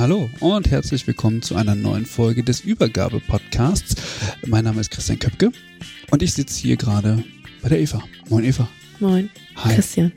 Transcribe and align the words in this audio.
Hallo 0.00 0.30
und 0.40 0.70
herzlich 0.70 1.06
willkommen 1.06 1.42
zu 1.42 1.56
einer 1.56 1.74
neuen 1.74 2.06
Folge 2.06 2.42
des 2.42 2.62
Übergabe-Podcasts. 2.62 3.96
Mein 4.46 4.64
Name 4.64 4.80
ist 4.80 4.90
Christian 4.90 5.18
Köpke 5.18 5.52
und 6.10 6.22
ich 6.22 6.32
sitze 6.32 6.58
hier 6.58 6.78
gerade 6.78 7.22
bei 7.60 7.68
der 7.68 7.80
Eva. 7.80 8.02
Moin 8.30 8.44
Eva. 8.44 8.66
Moin. 8.98 9.28
Hi. 9.56 9.74
Christian. 9.74 10.10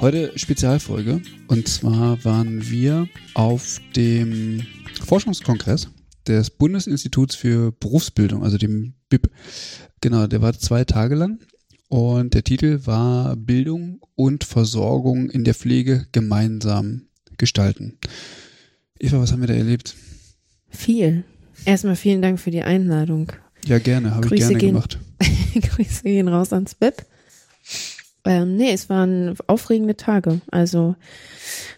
Heute 0.00 0.38
Spezialfolge 0.38 1.22
und 1.48 1.66
zwar 1.66 2.22
waren 2.26 2.68
wir 2.68 3.08
auf 3.32 3.80
dem 3.96 4.66
Forschungskongress 5.06 5.88
des 6.26 6.50
Bundesinstituts 6.50 7.36
für 7.36 7.72
Berufsbildung, 7.72 8.44
also 8.44 8.58
dem 8.58 8.96
BIP. 9.08 9.30
Genau, 10.02 10.26
der 10.26 10.42
war 10.42 10.52
zwei 10.58 10.84
Tage 10.84 11.14
lang 11.14 11.38
und 11.88 12.34
der 12.34 12.44
Titel 12.44 12.80
war 12.84 13.34
Bildung 13.34 13.98
und 14.14 14.44
Versorgung 14.44 15.30
in 15.30 15.42
der 15.44 15.54
Pflege 15.54 16.06
gemeinsam 16.12 17.06
gestalten. 17.38 17.98
Eva, 18.98 19.20
was 19.20 19.32
haben 19.32 19.40
wir 19.40 19.48
da 19.48 19.54
erlebt? 19.54 19.94
Viel. 20.68 21.24
Erstmal 21.64 21.96
vielen 21.96 22.22
Dank 22.22 22.38
für 22.38 22.50
die 22.50 22.62
Einladung. 22.62 23.32
Ja, 23.66 23.78
gerne, 23.78 24.14
habe 24.14 24.26
ich 24.26 24.40
gerne 24.40 24.58
gehen, 24.58 24.74
gemacht. 24.74 24.98
Grüße 25.54 26.02
gehen 26.04 26.28
raus 26.28 26.52
ans 26.52 26.74
BIP. 26.74 27.04
Ähm, 28.24 28.56
nee, 28.56 28.72
es 28.72 28.88
waren 28.88 29.36
aufregende 29.46 29.96
Tage. 29.96 30.40
Also 30.50 30.96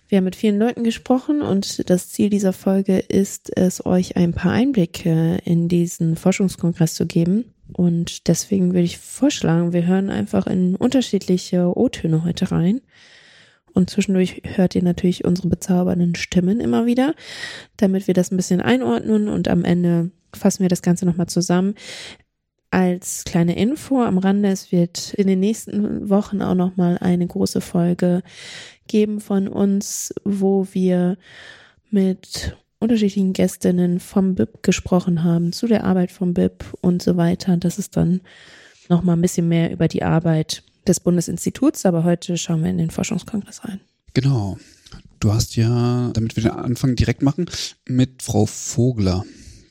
wir 0.08 0.19
haben 0.19 0.25
mit 0.25 0.36
vielen 0.36 0.58
Leuten 0.58 0.84
gesprochen 0.84 1.42
und 1.42 1.88
das 1.91 2.08
Ziel 2.08 2.30
dieser 2.30 2.52
Folge 2.52 2.98
ist 2.98 3.56
es, 3.56 3.84
euch 3.84 4.16
ein 4.16 4.32
paar 4.32 4.53
Einblicke 4.53 5.38
in 5.44 5.69
diesen 5.69 6.16
Forschungskongress 6.16 6.94
zu 6.94 7.06
geben. 7.06 7.44
Und 7.75 8.28
deswegen 8.28 8.72
würde 8.72 8.84
ich 8.84 8.97
vorschlagen, 8.97 9.75
wir 9.75 9.86
hören 9.86 10.08
einfach 10.08 10.47
in 10.47 10.75
unterschiedliche 10.77 11.77
O-Töne 11.77 12.25
heute 12.25 12.50
rein. 12.50 12.80
Und 13.79 13.89
zwischendurch 13.91 14.43
hört 14.45 14.75
ihr 14.75 14.83
natürlich 14.83 15.25
unsere 15.25 15.47
bezaubernden 15.47 16.17
Stimmen 16.17 16.59
immer 16.59 16.84
wieder, 16.84 17.15
damit 17.77 18.09
wir 18.09 18.15
das 18.15 18.33
ein 18.33 18.37
bisschen 18.37 18.61
einordnen 18.61 19.29
und 19.29 19.47
am 19.47 19.65
Ende 19.65 20.11
fassen 20.34 20.62
wir 20.62 20.69
das 20.69 20.83
Ganze 20.83 21.07
nochmal 21.07 21.29
zusammen. 21.29 21.77
Als 22.72 23.22
kleine 23.22 23.56
Info 23.56 24.03
am 24.03 24.19
Rande, 24.19 24.49
es 24.49 24.72
wird 24.72 25.15
in 25.15 25.28
den 25.28 25.38
nächsten 25.38 26.11
Wochen 26.11 26.43
auch 26.43 26.56
nochmal 26.56 26.99
eine 26.99 27.25
große 27.25 27.61
Folge 27.61 28.25
geben 28.88 29.21
von 29.21 29.47
uns, 29.47 30.12
wo 30.25 30.67
wir 30.72 31.17
mit 31.88 32.56
unterschiedlichen 32.81 33.33
Gästinnen 33.33 34.00
vom 34.00 34.34
BIP 34.34 34.65
gesprochen 34.65 35.22
haben, 35.22 35.53
zu 35.53 35.69
der 35.69 35.84
Arbeit 35.84 36.11
vom 36.11 36.34
BIP 36.34 36.65
und 36.81 37.00
so 37.00 37.17
weiter. 37.17 37.56
Das 37.56 37.78
ist 37.78 37.97
dann 37.97 38.22
nochmal 38.88 39.17
ein 39.17 39.22
bisschen 39.22 39.47
mehr 39.47 39.71
über 39.71 39.87
die 39.87 40.03
Arbeit 40.03 40.65
des 40.88 41.00
Bundesinstituts, 41.00 41.87
aber 41.87 42.04
heute 42.04 42.37
schauen 42.37 42.62
wir 42.62 42.71
in 42.71 42.78
den 42.78 42.91
Forschungskongress 42.91 43.65
rein. 43.65 43.81
Genau. 44.15 44.59
Du 45.21 45.32
hast 45.32 45.56
ja, 45.56 46.10
damit 46.12 46.37
wir 46.37 46.44
den 46.44 46.53
Anfang 46.53 46.97
direkt 46.97 47.22
machen, 47.22 47.47
mit 47.87 48.22
Frau 48.22 48.47
Vogler 48.47 49.25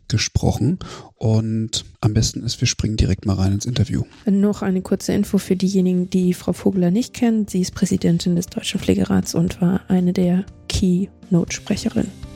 gesprochen 0.08 0.80
und 1.16 1.86
am 2.02 2.14
besten 2.14 2.44
ist, 2.44 2.62
wir 2.62 2.68
springen 2.68 2.98
direkt 2.98 3.26
mal 3.26 3.34
rein 3.34 3.54
ins 3.54 3.66
Interview. 3.66 4.04
Noch 4.26 4.62
eine 4.62 4.82
kurze 4.82 5.14
Info 5.14 5.38
für 5.38 5.56
diejenigen, 5.56 6.10
die 6.10 6.34
Frau 6.34 6.54
Vogler 6.54 6.92
nicht 6.92 7.14
kennen. 7.14 7.48
Sie 7.48 7.62
ist 7.62 7.74
Präsidentin 7.74 8.36
des 8.36 8.48
Deutschen 8.48 8.80
Pflegerats 8.80 9.36
und 9.36 9.62
war 9.62 9.82
eine 9.90 10.14
der 10.14 10.46
Keynote-Sprecherinnen. 10.70 12.27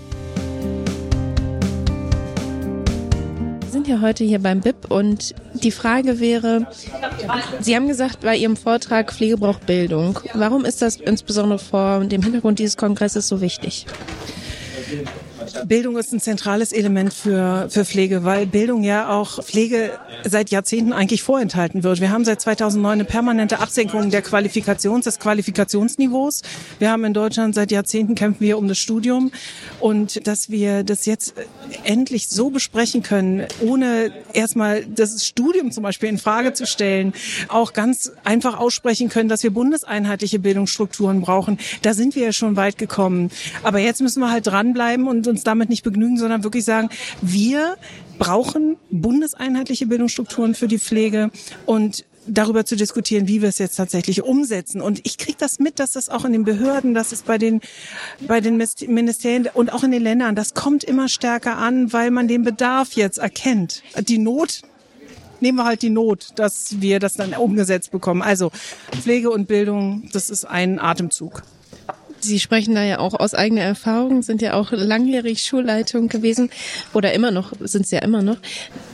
Sind 3.72 3.88
ja 3.88 4.02
heute 4.02 4.24
hier 4.24 4.40
beim 4.40 4.62
BIP 4.62 4.90
und 4.90 5.34
die 5.54 5.72
Frage 5.72 6.20
wäre, 6.20 6.68
Sie 7.60 7.76
haben 7.76 7.88
gesagt 7.88 8.22
bei 8.22 8.36
Ihrem 8.36 8.58
Vortrag, 8.58 9.14
Pflege 9.14 9.38
braucht 9.38 9.66
Bildung. 9.66 10.20
Warum 10.34 10.66
ist 10.66 10.82
das 10.82 10.98
insbesondere 10.98 11.60
vor 11.60 12.04
dem 12.06 12.22
Hintergrund 12.22 12.60
dieses 12.60 12.78
Kongresses 12.78 13.28
so 13.28 13.42
wichtig? 13.42 13.86
Bildung 15.66 15.98
ist 15.98 16.14
ein 16.14 16.20
zentrales 16.20 16.72
Element 16.72 17.14
für, 17.14 17.68
für 17.70 17.86
Pflege, 17.86 18.24
weil 18.24 18.46
Bildung 18.46 18.84
ja 18.84 19.10
auch 19.10 19.44
Pflege 19.44 19.92
seit 20.24 20.50
Jahrzehnten 20.50 20.94
eigentlich 20.94 21.24
vorenthalten 21.24 21.84
wird. 21.84 22.02
Wir 22.02 22.12
haben 22.12 22.26
seit 22.26 22.42
2009 22.42 22.92
eine 22.92 23.06
permanente 23.06 23.60
Absenkung 23.60 24.10
der 24.10 24.22
Qualifikations, 24.22 25.06
des 25.06 25.20
Qualifikationsniveaus. 25.20 26.42
Wir 26.80 26.92
haben 26.92 27.06
in 27.06 27.14
Deutschland 27.14 27.56
seit 27.56 27.72
Jahrzehnten 27.72 28.16
kämpfen 28.16 28.42
wir 28.42 28.58
um 28.58 28.68
das 28.68 28.78
Studium 28.78 29.32
und 29.80 30.28
dass 30.28 30.50
wir 30.50 30.84
das 30.84 31.06
jetzt 31.06 31.34
endlich 31.84 32.28
so 32.28 32.50
besprechen 32.50 33.04
können, 33.04 33.46
ohne 33.62 34.12
erstmal 34.34 34.86
das 34.86 35.26
Studium 35.26 35.72
zum 35.72 35.84
Beispiel 35.84 36.10
in 36.10 36.18
Frage 36.18 36.54
zu 36.54 36.66
stellen, 36.66 37.14
auch 37.48 37.74
ganz 37.74 38.12
einfach 38.24 38.60
aussprechen 38.60 39.10
können, 39.10 39.30
dass 39.30 39.44
wir 39.44 39.52
bundeseinheitliche 39.52 40.40
Bildungsstrukturen 40.40 41.22
brauchen. 41.22 41.58
Da 41.82 41.94
sind 41.94 42.16
wir 42.16 42.24
ja 42.24 42.32
schon 42.32 42.56
weit 42.56 42.78
gekommen. 42.78 43.32
Aber 43.64 43.80
jetzt 43.80 44.02
müssen 44.02 44.20
wir 44.20 44.32
halt 44.32 44.48
dranbleiben 44.48 45.08
und 45.08 45.28
uns 45.32 45.44
damit 45.44 45.70
nicht 45.70 45.84
begnügen, 45.84 46.18
sondern 46.18 46.44
wirklich 46.44 46.66
sagen, 46.66 46.90
wir 47.22 47.78
brauchen 48.20 48.78
bundeseinheitliche 48.92 49.88
Bildungsstrukturen 49.88 50.54
für 50.54 50.68
die 50.68 50.80
Pflege 50.80 51.32
und 51.66 52.06
darüber 52.28 52.66
zu 52.66 52.76
diskutieren, 52.76 53.28
wie 53.28 53.42
wir 53.42 53.50
es 53.50 53.58
jetzt 53.58 53.76
tatsächlich 53.76 54.22
umsetzen. 54.24 54.82
Und 54.82 55.02
ich 55.04 55.18
kriege 55.18 55.38
das 55.40 55.60
mit, 55.60 55.80
dass 55.80 55.94
das 55.94 56.10
auch 56.10 56.26
in 56.26 56.34
den 56.34 56.44
Behörden, 56.44 56.94
dass 56.94 57.12
es 57.12 57.24
bei 57.24 57.38
den, 57.38 57.62
bei 58.28 58.42
den 58.42 58.62
Ministerien 58.88 59.50
und 59.54 59.74
auch 59.74 59.84
in 59.84 59.92
den 59.92 60.04
Ländern, 60.04 60.36
das 60.36 60.54
kommt 60.54 60.84
immer 60.84 61.10
stärker 61.10 61.58
an, 61.58 61.92
weil 61.94 62.12
man 62.12 62.28
den 62.28 62.44
Bedarf 62.44 62.94
jetzt 62.94 63.18
erkennt. 63.18 63.82
Die 64.00 64.18
Not 64.18 64.62
nehmen 65.40 65.58
wir 65.58 65.66
halt 65.66 65.82
die 65.82 65.90
Not, 65.90 66.30
dass 66.36 66.80
wir 66.82 67.00
das 67.00 67.16
dann 67.16 67.34
umgesetzt 67.34 67.92
bekommen. 67.92 68.22
Also 68.22 68.52
Pflege 68.92 69.32
und 69.32 69.48
Bildung, 69.48 70.08
das 70.14 70.30
ist 70.30 70.46
ein 70.46 70.80
Atemzug. 70.80 71.42
Sie 72.24 72.40
sprechen 72.40 72.76
da 72.76 72.84
ja 72.84 73.00
auch 73.00 73.14
aus 73.14 73.34
eigener 73.34 73.62
Erfahrung, 73.62 74.22
sind 74.22 74.42
ja 74.42 74.54
auch 74.54 74.72
langjährig 74.72 75.44
Schulleitung 75.44 76.08
gewesen 76.08 76.50
oder 76.94 77.14
immer 77.14 77.32
noch, 77.32 77.54
sind 77.60 77.88
Sie 77.88 77.96
ja 77.96 78.02
immer 78.02 78.22
noch. 78.22 78.38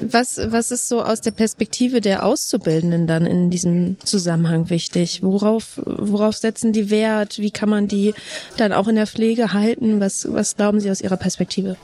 Was, 0.01 0.39
was 0.45 0.71
ist 0.71 0.87
so 0.87 1.01
aus 1.01 1.21
der 1.21 1.31
Perspektive 1.31 2.01
der 2.01 2.25
Auszubildenden 2.25 3.07
dann 3.07 3.25
in 3.25 3.49
diesem 3.49 3.97
Zusammenhang 4.03 4.69
wichtig? 4.69 5.23
Worauf, 5.23 5.81
worauf 5.85 6.37
setzen 6.37 6.73
die 6.73 6.89
Wert? 6.89 7.39
Wie 7.39 7.51
kann 7.51 7.69
man 7.69 7.87
die 7.87 8.13
dann 8.57 8.73
auch 8.73 8.87
in 8.87 8.95
der 8.95 9.07
Pflege 9.07 9.53
halten? 9.53 9.99
Was, 9.99 10.27
was 10.31 10.55
glauben 10.55 10.79
Sie 10.79 10.89
aus 10.91 11.01
Ihrer 11.01 11.17
Perspektive? 11.17 11.77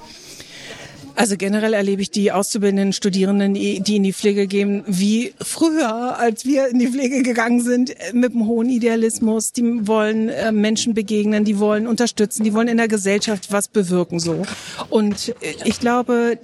Also 1.16 1.38
generell 1.38 1.74
erlebe 1.74 2.02
ich 2.02 2.12
die 2.12 2.32
auszubildenden 2.32 2.92
Studierenden, 2.92 3.54
die 3.54 3.96
in 3.96 4.04
die 4.04 4.14
Pflege 4.14 4.48
gehen, 4.48 4.84
wie 4.88 5.34
früher, 5.40 6.18
als 6.18 6.46
wir 6.46 6.68
in 6.68 6.80
die 6.80 6.88
Pflege 6.88 7.22
gegangen 7.22 7.62
sind, 7.62 7.94
mit 8.14 8.34
einem 8.34 8.48
hohen 8.48 8.70
Idealismus. 8.70 9.52
Die 9.54 9.88
wollen 9.88 10.30
äh, 10.30 10.52
Menschen 10.52 10.94
begegnen, 10.94 11.46
die 11.46 11.60
wollen 11.60 11.88
unterstützen, 11.88 12.44
die 12.44 12.54
wollen 12.54 12.68
in 12.68 12.78
der 12.78 12.88
Gesellschaft 12.88 13.52
was 13.52 13.68
bewirken 13.68 14.20
so. 14.20 14.42
Und 14.90 15.36
ich 15.64 15.80
glaube, 15.80 16.40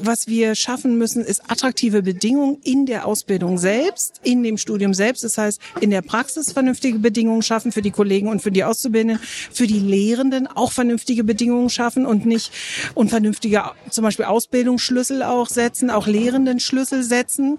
was 0.00 0.26
wir 0.26 0.54
schaffen 0.54 0.98
müssen, 0.98 1.24
ist 1.24 1.50
attraktive 1.50 2.02
Bedingungen 2.02 2.58
in 2.64 2.86
der 2.86 3.06
Ausbildung 3.06 3.58
selbst, 3.58 4.20
in 4.22 4.42
dem 4.42 4.58
Studium 4.58 4.94
selbst. 4.94 5.24
Das 5.24 5.38
heißt, 5.38 5.60
in 5.80 5.90
der 5.90 6.02
Praxis 6.02 6.52
vernünftige 6.52 6.98
Bedingungen 6.98 7.42
schaffen 7.42 7.72
für 7.72 7.82
die 7.82 7.90
Kollegen 7.90 8.28
und 8.28 8.42
für 8.42 8.50
die 8.50 8.64
Auszubildenden, 8.64 9.18
für 9.52 9.66
die 9.66 9.78
Lehrenden 9.78 10.46
auch 10.46 10.72
vernünftige 10.72 11.24
Bedingungen 11.24 11.70
schaffen 11.70 12.06
und 12.06 12.26
nicht 12.26 12.52
und 12.94 13.10
vernünftige 13.10 13.62
zum 13.90 14.04
Beispiel 14.04 14.24
Ausbildungsschlüssel 14.24 15.22
auch 15.22 15.48
setzen, 15.48 15.90
auch 15.90 16.06
Lehrendenschlüssel 16.06 17.02
setzen 17.02 17.58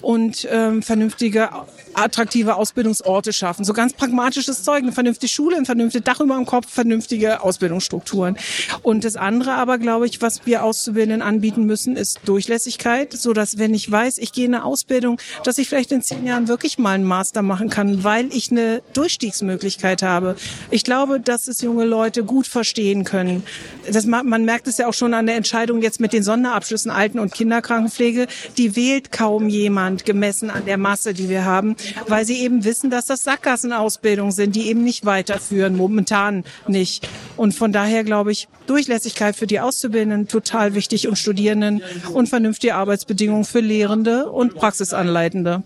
und 0.00 0.46
ähm, 0.50 0.82
vernünftige 0.82 1.50
attraktive 1.94 2.56
Ausbildungsorte 2.56 3.32
schaffen. 3.32 3.64
So 3.64 3.72
ganz 3.72 3.92
pragmatisches 3.92 4.62
Zeug, 4.62 4.82
eine 4.82 4.92
vernünftige 4.92 5.30
Schule, 5.30 5.56
ein 5.56 5.66
vernünftiges 5.66 6.04
Dach 6.04 6.20
über 6.20 6.36
dem 6.36 6.46
Kopf, 6.46 6.68
vernünftige 6.70 7.42
Ausbildungsstrukturen. 7.42 8.36
Und 8.82 9.04
das 9.04 9.16
andere 9.16 9.52
aber, 9.54 9.78
glaube 9.78 10.06
ich, 10.06 10.22
was 10.22 10.46
wir 10.46 10.64
Auszubildenden 10.64 11.22
anbieten 11.22 11.51
müssen, 11.56 11.96
ist 11.96 12.20
Durchlässigkeit, 12.24 13.12
so 13.12 13.32
dass 13.32 13.58
wenn 13.58 13.74
ich 13.74 13.90
weiß, 13.90 14.18
ich 14.18 14.32
gehe 14.32 14.46
in 14.46 14.54
eine 14.54 14.64
Ausbildung, 14.64 15.20
dass 15.44 15.58
ich 15.58 15.68
vielleicht 15.68 15.92
in 15.92 16.02
zehn 16.02 16.26
Jahren 16.26 16.48
wirklich 16.48 16.78
mal 16.78 16.94
einen 16.94 17.04
Master 17.04 17.42
machen 17.42 17.68
kann, 17.68 18.04
weil 18.04 18.32
ich 18.34 18.50
eine 18.50 18.82
Durchstiegsmöglichkeit 18.94 20.02
habe. 20.02 20.36
Ich 20.70 20.84
glaube, 20.84 21.20
dass 21.20 21.48
es 21.48 21.60
junge 21.60 21.84
Leute 21.84 22.24
gut 22.24 22.46
verstehen 22.46 23.04
können. 23.04 23.42
Das, 23.90 24.06
man 24.06 24.44
merkt 24.44 24.68
es 24.68 24.78
ja 24.78 24.88
auch 24.88 24.94
schon 24.94 25.14
an 25.14 25.26
der 25.26 25.36
Entscheidung 25.36 25.82
jetzt 25.82 26.00
mit 26.00 26.12
den 26.12 26.22
Sonderabschlüssen 26.22 26.90
Alten- 26.90 27.18
und 27.18 27.32
Kinderkrankenpflege. 27.32 28.26
Die 28.56 28.76
wählt 28.76 29.12
kaum 29.12 29.48
jemand 29.48 30.04
gemessen 30.04 30.50
an 30.50 30.64
der 30.64 30.78
Masse, 30.78 31.14
die 31.14 31.28
wir 31.28 31.44
haben 31.44 31.76
weil 32.06 32.24
sie 32.24 32.38
eben 32.40 32.64
wissen, 32.64 32.90
dass 32.90 33.06
das 33.06 33.24
Sackgassenausbildungen 33.24 34.32
sind, 34.32 34.56
die 34.56 34.68
eben 34.68 34.84
nicht 34.84 35.04
weiterführen, 35.04 35.76
momentan 35.76 36.44
nicht. 36.66 37.08
Und 37.36 37.54
von 37.54 37.72
daher 37.72 38.04
glaube 38.04 38.32
ich, 38.32 38.48
Durchlässigkeit 38.66 39.36
für 39.36 39.46
die 39.46 39.60
Auszubildenden 39.60 40.28
total 40.28 40.74
wichtig 40.74 41.08
und 41.08 41.16
Studierenden 41.16 41.82
und 42.12 42.28
vernünftige 42.28 42.74
Arbeitsbedingungen 42.74 43.44
für 43.44 43.60
Lehrende 43.60 44.30
und 44.30 44.54
Praxisanleitende. 44.54 45.62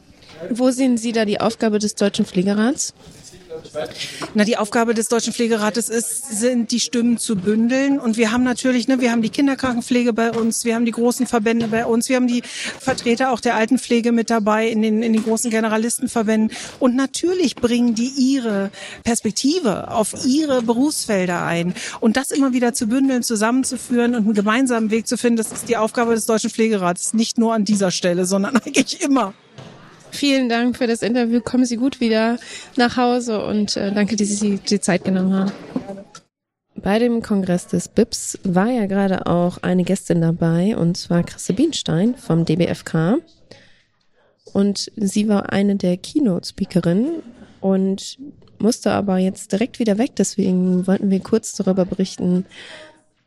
Wo 0.51 0.71
sehen 0.71 0.99
Sie 0.99 1.13
da 1.13 1.25
die 1.25 1.41
Aufgabe 1.41 1.79
des 1.79 1.95
Deutschen 1.95 2.27
Pflegerats? 2.27 2.95
Na, 4.35 4.45
die 4.45 4.57
Aufgabe 4.57 4.95
des 4.95 5.09
Deutschen 5.09 5.33
Pflegerates 5.33 5.89
ist, 5.89 6.39
sind 6.39 6.71
die 6.71 6.81
Stimmen 6.81 7.19
zu 7.19 7.37
bündeln. 7.37 7.99
Und 7.99 8.17
wir 8.17 8.33
haben 8.33 8.45
natürlich, 8.45 8.89
ne, 8.89 9.01
wir 9.01 9.11
haben 9.11 9.23
die 9.23 9.31
Kinderkrankenpflege 9.31 10.13
bei 10.13 10.31
uns, 10.31 10.65
wir 10.65 10.75
haben 10.75 10.85
die 10.85 10.93
großen 10.93 11.27
Verbände 11.27 11.69
bei 11.69 11.87
uns, 11.87 12.09
wir 12.09 12.17
haben 12.17 12.27
die 12.27 12.43
Vertreter 12.81 13.33
auch 13.33 13.41
der 13.41 13.55
Altenpflege 13.55 14.13
mit 14.13 14.31
dabei 14.31 14.69
in 14.69 14.83
den, 14.83 15.03
in 15.03 15.13
den 15.13 15.23
großen 15.23 15.51
Generalistenverbänden. 15.51 16.57
Und 16.79 16.97
natürlich 16.97 17.57
bringen 17.57 17.95
die 17.95 18.13
ihre 18.17 18.71
Perspektive 19.05 19.91
auf 19.91 20.15
ihre 20.25 20.63
Berufsfelder 20.63 21.45
ein. 21.45 21.75
Und 22.01 22.17
das 22.17 22.31
immer 22.31 22.53
wieder 22.53 22.75
zu 22.75 22.87
bündeln, 22.87 23.23
zusammenzuführen 23.23 24.15
und 24.15 24.25
einen 24.25 24.35
gemeinsamen 24.35 24.91
Weg 24.91 25.07
zu 25.07 25.17
finden, 25.17 25.37
das 25.37 25.53
ist 25.53 25.69
die 25.69 25.77
Aufgabe 25.77 26.15
des 26.15 26.27
Deutschen 26.27 26.51
Pflegerates. 26.51 27.15
Nicht 27.15 27.39
nur 27.39 27.55
an 27.55 27.65
dieser 27.65 27.91
Stelle, 27.91 28.27
sondern 28.27 28.57
eigentlich 28.65 29.01
immer. 29.01 29.35
Vielen 30.17 30.49
Dank 30.49 30.79
für 30.79 30.87
das 30.87 31.03
Interview. 31.03 31.43
Kommen 31.43 31.67
Sie 31.67 31.77
gut 31.77 32.01
wieder 32.01 32.39
nach 32.77 32.97
Hause 32.97 33.45
und 33.45 33.77
äh, 33.77 33.93
danke, 33.93 34.17
dass 34.17 34.29
Sie 34.29 34.57
die 34.57 34.81
Zeit 34.81 35.05
genommen 35.05 35.35
haben. 35.35 35.53
Bei 36.75 36.99
dem 36.99 37.21
Kongress 37.21 37.67
des 37.67 37.89
BIPS 37.89 38.39
war 38.43 38.71
ja 38.71 38.87
gerade 38.87 39.27
auch 39.27 39.59
eine 39.63 39.85
Gästin 39.85 40.23
dabei 40.23 40.75
und 40.75 40.97
zwar 40.97 41.23
Christe 41.23 41.53
Bienstein 41.53 42.15
vom 42.15 42.47
DBFK. 42.47 43.19
Und 44.55 44.91
sie 44.97 45.29
war 45.29 45.53
eine 45.53 45.77
der 45.77 45.99
Keynote-Speakerinnen 45.99 47.23
und 47.61 48.17
musste 48.59 48.93
aber 48.93 49.19
jetzt 49.19 49.53
direkt 49.53 49.79
wieder 49.79 49.99
weg. 49.99 50.13
Deswegen 50.17 50.87
wollten 50.87 51.11
wir 51.11 51.21
kurz 51.21 51.53
darüber 51.53 51.85
berichten, 51.85 52.47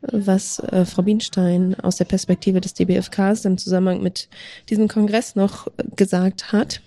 was 0.02 0.58
äh, 0.60 0.84
Frau 0.84 1.02
Bienstein 1.02 1.74
aus 1.80 1.96
der 1.96 2.04
Perspektive 2.06 2.60
des 2.60 2.74
DBFKs 2.74 3.44
im 3.44 3.58
Zusammenhang 3.58 4.02
mit 4.02 4.28
diesem 4.68 4.88
Kongress 4.88 5.36
noch 5.36 5.68
gesagt 5.96 6.52
hat. 6.52 6.80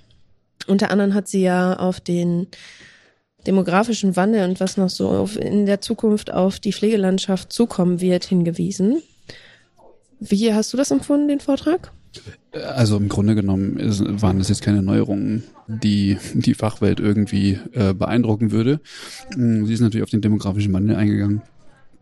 Unter 0.68 0.90
anderem 0.90 1.14
hat 1.14 1.28
sie 1.28 1.42
ja 1.42 1.78
auf 1.78 2.00
den 2.00 2.48
demografischen 3.46 4.16
Wandel 4.16 4.48
und 4.50 4.60
was 4.60 4.78
noch 4.78 4.90
so 4.90 5.10
auf, 5.10 5.38
in 5.38 5.66
der 5.66 5.82
Zukunft 5.82 6.32
auf 6.32 6.60
die 6.60 6.74
Pflegelandschaft 6.74 7.52
zukommen 7.52 8.00
wird 8.00 8.24
hingewiesen. 8.26 9.02
Wie 10.20 10.54
hast 10.54 10.72
du 10.72 10.78
das 10.78 10.92
empfunden, 10.92 11.28
den 11.28 11.42
Vortrag? 11.42 11.92
Also 12.54 12.98
im 12.98 13.10
Grunde 13.10 13.36
genommen 13.36 13.78
waren 14.22 14.38
das 14.38 14.48
jetzt 14.48 14.62
keine 14.62 14.82
Neuerungen, 14.82 15.44
die 15.68 16.18
die 16.34 16.54
Fachwelt 16.54 17.00
irgendwie 17.00 17.60
äh, 17.74 17.94
beeindrucken 17.94 18.52
würde. 18.52 18.80
Sie 19.36 19.74
ist 19.74 19.82
natürlich 19.82 20.04
auf 20.04 20.12
den 20.12 20.22
demografischen 20.22 20.72
Wandel 20.72 20.96
eingegangen 20.96 21.42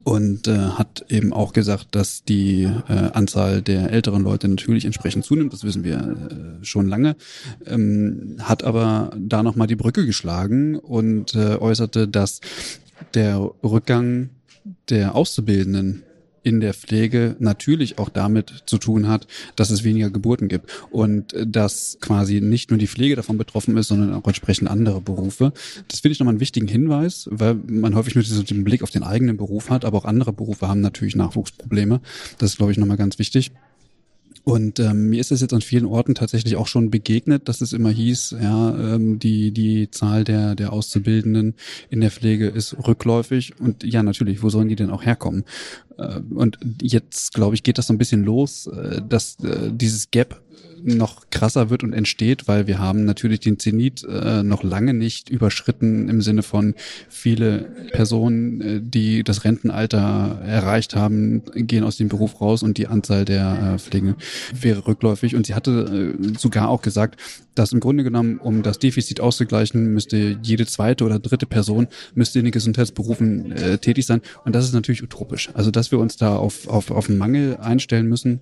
und 0.04 0.48
äh, 0.48 0.58
hat 0.58 1.06
eben 1.10 1.32
auch 1.34 1.54
gesagt, 1.54 1.90
dass 1.92 2.24
die 2.24 2.64
äh, 2.64 2.94
Anzahl 3.14 3.62
der 3.62 3.92
älteren 3.92 4.24
Leute 4.24 4.48
natürlich 4.48 4.86
entsprechend 4.86 5.26
zunimmt. 5.26 5.54
Das 5.54 5.64
wissen 5.64 5.84
wir 5.84 5.98
äh, 5.98 6.66
schon 6.66 6.88
lange. 6.88 7.16
Ähm, 7.66 8.38
hat 8.40 8.64
aber 8.64 9.12
da 9.18 9.44
nochmal 9.44 9.68
die 9.68 9.76
Brücke 9.76 10.06
geschlagen 10.06 10.76
und 10.76 11.36
äh, 11.36 11.58
äußerte, 11.58 12.08
dass 12.08 12.42
der 13.14 13.40
Rückgang 13.64 14.30
der 14.90 15.16
Auszubildenden 15.16 16.04
in 16.44 16.60
der 16.60 16.74
Pflege 16.74 17.36
natürlich 17.40 18.00
auch 18.00 18.10
damit 18.10 18.64
zu 18.66 18.78
tun 18.78 19.08
hat, 19.08 19.28
dass 19.56 19.70
es 19.70 19.84
weniger 19.84 20.10
Geburten 20.10 20.48
gibt 20.48 20.72
und 20.90 21.36
dass 21.46 21.98
quasi 22.02 22.42
nicht 22.42 22.72
nur 22.72 22.80
die 22.80 22.88
Pflege 22.88 23.16
davon 23.16 23.38
betroffen 23.38 23.78
ist, 23.78 23.90
sondern 23.90 24.14
auch 24.14 24.26
entsprechend 24.26 24.70
andere 24.70 25.02
Berufe. 25.02 25.54
Das 25.88 26.00
finde 26.00 26.14
ich 26.14 26.20
nochmal 26.20 26.34
einen 26.34 26.40
wichtigen 26.40 26.68
Hinweis, 26.68 27.28
weil 27.32 27.56
man 27.68 27.96
häufig 27.96 28.16
nur 28.16 28.24
den 28.24 28.64
Blick 28.64 28.82
auf 28.84 28.92
den 28.92 29.04
eigenen 29.04 29.38
Beruf 29.38 29.70
hat, 29.70 29.86
aber 29.86 29.98
auch 30.00 30.06
andere 30.06 30.34
Berufe 30.34 30.68
haben 30.68 30.82
natürlich 30.82 31.16
Nachwuchsprobleme. 31.16 32.02
Das 32.38 32.52
ist, 32.52 32.58
glaube 32.58 32.72
ich, 32.72 32.78
nochmal 32.78 32.98
ganz 32.98 33.20
wichtig. 33.20 33.52
Und 34.44 34.80
ähm, 34.80 35.10
mir 35.10 35.20
ist 35.20 35.32
es 35.32 35.42
jetzt 35.42 35.54
an 35.54 35.62
vielen 35.62 35.86
Orten 35.86 36.16
tatsächlich 36.16 36.56
auch 36.56 36.68
schon 36.68 36.90
begegnet, 36.90 37.48
dass 37.48 37.62
es 37.62 37.74
immer 37.74 37.92
hieß, 37.92 38.36
ja, 38.42 38.96
ähm, 38.96 39.20
die, 39.20 39.52
die 39.52 39.92
Zahl 39.92 40.24
der, 40.24 40.56
der 40.56 40.74
Auszubildenden 40.74 41.56
in 41.90 42.02
der 42.02 42.12
Pflege 42.12 42.48
ist 42.48 42.76
rückläufig. 42.88 43.54
Und 43.60 43.84
ja, 43.84 44.02
natürlich, 44.02 44.42
wo 44.42 44.50
sollen 44.50 44.70
die 44.70 44.76
denn 44.76 44.90
auch 44.90 45.06
herkommen? 45.06 45.44
Äh, 45.98 46.20
und 46.34 46.58
jetzt, 46.82 47.34
glaube 47.34 47.56
ich, 47.56 47.64
geht 47.64 47.78
das 47.78 47.88
so 47.88 47.94
ein 47.94 47.98
bisschen 47.98 48.24
los, 48.24 48.68
äh, 48.68 49.02
dass 49.08 49.38
äh, 49.44 49.72
dieses 49.72 50.10
Gap 50.12 50.42
noch 50.84 51.30
krasser 51.30 51.70
wird 51.70 51.84
und 51.84 51.94
entsteht, 51.94 52.48
weil 52.48 52.68
wir 52.68 52.80
haben 52.80 53.06
natürlich 53.06 53.40
den 53.40 53.60
Zenit 53.60 54.04
äh, 54.04 54.44
noch 54.44 54.64
lange 54.64 54.94
nicht 54.94 55.30
überschritten 55.30 56.10
im 56.10 56.22
Sinne 56.22 56.44
von 56.44 56.76
viele 57.10 57.60
Personen, 57.92 58.62
äh, 58.62 58.82
die 58.82 59.24
das 59.24 59.44
Rentenalter 59.44 60.42
erreicht 60.46 60.96
haben, 60.96 61.44
gehen 61.54 61.84
aus 61.84 61.98
dem 61.98 62.10
Beruf 62.10 62.42
raus 62.42 62.64
und 62.64 62.78
die 62.78 62.88
Anzahl 62.88 63.26
der 63.26 63.76
äh, 63.76 63.80
Pflege 63.80 64.16
wäre 64.54 64.88
rückläufig. 64.88 65.36
Und 65.36 65.46
sie 65.46 65.54
hatte 65.54 66.16
äh, 66.20 66.38
sogar 66.38 66.70
auch 66.70 66.82
gesagt, 66.82 67.20
dass 67.56 67.74
im 67.74 67.80
Grunde 67.80 68.04
genommen, 68.04 68.38
um 68.38 68.64
das 68.64 68.80
Defizit 68.80 69.20
auszugleichen, 69.20 69.94
müsste 69.94 70.38
jede 70.42 70.66
zweite 70.66 71.04
oder 71.04 71.20
dritte 71.20 71.46
Person 71.46 71.88
müsste 72.16 72.40
in 72.40 72.46
den 72.46 72.52
Gesundheitsberufen 72.52 73.52
äh, 73.52 73.78
tätig 73.78 74.06
sein. 74.06 74.22
Und 74.46 74.56
das 74.56 74.66
ist 74.66 74.74
natürlich 74.74 75.04
utopisch. 75.04 75.50
Also 75.54 75.72
dass 75.72 75.92
wir 75.92 76.00
uns 76.00 76.18
da 76.18 76.36
auf, 76.36 76.68
auf, 76.68 76.92
auf 76.92 77.10
einen 77.10 77.18
Mangel 77.18 77.58
einstellen 77.58 78.08
müssen, 78.08 78.42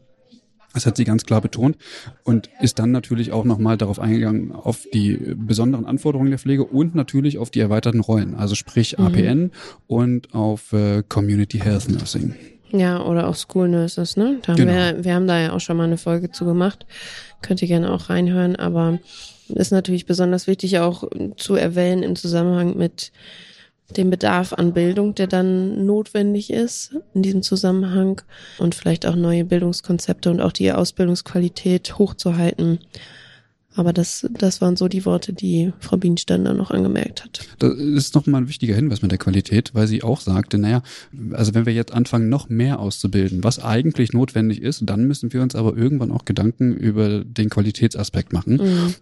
das 0.74 0.86
hat 0.86 0.98
sie 0.98 1.04
ganz 1.04 1.25
klar 1.25 1.42
betont 1.42 1.77
und 2.24 2.50
ist 2.62 2.80
dann 2.80 2.92
natürlich 2.92 3.31
auch 3.31 3.44
nochmal 3.44 3.77
darauf 3.77 4.00
eingegangen, 4.00 4.51
auf 4.51 4.86
die 4.94 5.18
besonderen 5.36 5.86
Anforderungen 5.86 6.30
der 6.30 6.39
Pflege 6.39 6.63
und 6.63 6.95
natürlich 6.95 7.38
auf 7.38 7.50
die 7.50 7.60
erweiterten 7.60 8.00
Rollen, 8.00 8.36
also 8.36 8.56
sprich 8.56 8.98
mhm. 8.98 9.06
APN 9.06 9.51
und 9.88 10.33
auf 10.33 10.74
äh, 10.74 11.04
Community 11.07 11.59
Health 11.59 11.90
Nursing. 11.90 12.35
Ja, 12.71 13.04
oder 13.04 13.28
auch 13.28 13.35
School 13.35 13.68
Nurses, 13.68 14.16
ne? 14.16 14.40
Da 14.44 14.49
haben 14.49 14.57
genau. 14.57 14.71
wir, 14.71 15.04
wir 15.04 15.16
haben 15.16 15.28
da 15.28 15.40
ja 15.40 15.54
auch 15.54 15.59
schon 15.59 15.76
mal 15.76 15.85
eine 15.85 15.97
Folge 15.97 16.30
zu 16.30 16.45
gemacht. 16.45 16.85
Könnt 17.42 17.61
ihr 17.64 17.68
gerne 17.68 17.92
auch 17.92 18.09
reinhören, 18.09 18.56
aber 18.56 18.99
ist 19.47 19.71
natürlich 19.71 20.06
besonders 20.06 20.45
wichtig 20.45 20.78
auch 20.78 21.04
zu 21.38 21.56
erwähnen 21.56 22.04
im 22.04 22.16
Zusammenhang 22.16 22.78
mit 22.78 23.11
den 23.98 24.10
Bedarf 24.10 24.54
an 24.54 24.74
Bildung, 24.74 25.16
der 25.16 25.28
dann 25.28 25.86
notwendig 25.86 26.52
ist 26.52 26.96
in 27.14 27.24
diesem 27.24 27.42
Zusammenhang 27.42 28.22
und 28.58 28.76
vielleicht 28.76 29.06
auch 29.06 29.16
neue 29.16 29.46
Bildungskonzepte 29.46 30.30
und 30.30 30.42
auch 30.42 30.52
die 30.52 30.72
Ausbildungsqualität 30.72 31.98
hochzuhalten. 31.98 32.80
Aber 33.76 33.94
das, 33.94 34.28
das 34.31 34.62
waren 34.62 34.76
so 34.76 34.88
die 34.88 35.06
Worte, 35.06 35.31
die 35.31 35.72
Frau 35.80 35.96
Bienstein 35.96 36.44
dann 36.44 36.58
noch 36.58 36.72
angemerkt 36.72 37.24
hat. 37.24 37.48
Das 37.60 37.78
ist 37.78 38.16
nochmal 38.16 38.42
ein 38.42 38.50
wichtiger 38.50 38.76
Hinweis 38.76 39.02
mit 39.02 39.12
der 39.12 39.19
Qualität, 39.19 39.74
weil 39.74 39.88
sie 39.88 40.04
auch 40.04 40.19
sagte, 40.19 40.58
naja, 40.58 40.81
also 41.31 41.54
wenn 41.54 41.66
wir 41.66 41.74
jetzt 41.74 41.94
anfangen, 41.94 42.30
noch 42.30 42.50
mehr 42.50 42.80
auszubilden, 42.80 43.44
was 43.44 43.64
eigentlich 43.64 44.12
notwendig 44.12 44.62
ist, 44.62 44.81
dann 44.86 45.06
müssen 45.06 45.31
wir 45.31 45.42
uns 45.42 45.56
aber 45.56 45.78
irgendwann 45.78 46.12
auch 46.12 46.26
Gedanken 46.26 46.74
über 46.76 47.24
den 47.24 47.50
Qualitätsaspekt 47.50 48.34
machen. 48.34 48.58
Mhm. 48.58 48.96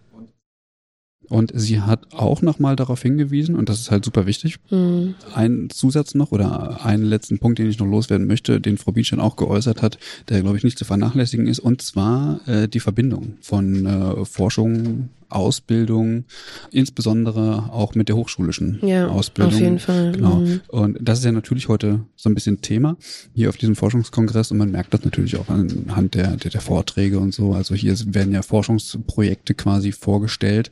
Und 1.28 1.52
sie 1.54 1.80
hat 1.80 2.12
auch 2.14 2.42
nochmal 2.42 2.76
darauf 2.76 3.02
hingewiesen, 3.02 3.54
und 3.54 3.68
das 3.68 3.80
ist 3.80 3.90
halt 3.90 4.04
super 4.04 4.26
wichtig, 4.26 4.56
mhm. 4.70 5.14
ein 5.34 5.68
Zusatz 5.70 6.14
noch 6.14 6.32
oder 6.32 6.84
einen 6.84 7.04
letzten 7.04 7.38
Punkt, 7.38 7.58
den 7.58 7.68
ich 7.68 7.78
noch 7.78 7.86
loswerden 7.86 8.26
möchte, 8.26 8.60
den 8.60 8.78
Frau 8.78 8.92
Bienstein 8.92 9.20
auch 9.20 9.36
geäußert 9.36 9.82
hat, 9.82 9.98
der, 10.28 10.40
glaube 10.40 10.56
ich, 10.56 10.64
nicht 10.64 10.78
zu 10.78 10.84
vernachlässigen 10.84 11.46
ist, 11.46 11.58
und 11.58 11.82
zwar 11.82 12.40
äh, 12.46 12.68
die 12.68 12.80
Verbindung 12.80 13.34
von 13.40 13.86
äh, 13.86 14.24
Forschung 14.24 15.10
Ausbildung, 15.28 16.24
insbesondere 16.70 17.70
auch 17.72 17.94
mit 17.94 18.08
der 18.08 18.16
hochschulischen 18.16 18.78
ja, 18.82 19.08
Ausbildung. 19.08 19.54
Auf 19.54 19.60
jeden 19.60 19.78
Fall. 19.78 20.12
Genau. 20.12 20.36
Mhm. 20.36 20.60
Und 20.68 20.98
das 21.00 21.18
ist 21.18 21.24
ja 21.24 21.32
natürlich 21.32 21.68
heute 21.68 22.00
so 22.16 22.28
ein 22.28 22.34
bisschen 22.34 22.60
Thema 22.60 22.96
hier 23.34 23.48
auf 23.48 23.56
diesem 23.56 23.76
Forschungskongress 23.76 24.50
und 24.50 24.58
man 24.58 24.70
merkt 24.70 24.94
das 24.94 25.04
natürlich 25.04 25.36
auch 25.36 25.48
anhand 25.48 26.14
der, 26.14 26.36
der, 26.36 26.50
der 26.50 26.60
Vorträge 26.60 27.18
und 27.18 27.34
so. 27.34 27.52
Also 27.52 27.74
hier 27.74 27.94
werden 28.06 28.32
ja 28.32 28.42
Forschungsprojekte 28.42 29.54
quasi 29.54 29.92
vorgestellt. 29.92 30.70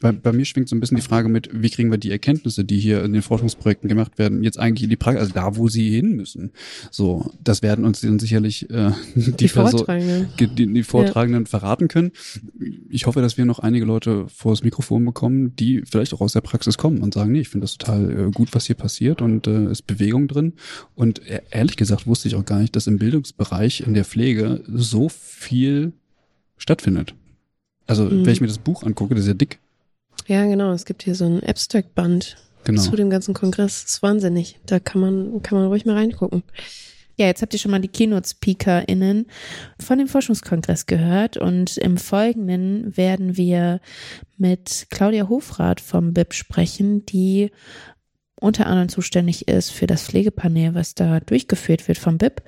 Bei, 0.00 0.12
bei 0.12 0.32
mir 0.32 0.44
schwingt 0.44 0.68
so 0.68 0.76
ein 0.76 0.80
bisschen 0.80 0.96
die 0.96 1.02
Frage 1.02 1.28
mit, 1.28 1.50
wie 1.52 1.70
kriegen 1.70 1.90
wir 1.90 1.98
die 1.98 2.10
Erkenntnisse, 2.10 2.64
die 2.64 2.78
hier 2.78 3.04
in 3.04 3.12
den 3.12 3.22
Forschungsprojekten 3.22 3.88
gemacht 3.88 4.18
werden, 4.18 4.42
jetzt 4.42 4.58
eigentlich 4.58 4.84
in 4.84 4.90
die 4.90 4.96
Praxis, 4.96 5.20
also 5.20 5.34
da, 5.34 5.56
wo 5.56 5.68
sie 5.68 5.90
hin 5.90 6.16
müssen. 6.16 6.52
So, 6.90 7.32
das 7.42 7.62
werden 7.62 7.84
uns 7.84 8.00
dann 8.00 8.18
sicherlich 8.18 8.70
äh, 8.70 8.92
die, 9.14 9.32
Die 9.32 9.48
Vortragenden. 9.48 10.28
die, 10.38 10.72
die 10.72 10.82
Vortragenden 10.82 11.46
verraten 11.46 11.88
können. 11.88 12.12
Ich 12.88 13.06
hoffe, 13.06 13.20
dass 13.20 13.36
wir 13.36 13.44
noch 13.44 13.58
einige 13.58 13.84
Leute 13.90 14.26
vor 14.28 14.52
das 14.52 14.62
Mikrofon 14.62 15.04
bekommen, 15.04 15.54
die 15.56 15.82
vielleicht 15.84 16.12
auch 16.14 16.20
aus 16.20 16.32
der 16.32 16.40
Praxis 16.40 16.78
kommen 16.78 17.02
und 17.02 17.14
sagen, 17.14 17.32
nee, 17.32 17.40
ich 17.40 17.48
finde 17.48 17.64
das 17.64 17.76
total 17.78 18.28
äh, 18.28 18.30
gut, 18.30 18.54
was 18.54 18.66
hier 18.66 18.76
passiert 18.76 19.20
und 19.22 19.46
äh, 19.46 19.70
ist 19.70 19.86
Bewegung 19.86 20.28
drin. 20.28 20.54
Und 20.94 21.20
e- 21.28 21.40
ehrlich 21.50 21.76
gesagt 21.76 22.06
wusste 22.06 22.28
ich 22.28 22.34
auch 22.36 22.44
gar 22.44 22.58
nicht, 22.60 22.74
dass 22.76 22.86
im 22.86 22.98
Bildungsbereich 22.98 23.80
in 23.86 23.94
der 23.94 24.04
Pflege 24.04 24.62
so 24.68 25.08
viel 25.08 25.92
stattfindet. 26.56 27.14
Also, 27.86 28.04
Mhm. 28.04 28.24
wenn 28.24 28.32
ich 28.32 28.40
mir 28.40 28.46
das 28.46 28.58
Buch 28.58 28.82
angucke, 28.84 29.14
das 29.14 29.22
ist 29.24 29.28
ja 29.28 29.34
dick. 29.34 29.58
Ja, 30.26 30.44
genau. 30.46 30.72
Es 30.72 30.84
gibt 30.84 31.02
hier 31.02 31.14
so 31.14 31.24
ein 31.24 31.42
Abstract-Band 31.42 32.36
Genau. 32.64 32.82
zu 32.82 32.94
dem 32.94 33.08
ganzen 33.10 33.34
Kongress. 33.34 33.82
Das 33.84 33.94
ist 33.94 34.02
wahnsinnig. 34.02 34.60
Da 34.66 34.78
kann 34.78 35.00
man, 35.00 35.42
kann 35.42 35.58
man 35.58 35.66
ruhig 35.68 35.86
mal 35.86 35.96
reingucken. 35.96 36.42
Ja, 37.20 37.26
jetzt 37.26 37.42
habt 37.42 37.52
ihr 37.52 37.58
schon 37.58 37.70
mal 37.70 37.82
die 37.82 37.88
Keynote-SpeakerInnen 37.88 39.26
von 39.78 39.98
dem 39.98 40.08
Forschungskongress 40.08 40.86
gehört 40.86 41.36
und 41.36 41.76
im 41.76 41.98
Folgenden 41.98 42.96
werden 42.96 43.36
wir 43.36 43.80
mit 44.38 44.86
Claudia 44.88 45.28
Hofrath 45.28 45.82
vom 45.82 46.14
BIP 46.14 46.32
sprechen, 46.32 47.04
die 47.04 47.50
unter 48.40 48.66
anderem 48.66 48.88
zuständig 48.88 49.48
ist 49.48 49.70
für 49.70 49.86
das 49.86 50.04
Pflegepanel, 50.04 50.74
was 50.74 50.94
da 50.94 51.20
durchgeführt 51.20 51.88
wird 51.88 51.98
vom 51.98 52.16
BIP. 52.16 52.40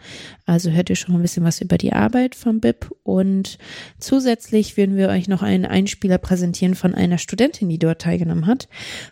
Also 0.46 0.70
hört 0.70 0.88
ihr 0.88 0.96
schon 0.96 1.16
ein 1.16 1.20
bisschen 1.20 1.44
was 1.44 1.60
über 1.60 1.76
die 1.76 1.92
Arbeit 1.92 2.34
vom 2.34 2.60
BIP 2.60 2.90
und 3.02 3.58
zusätzlich 3.98 4.78
würden 4.78 4.96
wir 4.96 5.10
euch 5.10 5.28
noch 5.28 5.42
einen 5.42 5.66
Einspieler 5.66 6.16
präsentieren 6.16 6.76
von 6.76 6.94
einer 6.94 7.18
Studentin, 7.18 7.68
die 7.68 7.78
dort 7.78 8.00
teilgenommen 8.00 8.46
hat, 8.46 8.70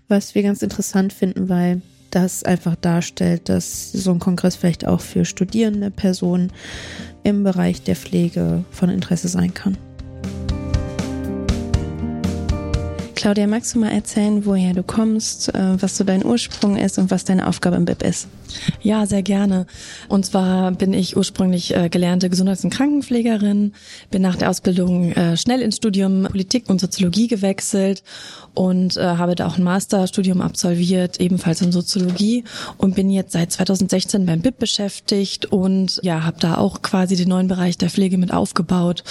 was 0.08 0.34
wir 0.34 0.42
ganz 0.42 0.62
interessant 0.62 1.12
finden, 1.12 1.50
weil 1.50 1.82
das 2.10 2.44
einfach 2.44 2.76
darstellt, 2.76 3.48
dass 3.48 3.92
so 3.92 4.10
ein 4.12 4.18
Kongress 4.18 4.56
vielleicht 4.56 4.86
auch 4.86 5.00
für 5.00 5.24
studierende 5.24 5.90
Personen 5.90 6.52
im 7.22 7.44
Bereich 7.44 7.82
der 7.82 7.96
Pflege 7.96 8.64
von 8.70 8.90
Interesse 8.90 9.28
sein 9.28 9.54
kann. 9.54 9.76
Claudia, 13.20 13.46
magst 13.46 13.74
du 13.74 13.80
mal 13.80 13.90
erzählen, 13.90 14.46
woher 14.46 14.72
du 14.72 14.82
kommst, 14.82 15.54
äh, 15.54 15.82
was 15.82 15.98
so 15.98 16.04
dein 16.04 16.24
Ursprung 16.24 16.78
ist 16.78 16.96
und 16.96 17.10
was 17.10 17.26
deine 17.26 17.48
Aufgabe 17.48 17.76
im 17.76 17.84
BIP 17.84 18.02
ist? 18.02 18.28
Ja, 18.80 19.04
sehr 19.04 19.22
gerne. 19.22 19.66
Und 20.08 20.24
zwar 20.24 20.72
bin 20.72 20.94
ich 20.94 21.18
ursprünglich 21.18 21.76
äh, 21.76 21.90
gelernte 21.90 22.30
Gesundheits- 22.30 22.64
und 22.64 22.70
Krankenpflegerin, 22.70 23.74
bin 24.10 24.22
nach 24.22 24.36
der 24.36 24.48
Ausbildung 24.48 25.12
äh, 25.12 25.36
schnell 25.36 25.60
ins 25.60 25.76
Studium 25.76 26.28
Politik 26.30 26.70
und 26.70 26.80
Soziologie 26.80 27.28
gewechselt 27.28 28.02
und 28.54 28.96
habe 28.96 29.36
da 29.36 29.46
auch 29.46 29.58
ein 29.58 29.62
Masterstudium 29.62 30.40
absolviert, 30.40 31.20
ebenfalls 31.20 31.62
in 31.62 31.70
Soziologie 31.70 32.42
und 32.78 32.96
bin 32.96 33.08
jetzt 33.08 33.32
seit 33.32 33.52
2016 33.52 34.26
beim 34.26 34.40
BIP 34.40 34.58
beschäftigt 34.58 35.46
und 35.46 36.00
ja, 36.02 36.24
habe 36.24 36.38
da 36.40 36.56
auch 36.56 36.82
quasi 36.82 37.14
den 37.14 37.28
neuen 37.28 37.46
Bereich 37.46 37.78
der 37.78 37.90
Pflege 37.90 38.18
mit 38.18 38.32
aufgebaut 38.32 39.04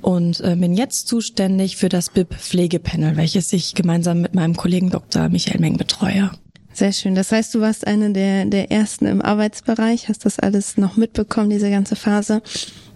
und 0.00 0.42
bin 0.42 0.72
jetzt 0.74 1.06
zuständig 1.06 1.76
für 1.76 1.90
das 1.90 2.08
BIP 2.08 2.34
Pflegepanel, 2.34 3.18
welches 3.18 3.47
ich 3.52 3.74
gemeinsam 3.74 4.20
mit 4.20 4.34
meinem 4.34 4.56
Kollegen 4.56 4.90
Dr. 4.90 5.28
Michael 5.28 5.60
Meng 5.60 5.76
betreue. 5.76 6.30
Sehr 6.72 6.92
schön. 6.92 7.14
Das 7.14 7.32
heißt, 7.32 7.54
du 7.54 7.60
warst 7.60 7.86
eine 7.86 8.12
der, 8.12 8.44
der 8.44 8.70
ersten 8.70 9.06
im 9.06 9.20
Arbeitsbereich, 9.20 10.08
hast 10.08 10.24
das 10.24 10.38
alles 10.38 10.76
noch 10.76 10.96
mitbekommen, 10.96 11.50
diese 11.50 11.70
ganze 11.70 11.96
Phase. 11.96 12.40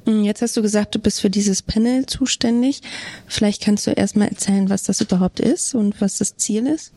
Mm, 0.05 0.23
Jetzt 0.23 0.41
hast 0.41 0.57
du 0.57 0.63
gesagt, 0.63 0.95
du 0.95 1.01
bist 1.01 1.21
für 1.21 1.31
dieses 1.31 1.63
Panel 1.63 2.07
zuständig. 2.07 2.81
Vielleicht 3.27 3.63
kannst 3.63 3.87
du 3.87 3.91
erstmal 3.91 4.29
erzählen, 4.29 4.71
was 4.71 4.85
das 4.85 5.01
überhaupt 5.01 5.41
ist 5.41 5.75
und 5.75 6.01
was 6.01 6.19
das 6.19 6.37
Ziel 6.37 6.67
ist. 6.69 6.93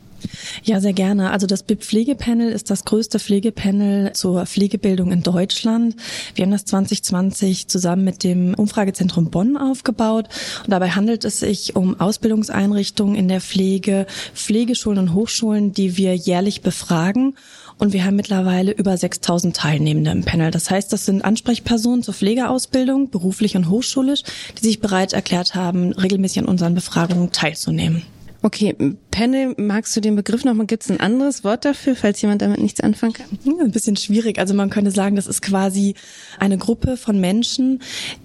Ja, 0.63 0.79
sehr 0.79 0.93
gerne. 0.93 1.31
Also 1.31 1.47
das 1.47 1.63
BIP 1.63 1.83
Pflegepanel 1.83 2.51
ist 2.51 2.69
das 2.69 2.85
größte 2.85 3.19
Pflegepanel 3.19 4.13
zur 4.13 4.45
Pflegebildung 4.45 5.11
in 5.11 5.23
Deutschland. 5.23 5.95
Wir 6.33 6.43
haben 6.43 6.51
das 6.51 6.65
2020 6.65 7.67
zusammen 7.67 8.03
mit 8.03 8.23
dem 8.23 8.53
Umfragezentrum 8.53 9.29
Bonn 9.29 9.57
aufgebaut 9.57 10.27
und 10.63 10.71
dabei 10.71 10.91
handelt 10.91 11.25
es 11.25 11.39
sich 11.39 11.75
um 11.75 11.99
Ausbildungseinrichtungen 11.99 13.15
in 13.15 13.27
der 13.27 13.41
Pflege, 13.41 14.05
Pflegeschulen 14.33 14.99
und 14.99 15.13
Hochschulen, 15.13 15.73
die 15.73 15.97
wir 15.97 16.15
jährlich 16.15 16.61
befragen. 16.61 17.35
Und 17.77 17.91
wir 17.91 18.05
haben 18.05 18.15
mittlerweile 18.15 18.71
über 18.71 18.95
6000 18.95 19.55
Teilnehmende 19.55 20.11
im 20.11 20.23
Panel. 20.23 20.49
Das 20.49 20.69
heißt, 20.71 20.93
das 20.93 21.05
sind 21.05 21.25
Ansprechpersonen 21.25 22.03
zur 22.03 22.13
Pflegeausbildung, 22.13 23.09
beruflich 23.09 23.57
und 23.57 23.69
hochschulisch, 23.69 24.23
die 24.57 24.65
sich 24.65 24.79
bereit 24.79 25.11
erklärt 25.11 25.55
haben, 25.55 25.91
regelmäßig 25.91 26.39
an 26.39 26.45
unseren 26.45 26.73
Befragungen 26.73 27.31
teilzunehmen. 27.31 28.03
Okay, 28.45 28.75
Panel, 29.09 29.55
magst 29.57 29.95
du 29.95 30.01
den 30.01 30.15
Begriff 30.15 30.45
nochmal? 30.45 30.67
Gibt 30.67 30.83
es 30.83 30.91
ein 30.91 30.99
anderes 30.99 31.43
Wort 31.43 31.65
dafür, 31.65 31.95
falls 31.95 32.21
jemand 32.21 32.43
damit 32.43 32.59
nichts 32.59 32.79
anfangen 32.79 33.13
kann? 33.13 33.39
Ja, 33.43 33.63
ein 33.63 33.71
bisschen 33.71 33.97
schwierig. 33.97 34.37
Also 34.37 34.53
man 34.53 34.69
könnte 34.69 34.91
sagen, 34.91 35.15
das 35.15 35.25
ist 35.25 35.41
quasi 35.41 35.95
eine 36.39 36.57
Gruppe 36.57 36.97
von 36.97 37.19
Menschen, 37.19 37.81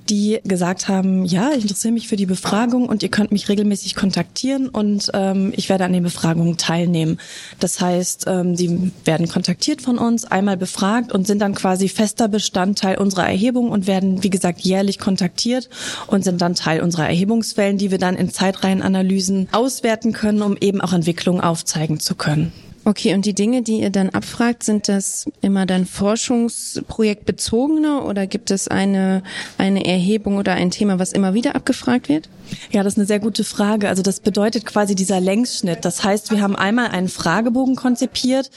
die 0.09 0.40
gesagt 0.45 0.88
haben, 0.88 1.25
ja, 1.25 1.50
ich 1.52 1.62
interessiere 1.62 1.93
mich 1.93 2.09
für 2.09 2.17
die 2.17 2.26
Befragung 2.26 2.88
und 2.88 3.02
ihr 3.02 3.11
könnt 3.11 3.31
mich 3.31 3.49
regelmäßig 3.49 3.95
kontaktieren 3.95 4.69
und 4.69 5.11
ähm, 5.14 5.52
ich 5.57 5.69
werde 5.69 5.85
an 5.85 5.93
den 5.93 6.02
Befragungen 6.02 6.57
teilnehmen. 6.57 7.19
Das 7.61 7.81
heißt, 7.81 8.25
ähm, 8.26 8.57
sie 8.57 8.90
werden 9.05 9.29
kontaktiert 9.29 9.83
von 9.83 9.99
uns, 9.99 10.25
einmal 10.25 10.57
befragt 10.57 11.12
und 11.12 11.26
sind 11.26 11.40
dann 11.40 11.55
quasi 11.55 11.88
fester 11.88 12.29
Bestandteil 12.29 12.99
unserer 12.99 13.29
Erhebung 13.29 13.71
und 13.71 13.87
werden, 13.87 14.23
wie 14.23 14.31
gesagt, 14.31 14.61
jährlich 14.61 14.99
kontaktiert 14.99 15.69
und 16.09 16.25
sind 16.25 16.40
dann 16.40 16.55
Teil 16.55 16.81
unserer 16.81 17.09
Erhebungswellen, 17.09 17.79
die 17.79 17.90
wir 17.90 17.99
dann 17.99 18.17
in 18.17 18.31
Zeitreihenanalysen 18.31 19.49
auswerten 19.52 20.12
können, 20.12 20.43
um 20.43 20.57
eben 20.61 20.81
auch 20.81 20.93
Entwicklungen 20.93 21.40
aufzeigen 21.40 22.00
zu 22.00 22.17
können. 22.17 22.52
Okay, 22.84 23.14
und 23.14 23.25
die 23.26 23.34
Dinge, 23.34 23.62
die 23.62 23.80
ihr 23.80 23.90
dann 23.90 24.10
abfragt, 24.10 24.62
sind 24.62 24.88
das 24.88 25.28
immer 25.42 25.66
dann 25.66 25.84
forschungsprojektbezogene 25.84 28.02
oder 28.02 28.26
gibt 28.26 28.50
es 28.50 28.68
eine, 28.68 29.22
eine 29.58 29.84
Erhebung 29.84 30.38
oder 30.38 30.54
ein 30.54 30.70
Thema, 30.70 30.99
was 30.99 31.12
immer 31.12 31.34
wieder 31.34 31.54
abgefragt 31.54 32.08
wird? 32.08 32.30
Ja, 32.70 32.82
das 32.82 32.94
ist 32.94 32.99
eine 32.99 33.06
sehr 33.06 33.20
gute 33.20 33.44
Frage. 33.44 33.88
Also 33.88 34.02
das 34.02 34.20
bedeutet 34.20 34.66
quasi 34.66 34.94
dieser 34.94 35.20
Längsschnitt. 35.20 35.84
Das 35.84 36.04
heißt, 36.04 36.30
wir 36.30 36.40
haben 36.40 36.56
einmal 36.56 36.88
einen 36.88 37.08
Fragebogen 37.08 37.76
konzipiert 37.76 38.50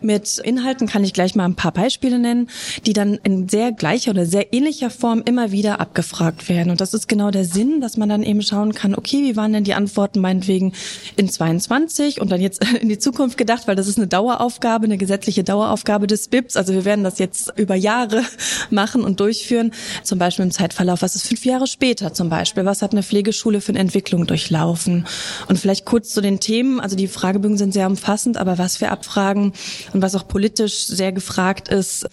mit 0.00 0.38
Inhalten, 0.38 0.86
kann 0.86 1.04
ich 1.04 1.12
gleich 1.12 1.34
mal 1.34 1.44
ein 1.44 1.56
paar 1.56 1.72
Beispiele 1.72 2.18
nennen, 2.18 2.48
die 2.86 2.92
dann 2.92 3.18
in 3.22 3.48
sehr 3.48 3.72
gleicher 3.72 4.12
oder 4.12 4.26
sehr 4.26 4.52
ähnlicher 4.52 4.90
Form 4.90 5.22
immer 5.24 5.52
wieder 5.52 5.80
abgefragt 5.80 6.48
werden. 6.48 6.70
Und 6.70 6.80
das 6.80 6.94
ist 6.94 7.08
genau 7.08 7.30
der 7.30 7.44
Sinn, 7.44 7.80
dass 7.80 7.96
man 7.96 8.08
dann 8.08 8.22
eben 8.22 8.42
schauen 8.42 8.74
kann, 8.74 8.94
okay, 8.94 9.22
wie 9.22 9.36
waren 9.36 9.52
denn 9.52 9.64
die 9.64 9.74
Antworten 9.74 10.20
meinetwegen 10.20 10.72
in 11.16 11.28
22 11.28 12.20
und 12.20 12.30
dann 12.30 12.40
jetzt 12.40 12.64
in 12.80 12.88
die 12.88 12.98
Zukunft 12.98 13.38
gedacht, 13.38 13.66
weil 13.70 13.76
das 13.76 13.86
ist 13.86 13.98
eine 13.98 14.08
Daueraufgabe, 14.08 14.86
eine 14.86 14.98
gesetzliche 14.98 15.44
Daueraufgabe 15.44 16.08
des 16.08 16.26
BIPs. 16.26 16.56
Also 16.56 16.72
wir 16.72 16.84
werden 16.84 17.04
das 17.04 17.20
jetzt 17.20 17.52
über 17.56 17.76
Jahre 17.76 18.24
machen 18.70 19.04
und 19.04 19.20
durchführen. 19.20 19.70
Zum 20.02 20.18
Beispiel 20.18 20.44
im 20.44 20.50
Zeitverlauf, 20.50 21.02
was 21.02 21.14
ist 21.14 21.28
fünf 21.28 21.44
Jahre 21.44 21.68
später 21.68 22.12
zum 22.12 22.28
Beispiel? 22.30 22.64
Was 22.64 22.82
hat 22.82 22.90
eine 22.90 23.04
Pflegeschule 23.04 23.60
für 23.60 23.70
eine 23.70 23.78
Entwicklung 23.78 24.26
durchlaufen? 24.26 25.06
Und 25.46 25.56
vielleicht 25.56 25.84
kurz 25.84 26.08
zu 26.08 26.20
den 26.20 26.40
Themen. 26.40 26.80
Also 26.80 26.96
die 26.96 27.06
Fragebögen 27.06 27.58
sind 27.58 27.72
sehr 27.72 27.86
umfassend, 27.86 28.38
aber 28.38 28.58
was 28.58 28.80
wir 28.80 28.90
abfragen 28.90 29.52
und 29.92 30.02
was 30.02 30.16
auch 30.16 30.26
politisch 30.26 30.86
sehr 30.86 31.12
gefragt 31.12 31.68
ist, 31.68 32.08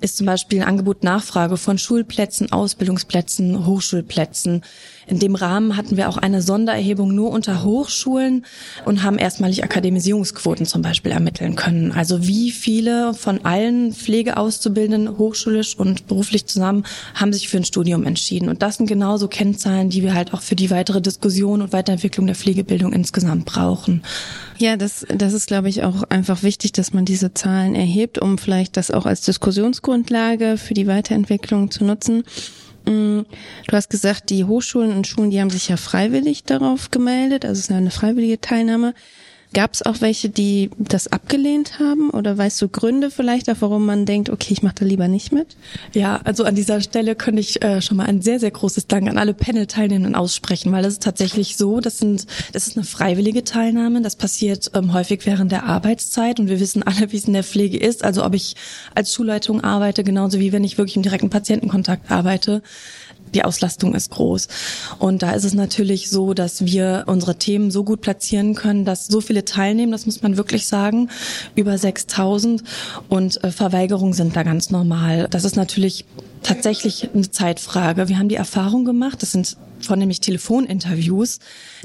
ist 0.00 0.16
zum 0.16 0.26
Beispiel 0.26 0.62
Angebot-Nachfrage 0.62 1.56
von 1.56 1.76
Schulplätzen, 1.76 2.52
Ausbildungsplätzen, 2.52 3.66
Hochschulplätzen. 3.66 4.62
In 5.10 5.18
dem 5.18 5.34
Rahmen 5.34 5.76
hatten 5.76 5.96
wir 5.96 6.08
auch 6.08 6.16
eine 6.16 6.40
Sondererhebung 6.40 7.12
nur 7.12 7.30
unter 7.30 7.64
Hochschulen 7.64 8.46
und 8.84 9.02
haben 9.02 9.18
erstmalig 9.18 9.64
Akademisierungsquoten 9.64 10.66
zum 10.66 10.82
Beispiel 10.82 11.10
ermitteln 11.10 11.56
können. 11.56 11.90
Also 11.90 12.28
wie 12.28 12.52
viele 12.52 13.12
von 13.14 13.44
allen 13.44 13.92
Pflegeauszubildenden 13.92 15.18
hochschulisch 15.18 15.76
und 15.76 16.06
beruflich 16.06 16.46
zusammen 16.46 16.84
haben 17.16 17.32
sich 17.32 17.48
für 17.48 17.56
ein 17.56 17.64
Studium 17.64 18.04
entschieden. 18.04 18.48
Und 18.48 18.62
das 18.62 18.76
sind 18.76 18.86
genauso 18.86 19.26
Kennzahlen, 19.26 19.90
die 19.90 20.04
wir 20.04 20.14
halt 20.14 20.32
auch 20.32 20.42
für 20.42 20.54
die 20.54 20.70
weitere 20.70 21.00
Diskussion 21.00 21.60
und 21.60 21.72
Weiterentwicklung 21.72 22.26
der 22.26 22.36
Pflegebildung 22.36 22.92
insgesamt 22.92 23.46
brauchen. 23.46 24.02
Ja, 24.58 24.76
das, 24.76 25.04
das 25.08 25.32
ist, 25.32 25.48
glaube 25.48 25.68
ich, 25.68 25.82
auch 25.82 26.04
einfach 26.04 26.44
wichtig, 26.44 26.70
dass 26.70 26.92
man 26.92 27.04
diese 27.04 27.34
Zahlen 27.34 27.74
erhebt, 27.74 28.20
um 28.20 28.38
vielleicht 28.38 28.76
das 28.76 28.92
auch 28.92 29.06
als 29.06 29.22
Diskussionsgrundlage 29.22 30.56
für 30.56 30.74
die 30.74 30.86
Weiterentwicklung 30.86 31.72
zu 31.72 31.84
nutzen. 31.84 32.22
Mm, 32.84 33.20
Du 33.66 33.76
hast 33.76 33.90
gesagt, 33.90 34.30
die 34.30 34.44
Hochschulen 34.44 34.92
und 34.92 35.06
Schulen, 35.06 35.30
die 35.30 35.40
haben 35.40 35.50
sich 35.50 35.68
ja 35.68 35.76
freiwillig 35.76 36.44
darauf 36.44 36.90
gemeldet, 36.90 37.44
also 37.44 37.58
es 37.58 37.68
ist 37.68 37.70
eine 37.70 37.90
freiwillige 37.90 38.40
Teilnahme. 38.40 38.94
Gab 39.52 39.74
es 39.74 39.82
auch 39.82 40.00
welche, 40.00 40.28
die 40.28 40.70
das 40.78 41.08
abgelehnt 41.08 41.80
haben? 41.80 42.10
Oder 42.10 42.38
weißt 42.38 42.62
du 42.62 42.68
Gründe 42.68 43.10
vielleicht 43.10 43.48
warum 43.60 43.84
man 43.84 44.06
denkt, 44.06 44.30
okay, 44.30 44.52
ich 44.52 44.62
mache 44.62 44.76
da 44.80 44.84
lieber 44.84 45.08
nicht 45.08 45.32
mit? 45.32 45.56
Ja, 45.92 46.20
also 46.22 46.44
an 46.44 46.54
dieser 46.54 46.80
Stelle 46.80 47.16
könnte 47.16 47.40
ich 47.40 47.60
äh, 47.62 47.82
schon 47.82 47.96
mal 47.96 48.06
ein 48.06 48.22
sehr, 48.22 48.38
sehr 48.38 48.52
großes 48.52 48.86
Dank 48.86 49.08
an 49.08 49.18
alle 49.18 49.34
Panel-Teilnehmenden 49.34 50.14
aussprechen, 50.14 50.70
weil 50.70 50.84
das 50.84 50.94
ist 50.94 51.02
tatsächlich 51.02 51.56
so, 51.56 51.80
das 51.80 51.98
sind, 51.98 52.26
das 52.52 52.68
ist 52.68 52.76
eine 52.76 52.86
freiwillige 52.86 53.42
Teilnahme, 53.42 54.02
das 54.02 54.14
passiert 54.14 54.70
ähm, 54.74 54.92
häufig 54.92 55.26
während 55.26 55.50
der 55.50 55.64
Arbeitszeit 55.64 56.38
und 56.38 56.48
wir 56.48 56.60
wissen 56.60 56.84
alle, 56.84 57.10
wie 57.10 57.16
es 57.16 57.24
in 57.24 57.32
der 57.32 57.44
Pflege 57.44 57.78
ist. 57.78 58.04
Also 58.04 58.24
ob 58.24 58.34
ich 58.34 58.54
als 58.94 59.12
Schulleitung 59.12 59.62
arbeite, 59.64 60.04
genauso 60.04 60.38
wie 60.38 60.52
wenn 60.52 60.62
ich 60.62 60.78
wirklich 60.78 60.96
im 60.96 61.02
direkten 61.02 61.30
Patientenkontakt 61.30 62.10
arbeite 62.10 62.62
die 63.34 63.44
Auslastung 63.44 63.94
ist 63.94 64.10
groß. 64.10 64.48
Und 64.98 65.22
da 65.22 65.32
ist 65.32 65.44
es 65.44 65.54
natürlich 65.54 66.10
so, 66.10 66.34
dass 66.34 66.64
wir 66.64 67.04
unsere 67.06 67.36
Themen 67.36 67.70
so 67.70 67.84
gut 67.84 68.00
platzieren 68.00 68.54
können, 68.54 68.84
dass 68.84 69.06
so 69.06 69.20
viele 69.20 69.44
teilnehmen, 69.44 69.92
das 69.92 70.06
muss 70.06 70.22
man 70.22 70.36
wirklich 70.36 70.66
sagen, 70.66 71.10
über 71.54 71.76
6000 71.78 72.62
und 73.08 73.42
äh, 73.44 73.50
Verweigerungen 73.50 74.12
sind 74.12 74.36
da 74.36 74.42
ganz 74.42 74.70
normal. 74.70 75.28
Das 75.30 75.44
ist 75.44 75.56
natürlich 75.56 76.04
tatsächlich 76.42 77.10
eine 77.14 77.30
Zeitfrage. 77.30 78.08
Wir 78.08 78.18
haben 78.18 78.28
die 78.28 78.36
Erfahrung 78.36 78.84
gemacht, 78.84 79.22
das 79.22 79.32
sind 79.32 79.56
vornehmlich 79.86 80.20
Telefoninterviews, 80.20 81.38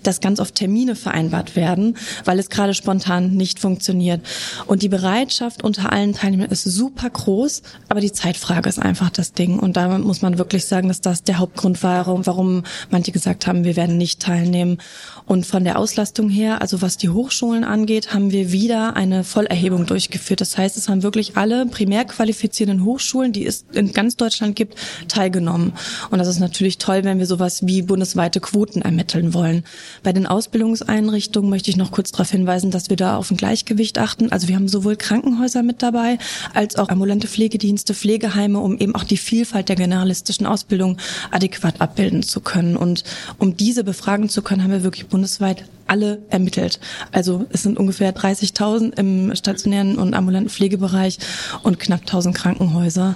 dass 0.03 0.21
ganz 0.21 0.39
oft 0.39 0.55
Termine 0.55 0.95
vereinbart 0.95 1.55
werden, 1.55 1.97
weil 2.25 2.39
es 2.39 2.49
gerade 2.49 2.73
spontan 2.73 3.31
nicht 3.31 3.59
funktioniert. 3.59 4.25
Und 4.65 4.81
die 4.81 4.89
Bereitschaft 4.89 5.63
unter 5.63 5.91
allen 5.91 6.13
Teilnehmern 6.13 6.49
ist 6.49 6.63
super 6.63 7.09
groß, 7.09 7.61
aber 7.89 8.01
die 8.01 8.11
Zeitfrage 8.11 8.69
ist 8.69 8.79
einfach 8.79 9.09
das 9.09 9.33
Ding. 9.33 9.59
Und 9.59 9.77
da 9.77 9.97
muss 9.97 10.21
man 10.21 10.37
wirklich 10.37 10.65
sagen, 10.65 10.87
dass 10.87 11.01
das 11.01 11.23
der 11.23 11.39
Hauptgrund 11.39 11.83
war, 11.83 12.05
warum 12.25 12.63
manche 12.89 13.11
gesagt 13.11 13.47
haben, 13.47 13.63
wir 13.63 13.75
werden 13.75 13.97
nicht 13.97 14.21
teilnehmen. 14.21 14.77
Und 15.25 15.45
von 15.45 15.63
der 15.63 15.79
Auslastung 15.79 16.29
her, 16.29 16.61
also 16.61 16.81
was 16.81 16.97
die 16.97 17.09
Hochschulen 17.09 17.63
angeht, 17.63 18.13
haben 18.13 18.31
wir 18.31 18.51
wieder 18.51 18.95
eine 18.95 19.23
Vollerhebung 19.23 19.85
durchgeführt. 19.85 20.41
Das 20.41 20.57
heißt, 20.57 20.77
es 20.77 20.87
haben 20.87 21.03
wirklich 21.03 21.35
alle 21.35 21.65
primär 21.65 22.05
qualifizierenden 22.05 22.85
Hochschulen, 22.85 23.31
die 23.31 23.45
es 23.45 23.65
in 23.73 23.91
ganz 23.91 24.15
Deutschland 24.15 24.55
gibt, 24.55 24.75
teilgenommen. 25.07 25.73
Und 26.11 26.19
das 26.19 26.27
ist 26.27 26.39
natürlich 26.39 26.77
toll, 26.77 27.03
wenn 27.03 27.19
wir 27.19 27.25
sowas 27.25 27.65
wie 27.65 27.81
bundesweite 27.81 28.39
Quoten 28.39 28.81
ermitteln 28.81 29.33
wollen. 29.33 29.63
Bei 30.03 30.13
den 30.13 30.27
Ausbildungseinrichtungen 30.27 31.49
möchte 31.49 31.69
ich 31.69 31.77
noch 31.77 31.91
kurz 31.91 32.11
darauf 32.11 32.29
hinweisen, 32.29 32.69
dass 32.71 32.89
wir 32.89 32.97
da 32.97 33.17
auf 33.17 33.31
ein 33.31 33.37
Gleichgewicht 33.37 33.97
achten. 33.97 34.31
Also 34.31 34.47
wir 34.47 34.55
haben 34.55 34.67
sowohl 34.67 34.95
Krankenhäuser 34.95 35.63
mit 35.63 35.81
dabei, 35.81 36.19
als 36.53 36.75
auch 36.75 36.89
ambulante 36.89 37.27
Pflegedienste, 37.27 37.93
Pflegeheime, 37.93 38.59
um 38.59 38.77
eben 38.77 38.95
auch 38.95 39.03
die 39.03 39.17
Vielfalt 39.17 39.69
der 39.69 39.75
generalistischen 39.75 40.45
Ausbildung 40.45 40.97
adäquat 41.31 41.81
abbilden 41.81 42.21
zu 42.21 42.41
können. 42.41 42.77
Und 42.77 43.03
um 43.39 43.57
diese 43.57 43.83
befragen 43.83 44.29
zu 44.29 44.41
können, 44.41 44.63
haben 44.63 44.71
wir 44.71 44.83
wirklich 44.83 45.07
bundesweit 45.15 45.63
alle 45.87 46.19
ermittelt. 46.29 46.81
Also 47.13 47.45
es 47.51 47.63
sind 47.63 47.79
ungefähr 47.79 48.13
30.000 48.13 48.99
im 48.99 49.33
stationären 49.33 49.97
und 49.97 50.13
ambulanten 50.13 50.49
Pflegebereich 50.49 51.19
und 51.63 51.79
knapp 51.79 52.01
1.000 52.01 52.33
Krankenhäuser 52.33 53.15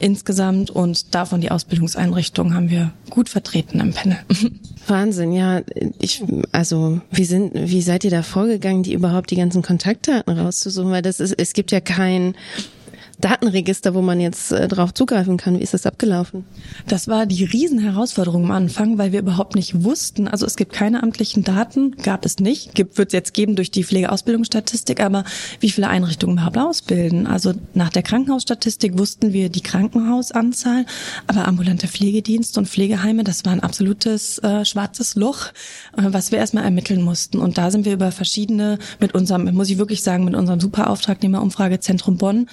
insgesamt 0.00 0.70
und 0.70 1.14
davon 1.14 1.40
die 1.40 1.52
Ausbildungseinrichtungen 1.52 2.52
haben 2.54 2.68
wir 2.68 2.90
gut 3.10 3.28
vertreten 3.28 3.78
im 3.78 3.92
Panel. 3.92 4.18
Wahnsinn, 4.88 5.30
ja. 5.30 5.60
Ich, 6.00 6.24
also, 6.50 7.00
wie 7.12 7.24
sind, 7.24 7.52
wie 7.54 7.82
seid 7.82 8.02
ihr 8.02 8.10
da 8.10 8.24
vorgegangen, 8.24 8.82
die 8.82 8.92
überhaupt 8.92 9.30
die 9.30 9.36
ganzen 9.36 9.62
Kontaktdaten 9.62 10.36
rauszusuchen? 10.36 10.90
Weil 10.90 11.02
das 11.02 11.20
ist, 11.20 11.34
es 11.38 11.52
gibt 11.52 11.70
ja 11.70 11.80
kein 11.80 12.34
Datenregister, 13.18 13.94
wo 13.94 14.02
man 14.02 14.20
jetzt 14.20 14.52
äh, 14.52 14.68
drauf 14.68 14.92
zugreifen 14.92 15.36
kann. 15.36 15.58
Wie 15.58 15.62
ist 15.62 15.74
das 15.74 15.86
abgelaufen? 15.86 16.44
Das 16.86 17.08
war 17.08 17.26
die 17.26 17.44
Riesenherausforderung 17.44 18.44
am 18.44 18.50
Anfang, 18.50 18.98
weil 18.98 19.12
wir 19.12 19.20
überhaupt 19.20 19.54
nicht 19.54 19.84
wussten. 19.84 20.28
Also 20.28 20.44
es 20.44 20.56
gibt 20.56 20.72
keine 20.72 21.02
amtlichen 21.02 21.42
Daten, 21.42 21.96
gab 22.02 22.26
es 22.26 22.38
nicht. 22.38 22.74
Gibt 22.74 22.98
wird 22.98 23.08
es 23.08 23.12
jetzt 23.12 23.34
geben 23.34 23.56
durch 23.56 23.70
die 23.70 23.84
Pflegeausbildungsstatistik, 23.84 25.00
aber 25.00 25.24
wie 25.60 25.70
viele 25.70 25.88
Einrichtungen 25.88 26.36
überhaupt 26.36 26.58
ausbilden? 26.58 27.26
Also 27.26 27.54
nach 27.74 27.88
der 27.88 28.02
Krankenhausstatistik 28.02 28.98
wussten 28.98 29.32
wir 29.32 29.48
die 29.48 29.62
Krankenhausanzahl, 29.62 30.84
aber 31.26 31.48
ambulante 31.48 31.88
Pflegedienste 31.88 32.60
und 32.60 32.68
Pflegeheime, 32.68 33.24
das 33.24 33.44
war 33.44 33.52
ein 33.52 33.60
absolutes 33.60 34.38
äh, 34.38 34.64
schwarzes 34.64 35.14
Loch, 35.14 35.48
äh, 35.96 36.02
was 36.04 36.32
wir 36.32 36.38
erstmal 36.38 36.64
ermitteln 36.64 37.02
mussten. 37.02 37.38
Und 37.38 37.56
da 37.56 37.70
sind 37.70 37.86
wir 37.86 37.94
über 37.94 38.12
verschiedene 38.12 38.78
mit 39.00 39.14
unserem, 39.14 39.52
muss 39.54 39.70
ich 39.70 39.78
wirklich 39.78 40.02
sagen, 40.02 40.24
mit 40.24 40.34
unserem 40.34 40.60
Superauftragnehmer 40.60 41.40
Umfragezentrum 41.40 42.18
Bonn 42.18 42.48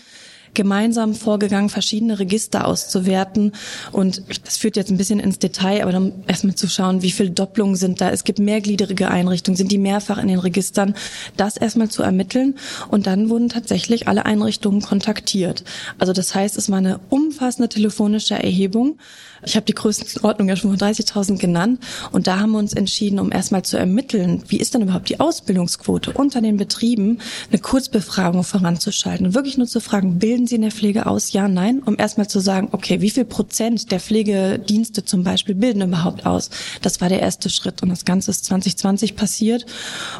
gemeinsam 0.53 1.15
vorgegangen, 1.15 1.69
verschiedene 1.69 2.19
Register 2.19 2.67
auszuwerten. 2.67 3.53
Und 3.91 4.23
das 4.45 4.57
führt 4.57 4.75
jetzt 4.75 4.91
ein 4.91 4.97
bisschen 4.97 5.19
ins 5.19 5.39
Detail, 5.39 5.81
aber 5.81 5.91
dann 5.91 6.13
erstmal 6.27 6.55
zu 6.55 6.67
schauen, 6.67 7.01
wie 7.01 7.11
viele 7.11 7.31
Doppelungen 7.31 7.75
sind 7.75 8.01
da. 8.01 8.09
Es 8.09 8.23
gibt 8.23 8.39
mehrgliedrige 8.39 9.09
Einrichtungen, 9.09 9.57
sind 9.57 9.71
die 9.71 9.77
mehrfach 9.77 10.17
in 10.17 10.27
den 10.27 10.39
Registern. 10.39 10.95
Das 11.37 11.57
erstmal 11.57 11.89
zu 11.89 12.03
ermitteln. 12.03 12.55
Und 12.89 13.07
dann 13.07 13.29
wurden 13.29 13.49
tatsächlich 13.49 14.07
alle 14.07 14.25
Einrichtungen 14.25 14.81
kontaktiert. 14.81 15.63
Also 15.97 16.13
das 16.13 16.35
heißt, 16.35 16.57
es 16.57 16.69
war 16.69 16.77
eine 16.77 16.99
umfassende 17.09 17.69
telefonische 17.69 18.35
Erhebung. 18.35 18.97
Ich 19.45 19.55
habe 19.55 19.65
die 19.65 19.73
Größenordnung 19.73 20.49
ja 20.49 20.55
schon 20.55 20.77
von 20.77 20.79
30.000 20.79 21.37
genannt. 21.37 21.79
Und 22.11 22.27
da 22.27 22.39
haben 22.39 22.51
wir 22.51 22.59
uns 22.59 22.73
entschieden, 22.73 23.19
um 23.19 23.31
erstmal 23.31 23.63
zu 23.63 23.77
ermitteln, 23.77 24.43
wie 24.47 24.57
ist 24.57 24.73
denn 24.73 24.81
überhaupt 24.81 25.09
die 25.09 25.19
Ausbildungsquote 25.19 26.11
unter 26.13 26.41
den 26.41 26.57
Betrieben, 26.57 27.19
eine 27.51 27.59
Kurzbefragung 27.59 28.43
voranzuschalten. 28.43 29.27
Und 29.27 29.35
wirklich 29.35 29.57
nur 29.57 29.67
zu 29.67 29.79
fragen, 29.79 30.19
bilden 30.19 30.47
Sie 30.47 30.55
in 30.55 30.61
der 30.61 30.71
Pflege 30.71 31.05
aus? 31.05 31.33
Ja, 31.33 31.47
nein. 31.47 31.81
Um 31.83 31.95
erstmal 31.97 32.27
zu 32.27 32.39
sagen, 32.39 32.69
okay, 32.71 33.01
wie 33.01 33.09
viel 33.09 33.25
Prozent 33.25 33.91
der 33.91 33.99
Pflegedienste 33.99 35.03
zum 35.05 35.23
Beispiel 35.23 35.55
bilden 35.55 35.81
überhaupt 35.81 36.25
aus? 36.25 36.49
Das 36.81 37.01
war 37.01 37.09
der 37.09 37.19
erste 37.19 37.49
Schritt. 37.49 37.83
Und 37.83 37.89
das 37.89 38.05
Ganze 38.05 38.31
ist 38.31 38.45
2020 38.45 39.15
passiert. 39.15 39.65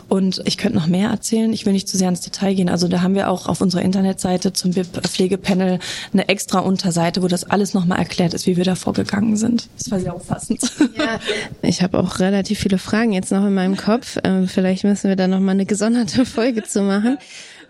Und 0.10 0.42
ich 0.46 0.58
könnte 0.58 0.78
noch 0.78 0.88
mehr 0.88 1.10
erzählen. 1.10 1.54
Ich 1.54 1.66
will 1.66 1.74
nicht 1.74 1.88
zu 1.88 1.98
sehr 1.98 2.10
ins 2.10 2.22
Detail 2.22 2.54
gehen. 2.54 2.70
Also 2.70 2.88
da 2.88 3.02
haben 3.02 3.16
wir 3.16 3.30
auch 3.30 3.48
auf 3.48 3.62
unserer 3.62 3.82
Internetseite 3.82 4.54
zum 4.54 4.72
BIP 4.72 5.08
Pflegepanel 5.08 5.80
eine 6.12 6.28
extra 6.30 6.60
Unterseite, 6.60 7.22
wo 7.22 7.28
das 7.28 7.44
alles 7.44 7.74
nochmal 7.74 8.00
erklärt 8.00 8.34
ist, 8.34 8.48
wie 8.48 8.58
wir 8.58 8.64
da 8.64 8.76
vorgegangen 8.76 9.13
gegangen 9.14 9.38
sind. 9.38 9.70
Das 9.78 9.92
war 9.92 10.00
sehr 10.00 10.16
umfassend. 10.16 10.62
Ja, 10.98 11.20
ich 11.62 11.82
habe 11.82 12.00
auch 12.00 12.20
relativ 12.20 12.60
viele 12.60 12.78
Fragen 12.78 13.14
jetzt 13.14 13.32
noch 13.32 13.46
in 13.46 13.54
meinem 13.54 13.78
Kopf. 13.78 14.18
Ähm, 14.24 14.48
vielleicht 14.48 14.84
müssen 14.84 15.10
wir 15.10 15.16
da 15.16 15.28
noch 15.28 15.40
mal 15.40 15.52
eine 15.52 15.66
gesonderte 15.66 16.26
Folge 16.26 16.64
zu 16.64 16.82
machen, 16.82 17.18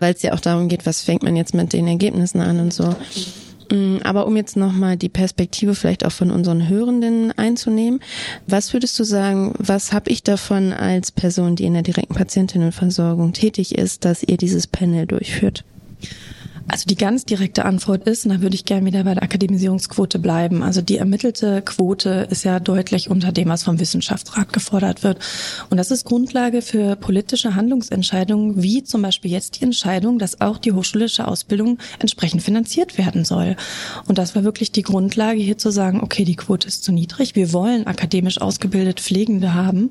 weil 0.00 0.14
es 0.14 0.22
ja 0.22 0.32
auch 0.32 0.40
darum 0.40 0.68
geht, 0.68 0.86
was 0.86 1.02
fängt 1.02 1.22
man 1.22 1.36
jetzt 1.36 1.54
mit 1.54 1.72
den 1.72 1.86
Ergebnissen 1.86 2.40
an 2.40 2.60
und 2.60 2.72
so. 2.72 2.94
Mm, 3.70 3.98
aber 4.04 4.26
um 4.26 4.36
jetzt 4.36 4.56
nochmal 4.56 4.96
die 4.96 5.08
Perspektive 5.08 5.74
vielleicht 5.74 6.04
auch 6.04 6.12
von 6.12 6.30
unseren 6.30 6.68
Hörenden 6.68 7.32
einzunehmen, 7.32 8.00
was 8.46 8.72
würdest 8.72 8.98
du 8.98 9.04
sagen, 9.04 9.54
was 9.58 9.92
habe 9.92 10.10
ich 10.10 10.22
davon 10.22 10.72
als 10.72 11.12
Person, 11.12 11.56
die 11.56 11.64
in 11.64 11.74
der 11.74 11.82
direkten 11.82 12.14
Patientinnenversorgung 12.14 13.32
tätig 13.32 13.76
ist, 13.76 14.04
dass 14.04 14.22
ihr 14.22 14.36
dieses 14.36 14.66
Panel 14.66 15.06
durchführt? 15.06 15.64
Also 16.66 16.86
die 16.86 16.96
ganz 16.96 17.24
direkte 17.24 17.64
Antwort 17.64 18.04
ist, 18.08 18.24
und 18.24 18.32
da 18.32 18.40
würde 18.40 18.54
ich 18.54 18.64
gerne 18.64 18.86
wieder 18.86 19.04
bei 19.04 19.14
der 19.14 19.22
Akademisierungsquote 19.22 20.18
bleiben. 20.18 20.62
Also 20.62 20.80
die 20.80 20.96
ermittelte 20.96 21.60
Quote 21.62 22.26
ist 22.30 22.44
ja 22.44 22.58
deutlich 22.58 23.10
unter 23.10 23.32
dem, 23.32 23.48
was 23.48 23.64
vom 23.64 23.78
Wissenschaftsrat 23.78 24.52
gefordert 24.52 25.02
wird. 25.02 25.18
Und 25.68 25.76
das 25.76 25.90
ist 25.90 26.04
Grundlage 26.04 26.62
für 26.62 26.96
politische 26.96 27.54
Handlungsentscheidungen, 27.54 28.62
wie 28.62 28.82
zum 28.82 29.02
Beispiel 29.02 29.30
jetzt 29.30 29.60
die 29.60 29.64
Entscheidung, 29.64 30.18
dass 30.18 30.40
auch 30.40 30.56
die 30.56 30.72
hochschulische 30.72 31.28
Ausbildung 31.28 31.78
entsprechend 31.98 32.42
finanziert 32.42 32.96
werden 32.96 33.24
soll. 33.24 33.56
Und 34.08 34.16
das 34.16 34.34
war 34.34 34.42
wirklich 34.42 34.72
die 34.72 34.82
Grundlage, 34.82 35.40
hier 35.40 35.58
zu 35.58 35.70
sagen, 35.70 36.00
okay, 36.02 36.24
die 36.24 36.36
Quote 36.36 36.66
ist 36.66 36.82
zu 36.82 36.92
niedrig. 36.92 37.36
Wir 37.36 37.52
wollen 37.52 37.86
akademisch 37.86 38.40
ausgebildet 38.40 39.00
Pflegende 39.00 39.52
haben 39.52 39.90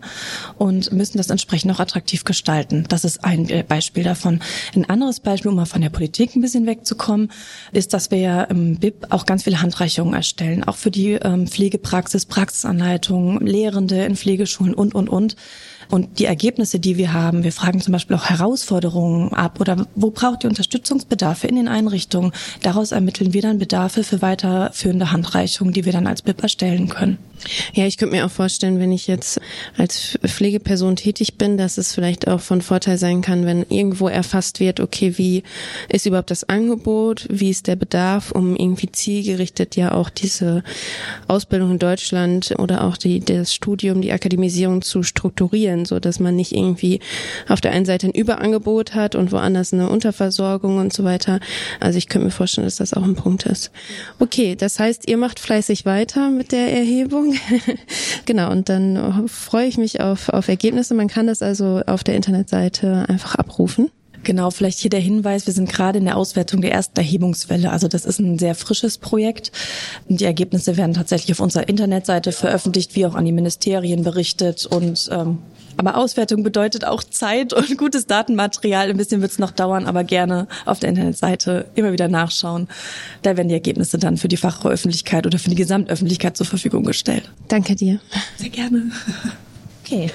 und 0.57 0.91
müssen 0.91 1.17
das 1.17 1.29
entsprechend 1.29 1.71
auch 1.71 1.79
attraktiv 1.79 2.23
gestalten. 2.23 2.85
Das 2.89 3.03
ist 3.03 3.23
ein 3.23 3.47
Beispiel 3.67 4.03
davon. 4.03 4.39
Ein 4.75 4.89
anderes 4.89 5.19
Beispiel, 5.19 5.49
um 5.49 5.55
mal 5.57 5.65
von 5.65 5.81
der 5.81 5.89
Politik 5.89 6.35
ein 6.35 6.41
bisschen 6.41 6.62
bisschen 6.63 6.67
wegzukommen, 6.67 7.31
ist, 7.71 7.93
dass 7.93 8.11
wir 8.11 8.19
ja 8.19 8.43
im 8.43 8.77
BIP 8.77 9.07
auch 9.09 9.25
ganz 9.25 9.43
viele 9.43 9.61
Handreichungen 9.61 10.13
erstellen, 10.13 10.63
auch 10.63 10.75
für 10.75 10.91
die 10.91 11.13
ähm, 11.13 11.47
Pflegepraxis, 11.47 12.25
Praxisanleitungen, 12.25 13.45
Lehrende 13.45 14.03
in 14.05 14.15
Pflegeschulen 14.15 14.73
und, 14.73 14.95
und, 14.95 15.09
und. 15.09 15.35
Und 15.89 16.17
die 16.17 16.25
Ergebnisse, 16.25 16.79
die 16.79 16.97
wir 16.97 17.13
haben, 17.13 17.43
wir 17.43 17.51
fragen 17.51 17.81
zum 17.81 17.91
Beispiel 17.91 18.15
auch 18.15 18.25
Herausforderungen 18.25 19.33
ab 19.33 19.59
oder 19.59 19.85
wo 19.95 20.11
braucht 20.11 20.43
ihr 20.43 20.49
Unterstützungsbedarfe 20.49 21.47
in 21.47 21.55
den 21.55 21.67
Einrichtungen? 21.67 22.31
Daraus 22.61 22.91
ermitteln 22.91 23.33
wir 23.33 23.41
dann 23.41 23.59
Bedarfe 23.59 24.03
für 24.03 24.21
weiterführende 24.21 25.11
Handreichungen, 25.11 25.73
die 25.73 25.85
wir 25.85 25.91
dann 25.91 26.07
als 26.07 26.21
BIP 26.21 26.41
erstellen 26.41 26.89
können. 26.89 27.17
Ja, 27.73 27.85
ich 27.85 27.97
könnte 27.97 28.15
mir 28.15 28.25
auch 28.25 28.31
vorstellen, 28.31 28.79
wenn 28.79 28.91
ich 28.91 29.07
jetzt 29.07 29.39
als 29.77 30.17
Pflegeperson 30.25 30.95
tätig 30.95 31.37
bin, 31.37 31.57
dass 31.57 31.77
es 31.77 31.93
vielleicht 31.93 32.27
auch 32.27 32.39
von 32.39 32.61
Vorteil 32.61 32.97
sein 32.97 33.21
kann, 33.21 33.45
wenn 33.45 33.65
irgendwo 33.69 34.07
erfasst 34.07 34.59
wird, 34.59 34.79
okay, 34.79 35.17
wie 35.17 35.43
ist 35.89 36.05
überhaupt 36.05 36.31
das 36.31 36.47
Angebot, 36.47 37.27
wie 37.29 37.49
ist 37.49 37.67
der 37.67 37.75
Bedarf, 37.75 38.31
um 38.31 38.55
irgendwie 38.55 38.91
zielgerichtet 38.91 39.75
ja 39.75 39.93
auch 39.93 40.09
diese 40.09 40.63
Ausbildung 41.27 41.71
in 41.71 41.79
Deutschland 41.79 42.53
oder 42.57 42.83
auch 42.83 42.97
die, 42.97 43.19
das 43.19 43.53
Studium, 43.53 44.01
die 44.01 44.11
Akademisierung 44.11 44.81
zu 44.81 45.03
strukturieren, 45.03 45.85
so 45.85 45.99
dass 45.99 46.19
man 46.19 46.35
nicht 46.35 46.53
irgendwie 46.53 46.99
auf 47.47 47.61
der 47.61 47.71
einen 47.71 47.85
Seite 47.85 48.07
ein 48.07 48.13
Überangebot 48.13 48.95
hat 48.95 49.15
und 49.15 49.31
woanders 49.31 49.73
eine 49.73 49.89
Unterversorgung 49.89 50.77
und 50.77 50.93
so 50.93 51.03
weiter. 51.03 51.39
Also 51.79 51.97
ich 51.97 52.07
könnte 52.07 52.25
mir 52.25 52.31
vorstellen, 52.31 52.65
dass 52.65 52.77
das 52.77 52.93
auch 52.93 53.03
ein 53.03 53.15
Punkt 53.15 53.45
ist. 53.45 53.71
Okay, 54.19 54.55
das 54.55 54.79
heißt, 54.79 55.07
ihr 55.07 55.17
macht 55.17 55.39
fleißig 55.39 55.85
weiter 55.85 56.29
mit 56.29 56.51
der 56.51 56.71
Erhebung 56.71 57.32
Genau, 58.25 58.51
und 58.51 58.69
dann 58.69 59.27
freue 59.27 59.67
ich 59.67 59.77
mich 59.77 60.01
auf, 60.01 60.29
auf 60.29 60.47
Ergebnisse. 60.47 60.93
Man 60.93 61.07
kann 61.07 61.27
das 61.27 61.41
also 61.41 61.81
auf 61.85 62.03
der 62.03 62.15
Internetseite 62.15 63.05
einfach 63.07 63.35
abrufen. 63.35 63.89
Genau, 64.23 64.51
vielleicht 64.51 64.79
hier 64.79 64.89
der 64.89 64.99
Hinweis, 64.99 65.45
wir 65.47 65.53
sind 65.53 65.69
gerade 65.69 65.99
in 65.99 66.05
der 66.05 66.17
Auswertung 66.17 66.61
der 66.61 66.71
ersten 66.71 66.97
Erhebungswelle. 66.97 67.71
Also 67.71 67.87
das 67.87 68.05
ist 68.05 68.19
ein 68.19 68.39
sehr 68.39 68.55
frisches 68.55 68.97
Projekt. 68.97 69.51
Und 70.07 70.21
die 70.21 70.25
Ergebnisse 70.25 70.77
werden 70.77 70.93
tatsächlich 70.93 71.33
auf 71.33 71.41
unserer 71.41 71.67
Internetseite 71.67 72.31
veröffentlicht, 72.31 72.95
wie 72.95 73.05
auch 73.05 73.15
an 73.15 73.25
die 73.25 73.31
Ministerien 73.31 74.03
berichtet. 74.03 74.65
Und 74.65 75.09
ähm, 75.11 75.39
aber 75.77 75.97
Auswertung 75.97 76.43
bedeutet 76.43 76.85
auch 76.85 77.03
Zeit 77.03 77.51
und 77.53 77.77
gutes 77.77 78.07
Datenmaterial. 78.07 78.89
Ein 78.89 78.97
bisschen 78.97 79.21
wird 79.21 79.31
es 79.31 79.39
noch 79.39 79.51
dauern, 79.51 79.85
aber 79.85 80.03
gerne 80.03 80.47
auf 80.65 80.79
der 80.79 80.89
Internetseite 80.89 81.65
immer 81.75 81.91
wieder 81.91 82.07
nachschauen. 82.07 82.67
Da 83.23 83.35
werden 83.37 83.49
die 83.49 83.55
Ergebnisse 83.55 83.97
dann 83.97 84.17
für 84.17 84.27
die 84.27 84.37
Fachöffentlichkeit 84.37 85.25
oder 85.25 85.39
für 85.39 85.49
die 85.49 85.55
Gesamtöffentlichkeit 85.55 86.37
zur 86.37 86.45
Verfügung 86.45 86.83
gestellt. 86.83 87.31
Danke 87.47 87.75
dir. 87.75 87.99
Sehr 88.37 88.49
gerne. 88.49 88.91
Okay. 89.85 90.09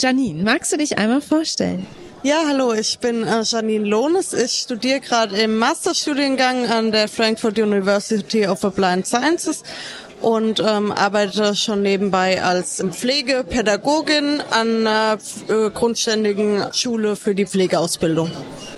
Janine, 0.00 0.42
magst 0.42 0.72
du 0.72 0.78
dich 0.78 0.96
einmal 0.96 1.20
vorstellen? 1.20 1.86
Ja, 2.24 2.42
hallo, 2.48 2.72
ich 2.72 2.98
bin 2.98 3.22
äh, 3.22 3.42
Janine 3.44 3.84
Lohnes. 3.84 4.32
Ich 4.32 4.50
studiere 4.50 4.98
gerade 4.98 5.36
im 5.36 5.56
Masterstudiengang 5.56 6.66
an 6.66 6.90
der 6.90 7.06
Frankfurt 7.06 7.60
University 7.60 8.44
of 8.44 8.64
Applied 8.64 9.06
Sciences 9.06 9.62
und 10.20 10.58
ähm, 10.58 10.90
arbeite 10.90 11.54
schon 11.54 11.82
nebenbei 11.82 12.42
als 12.42 12.84
Pflegepädagogin 12.90 14.42
an 14.50 14.84
einer 14.84 15.18
äh, 15.48 15.70
grundständigen 15.70 16.64
Schule 16.72 17.14
für 17.14 17.36
die 17.36 17.46
Pflegeausbildung. 17.46 18.32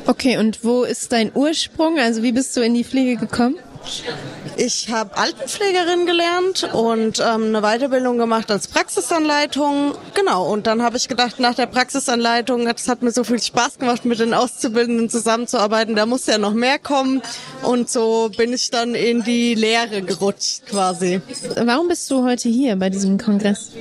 Okay, 0.06 0.36
und 0.36 0.62
wo 0.62 0.82
ist 0.82 1.10
dein 1.10 1.32
Ursprung? 1.34 1.98
Also 1.98 2.22
wie 2.22 2.32
bist 2.32 2.54
du 2.58 2.60
in 2.60 2.74
die 2.74 2.84
Pflege 2.84 3.16
gekommen? 3.16 3.56
Ich 4.56 4.90
habe 4.90 5.16
Altenpflegerin 5.16 6.06
gelernt 6.06 6.68
und 6.72 7.18
ähm, 7.20 7.54
eine 7.54 7.62
Weiterbildung 7.62 8.18
gemacht 8.18 8.50
als 8.50 8.68
Praxisanleitung. 8.68 9.94
Genau, 10.14 10.50
und 10.50 10.66
dann 10.66 10.82
habe 10.82 10.96
ich 10.96 11.08
gedacht, 11.08 11.40
nach 11.40 11.54
der 11.54 11.66
Praxisanleitung, 11.66 12.66
das 12.66 12.88
hat 12.88 13.02
mir 13.02 13.10
so 13.10 13.24
viel 13.24 13.40
Spaß 13.40 13.78
gemacht, 13.78 14.04
mit 14.04 14.20
den 14.20 14.34
Auszubildenden 14.34 15.08
zusammenzuarbeiten, 15.08 15.96
da 15.96 16.04
muss 16.06 16.26
ja 16.26 16.38
noch 16.38 16.52
mehr 16.52 16.78
kommen. 16.78 17.22
Und 17.62 17.90
so 17.90 18.30
bin 18.36 18.52
ich 18.52 18.70
dann 18.70 18.94
in 18.94 19.22
die 19.22 19.54
Lehre 19.54 20.02
gerutscht 20.02 20.66
quasi. 20.66 21.20
Warum 21.56 21.88
bist 21.88 22.10
du 22.10 22.24
heute 22.24 22.48
hier 22.48 22.76
bei 22.76 22.90
diesem 22.90 23.18
Kongress? 23.18 23.72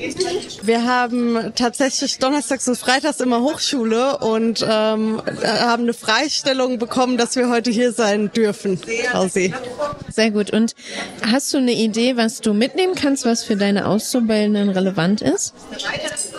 Wir 0.62 0.86
haben 0.86 1.52
tatsächlich 1.56 2.20
donnerstags 2.20 2.68
und 2.68 2.78
freitags 2.78 3.20
immer 3.20 3.42
Hochschule 3.42 4.18
und 4.20 4.66
ähm, 4.68 5.22
haben 5.44 5.84
eine 5.84 5.94
Freistellung 5.94 6.80
bekommen, 6.80 7.18
dass 7.18 7.36
wir 7.36 7.50
heute 7.50 7.70
hier 7.72 7.92
sein 7.92 8.32
dürfen, 8.32 8.80
quasi. 9.12 9.54
Sehr 10.10 10.32
gut. 10.32 10.52
Und 10.52 10.76
hast 11.32 11.54
du 11.54 11.58
eine 11.58 11.72
Idee, 11.72 12.18
was 12.18 12.42
du 12.42 12.54
mitnehmen 12.54 12.96
kannst, 12.96 13.26
was 13.26 13.44
für 13.44 13.56
deine 13.56 13.88
Auszubildenden 13.88 14.70
relevant 14.70 15.22
ist? 15.22 15.54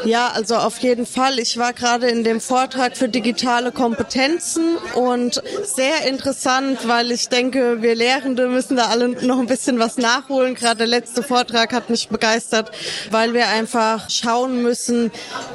Ja, 0.05 0.29
also 0.29 0.57
auf 0.57 0.79
jeden 0.79 1.07
Fall. 1.07 1.39
Ich 1.39 1.59
war 1.59 1.73
gerade 1.73 2.09
in 2.09 2.25
dem 2.25 2.41
Vortrag 2.41 2.97
für 2.97 3.09
digitale 3.09 3.71
Kompetenzen 3.71 4.77
und 4.95 5.43
sehr 5.65 6.07
interessant, 6.09 6.89
weil 6.89 7.11
ich 7.11 7.29
denke, 7.29 7.83
wir 7.83 7.95
Lehrende 7.95 8.49
müssen 8.49 8.77
da 8.77 8.87
alle 8.87 9.09
noch 9.09 9.39
ein 9.39 9.47
bisschen 9.47 9.79
was 9.79 9.99
nachholen. 9.99 10.55
Gerade 10.55 10.79
der 10.79 10.87
letzte 10.87 11.23
Vortrag 11.23 11.73
hat 11.73 11.91
mich 11.91 12.09
begeistert, 12.09 12.71
weil 13.11 13.35
wir 13.35 13.49
einfach 13.49 14.09
schauen 14.09 14.63
müssen, 14.63 15.11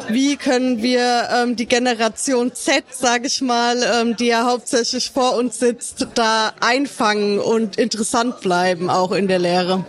wie 0.10 0.36
können 0.36 0.82
wir 0.82 1.30
ähm, 1.34 1.56
die 1.56 1.66
Generation 1.66 2.54
Z, 2.54 2.84
sage 2.92 3.28
ich 3.28 3.42
mal, 3.42 3.78
ähm, 3.84 4.16
die 4.16 4.28
ja 4.28 4.46
hauptsächlich 4.46 5.12
vor 5.12 5.36
uns 5.36 5.60
sitzt, 5.60 6.08
da 6.16 6.54
einfangen 6.60 7.40
und 7.40 7.78
interessant 7.86 8.42
bleiben, 8.42 8.90
auch 8.90 9.12
in 9.12 9.28
der 9.28 9.40
Lehre. 9.40 9.86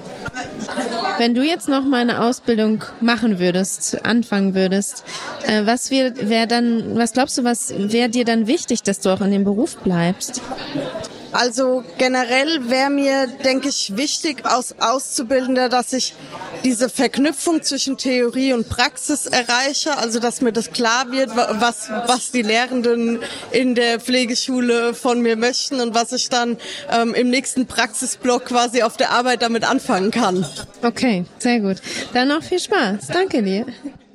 Wenn 1.18 1.34
du 1.34 1.42
jetzt 1.42 1.66
noch 1.68 1.82
mal 1.82 2.02
eine 2.02 2.22
Ausbildung 2.22 2.84
machen 3.00 3.38
würdest, 3.38 4.04
anfangen 4.04 4.54
würdest, 4.54 5.02
äh, 5.46 5.64
was 5.64 5.90
wäre 5.90 6.46
dann, 6.46 6.96
was 6.96 7.12
glaubst 7.12 7.38
du, 7.38 7.44
was 7.44 7.72
wäre 7.76 8.10
dir 8.10 8.26
dann 8.26 8.46
wichtig, 8.46 8.82
dass 8.82 9.00
du 9.00 9.08
auch 9.08 9.22
in 9.22 9.30
dem 9.30 9.44
Beruf 9.44 9.76
bleibst? 9.78 10.42
Also 11.32 11.84
generell 11.98 12.68
wäre 12.68 12.90
mir, 12.90 13.26
denke 13.26 13.68
ich, 13.68 13.96
wichtig 13.96 14.44
als 14.44 14.76
Auszubildender, 14.80 15.68
dass 15.68 15.92
ich 15.92 16.14
diese 16.64 16.88
Verknüpfung 16.88 17.62
zwischen 17.62 17.98
Theorie 17.98 18.52
und 18.52 18.68
Praxis 18.68 19.26
erreiche, 19.26 19.96
also 19.98 20.20
dass 20.20 20.40
mir 20.40 20.52
das 20.52 20.70
klar 20.70 21.10
wird, 21.10 21.30
was, 21.36 21.90
was 22.06 22.30
die 22.30 22.42
Lehrenden 22.42 23.20
in 23.50 23.74
der 23.74 24.00
Pflegeschule 24.00 24.94
von 24.94 25.20
mir 25.20 25.36
möchten 25.36 25.80
und 25.80 25.94
was 25.94 26.12
ich 26.12 26.28
dann 26.28 26.56
ähm, 26.90 27.14
im 27.14 27.30
nächsten 27.30 27.66
Praxisblock 27.66 28.46
quasi 28.46 28.82
auf 28.82 28.96
der 28.96 29.10
Arbeit 29.10 29.42
damit 29.42 29.68
anfangen 29.68 30.10
kann. 30.10 30.46
Okay, 30.82 31.24
sehr 31.38 31.60
gut. 31.60 31.76
Dann 32.12 32.28
noch 32.28 32.42
viel 32.42 32.60
Spaß. 32.60 33.08
Danke 33.08 33.42
dir. 33.42 33.66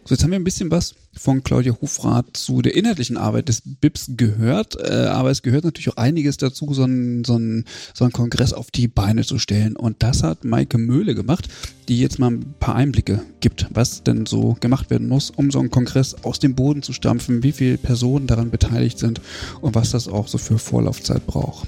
So, 0.06 0.16
jetzt 0.16 0.24
haben 0.24 0.32
wir 0.32 0.40
ein 0.40 0.44
bisschen 0.44 0.72
was 0.72 0.96
von 1.14 1.44
Claudia 1.44 1.76
Hofrath 1.82 2.38
zu 2.38 2.62
der 2.62 2.76
inhaltlichen 2.76 3.18
Arbeit 3.18 3.50
des 3.50 3.62
BIPs 3.66 4.12
gehört, 4.18 4.78
äh, 4.80 5.06
aber 5.08 5.30
es 5.30 5.42
gehört 5.42 5.66
natürlich 5.66 5.90
auch 5.90 5.98
einiges 5.98 6.38
dazu, 6.38 6.74
so 6.74 6.84
einen, 6.84 7.24
so, 7.24 7.36
einen, 7.36 7.66
so 7.94 8.06
einen 8.06 8.14
Kongress 8.14 8.54
auf 8.54 8.72
die 8.72 8.88
Beine 8.88 9.24
zu 9.24 9.38
stellen. 9.38 9.76
Und 9.76 10.04
das 10.04 10.24
hat 10.24 10.46
Maike 10.46 10.78
Möhle 10.78 11.16
gemacht, 11.16 11.50
die 11.88 12.00
jetzt 12.00 12.20
mal 12.20 12.32
ein 12.32 12.54
paar 12.60 12.76
Einblicke 12.76 13.22
gibt, 13.42 13.68
was 13.72 14.04
denn 14.04 14.26
so 14.26 14.56
gemacht 14.60 14.90
werden 14.90 15.08
muss, 15.08 15.30
um 15.30 15.52
so 15.52 15.60
einen 15.60 15.72
Kongress 15.72 16.16
aus 16.24 16.40
dem 16.40 16.56
Boden 16.56 16.82
zu 16.82 16.94
stampfen, 16.94 17.44
wie 17.44 17.52
viele 17.52 17.78
Personen 17.78 18.28
daran 18.28 18.50
beteiligt 18.50 18.98
sind 18.98 19.22
und 19.60 19.76
was 19.76 19.92
das 19.92 20.08
auch 20.08 20.28
so 20.28 20.38
für 20.38 20.58
Vorlaufzeit 20.58 21.28
braucht. 21.28 21.68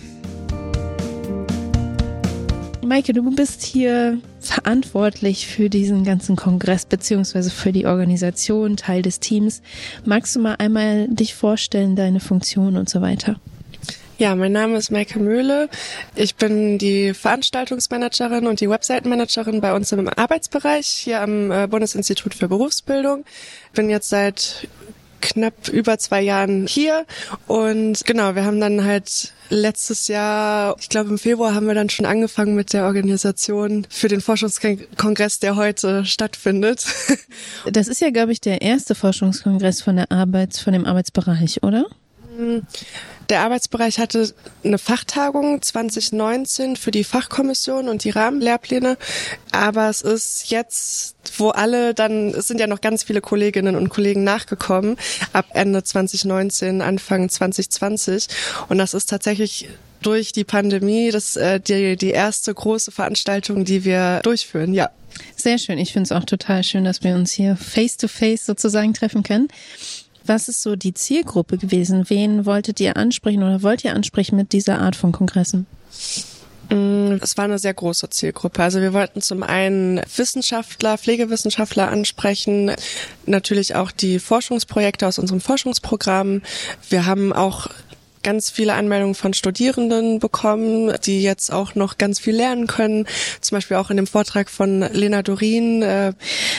Maike, 2.85 3.13
du 3.13 3.23
bist 3.35 3.63
hier 3.63 4.19
verantwortlich 4.39 5.47
für 5.47 5.69
diesen 5.69 6.03
ganzen 6.03 6.35
Kongress 6.35 6.85
beziehungsweise 6.85 7.49
für 7.49 7.71
die 7.71 7.85
Organisation, 7.85 8.77
Teil 8.77 9.01
des 9.01 9.19
Teams. 9.19 9.61
Magst 10.05 10.35
du 10.35 10.39
mal 10.39 10.55
einmal 10.55 11.07
dich 11.07 11.33
vorstellen, 11.33 11.95
deine 11.95 12.19
Funktion 12.19 12.77
und 12.77 12.89
so 12.89 13.01
weiter? 13.01 13.39
Ja, 14.17 14.35
mein 14.35 14.51
Name 14.51 14.77
ist 14.77 14.91
Maike 14.91 15.19
Möhle. 15.19 15.69
Ich 16.15 16.35
bin 16.35 16.77
die 16.77 17.13
Veranstaltungsmanagerin 17.13 18.47
und 18.47 18.61
die 18.61 18.69
Webseitenmanagerin 18.69 19.59
bei 19.59 19.73
uns 19.73 19.91
im 19.91 20.07
Arbeitsbereich 20.07 20.87
hier 20.87 21.21
am 21.21 21.51
äh, 21.51 21.67
Bundesinstitut 21.67 22.33
für 22.33 22.47
Berufsbildung. 22.47 23.25
Bin 23.73 23.89
jetzt 23.89 24.09
seit 24.09 24.67
knapp 25.23 25.69
über 25.69 25.97
zwei 25.97 26.21
Jahren 26.21 26.67
hier 26.67 27.05
und 27.47 28.05
genau, 28.05 28.35
wir 28.35 28.43
haben 28.43 28.59
dann 28.59 28.83
halt 28.83 29.33
letztes 29.49 30.07
Jahr, 30.07 30.75
ich 30.79 30.89
glaube 30.89 31.09
im 31.11 31.17
Februar 31.17 31.55
haben 31.55 31.67
wir 31.67 31.73
dann 31.73 31.89
schon 31.89 32.05
angefangen 32.05 32.55
mit 32.55 32.73
der 32.73 32.85
Organisation 32.85 33.87
für 33.89 34.09
den 34.09 34.21
Forschungskongress, 34.21 35.39
der 35.39 35.55
heute 35.55 36.05
stattfindet. 36.05 36.85
Das 37.71 37.87
ist 37.87 38.01
ja, 38.01 38.09
glaube 38.09 38.31
ich, 38.31 38.41
der 38.41 38.61
erste 38.61 38.93
Forschungskongress 38.95 39.81
von 39.81 39.95
der 39.95 40.11
Arbeits, 40.11 40.59
von 40.59 40.73
dem 40.73 40.85
Arbeitsbereich, 40.85 41.63
oder? 41.63 41.85
Der 43.29 43.41
Arbeitsbereich 43.41 43.99
hatte 43.99 44.33
eine 44.63 44.77
Fachtagung 44.77 45.61
2019 45.61 46.75
für 46.75 46.91
die 46.91 47.03
Fachkommission 47.03 47.87
und 47.87 48.03
die 48.03 48.09
Rahmenlehrpläne. 48.09 48.97
Aber 49.51 49.89
es 49.89 50.01
ist 50.01 50.49
jetzt, 50.49 51.15
wo 51.37 51.49
alle 51.49 51.93
dann, 51.93 52.29
es 52.29 52.47
sind 52.47 52.59
ja 52.59 52.67
noch 52.67 52.81
ganz 52.81 53.03
viele 53.03 53.21
Kolleginnen 53.21 53.75
und 53.75 53.89
Kollegen 53.89 54.23
nachgekommen, 54.23 54.97
ab 55.31 55.47
Ende 55.53 55.83
2019, 55.83 56.81
Anfang 56.81 57.29
2020. 57.29 58.27
Und 58.69 58.77
das 58.77 58.93
ist 58.93 59.09
tatsächlich 59.09 59.69
durch 60.01 60.33
die 60.33 60.43
Pandemie 60.43 61.11
das 61.11 61.35
äh, 61.35 61.59
die, 61.59 61.95
die 61.95 62.11
erste 62.11 62.53
große 62.53 62.91
Veranstaltung, 62.91 63.65
die 63.65 63.85
wir 63.85 64.19
durchführen, 64.23 64.73
ja. 64.73 64.89
Sehr 65.35 65.59
schön. 65.59 65.77
Ich 65.77 65.93
finde 65.93 66.05
es 66.05 66.11
auch 66.11 66.25
total 66.25 66.63
schön, 66.63 66.83
dass 66.83 67.03
wir 67.03 67.15
uns 67.15 67.31
hier 67.31 67.55
face 67.55 67.97
to 67.97 68.07
face 68.07 68.45
sozusagen 68.45 68.93
treffen 68.93 69.23
können. 69.23 69.47
Was 70.25 70.47
ist 70.47 70.61
so 70.61 70.75
die 70.75 70.93
Zielgruppe 70.93 71.57
gewesen? 71.57 72.09
Wen 72.09 72.45
wolltet 72.45 72.79
ihr 72.79 72.97
ansprechen 72.97 73.43
oder 73.43 73.61
wollt 73.61 73.83
ihr 73.83 73.93
ansprechen 73.93 74.35
mit 74.37 74.53
dieser 74.53 74.79
Art 74.79 74.95
von 74.95 75.11
Kongressen? 75.11 75.65
Mm, 76.69 77.17
es 77.21 77.37
war 77.37 77.45
eine 77.45 77.59
sehr 77.59 77.73
große 77.73 78.09
Zielgruppe. 78.09 78.63
Also 78.63 78.79
wir 78.79 78.93
wollten 78.93 79.21
zum 79.21 79.43
einen 79.43 80.01
Wissenschaftler, 80.15 80.97
Pflegewissenschaftler 80.97 81.89
ansprechen, 81.89 82.71
natürlich 83.25 83.75
auch 83.75 83.91
die 83.91 84.19
Forschungsprojekte 84.19 85.07
aus 85.07 85.19
unserem 85.19 85.41
Forschungsprogramm. 85.41 86.41
Wir 86.89 87.05
haben 87.05 87.33
auch 87.33 87.67
ganz 88.23 88.49
viele 88.49 88.73
Anmeldungen 88.73 89.15
von 89.15 89.33
Studierenden 89.33 90.19
bekommen, 90.19 90.93
die 91.05 91.21
jetzt 91.21 91.51
auch 91.51 91.75
noch 91.75 91.97
ganz 91.97 92.19
viel 92.19 92.35
lernen 92.35 92.67
können. 92.67 93.05
Zum 93.41 93.57
Beispiel 93.57 93.77
auch 93.77 93.89
in 93.89 93.97
dem 93.97 94.07
Vortrag 94.07 94.49
von 94.49 94.81
Lena 94.81 95.21
Dorin. 95.21 95.81
Äh 95.81 96.13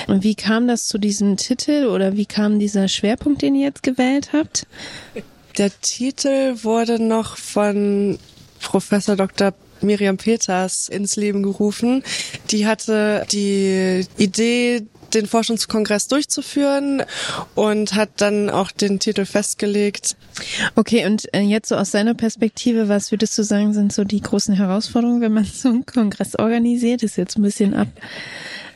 Und 0.07 0.23
wie 0.23 0.35
kam 0.35 0.69
das 0.69 0.87
zu 0.87 0.99
diesem 0.99 1.37
Titel 1.37 1.87
oder 1.87 2.17
wie 2.17 2.27
kam 2.27 2.59
dieser 2.59 2.89
Schwerpunkt, 2.89 3.43
den 3.43 3.55
ihr 3.55 3.67
jetzt 3.67 3.83
gewählt 3.83 4.31
habt? 4.33 4.67
Der 5.59 5.71
Titel 5.81 6.57
wurde 6.63 7.03
noch 7.03 7.37
von 7.37 8.19
Professor 8.61 9.17
Dr. 9.17 9.55
Miriam 9.83 10.17
Peters 10.17 10.89
ins 10.89 11.17
Leben 11.17 11.43
gerufen. 11.43 12.03
Die 12.51 12.67
hatte 12.67 13.27
die 13.31 14.07
Idee, 14.17 14.87
den 15.15 15.27
Forschungskongress 15.27 16.09
durchzuführen 16.09 17.03
und 17.55 17.95
hat 17.95 18.11
dann 18.17 18.51
auch 18.51 18.71
den 18.71 18.99
Titel 18.99 19.25
festgelegt. 19.25 20.17
Okay, 20.75 21.07
und 21.07 21.33
äh, 21.35 21.41
jetzt 21.41 21.69
so 21.69 21.77
aus 21.77 21.91
seiner 21.91 22.15
Perspektive, 22.15 22.89
was 22.89 23.11
würdest 23.11 23.37
du 23.39 23.43
sagen, 23.43 23.73
sind 23.73 23.93
so 23.93 24.05
die 24.05 24.21
großen 24.21 24.55
Herausforderungen, 24.55 25.21
wenn 25.21 25.33
man 25.33 25.45
so 25.53 25.69
einen 25.69 25.87
Kongress 25.87 26.37
organisiert? 26.37 27.03
ist 27.03 27.17
jetzt 27.17 27.37
ein 27.37 27.43
bisschen 27.43 27.75
ab 27.75 27.89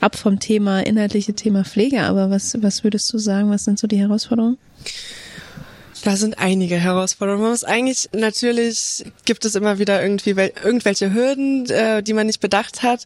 ab 0.01 0.17
vom 0.17 0.39
Thema, 0.39 0.81
inhaltliche 0.87 1.35
Thema 1.35 1.65
Pflege, 1.65 2.03
aber 2.03 2.31
was, 2.31 2.57
was 2.63 2.85
würdest 2.85 3.13
du 3.13 3.19
sagen, 3.19 3.51
was 3.51 3.65
sind 3.65 3.79
so 3.79 3.87
die 3.87 3.99
Herausforderungen? 3.99 4.59
Da 6.05 6.17
sind 6.17 6.39
einige 6.39 6.77
Herausforderungen. 6.77 7.43
Man 7.43 7.51
muss 7.51 7.65
eigentlich, 7.65 8.09
natürlich 8.13 9.05
gibt 9.25 9.45
es 9.45 9.57
immer 9.57 9.81
wieder 9.81 10.01
irgendwie 10.01 10.31
irgendwelche 10.31 11.13
Hürden, 11.13 11.69
äh, 11.71 12.05
die 12.05 12.13
man 12.13 12.29
nicht 12.29 12.41
bedacht 12.41 12.85
hat 12.85 13.05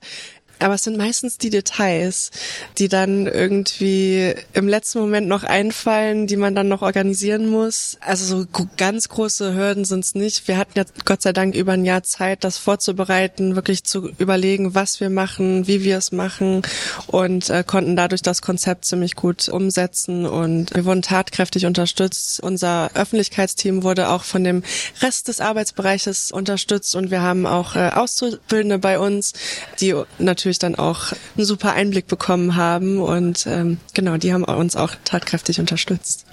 aber 0.63 0.75
es 0.75 0.85
sind 0.85 0.97
meistens 0.97 1.39
die 1.39 1.51
Details, 1.51 2.31
die 2.79 2.89
dann 2.89 3.27
irgendwie 3.27 4.35
im 4.53 4.69
letzten 4.69 5.01
Moment 5.01 5.29
noch 5.29 5.45
einfallen, 5.45 6.27
die 6.27 6.37
man 6.37 6.55
dann 6.55 6.69
noch 6.69 6.83
organisieren 6.83 7.49
muss. 7.49 7.99
Also 8.01 8.25
so 8.25 8.67
ganz 8.77 9.09
große 9.09 9.55
Hürden 9.55 9.85
sind 9.85 10.05
es 10.05 10.15
nicht. 10.15 10.49
Wir 10.49 10.57
hatten 10.57 10.73
ja 10.77 10.85
Gott 11.05 11.23
sei 11.23 11.33
Dank 11.33 11.55
über 11.55 11.73
ein 11.73 11.85
Jahr 11.85 12.03
Zeit, 12.03 12.45
das 12.45 12.59
vorzubereiten, 12.59 13.57
wirklich 13.57 13.85
zu 13.85 14.11
überlegen, 14.19 14.75
was 14.75 15.01
wir 15.01 15.11
machen, 15.11 15.67
wie 15.67 15.85
wir 15.85 15.99
es 15.99 16.13
machen 16.13 16.63
und 17.07 17.51
äh, 17.51 17.65
konnten 17.67 17.97
dadurch 17.97 18.23
das 18.23 18.43
Konzept 18.43 18.85
ziemlich 18.85 19.17
gut 19.17 19.49
umsetzen 19.49 20.27
und 20.27 20.75
wir 20.75 20.85
wurden 20.85 21.03
tatkräftig 21.03 21.67
unterstützt. 21.67 22.41
Unser 22.41 22.91
Öffentlichkeitsteam 22.95 23.83
wurde 23.83 24.09
auch 24.09 24.25
von 24.25 24.45
dem 24.45 24.63
Rest 25.01 25.29
des 25.29 25.41
Arbeitsbereiches 25.41 26.33
unterstützt 26.33 26.95
und 26.97 27.11
wir 27.11 27.23
haben 27.23 27.47
auch 27.47 27.77
äh, 27.77 27.91
Auszubildende 27.91 28.79
bei 28.79 28.99
uns, 28.99 29.33
die 29.81 29.95
natürlich 30.19 30.52
natürlich 30.53 30.59
dann 30.59 30.75
auch 30.75 31.13
einen 31.37 31.47
super 31.47 31.73
Einblick 31.73 32.07
bekommen 32.07 32.57
haben 32.57 33.01
und 33.01 33.47
ähm, 33.47 33.79
genau, 33.95 34.17
die 34.17 34.33
haben 34.33 34.45
uns 34.45 34.77
auch 34.77 34.93
tatkräftig 35.05 35.61
unterstützt. 35.61 36.27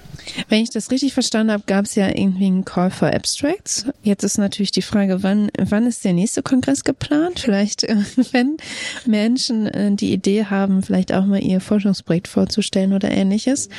Wenn 0.49 0.61
ich 0.61 0.69
das 0.69 0.91
richtig 0.91 1.13
verstanden 1.13 1.53
habe, 1.53 1.63
gab 1.65 1.85
es 1.85 1.95
ja 1.95 2.07
irgendwie 2.07 2.47
einen 2.47 2.65
Call 2.65 2.91
for 2.91 3.13
Abstracts. 3.13 3.85
Jetzt 4.03 4.23
ist 4.23 4.37
natürlich 4.37 4.71
die 4.71 4.81
Frage, 4.81 5.23
wann, 5.23 5.49
wann 5.57 5.87
ist 5.87 6.03
der 6.03 6.13
nächste 6.13 6.43
Kongress 6.43 6.83
geplant? 6.83 7.39
Vielleicht, 7.39 7.83
äh, 7.83 7.95
wenn 8.31 8.57
Menschen 9.05 9.67
äh, 9.67 9.95
die 9.95 10.11
Idee 10.11 10.45
haben, 10.45 10.83
vielleicht 10.83 11.13
auch 11.13 11.25
mal 11.25 11.41
ihr 11.41 11.61
Forschungsprojekt 11.61 12.27
vorzustellen 12.27 12.93
oder 12.93 13.09
ähnliches, 13.09 13.69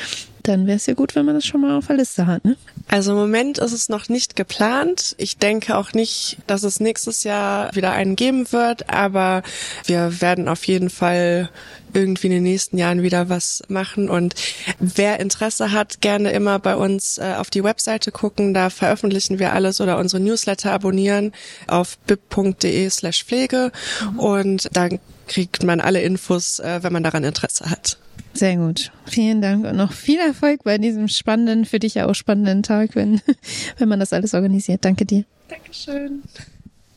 dann 0.42 0.66
wäre 0.66 0.76
es 0.76 0.86
ja 0.86 0.94
gut, 0.94 1.14
wenn 1.14 1.24
man 1.24 1.34
das 1.34 1.46
schon 1.46 1.60
mal 1.60 1.76
auf 1.76 1.86
der 1.86 1.96
Liste 1.96 2.26
hat. 2.26 2.44
Ne? 2.44 2.56
Also 2.88 3.12
im 3.12 3.18
Moment 3.18 3.58
ist 3.58 3.72
es 3.72 3.88
noch 3.88 4.08
nicht 4.08 4.36
geplant. 4.36 5.14
Ich 5.18 5.38
denke 5.38 5.76
auch 5.76 5.92
nicht, 5.92 6.38
dass 6.46 6.62
es 6.62 6.80
nächstes 6.80 7.24
Jahr 7.24 7.74
wieder 7.74 7.92
einen 7.92 8.16
geben 8.16 8.50
wird, 8.52 8.88
aber 8.90 9.42
wir 9.84 10.20
werden 10.20 10.48
auf 10.48 10.64
jeden 10.64 10.90
Fall 10.90 11.50
irgendwie 11.92 12.28
in 12.28 12.32
den 12.34 12.42
nächsten 12.42 12.78
Jahren 12.78 13.02
wieder 13.02 13.28
was 13.28 13.62
machen. 13.68 14.08
Und 14.08 14.34
wer 14.78 15.20
Interesse 15.20 15.72
hat, 15.72 16.00
gerne 16.00 16.30
immer 16.32 16.58
bei 16.58 16.76
uns 16.76 17.18
äh, 17.18 17.34
auf 17.36 17.50
die 17.50 17.64
Webseite 17.64 18.12
gucken. 18.12 18.54
Da 18.54 18.70
veröffentlichen 18.70 19.38
wir 19.38 19.52
alles 19.52 19.80
oder 19.80 19.98
unsere 19.98 20.22
Newsletter 20.22 20.72
abonnieren 20.72 21.32
auf 21.66 21.98
bib.de 22.06 22.88
slash 22.90 23.24
Pflege. 23.24 23.72
Und 24.16 24.68
dann 24.72 25.00
kriegt 25.26 25.62
man 25.62 25.80
alle 25.80 26.02
Infos, 26.02 26.58
äh, 26.58 26.82
wenn 26.82 26.92
man 26.92 27.02
daran 27.02 27.24
Interesse 27.24 27.70
hat. 27.70 27.98
Sehr 28.32 28.56
gut. 28.56 28.92
Vielen 29.06 29.42
Dank 29.42 29.66
und 29.66 29.76
noch 29.76 29.92
viel 29.92 30.18
Erfolg 30.18 30.64
bei 30.64 30.78
diesem 30.78 31.08
spannenden, 31.08 31.64
für 31.64 31.78
dich 31.78 31.94
ja 31.94 32.06
auch 32.06 32.14
spannenden 32.14 32.62
Tag, 32.62 32.94
wenn, 32.94 33.20
wenn 33.78 33.88
man 33.88 34.00
das 34.00 34.12
alles 34.12 34.34
organisiert. 34.34 34.84
Danke 34.84 35.04
dir. 35.04 35.24
Dankeschön. 35.48 36.22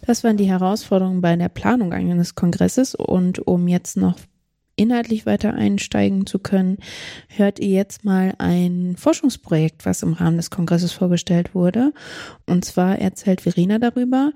Das 0.05 0.23
waren 0.23 0.37
die 0.37 0.49
Herausforderungen 0.49 1.21
bei 1.21 1.35
der 1.35 1.49
Planung 1.49 1.93
eines 1.93 2.35
Kongresses 2.35 2.93
und 2.93 3.39
um 3.47 3.67
jetzt 3.67 3.95
noch 3.97 4.17
inhaltlich 4.75 5.25
weiter 5.25 5.53
einsteigen 5.53 6.25
zu 6.25 6.39
können, 6.39 6.77
hört 7.27 7.59
ihr 7.59 7.69
jetzt 7.69 8.03
mal 8.03 8.33
ein 8.37 8.95
Forschungsprojekt, 8.97 9.85
was 9.85 10.03
im 10.03 10.13
Rahmen 10.13 10.37
des 10.37 10.49
Kongresses 10.49 10.91
vorgestellt 10.91 11.53
wurde. 11.53 11.93
Und 12.47 12.65
zwar 12.65 12.99
erzählt 12.99 13.41
Verena 13.41 13.79
darüber, 13.79 14.31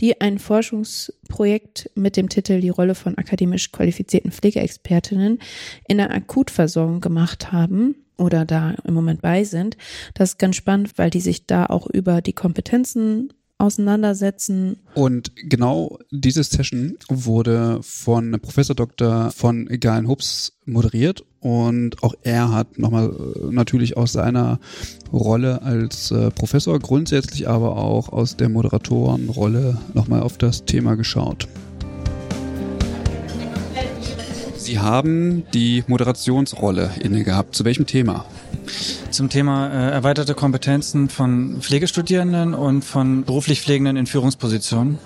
die 0.00 0.20
ein 0.20 0.38
Forschungsprojekt 0.38 1.90
mit 1.94 2.16
dem 2.16 2.28
Titel 2.28 2.60
Die 2.60 2.68
Rolle 2.68 2.94
von 2.94 3.16
akademisch 3.16 3.72
qualifizierten 3.72 4.30
Pflegeexpertinnen 4.30 5.38
in 5.86 5.98
der 5.98 6.10
Akutversorgung 6.10 7.00
gemacht 7.00 7.50
haben 7.52 7.96
oder 8.18 8.44
da 8.44 8.74
im 8.84 8.94
Moment 8.94 9.22
bei 9.22 9.44
sind. 9.44 9.76
Das 10.14 10.30
ist 10.30 10.38
ganz 10.38 10.56
spannend, 10.56 10.98
weil 10.98 11.10
die 11.10 11.20
sich 11.20 11.46
da 11.46 11.66
auch 11.66 11.86
über 11.86 12.20
die 12.20 12.32
Kompetenzen 12.32 13.32
auseinandersetzen. 13.58 14.76
Und 14.94 15.32
genau 15.34 15.98
diese 16.10 16.42
Session 16.44 16.96
wurde 17.08 17.80
von 17.82 18.38
Professor 18.40 18.76
Dr. 18.76 19.30
von 19.32 19.66
Galen 19.66 20.08
Hubs 20.08 20.58
moderiert 20.64 21.24
und 21.40 22.02
auch 22.02 22.14
er 22.22 22.52
hat 22.52 22.78
nochmal 22.78 23.10
äh, 23.10 23.52
natürlich 23.52 23.96
aus 23.96 24.12
seiner 24.12 24.58
Rolle 25.12 25.62
als 25.62 26.10
äh, 26.10 26.30
Professor 26.30 26.78
grundsätzlich, 26.78 27.48
aber 27.48 27.76
auch 27.76 28.08
aus 28.08 28.36
der 28.36 28.48
Moderatorenrolle 28.48 29.78
nochmal 29.94 30.22
auf 30.22 30.38
das 30.38 30.64
Thema 30.64 30.96
geschaut. 30.96 31.48
Sie 34.56 34.78
haben 34.78 35.44
die 35.54 35.82
Moderationsrolle 35.86 36.90
inne 37.00 37.24
gehabt. 37.24 37.54
Zu 37.54 37.64
welchem 37.64 37.86
Thema? 37.86 38.26
Zum 39.10 39.28
Thema 39.28 39.68
äh, 39.68 39.90
erweiterte 39.90 40.34
Kompetenzen 40.34 41.08
von 41.08 41.60
Pflegestudierenden 41.60 42.54
und 42.54 42.84
von 42.84 43.24
beruflich 43.24 43.62
Pflegenden 43.62 43.96
in 43.96 44.06
Führungspositionen. 44.06 44.98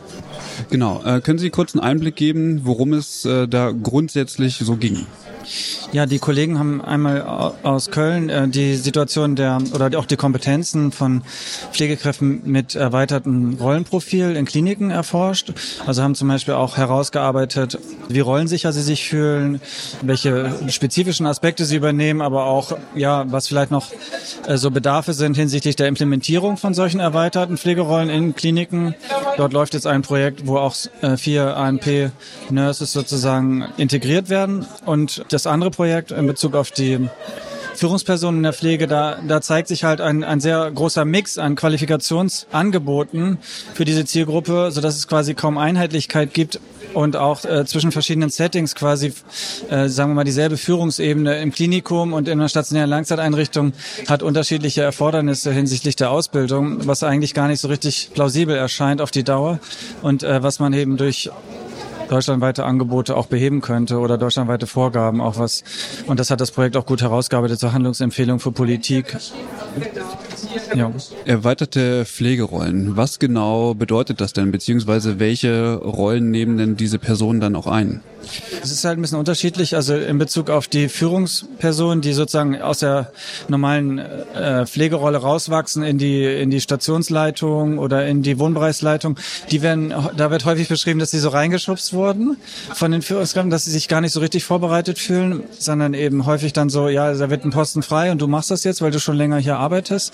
Genau. 0.70 1.02
Äh, 1.04 1.20
können 1.20 1.38
Sie 1.38 1.50
kurz 1.50 1.74
einen 1.74 1.82
Einblick 1.82 2.16
geben, 2.16 2.60
worum 2.64 2.92
es 2.92 3.24
äh, 3.24 3.48
da 3.48 3.72
grundsätzlich 3.72 4.58
so 4.58 4.76
ging? 4.76 5.06
Ja, 5.92 6.06
die 6.06 6.18
Kollegen 6.18 6.58
haben 6.58 6.80
einmal 6.80 7.22
aus 7.62 7.90
Köln 7.90 8.28
äh, 8.28 8.48
die 8.48 8.76
Situation 8.76 9.36
der 9.36 9.58
oder 9.74 9.98
auch 9.98 10.06
die 10.06 10.16
Kompetenzen 10.16 10.92
von 10.92 11.22
Pflegekräften 11.72 12.42
mit 12.44 12.74
erweitertem 12.74 13.58
Rollenprofil 13.60 14.36
in 14.36 14.44
Kliniken 14.44 14.90
erforscht. 14.90 15.52
Also 15.86 16.02
haben 16.02 16.14
zum 16.14 16.28
Beispiel 16.28 16.54
auch 16.54 16.76
herausgearbeitet, 16.76 17.78
wie 18.08 18.20
rollensicher 18.20 18.72
sie 18.72 18.82
sich 18.82 19.06
fühlen, 19.06 19.60
welche 20.00 20.52
spezifischen 20.68 21.26
Aspekte 21.26 21.64
sie 21.64 21.76
übernehmen, 21.76 22.22
aber 22.22 22.46
auch 22.46 22.76
ja, 22.94 23.24
was 23.30 23.48
vielleicht 23.48 23.70
noch 23.70 23.90
äh, 24.46 24.56
so 24.56 24.70
Bedarfe 24.70 25.12
sind 25.12 25.36
hinsichtlich 25.36 25.76
der 25.76 25.88
Implementierung 25.88 26.56
von 26.56 26.74
solchen 26.74 27.00
erweiterten 27.00 27.58
Pflegerollen 27.58 28.08
in 28.08 28.34
Kliniken. 28.34 28.94
Dort 29.36 29.52
läuft 29.52 29.74
jetzt 29.74 29.86
ein 29.86 30.02
Projekt, 30.02 30.11
wo 30.44 30.58
auch 30.58 30.74
äh, 31.00 31.16
vier 31.16 31.56
ANP-Nurses 31.56 32.92
sozusagen 32.92 33.64
integriert 33.76 34.28
werden. 34.28 34.66
Und 34.84 35.24
das 35.30 35.46
andere 35.46 35.70
Projekt 35.70 36.10
in 36.10 36.26
Bezug 36.26 36.54
auf 36.54 36.70
die 36.70 37.08
Führungspersonen 37.82 38.38
in 38.38 38.42
der 38.44 38.52
Pflege, 38.52 38.86
da, 38.86 39.18
da 39.26 39.40
zeigt 39.40 39.66
sich 39.66 39.82
halt 39.82 40.00
ein, 40.00 40.22
ein 40.22 40.38
sehr 40.38 40.70
großer 40.70 41.04
Mix 41.04 41.36
an 41.36 41.56
Qualifikationsangeboten 41.56 43.38
für 43.74 43.84
diese 43.84 44.04
Zielgruppe, 44.04 44.70
so 44.70 44.80
dass 44.80 44.96
es 44.96 45.08
quasi 45.08 45.34
kaum 45.34 45.58
Einheitlichkeit 45.58 46.32
gibt 46.32 46.60
und 46.94 47.16
auch 47.16 47.44
äh, 47.44 47.64
zwischen 47.64 47.90
verschiedenen 47.90 48.30
Settings 48.30 48.76
quasi, 48.76 49.12
äh, 49.68 49.88
sagen 49.88 50.12
wir 50.12 50.14
mal, 50.14 50.22
dieselbe 50.22 50.58
Führungsebene 50.58 51.40
im 51.42 51.50
Klinikum 51.50 52.12
und 52.12 52.28
in 52.28 52.38
einer 52.38 52.48
stationären 52.48 52.88
Langzeiteinrichtung 52.88 53.72
hat 54.06 54.22
unterschiedliche 54.22 54.82
Erfordernisse 54.82 55.50
hinsichtlich 55.50 55.96
der 55.96 56.12
Ausbildung, 56.12 56.86
was 56.86 57.02
eigentlich 57.02 57.34
gar 57.34 57.48
nicht 57.48 57.58
so 57.60 57.66
richtig 57.66 58.10
plausibel 58.14 58.54
erscheint 58.54 59.00
auf 59.00 59.10
die 59.10 59.24
Dauer 59.24 59.58
und 60.02 60.22
äh, 60.22 60.40
was 60.40 60.60
man 60.60 60.72
eben 60.72 60.96
durch 60.96 61.30
deutschlandweite 62.12 62.64
Angebote 62.64 63.16
auch 63.16 63.26
beheben 63.26 63.60
könnte 63.60 63.98
oder 63.98 64.18
deutschlandweite 64.18 64.66
Vorgaben 64.66 65.20
auch 65.20 65.38
was. 65.38 65.64
Und 66.06 66.20
das 66.20 66.30
hat 66.30 66.40
das 66.40 66.50
Projekt 66.50 66.76
auch 66.76 66.86
gut 66.86 67.00
herausgearbeitet 67.00 67.58
zur 67.58 67.72
Handlungsempfehlung 67.72 68.38
für 68.38 68.52
Politik. 68.52 69.16
Ja. 70.74 70.90
Erweiterte 71.24 72.04
Pflegerollen. 72.04 72.96
Was 72.96 73.18
genau 73.18 73.74
bedeutet 73.74 74.20
das 74.20 74.32
denn? 74.32 74.52
Beziehungsweise 74.52 75.18
welche 75.18 75.74
Rollen 75.76 76.30
nehmen 76.30 76.58
denn 76.58 76.76
diese 76.76 76.98
Personen 76.98 77.40
dann 77.40 77.56
auch 77.56 77.66
ein? 77.66 78.00
Es 78.62 78.70
ist 78.70 78.84
halt 78.84 78.98
ein 78.98 79.02
bisschen 79.02 79.18
unterschiedlich. 79.18 79.74
Also 79.74 79.96
in 79.96 80.18
Bezug 80.18 80.50
auf 80.50 80.68
die 80.68 80.88
Führungspersonen, 80.88 82.00
die 82.00 82.12
sozusagen 82.12 82.60
aus 82.60 82.78
der 82.78 83.12
normalen 83.48 83.98
äh, 83.98 84.66
Pflegerolle 84.66 85.18
rauswachsen 85.18 85.82
in 85.82 85.98
die 85.98 86.24
in 86.24 86.50
die 86.50 86.60
Stationsleitung 86.60 87.78
oder 87.78 88.06
in 88.06 88.22
die 88.22 88.38
Wohnbereichsleitung, 88.38 89.18
die 89.50 89.62
werden, 89.62 89.92
da 90.16 90.30
wird 90.30 90.44
häufig 90.44 90.68
beschrieben, 90.68 91.00
dass 91.00 91.10
sie 91.10 91.18
so 91.18 91.30
reingeschubst 91.30 91.92
wurden 91.92 92.36
von 92.74 92.92
den 92.92 93.02
Führungskräften, 93.02 93.50
dass 93.50 93.64
sie 93.64 93.70
sich 93.70 93.88
gar 93.88 94.00
nicht 94.00 94.12
so 94.12 94.20
richtig 94.20 94.44
vorbereitet 94.44 94.98
fühlen, 94.98 95.42
sondern 95.58 95.94
eben 95.94 96.26
häufig 96.26 96.52
dann 96.52 96.70
so, 96.70 96.88
ja, 96.88 97.12
da 97.12 97.30
wird 97.30 97.44
ein 97.44 97.50
Posten 97.50 97.82
frei 97.82 98.12
und 98.12 98.20
du 98.20 98.28
machst 98.28 98.50
das 98.50 98.64
jetzt, 98.64 98.82
weil 98.82 98.90
du 98.90 99.00
schon 99.00 99.16
länger 99.16 99.38
hier 99.38 99.58
arbeitest. 99.58 100.12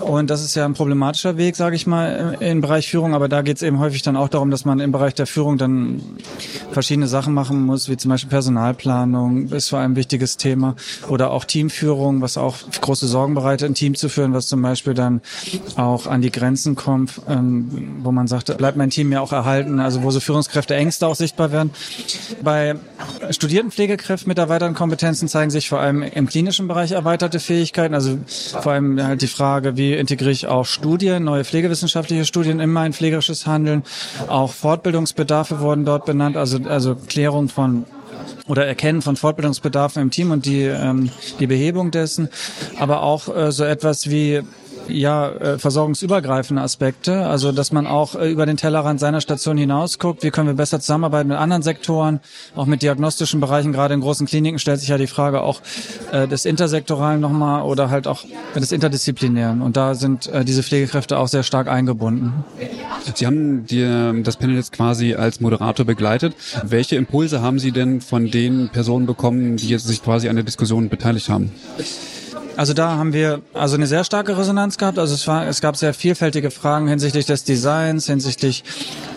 Und 0.00 0.30
das 0.30 0.42
ist 0.44 0.54
ja 0.54 0.64
ein 0.64 0.74
problematischer 0.74 1.36
Weg, 1.36 1.56
sage 1.56 1.76
ich 1.76 1.86
mal, 1.86 2.36
im 2.40 2.60
Bereich 2.60 2.88
Führung. 2.88 3.14
Aber 3.14 3.28
da 3.28 3.42
geht 3.42 3.56
es 3.56 3.62
eben 3.62 3.78
häufig 3.78 4.02
dann 4.02 4.16
auch 4.16 4.28
darum, 4.28 4.50
dass 4.50 4.64
man 4.64 4.80
im 4.80 4.92
Bereich 4.92 5.14
der 5.14 5.26
Führung 5.26 5.58
dann 5.58 6.02
verschiedene 6.72 7.06
Sachen 7.06 7.34
machen 7.34 7.64
muss, 7.64 7.88
wie 7.88 7.96
zum 7.96 8.10
Beispiel 8.10 8.30
Personalplanung, 8.30 9.48
ist 9.48 9.68
vor 9.68 9.78
allem 9.78 9.92
ein 9.92 9.96
wichtiges 9.96 10.36
Thema. 10.36 10.76
Oder 11.08 11.30
auch 11.30 11.44
Teamführung, 11.44 12.20
was 12.20 12.36
auch 12.36 12.56
große 12.80 13.06
Sorgen 13.06 13.34
bereitet, 13.34 13.70
ein 13.70 13.74
Team 13.74 13.94
zu 13.94 14.08
führen, 14.08 14.32
was 14.32 14.48
zum 14.48 14.62
Beispiel 14.62 14.94
dann 14.94 15.20
auch 15.76 16.06
an 16.06 16.20
die 16.20 16.30
Grenzen 16.30 16.74
kommt, 16.74 17.20
ähm, 17.28 17.98
wo 18.02 18.12
man 18.12 18.26
sagt, 18.26 18.56
bleibt 18.56 18.76
mein 18.76 18.90
Team 18.90 19.12
ja 19.12 19.20
auch 19.20 19.32
erhalten, 19.32 19.80
also 19.80 20.02
wo 20.02 20.10
so 20.10 20.20
Führungskräfte 20.20 20.74
Ängste 20.74 21.06
auch 21.06 21.14
sichtbar 21.14 21.52
werden. 21.52 21.70
Bei 22.42 22.76
studierten 23.30 23.70
Pflegekräften 23.70 24.28
mit 24.28 24.38
erweiterten 24.38 24.74
Kompetenzen 24.74 25.28
zeigen 25.28 25.50
sich 25.50 25.68
vor 25.68 25.80
allem 25.80 26.02
im 26.02 26.26
klinischen 26.26 26.68
Bereich 26.68 26.92
erweiterte 26.92 27.40
Fähigkeiten, 27.40 27.94
also 27.94 28.18
vor 28.26 28.72
allem 28.72 29.02
halt 29.02 29.22
die 29.22 29.26
Frage, 29.26 29.63
wie 29.76 29.94
integriere 29.94 30.30
ich 30.30 30.46
auch 30.46 30.66
Studien, 30.66 31.24
neue 31.24 31.44
pflegewissenschaftliche 31.44 32.24
Studien 32.24 32.60
in 32.60 32.70
mein 32.70 32.92
pflegerisches 32.92 33.46
Handeln. 33.46 33.82
Auch 34.28 34.52
Fortbildungsbedarfe 34.52 35.60
wurden 35.60 35.84
dort 35.84 36.04
benannt, 36.04 36.36
also, 36.36 36.58
also 36.68 36.94
Klärung 36.94 37.48
von 37.48 37.84
oder 38.46 38.66
Erkennen 38.66 39.02
von 39.02 39.16
Fortbildungsbedarfen 39.16 40.02
im 40.02 40.10
Team 40.10 40.30
und 40.30 40.44
die, 40.44 40.62
ähm, 40.62 41.10
die 41.40 41.46
Behebung 41.46 41.90
dessen, 41.90 42.28
aber 42.78 43.02
auch 43.02 43.34
äh, 43.34 43.52
so 43.52 43.64
etwas 43.64 44.10
wie 44.10 44.42
ja, 44.88 45.30
äh, 45.30 45.58
versorgungsübergreifende 45.58 46.62
Aspekte, 46.62 47.26
also 47.26 47.52
dass 47.52 47.72
man 47.72 47.86
auch 47.86 48.14
äh, 48.14 48.30
über 48.30 48.46
den 48.46 48.56
Tellerrand 48.56 49.00
seiner 49.00 49.20
Station 49.20 49.56
hinaus 49.56 49.98
guckt, 49.98 50.22
wie 50.22 50.30
können 50.30 50.48
wir 50.48 50.54
besser 50.54 50.80
zusammenarbeiten 50.80 51.28
mit 51.28 51.38
anderen 51.38 51.62
Sektoren, 51.62 52.20
auch 52.54 52.66
mit 52.66 52.82
diagnostischen 52.82 53.40
Bereichen, 53.40 53.72
gerade 53.72 53.94
in 53.94 54.00
großen 54.00 54.26
Kliniken 54.26 54.58
stellt 54.58 54.80
sich 54.80 54.88
ja 54.88 54.98
die 54.98 55.06
Frage 55.06 55.42
auch 55.42 55.60
äh, 56.12 56.28
des 56.28 56.44
Intersektoralen 56.44 57.20
nochmal 57.20 57.62
oder 57.62 57.90
halt 57.90 58.06
auch 58.06 58.24
des 58.54 58.72
Interdisziplinären 58.72 59.62
und 59.62 59.76
da 59.76 59.94
sind 59.94 60.30
diese 60.44 60.62
Pflegekräfte 60.62 61.18
auch 61.18 61.28
sehr 61.28 61.42
stark 61.42 61.68
eingebunden. 61.68 62.44
Sie 63.14 63.26
haben 63.26 63.66
die, 63.66 64.22
das 64.22 64.36
Panel 64.36 64.56
jetzt 64.56 64.72
quasi 64.72 65.14
als 65.14 65.40
Moderator 65.40 65.84
begleitet. 65.84 66.34
Welche 66.62 66.96
Impulse 66.96 67.42
haben 67.42 67.58
Sie 67.58 67.72
denn 67.72 68.00
von 68.00 68.30
den 68.30 68.68
Personen 68.68 69.06
bekommen, 69.06 69.56
die 69.56 69.68
jetzt 69.68 69.86
sich 69.86 70.02
quasi 70.02 70.28
an 70.28 70.36
der 70.36 70.44
Diskussion 70.44 70.88
beteiligt 70.88 71.28
haben? 71.28 71.52
Also 72.56 72.72
da 72.72 72.92
haben 72.96 73.12
wir 73.12 73.42
also 73.52 73.74
eine 73.74 73.88
sehr 73.88 74.04
starke 74.04 74.38
Resonanz 74.38 74.78
gehabt. 74.78 74.98
Also 74.98 75.14
es 75.14 75.26
war, 75.26 75.46
es 75.46 75.60
gab 75.60 75.76
sehr 75.76 75.92
vielfältige 75.92 76.52
Fragen 76.52 76.86
hinsichtlich 76.86 77.26
des 77.26 77.42
Designs, 77.42 78.06
hinsichtlich 78.06 78.62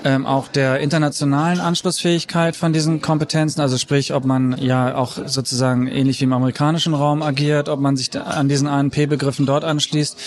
ähm, 0.04 0.26
auch 0.26 0.48
der 0.48 0.80
internationalen 0.80 1.60
Anschlussfähigkeit 1.60 2.56
von 2.56 2.74
diesen 2.74 3.00
Kompetenzen. 3.00 3.62
Also 3.62 3.78
sprich, 3.78 4.14
ob 4.14 4.26
man 4.26 4.58
ja 4.58 4.96
auch 4.96 5.18
sozusagen 5.28 5.88
ähnlich 5.88 6.20
wie 6.20 6.24
im 6.24 6.34
amerikanischen 6.34 6.96
Raum 6.96 7.22
agiert, 7.22 7.70
ob 7.70 7.80
man 7.80 7.96
sich 7.96 8.10
an 8.20 8.50
diesen 8.50 8.68
ANP-Begriffen 8.68 9.46
dort 9.46 9.64
anschließt. 9.64 10.18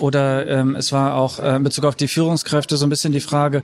Oder 0.00 0.46
ähm, 0.46 0.76
es 0.76 0.92
war 0.92 1.14
auch 1.14 1.38
äh, 1.38 1.56
in 1.56 1.62
Bezug 1.62 1.86
auf 1.86 1.96
die 1.96 2.08
Führungskräfte 2.08 2.76
so 2.76 2.84
ein 2.84 2.90
bisschen 2.90 3.12
die 3.12 3.20
Frage, 3.20 3.62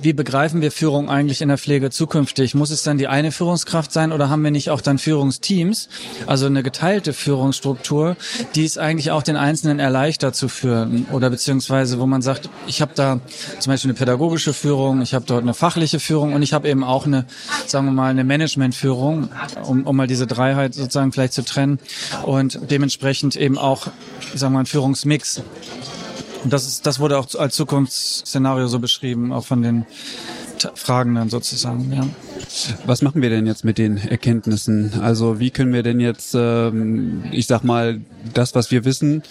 wie 0.00 0.14
begreifen 0.14 0.62
wir 0.62 0.72
Führung 0.72 1.10
eigentlich 1.10 1.42
in 1.42 1.48
der 1.48 1.58
Pflege 1.58 1.90
zukünftig? 1.90 2.54
Muss 2.54 2.70
es 2.70 2.82
dann 2.82 2.96
die 2.96 3.08
eine 3.08 3.32
Führungskraft 3.32 3.92
sein 3.92 4.12
oder 4.12 4.30
haben 4.30 4.42
wir 4.44 4.50
nicht 4.50 4.70
auch 4.70 4.80
dann 4.80 4.96
Führungsteams, 4.96 5.90
also 6.26 6.46
eine 6.46 6.62
geteilte 6.62 7.12
Führungsstruktur? 7.12 7.97
Struktur, 7.98 8.16
die 8.54 8.64
es 8.64 8.78
eigentlich 8.78 9.10
auch 9.10 9.22
den 9.22 9.36
Einzelnen 9.36 9.78
erleichtert 9.78 10.36
zu 10.36 10.48
führen 10.48 11.06
oder 11.12 11.30
beziehungsweise 11.30 11.98
wo 11.98 12.06
man 12.06 12.22
sagt, 12.22 12.48
ich 12.66 12.80
habe 12.80 12.92
da 12.94 13.20
zum 13.58 13.72
Beispiel 13.72 13.90
eine 13.90 13.98
pädagogische 13.98 14.52
Führung, 14.52 15.02
ich 15.02 15.14
habe 15.14 15.24
dort 15.26 15.42
eine 15.42 15.54
fachliche 15.54 16.00
Führung 16.00 16.34
und 16.34 16.42
ich 16.42 16.52
habe 16.52 16.68
eben 16.68 16.84
auch 16.84 17.06
eine, 17.06 17.26
sagen 17.66 17.86
wir 17.86 17.92
mal, 17.92 18.10
eine 18.10 18.24
Managementführung, 18.24 19.28
um, 19.64 19.84
um 19.84 19.96
mal 19.96 20.06
diese 20.06 20.26
Dreiheit 20.26 20.74
sozusagen 20.74 21.12
vielleicht 21.12 21.32
zu 21.32 21.44
trennen 21.44 21.78
und 22.24 22.58
dementsprechend 22.70 23.36
eben 23.36 23.58
auch, 23.58 23.86
sagen 24.34 24.52
wir 24.52 24.58
mal, 24.58 24.60
ein 24.60 24.66
Führungsmix. 24.66 25.42
Und 26.44 26.52
das 26.52 26.66
ist, 26.66 26.86
das 26.86 27.00
wurde 27.00 27.18
auch 27.18 27.26
als 27.34 27.56
Zukunftsszenario 27.56 28.68
so 28.68 28.78
beschrieben, 28.78 29.32
auch 29.32 29.44
von 29.44 29.62
den 29.62 29.86
Fragenden 30.74 31.30
sozusagen, 31.30 31.92
ja. 31.92 32.06
Was 32.86 33.02
machen 33.02 33.22
wir 33.22 33.30
denn 33.30 33.46
jetzt 33.46 33.64
mit 33.64 33.78
den 33.78 33.96
Erkenntnissen? 33.96 34.92
Also 35.00 35.40
wie 35.40 35.50
können 35.50 35.72
wir 35.72 35.82
denn 35.82 36.00
jetzt, 36.00 36.34
ähm, 36.34 37.24
ich 37.32 37.46
sag 37.46 37.64
mal, 37.64 38.00
das, 38.34 38.54
was 38.54 38.70
wir 38.70 38.84
wissen, 38.84 39.22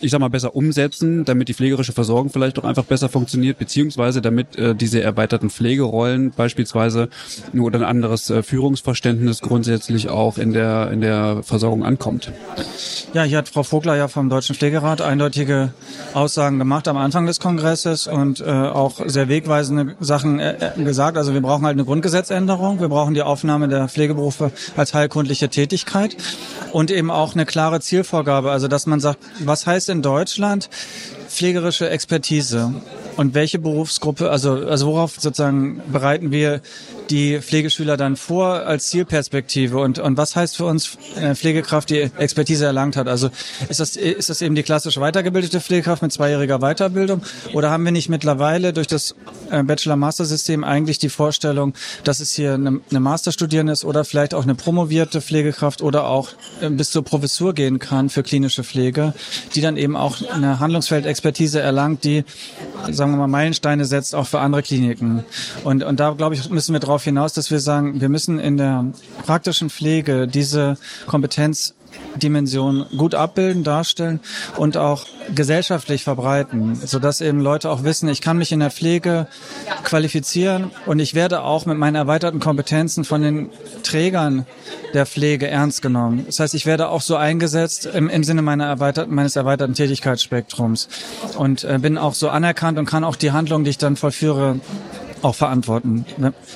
ich 0.00 0.10
sag 0.10 0.20
mal, 0.20 0.30
besser 0.30 0.54
umsetzen, 0.54 1.24
damit 1.24 1.48
die 1.48 1.54
pflegerische 1.54 1.92
Versorgung 1.92 2.30
vielleicht 2.30 2.58
auch 2.58 2.64
einfach 2.64 2.84
besser 2.84 3.08
funktioniert, 3.08 3.58
beziehungsweise 3.58 4.20
damit 4.22 4.56
äh, 4.56 4.74
diese 4.74 5.02
erweiterten 5.02 5.50
Pflegerollen 5.50 6.30
beispielsweise 6.30 7.08
oder 7.58 7.80
ein 7.80 7.84
anderes 7.84 8.30
äh, 8.30 8.42
Führungsverständnis 8.42 9.40
grundsätzlich 9.40 10.08
auch 10.08 10.38
in 10.38 10.52
der, 10.52 10.90
in 10.90 11.00
der 11.00 11.42
Versorgung 11.42 11.84
ankommt. 11.84 12.32
Ja, 13.12 13.24
hier 13.24 13.38
hat 13.38 13.48
Frau 13.48 13.62
Vogler 13.62 13.96
ja 13.96 14.08
vom 14.08 14.28
Deutschen 14.28 14.54
Pflegerat 14.54 15.00
eindeutige 15.00 15.72
Aussagen 16.14 16.58
gemacht 16.58 16.88
am 16.88 16.96
Anfang 16.96 17.26
des 17.26 17.40
Kongresses 17.40 18.06
und 18.06 18.40
äh, 18.40 18.44
auch 18.44 19.00
sehr 19.06 19.28
wegweisende 19.28 19.96
Sachen 20.00 20.38
äh, 20.38 20.72
äh 20.76 20.82
gesagt. 20.82 21.16
Also 21.16 21.34
wir 21.34 21.40
brauchen 21.40 21.64
halt 21.64 21.74
eine 21.74 21.86
Grundgesetzänderung, 22.20 22.80
wir 22.80 22.88
brauchen 22.88 23.14
die 23.14 23.22
Aufnahme 23.22 23.66
der 23.66 23.88
Pflegeberufe 23.88 24.52
als 24.76 24.92
heilkundliche 24.92 25.48
Tätigkeit 25.48 26.16
und 26.70 26.90
eben 26.90 27.10
auch 27.10 27.32
eine 27.32 27.46
klare 27.46 27.80
Zielvorgabe, 27.80 28.50
also 28.50 28.68
dass 28.68 28.84
man 28.84 29.00
sagt, 29.00 29.20
was 29.38 29.66
heißt 29.66 29.88
in 29.88 30.02
Deutschland 30.02 30.68
pflegerische 31.28 31.88
Expertise? 31.88 32.74
Und 33.16 33.34
welche 33.34 33.58
Berufsgruppe, 33.58 34.30
also, 34.30 34.52
also 34.52 34.86
worauf 34.86 35.20
sozusagen 35.20 35.80
bereiten 35.90 36.30
wir 36.30 36.60
die 37.10 37.40
Pflegeschüler 37.40 37.96
dann 37.96 38.16
vor 38.16 38.66
als 38.66 38.88
Zielperspektive 38.88 39.78
und, 39.78 39.98
und 39.98 40.16
was 40.16 40.36
heißt 40.36 40.56
für 40.56 40.64
uns 40.64 40.96
eine 41.16 41.34
Pflegekraft, 41.34 41.90
die 41.90 42.10
Expertise 42.18 42.64
erlangt 42.64 42.96
hat? 42.96 43.08
Also 43.08 43.30
ist 43.68 43.80
das, 43.80 43.96
ist 43.96 44.30
das 44.30 44.42
eben 44.42 44.54
die 44.54 44.62
klassische 44.62 45.00
weitergebildete 45.00 45.60
Pflegekraft 45.60 46.02
mit 46.02 46.12
zweijähriger 46.12 46.60
Weiterbildung 46.60 47.22
oder 47.52 47.70
haben 47.70 47.84
wir 47.84 47.92
nicht 47.92 48.08
mittlerweile 48.08 48.72
durch 48.72 48.86
das 48.86 49.14
äh, 49.50 49.62
Bachelor-Master-System 49.62 50.64
eigentlich 50.64 50.98
die 50.98 51.08
Vorstellung, 51.08 51.74
dass 52.04 52.20
es 52.20 52.32
hier 52.32 52.54
eine, 52.54 52.80
eine 52.90 53.00
Masterstudierende 53.00 53.72
ist 53.72 53.84
oder 53.84 54.04
vielleicht 54.04 54.34
auch 54.34 54.44
eine 54.44 54.54
promovierte 54.54 55.20
Pflegekraft 55.20 55.82
oder 55.82 56.06
auch 56.06 56.30
äh, 56.60 56.70
bis 56.70 56.90
zur 56.90 57.04
Professur 57.04 57.54
gehen 57.54 57.78
kann 57.78 58.08
für 58.08 58.22
klinische 58.22 58.62
Pflege, 58.62 59.14
die 59.54 59.60
dann 59.60 59.76
eben 59.76 59.96
auch 59.96 60.16
eine 60.30 60.60
Handlungsfeldexpertise 60.60 61.60
erlangt, 61.60 62.04
die, 62.04 62.24
sagen 63.00 63.12
wir 63.12 63.16
mal, 63.16 63.28
Meilensteine 63.28 63.86
setzt 63.86 64.14
auch 64.14 64.26
für 64.26 64.40
andere 64.40 64.62
Kliniken. 64.62 65.24
Und, 65.64 65.82
und 65.82 65.98
da, 65.98 66.10
glaube 66.10 66.34
ich, 66.34 66.50
müssen 66.50 66.74
wir 66.74 66.80
darauf 66.80 67.02
hinaus, 67.02 67.32
dass 67.32 67.50
wir 67.50 67.58
sagen, 67.58 67.98
wir 68.02 68.10
müssen 68.10 68.38
in 68.38 68.58
der 68.58 68.84
praktischen 69.24 69.70
Pflege 69.70 70.28
diese 70.28 70.76
Kompetenzdimension 71.90 72.86
gut 72.96 73.14
abbilden, 73.14 73.64
darstellen 73.64 74.20
und 74.56 74.76
auch 74.76 75.06
gesellschaftlich 75.34 76.04
verbreiten, 76.04 76.74
sodass 76.74 77.20
eben 77.20 77.40
Leute 77.40 77.70
auch 77.70 77.84
wissen, 77.84 78.08
ich 78.08 78.20
kann 78.20 78.36
mich 78.36 78.52
in 78.52 78.60
der 78.60 78.70
Pflege 78.70 79.26
qualifizieren 79.84 80.70
und 80.86 80.98
ich 80.98 81.14
werde 81.14 81.42
auch 81.42 81.66
mit 81.66 81.78
meinen 81.78 81.94
erweiterten 81.94 82.40
Kompetenzen 82.40 83.04
von 83.04 83.22
den 83.22 83.50
Trägern 83.82 84.46
der 84.92 85.06
Pflege 85.06 85.48
ernst 85.48 85.82
genommen. 85.82 86.24
Das 86.26 86.40
heißt, 86.40 86.54
ich 86.54 86.66
werde 86.66 86.88
auch 86.88 87.00
so 87.00 87.16
eingesetzt 87.16 87.86
im, 87.86 88.08
im 88.08 88.24
Sinne 88.24 88.42
meiner 88.42 88.66
erweiterten, 88.66 89.14
meines 89.14 89.36
erweiterten 89.36 89.74
Tätigkeitsspektrums 89.74 90.88
und 91.36 91.64
äh, 91.64 91.78
bin 91.80 91.96
auch 91.96 92.14
so 92.14 92.28
anerkannt 92.28 92.78
und 92.78 92.86
kann 92.86 93.04
auch 93.04 93.16
die 93.16 93.32
Handlung, 93.32 93.64
die 93.64 93.70
ich 93.70 93.78
dann 93.78 93.96
vollführe, 93.96 94.60
auch 95.22 95.34
verantworten. 95.34 96.04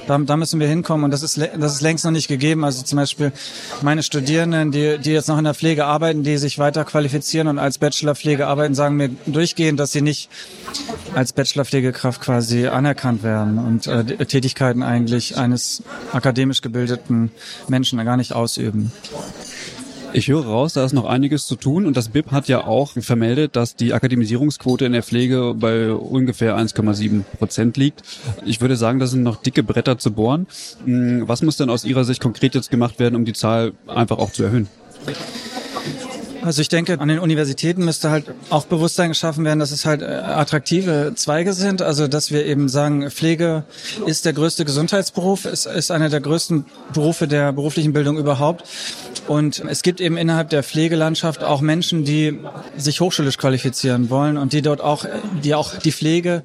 Da, 0.06 0.18
da 0.18 0.36
müssen 0.36 0.60
wir 0.60 0.66
hinkommen 0.66 1.04
und 1.04 1.10
das 1.10 1.22
ist, 1.22 1.38
das 1.38 1.74
ist 1.74 1.80
längst 1.80 2.04
noch 2.04 2.12
nicht 2.12 2.28
gegeben. 2.28 2.64
Also 2.64 2.82
zum 2.82 2.96
Beispiel 2.96 3.32
meine 3.82 4.02
Studierenden, 4.02 4.70
die, 4.70 4.98
die 4.98 5.10
jetzt 5.10 5.28
noch 5.28 5.38
in 5.38 5.44
der 5.44 5.54
Pflege 5.54 5.84
arbeiten, 5.84 6.22
die 6.22 6.36
sich 6.36 6.58
weiter 6.58 6.84
qualifizieren 6.84 7.48
und 7.48 7.58
als 7.58 7.78
Bachelorpflege 7.78 8.46
arbeiten, 8.46 8.74
sagen 8.74 8.96
mir 8.96 9.10
durchgehend, 9.26 9.80
dass 9.80 9.92
sie 9.92 10.02
nicht 10.02 10.30
als 11.14 11.32
Bachelorpflegekraft 11.32 12.20
quasi 12.20 12.66
anerkannt 12.66 13.22
werden 13.22 13.58
und 13.58 13.86
äh, 13.86 14.04
Tätigkeiten 14.26 14.82
eigentlich 14.82 15.36
eines 15.36 15.82
akademisch 16.12 16.62
gebildeten 16.62 17.30
Menschen 17.68 18.02
gar 18.04 18.16
nicht 18.16 18.32
ausüben. 18.32 18.92
Ich 20.16 20.28
höre 20.28 20.46
raus, 20.46 20.74
da 20.74 20.84
ist 20.84 20.92
noch 20.92 21.06
einiges 21.06 21.48
zu 21.48 21.56
tun 21.56 21.86
und 21.86 21.96
das 21.96 22.08
BIP 22.10 22.30
hat 22.30 22.46
ja 22.46 22.68
auch 22.68 22.92
vermeldet, 22.92 23.56
dass 23.56 23.74
die 23.74 23.92
Akademisierungsquote 23.92 24.84
in 24.84 24.92
der 24.92 25.02
Pflege 25.02 25.54
bei 25.56 25.92
ungefähr 25.92 26.56
1,7 26.56 27.24
Prozent 27.36 27.76
liegt. 27.76 28.02
Ich 28.46 28.60
würde 28.60 28.76
sagen, 28.76 29.00
das 29.00 29.10
sind 29.10 29.24
noch 29.24 29.42
dicke 29.42 29.64
Bretter 29.64 29.98
zu 29.98 30.12
bohren. 30.12 30.46
Hm, 30.84 31.26
was 31.26 31.42
muss 31.42 31.56
denn 31.56 31.68
aus 31.68 31.84
Ihrer 31.84 32.04
Sicht 32.04 32.20
konkret 32.20 32.54
jetzt 32.54 32.70
gemacht 32.70 33.00
werden, 33.00 33.16
um 33.16 33.24
die 33.24 33.32
Zahl 33.32 33.72
einfach 33.88 34.18
auch 34.18 34.30
zu 34.30 34.44
erhöhen? 34.44 34.68
Also 36.44 36.60
ich 36.60 36.68
denke, 36.68 37.00
an 37.00 37.08
den 37.08 37.20
Universitäten 37.20 37.86
müsste 37.86 38.10
halt 38.10 38.26
auch 38.50 38.66
Bewusstsein 38.66 39.08
geschaffen 39.08 39.46
werden, 39.46 39.60
dass 39.60 39.70
es 39.70 39.86
halt 39.86 40.02
äh, 40.02 40.04
attraktive 40.04 41.12
Zweige 41.14 41.54
sind. 41.54 41.80
Also 41.80 42.06
dass 42.06 42.30
wir 42.30 42.44
eben 42.44 42.68
sagen, 42.68 43.10
Pflege 43.10 43.64
ist 44.04 44.26
der 44.26 44.34
größte 44.34 44.66
Gesundheitsberuf, 44.66 45.46
ist, 45.46 45.64
ist 45.64 45.90
einer 45.90 46.10
der 46.10 46.20
größten 46.20 46.66
Berufe 46.92 47.26
der 47.26 47.52
beruflichen 47.54 47.94
Bildung 47.94 48.18
überhaupt. 48.18 48.64
Und 49.26 49.64
es 49.66 49.82
gibt 49.82 50.02
eben 50.02 50.18
innerhalb 50.18 50.50
der 50.50 50.62
Pflegelandschaft 50.62 51.42
auch 51.42 51.62
Menschen, 51.62 52.04
die 52.04 52.38
sich 52.76 53.00
hochschulisch 53.00 53.38
qualifizieren 53.38 54.10
wollen 54.10 54.36
und 54.36 54.52
die 54.52 54.60
dort 54.60 54.82
auch, 54.82 55.06
die 55.42 55.54
auch 55.54 55.74
die 55.78 55.92
Pflege 55.92 56.42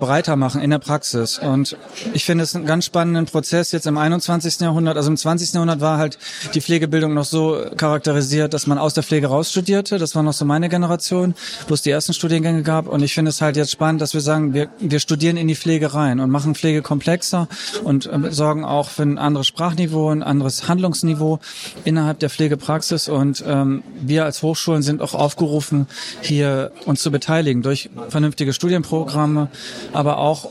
breiter 0.00 0.36
machen 0.36 0.62
in 0.62 0.70
der 0.70 0.78
Praxis. 0.78 1.38
Und 1.38 1.76
ich 2.14 2.24
finde 2.24 2.44
es 2.44 2.54
einen 2.54 2.64
ganz 2.64 2.86
spannenden 2.86 3.26
Prozess 3.26 3.72
jetzt 3.72 3.86
im 3.86 3.98
21. 3.98 4.60
Jahrhundert. 4.60 4.96
Also 4.96 5.10
im 5.10 5.18
20. 5.18 5.52
Jahrhundert 5.52 5.82
war 5.82 5.98
halt 5.98 6.18
die 6.54 6.62
Pflegebildung 6.62 7.12
noch 7.12 7.26
so 7.26 7.62
charakterisiert, 7.76 8.54
dass 8.54 8.66
man 8.66 8.78
aus 8.78 8.94
der 8.94 9.02
Pflege 9.02 9.33
rausstudierte. 9.34 9.98
Das 9.98 10.14
war 10.14 10.22
noch 10.22 10.32
so 10.32 10.44
meine 10.44 10.68
Generation, 10.68 11.34
wo 11.68 11.74
es 11.74 11.82
die 11.82 11.90
ersten 11.90 12.14
Studiengänge 12.14 12.62
gab. 12.62 12.86
Und 12.86 13.02
ich 13.02 13.14
finde 13.14 13.30
es 13.30 13.40
halt 13.40 13.56
jetzt 13.56 13.72
spannend, 13.72 14.00
dass 14.00 14.14
wir 14.14 14.20
sagen, 14.20 14.54
wir, 14.54 14.68
wir 14.78 15.00
studieren 15.00 15.36
in 15.36 15.48
die 15.48 15.56
Pflege 15.56 15.94
rein 15.94 16.20
und 16.20 16.30
machen 16.30 16.54
Pflege 16.54 16.82
komplexer 16.82 17.48
und 17.82 18.06
äh, 18.06 18.30
sorgen 18.30 18.64
auch 18.64 18.88
für 18.88 19.02
ein 19.02 19.18
anderes 19.18 19.46
Sprachniveau, 19.46 20.10
ein 20.10 20.22
anderes 20.22 20.68
Handlungsniveau 20.68 21.40
innerhalb 21.84 22.20
der 22.20 22.30
Pflegepraxis. 22.30 23.08
Und 23.08 23.42
ähm, 23.46 23.82
wir 24.00 24.24
als 24.24 24.42
Hochschulen 24.42 24.82
sind 24.82 25.02
auch 25.02 25.14
aufgerufen, 25.14 25.86
hier 26.20 26.70
uns 26.86 27.02
zu 27.02 27.10
beteiligen 27.10 27.62
durch 27.62 27.90
vernünftige 28.08 28.52
Studienprogramme, 28.52 29.48
aber 29.92 30.18
auch 30.18 30.50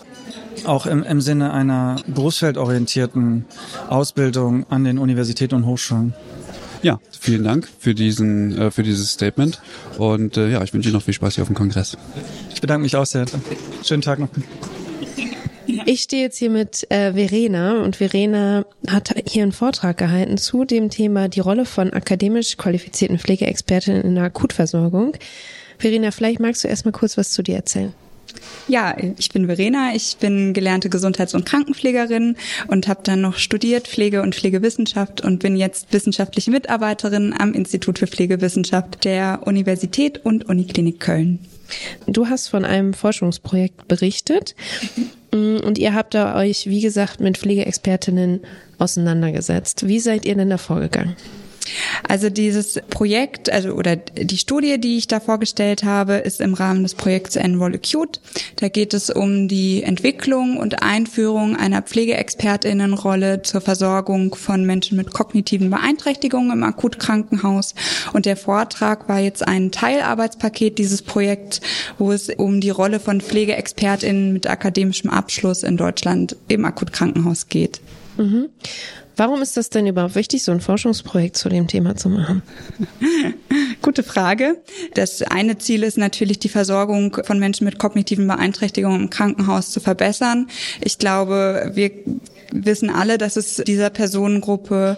auch 0.65 0.85
im, 0.85 1.03
im 1.03 1.19
Sinne 1.19 1.51
einer 1.51 1.97
berufsfeldorientierten 2.07 3.45
Ausbildung 3.89 4.65
an 4.69 4.83
den 4.83 4.97
Universitäten 4.97 5.55
und 5.55 5.65
Hochschulen. 5.65 6.13
Ja, 6.83 6.99
vielen 7.17 7.45
Dank 7.45 7.69
für 7.79 7.95
diesen, 7.95 8.57
äh, 8.57 8.69
für 8.69 8.83
dieses 8.83 9.11
Statement 9.11 9.61
und 9.97 10.35
äh, 10.35 10.49
ja, 10.51 10.61
ich 10.63 10.73
wünsche 10.73 10.89
Ihnen 10.89 10.97
noch 10.97 11.03
viel 11.03 11.13
Spaß 11.13 11.35
hier 11.35 11.43
auf 11.43 11.47
dem 11.47 11.55
Kongress. 11.55 11.97
Ich 12.53 12.59
bedanke 12.59 12.83
mich 12.83 12.95
auch 12.95 13.05
sehr. 13.05 13.25
Schönen 13.83 14.01
Tag 14.01 14.19
noch. 14.19 14.27
Ich 15.85 16.01
stehe 16.01 16.23
jetzt 16.23 16.37
hier 16.37 16.49
mit 16.49 16.85
äh, 16.91 17.13
Verena 17.13 17.81
und 17.81 17.95
Verena 17.95 18.65
hat 18.89 19.15
hier 19.25 19.43
einen 19.43 19.53
Vortrag 19.53 19.97
gehalten 19.97 20.37
zu 20.37 20.65
dem 20.65 20.89
Thema 20.89 21.29
die 21.29 21.39
Rolle 21.39 21.65
von 21.65 21.93
akademisch 21.93 22.57
qualifizierten 22.57 23.17
Pflegeexpertinnen 23.17 24.01
in 24.01 24.15
der 24.15 24.25
Akutversorgung. 24.25 25.15
Verena, 25.77 26.11
vielleicht 26.11 26.41
magst 26.41 26.65
du 26.65 26.67
erstmal 26.67 26.91
kurz 26.91 27.17
was 27.17 27.31
zu 27.31 27.43
dir 27.43 27.55
erzählen. 27.55 27.93
Ja, 28.67 28.95
ich 29.17 29.29
bin 29.29 29.47
Verena, 29.47 29.93
ich 29.93 30.17
bin 30.17 30.53
gelernte 30.53 30.89
Gesundheits- 30.89 31.33
und 31.33 31.45
Krankenpflegerin 31.45 32.37
und 32.67 32.87
habe 32.87 33.01
dann 33.03 33.21
noch 33.21 33.37
studiert 33.37 33.87
Pflege 33.87 34.21
und 34.21 34.35
Pflegewissenschaft 34.35 35.21
und 35.21 35.39
bin 35.39 35.57
jetzt 35.57 35.91
wissenschaftliche 35.91 36.51
Mitarbeiterin 36.51 37.33
am 37.37 37.53
Institut 37.53 37.99
für 37.99 38.07
Pflegewissenschaft 38.07 39.03
der 39.03 39.41
Universität 39.45 40.23
und 40.25 40.47
Uniklinik 40.47 40.99
Köln. 40.99 41.39
Du 42.07 42.27
hast 42.27 42.47
von 42.47 42.65
einem 42.65 42.93
Forschungsprojekt 42.93 43.87
berichtet 43.87 44.55
und 45.31 45.77
ihr 45.77 45.93
habt 45.93 46.13
da 46.13 46.37
euch, 46.37 46.67
wie 46.67 46.81
gesagt, 46.81 47.19
mit 47.19 47.37
Pflegeexpertinnen 47.37 48.41
auseinandergesetzt. 48.77 49.87
Wie 49.87 49.99
seid 49.99 50.25
ihr 50.25 50.35
denn 50.35 50.49
da 50.49 50.57
vorgegangen? 50.57 51.15
Also 52.07 52.29
dieses 52.29 52.79
Projekt, 52.89 53.51
also 53.51 53.69
oder 53.71 53.95
die 53.95 54.37
Studie, 54.37 54.79
die 54.79 54.97
ich 54.97 55.07
da 55.07 55.19
vorgestellt 55.19 55.83
habe, 55.83 56.15
ist 56.15 56.41
im 56.41 56.53
Rahmen 56.53 56.83
des 56.83 56.95
Projekts 56.95 57.35
Enroll 57.35 57.75
Acute. 57.75 58.19
Da 58.57 58.69
geht 58.69 58.93
es 58.93 59.09
um 59.09 59.47
die 59.47 59.83
Entwicklung 59.83 60.57
und 60.57 60.83
Einführung 60.83 61.55
einer 61.55 61.81
Pflegeexpertinnenrolle 61.81 63.41
zur 63.41 63.61
Versorgung 63.61 64.35
von 64.35 64.65
Menschen 64.65 64.97
mit 64.97 65.13
kognitiven 65.13 65.69
Beeinträchtigungen 65.69 66.51
im 66.51 66.63
Akutkrankenhaus. 66.63 67.75
Und 68.13 68.25
der 68.25 68.37
Vortrag 68.37 69.07
war 69.07 69.19
jetzt 69.19 69.47
ein 69.47 69.71
Teilarbeitspaket 69.71 70.77
dieses 70.77 71.01
Projekts, 71.01 71.61
wo 71.97 72.11
es 72.11 72.29
um 72.29 72.61
die 72.61 72.69
Rolle 72.69 72.99
von 72.99 73.21
Pflegeexpertinnen 73.21 74.33
mit 74.33 74.47
akademischem 74.47 75.09
Abschluss 75.09 75.63
in 75.63 75.77
Deutschland 75.77 76.35
im 76.47 76.65
Akutkrankenhaus 76.65 77.47
geht. 77.47 77.81
Mhm. 78.17 78.49
Warum 79.15 79.41
ist 79.41 79.57
das 79.57 79.69
denn 79.69 79.85
überhaupt 79.85 80.15
wichtig, 80.15 80.43
so 80.43 80.51
ein 80.51 80.61
Forschungsprojekt 80.61 81.37
zu 81.37 81.49
dem 81.49 81.67
Thema 81.67 81.95
zu 81.95 82.09
machen? 82.09 82.41
Gute 83.81 84.03
Frage. 84.03 84.57
Das 84.95 85.21
eine 85.21 85.57
Ziel 85.57 85.83
ist 85.83 85.97
natürlich, 85.97 86.39
die 86.39 86.49
Versorgung 86.49 87.17
von 87.23 87.39
Menschen 87.39 87.65
mit 87.65 87.77
kognitiven 87.77 88.27
Beeinträchtigungen 88.27 89.01
im 89.01 89.09
Krankenhaus 89.09 89.71
zu 89.71 89.79
verbessern. 89.79 90.47
Ich 90.81 90.97
glaube, 90.97 91.71
wir 91.73 91.91
wissen 92.53 92.89
alle, 92.89 93.17
dass 93.17 93.35
es 93.35 93.57
dieser 93.57 93.89
Personengruppe 93.89 94.97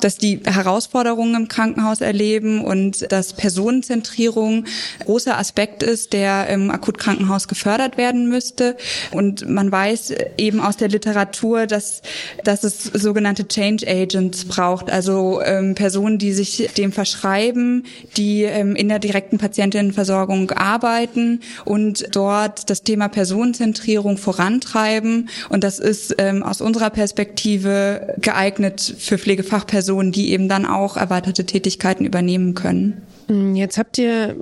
dass 0.00 0.16
die 0.16 0.40
Herausforderungen 0.44 1.34
im 1.34 1.48
Krankenhaus 1.48 2.00
erleben 2.00 2.64
und 2.64 3.10
dass 3.10 3.32
Personenzentrierung 3.32 4.64
großer 5.04 5.38
Aspekt 5.38 5.82
ist, 5.82 6.12
der 6.12 6.48
im 6.48 6.70
Akutkrankenhaus 6.70 7.48
gefördert 7.48 7.96
werden 7.96 8.28
müsste. 8.28 8.76
Und 9.10 9.48
man 9.48 9.70
weiß 9.70 10.14
eben 10.36 10.60
aus 10.60 10.76
der 10.76 10.88
Literatur, 10.88 11.66
dass, 11.66 12.02
dass 12.44 12.64
es 12.64 12.84
sogenannte 12.84 13.48
Change 13.48 13.86
Agents 13.88 14.44
braucht, 14.44 14.90
also 14.90 15.40
ähm, 15.42 15.74
Personen, 15.74 16.18
die 16.18 16.32
sich 16.32 16.70
dem 16.76 16.92
verschreiben, 16.92 17.84
die 18.16 18.42
ähm, 18.42 18.76
in 18.76 18.88
der 18.88 18.98
direkten 18.98 19.38
Patientinnenversorgung 19.38 20.50
arbeiten 20.52 21.40
und 21.64 22.14
dort 22.14 22.70
das 22.70 22.82
Thema 22.82 23.08
Personenzentrierung 23.08 24.16
vorantreiben. 24.16 25.28
Und 25.48 25.64
das 25.64 25.78
ist 25.78 26.14
ähm, 26.18 26.42
aus 26.42 26.60
unserer 26.60 26.87
Perspektive 26.90 28.14
geeignet 28.20 28.94
für 28.98 29.18
Pflegefachpersonen 29.18 29.88
Personen, 29.88 30.12
die 30.12 30.32
eben 30.32 30.48
dann 30.48 30.66
auch 30.66 30.96
erweiterte 30.96 31.44
Tätigkeiten 31.46 32.04
übernehmen 32.04 32.54
können. 32.54 33.02
Mm, 33.28 33.54
jetzt 33.54 33.78
habt 33.78 33.98
ihr 33.98 34.36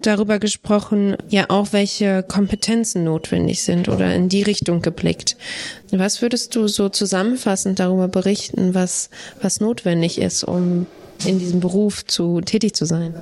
darüber 0.00 0.38
gesprochen, 0.38 1.16
ja 1.28 1.46
auch 1.48 1.72
welche 1.72 2.22
Kompetenzen 2.22 3.04
notwendig 3.04 3.62
sind 3.62 3.88
oder 3.88 4.14
in 4.14 4.28
die 4.28 4.42
Richtung 4.42 4.82
geblickt. 4.82 5.36
Was 5.90 6.22
würdest 6.22 6.54
du 6.54 6.68
so 6.68 6.88
zusammenfassend 6.88 7.80
darüber 7.80 8.08
berichten, 8.08 8.74
was, 8.74 9.10
was 9.42 9.60
notwendig 9.60 10.20
ist, 10.20 10.44
um 10.44 10.86
in 11.26 11.38
diesem 11.38 11.60
Beruf 11.60 12.06
zu 12.06 12.40
tätig 12.40 12.74
zu 12.74 12.84
sein? 12.84 13.14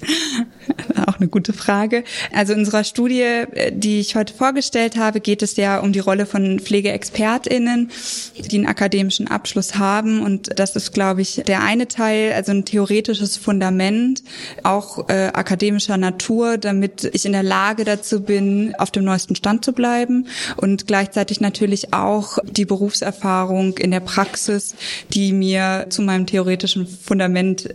Auch 1.06 1.16
eine 1.18 1.28
gute 1.28 1.52
Frage. 1.52 2.04
Also 2.32 2.52
in 2.52 2.60
unserer 2.60 2.84
Studie, 2.84 3.22
äh, 3.22 3.72
die 3.72 4.00
ich 4.00 4.14
heute 4.14 4.34
vorgestellt 4.34 4.96
habe, 4.96 5.20
geht 5.20 5.42
es 5.42 5.56
ja 5.56 5.78
um 5.78 5.92
die 5.92 6.00
Rolle 6.00 6.26
von 6.26 6.60
Pflegeexpertinnen, 6.60 7.90
die 8.36 8.56
einen 8.56 8.66
akademischen 8.66 9.28
Abschluss 9.28 9.76
haben. 9.76 10.20
Und 10.20 10.58
das 10.58 10.76
ist, 10.76 10.92
glaube 10.92 11.22
ich, 11.22 11.42
der 11.46 11.62
eine 11.62 11.88
Teil, 11.88 12.32
also 12.32 12.52
ein 12.52 12.64
theoretisches 12.64 13.36
Fundament, 13.36 14.22
auch 14.62 15.08
äh, 15.08 15.30
akademischer 15.32 15.96
Natur, 15.96 16.58
damit 16.58 17.10
ich 17.12 17.24
in 17.24 17.32
der 17.32 17.42
Lage 17.42 17.84
dazu 17.84 18.20
bin, 18.20 18.74
auf 18.78 18.90
dem 18.90 19.04
neuesten 19.04 19.36
Stand 19.36 19.64
zu 19.64 19.72
bleiben. 19.72 20.26
Und 20.56 20.86
gleichzeitig 20.86 21.40
natürlich 21.40 21.94
auch 21.94 22.38
die 22.44 22.64
Berufserfahrung 22.64 23.78
in 23.78 23.90
der 23.90 24.00
Praxis, 24.00 24.74
die 25.12 25.32
mir 25.32 25.86
zu 25.88 26.02
meinem 26.02 26.26
theoretischen 26.26 26.86
Fundament 26.86 27.68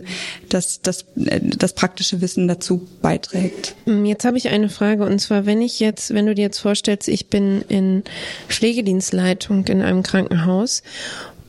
das, 0.48 0.80
das, 0.82 1.04
äh, 1.16 1.40
das 1.42 1.74
praktische 1.74 2.11
praktische 2.12 2.20
Wissen 2.20 2.48
dazu 2.48 2.86
beiträgt. 3.00 3.74
Mm, 3.86 4.04
jetzt 4.04 4.24
habe 4.24 4.36
ich 4.36 4.48
eine 4.48 4.68
Frage 4.68 5.04
und 5.04 5.18
zwar, 5.18 5.46
wenn 5.46 5.62
ich 5.62 5.80
jetzt, 5.80 6.14
wenn 6.14 6.26
du 6.26 6.34
dir 6.34 6.42
jetzt 6.42 6.58
vorstellst, 6.58 7.08
ich 7.08 7.28
bin 7.28 7.62
in 7.68 8.02
Pflegedienstleitung 8.48 9.64
in 9.66 9.82
einem 9.82 10.02
Krankenhaus 10.02 10.82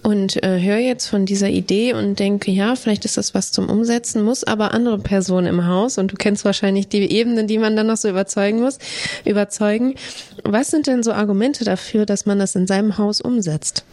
und 0.03 0.41
äh, 0.43 0.61
höre 0.61 0.79
jetzt 0.79 1.07
von 1.07 1.25
dieser 1.25 1.49
Idee 1.49 1.93
und 1.93 2.19
denke, 2.19 2.51
ja, 2.51 2.75
vielleicht 2.75 3.05
ist 3.05 3.17
das 3.17 3.33
was 3.33 3.51
zum 3.51 3.69
Umsetzen, 3.69 4.23
muss 4.23 4.43
aber 4.43 4.73
andere 4.73 4.99
Personen 4.99 5.47
im 5.47 5.65
Haus 5.65 5.97
und 5.97 6.11
du 6.11 6.15
kennst 6.15 6.45
wahrscheinlich 6.45 6.87
die 6.87 7.09
Ebenen, 7.11 7.47
die 7.47 7.57
man 7.57 7.75
dann 7.75 7.87
noch 7.87 7.97
so 7.97 8.09
überzeugen 8.09 8.59
muss, 8.59 8.79
überzeugen. 9.25 9.95
Was 10.43 10.71
sind 10.71 10.87
denn 10.87 11.03
so 11.03 11.13
Argumente 11.13 11.63
dafür, 11.63 12.05
dass 12.05 12.25
man 12.25 12.39
das 12.39 12.55
in 12.55 12.67
seinem 12.67 12.97
Haus 12.97 13.21
umsetzt? 13.21 13.85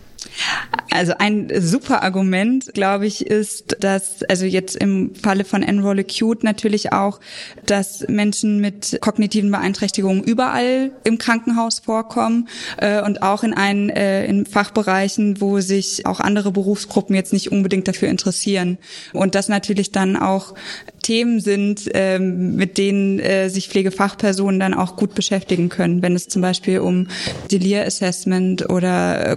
Also 0.90 1.12
ein 1.18 1.50
super 1.60 2.02
Argument, 2.02 2.74
glaube 2.74 3.06
ich, 3.06 3.26
ist, 3.26 3.76
dass, 3.80 4.22
also 4.24 4.44
jetzt 4.44 4.76
im 4.76 5.14
Falle 5.14 5.44
von 5.44 5.62
Enroll 5.62 6.00
Acute 6.00 6.44
natürlich 6.44 6.92
auch, 6.92 7.20
dass 7.64 8.06
Menschen 8.08 8.60
mit 8.60 8.98
kognitiven 9.00 9.50
Beeinträchtigungen 9.50 10.22
überall 10.22 10.90
im 11.04 11.18
Krankenhaus 11.18 11.78
vorkommen 11.78 12.48
äh, 12.78 13.02
und 13.02 13.22
auch 13.22 13.44
in, 13.44 13.54
ein, 13.54 13.88
äh, 13.90 14.26
in 14.26 14.46
Fachbereichen, 14.46 15.40
wo 15.40 15.60
sich 15.60 16.06
auch 16.06 16.20
andere 16.20 16.50
Berufsgruppen 16.50 17.14
jetzt 17.14 17.32
nicht 17.32 17.52
unbedingt 17.52 17.86
dafür 17.86 18.08
interessieren. 18.08 18.78
Und 19.12 19.34
das 19.34 19.48
natürlich 19.48 19.92
dann 19.92 20.16
auch 20.16 20.54
Themen 21.02 21.40
sind, 21.40 21.90
ähm, 21.94 22.56
mit 22.56 22.78
denen 22.78 23.18
äh, 23.20 23.48
sich 23.48 23.68
Pflegefachpersonen 23.68 24.60
dann 24.60 24.74
auch 24.74 24.96
gut 24.96 25.14
beschäftigen 25.14 25.68
können, 25.68 26.02
wenn 26.02 26.14
es 26.14 26.28
zum 26.28 26.42
Beispiel 26.42 26.80
um 26.80 27.08
Delir 27.50 27.86
Assessment 27.86 28.68
oder 28.68 29.30
äh, 29.32 29.36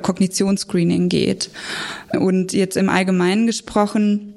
Kognitionsscreening 0.74 1.10
geht. 1.10 1.50
Und 2.20 2.54
jetzt 2.54 2.78
im 2.78 2.90
Allgemeinen 2.90 3.48
gesprochen, 3.48 4.34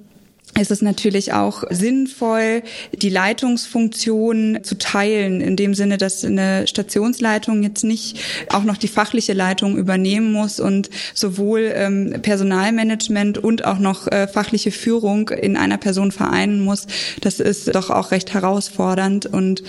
ist 0.59 0.71
es 0.71 0.81
natürlich 0.81 1.35
auch 1.35 1.65
sinnvoll, 1.69 2.63
die 2.93 3.11
Leitungsfunktion 3.11 4.61
zu 4.63 4.79
teilen, 4.79 5.43
in 5.43 5.55
dem 5.55 5.75
Sinne, 5.75 5.99
dass 5.99 6.25
eine 6.25 6.67
Stationsleitung 6.67 7.63
jetzt 7.63 7.85
nicht 7.85 8.19
auch 8.49 8.65
noch 8.65 8.79
die 8.79 8.89
fachliche 8.89 9.35
Leitung 9.35 9.77
übernehmen 9.77 10.33
muss 10.33 10.59
und 10.59 10.89
sowohl 11.13 11.73
ähm, 11.75 12.15
Personalmanagement 12.23 13.37
und 13.37 13.67
auch 13.67 13.79
noch 13.79 14.07
äh, 14.07 14.29
fachliche 14.29 14.71
Führung 14.71 15.29
in 15.29 15.59
einer 15.59 15.77
Person 15.77 16.11
vereinen 16.11 16.65
muss. 16.65 16.87
Das 17.21 17.39
ist 17.39 17.75
doch 17.75 17.91
auch 17.91 18.11
recht 18.11 18.33
herausfordernd 18.33 19.27
und 19.27 19.63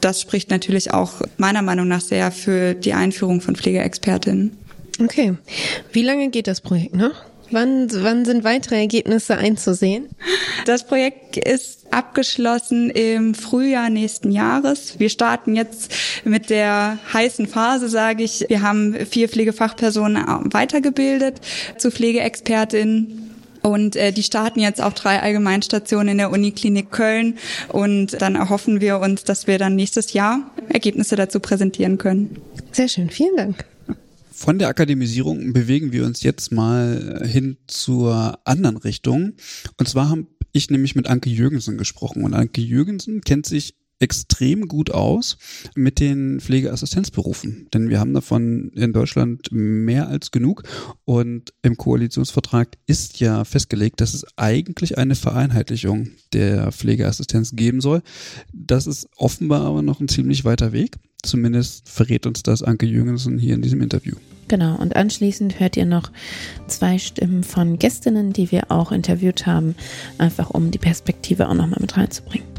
das 0.00 0.20
spricht 0.20 0.50
natürlich 0.50 0.92
auch 0.92 1.22
meiner 1.36 1.62
Meinung 1.62 1.86
nach 1.86 2.00
sehr 2.00 2.32
für 2.32 2.74
die 2.74 2.94
Einführung 2.94 3.40
von 3.42 3.54
Pflegeexpertinnen. 3.54 4.56
Okay. 5.00 5.34
Wie 5.92 6.02
lange 6.02 6.30
geht 6.30 6.46
das 6.46 6.60
Projekt 6.60 6.94
noch? 6.94 7.14
Wann, 7.52 7.88
wann 8.02 8.24
sind 8.24 8.44
weitere 8.44 8.76
Ergebnisse 8.76 9.36
einzusehen? 9.36 10.08
Das 10.64 10.86
Projekt 10.86 11.36
ist 11.36 11.92
abgeschlossen 11.92 12.88
im 12.88 13.34
Frühjahr 13.34 13.90
nächsten 13.90 14.30
Jahres. 14.32 14.98
Wir 14.98 15.10
starten 15.10 15.54
jetzt 15.54 15.94
mit 16.24 16.48
der 16.48 16.98
heißen 17.12 17.46
Phase, 17.46 17.90
sage 17.90 18.24
ich. 18.24 18.46
Wir 18.48 18.62
haben 18.62 18.94
vier 19.06 19.28
Pflegefachpersonen 19.28 20.24
weitergebildet 20.52 21.42
zu 21.76 21.90
Pflegeexpertinnen. 21.90 23.18
Und 23.60 23.96
äh, 23.96 24.12
die 24.12 24.24
starten 24.24 24.58
jetzt 24.58 24.82
auch 24.82 24.92
drei 24.92 25.20
Allgemeinstationen 25.20 26.08
in 26.08 26.18
der 26.18 26.32
Uniklinik 26.32 26.90
Köln. 26.90 27.38
Und 27.68 28.20
dann 28.20 28.34
erhoffen 28.34 28.80
wir 28.80 28.98
uns, 28.98 29.24
dass 29.24 29.46
wir 29.46 29.58
dann 29.58 29.76
nächstes 29.76 30.14
Jahr 30.14 30.40
Ergebnisse 30.68 31.16
dazu 31.16 31.38
präsentieren 31.38 31.98
können. 31.98 32.38
Sehr 32.72 32.88
schön, 32.88 33.10
vielen 33.10 33.36
Dank. 33.36 33.64
Von 34.42 34.58
der 34.58 34.66
Akademisierung 34.66 35.52
bewegen 35.52 35.92
wir 35.92 36.04
uns 36.04 36.24
jetzt 36.24 36.50
mal 36.50 37.22
hin 37.24 37.58
zur 37.68 38.40
anderen 38.44 38.76
Richtung. 38.76 39.34
Und 39.78 39.88
zwar 39.88 40.10
habe 40.10 40.26
ich 40.50 40.68
nämlich 40.68 40.96
mit 40.96 41.06
Anke 41.06 41.30
Jürgensen 41.30 41.78
gesprochen. 41.78 42.24
Und 42.24 42.34
Anke 42.34 42.60
Jürgensen 42.60 43.20
kennt 43.20 43.46
sich 43.46 43.76
extrem 44.00 44.66
gut 44.66 44.90
aus 44.90 45.38
mit 45.76 46.00
den 46.00 46.40
Pflegeassistenzberufen. 46.40 47.68
Denn 47.72 47.88
wir 47.88 48.00
haben 48.00 48.14
davon 48.14 48.70
in 48.74 48.92
Deutschland 48.92 49.50
mehr 49.52 50.08
als 50.08 50.32
genug. 50.32 50.64
Und 51.04 51.54
im 51.62 51.76
Koalitionsvertrag 51.76 52.76
ist 52.88 53.20
ja 53.20 53.44
festgelegt, 53.44 54.00
dass 54.00 54.12
es 54.12 54.26
eigentlich 54.36 54.98
eine 54.98 55.14
Vereinheitlichung 55.14 56.08
der 56.32 56.72
Pflegeassistenz 56.72 57.54
geben 57.54 57.80
soll. 57.80 58.02
Das 58.52 58.88
ist 58.88 59.08
offenbar 59.16 59.60
aber 59.60 59.82
noch 59.82 60.00
ein 60.00 60.08
ziemlich 60.08 60.44
weiter 60.44 60.72
Weg. 60.72 60.96
Zumindest 61.22 61.88
verrät 61.88 62.26
uns 62.26 62.42
das 62.42 62.62
Anke 62.62 62.86
Jürgensen 62.86 63.38
hier 63.38 63.54
in 63.54 63.62
diesem 63.62 63.80
Interview. 63.80 64.16
Genau, 64.48 64.76
und 64.76 64.96
anschließend 64.96 65.60
hört 65.60 65.76
ihr 65.76 65.86
noch 65.86 66.10
zwei 66.66 66.98
Stimmen 66.98 67.44
von 67.44 67.78
Gästinnen, 67.78 68.32
die 68.32 68.50
wir 68.50 68.70
auch 68.70 68.92
interviewt 68.92 69.46
haben, 69.46 69.76
einfach 70.18 70.50
um 70.50 70.70
die 70.70 70.78
Perspektive 70.78 71.48
auch 71.48 71.54
nochmal 71.54 71.78
mit 71.80 71.96
reinzubringen. 71.96 72.51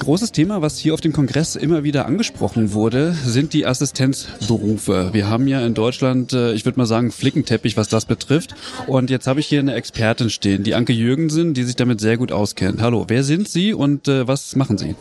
Großes 0.00 0.32
Thema, 0.32 0.62
was 0.62 0.78
hier 0.78 0.94
auf 0.94 1.02
dem 1.02 1.12
Kongress 1.12 1.56
immer 1.56 1.84
wieder 1.84 2.06
angesprochen 2.06 2.72
wurde, 2.72 3.12
sind 3.12 3.52
die 3.52 3.66
Assistenzberufe. 3.66 5.10
Wir 5.12 5.28
haben 5.28 5.46
ja 5.46 5.64
in 5.64 5.74
Deutschland, 5.74 6.32
äh, 6.32 6.54
ich 6.54 6.64
würde 6.64 6.78
mal 6.78 6.86
sagen, 6.86 7.12
Flickenteppich, 7.12 7.76
was 7.76 7.88
das 7.88 8.06
betrifft. 8.06 8.54
Und 8.86 9.10
jetzt 9.10 9.26
habe 9.26 9.40
ich 9.40 9.46
hier 9.46 9.60
eine 9.60 9.74
Expertin 9.74 10.30
stehen, 10.30 10.62
die 10.62 10.74
Anke 10.74 10.94
Jürgensen, 10.94 11.52
die 11.52 11.64
sich 11.64 11.76
damit 11.76 12.00
sehr 12.00 12.16
gut 12.16 12.32
auskennt. 12.32 12.80
Hallo, 12.80 13.04
wer 13.08 13.22
sind 13.22 13.46
Sie 13.46 13.74
und 13.74 14.08
äh, 14.08 14.26
was 14.26 14.56
machen 14.56 14.78
Sie? 14.78 14.94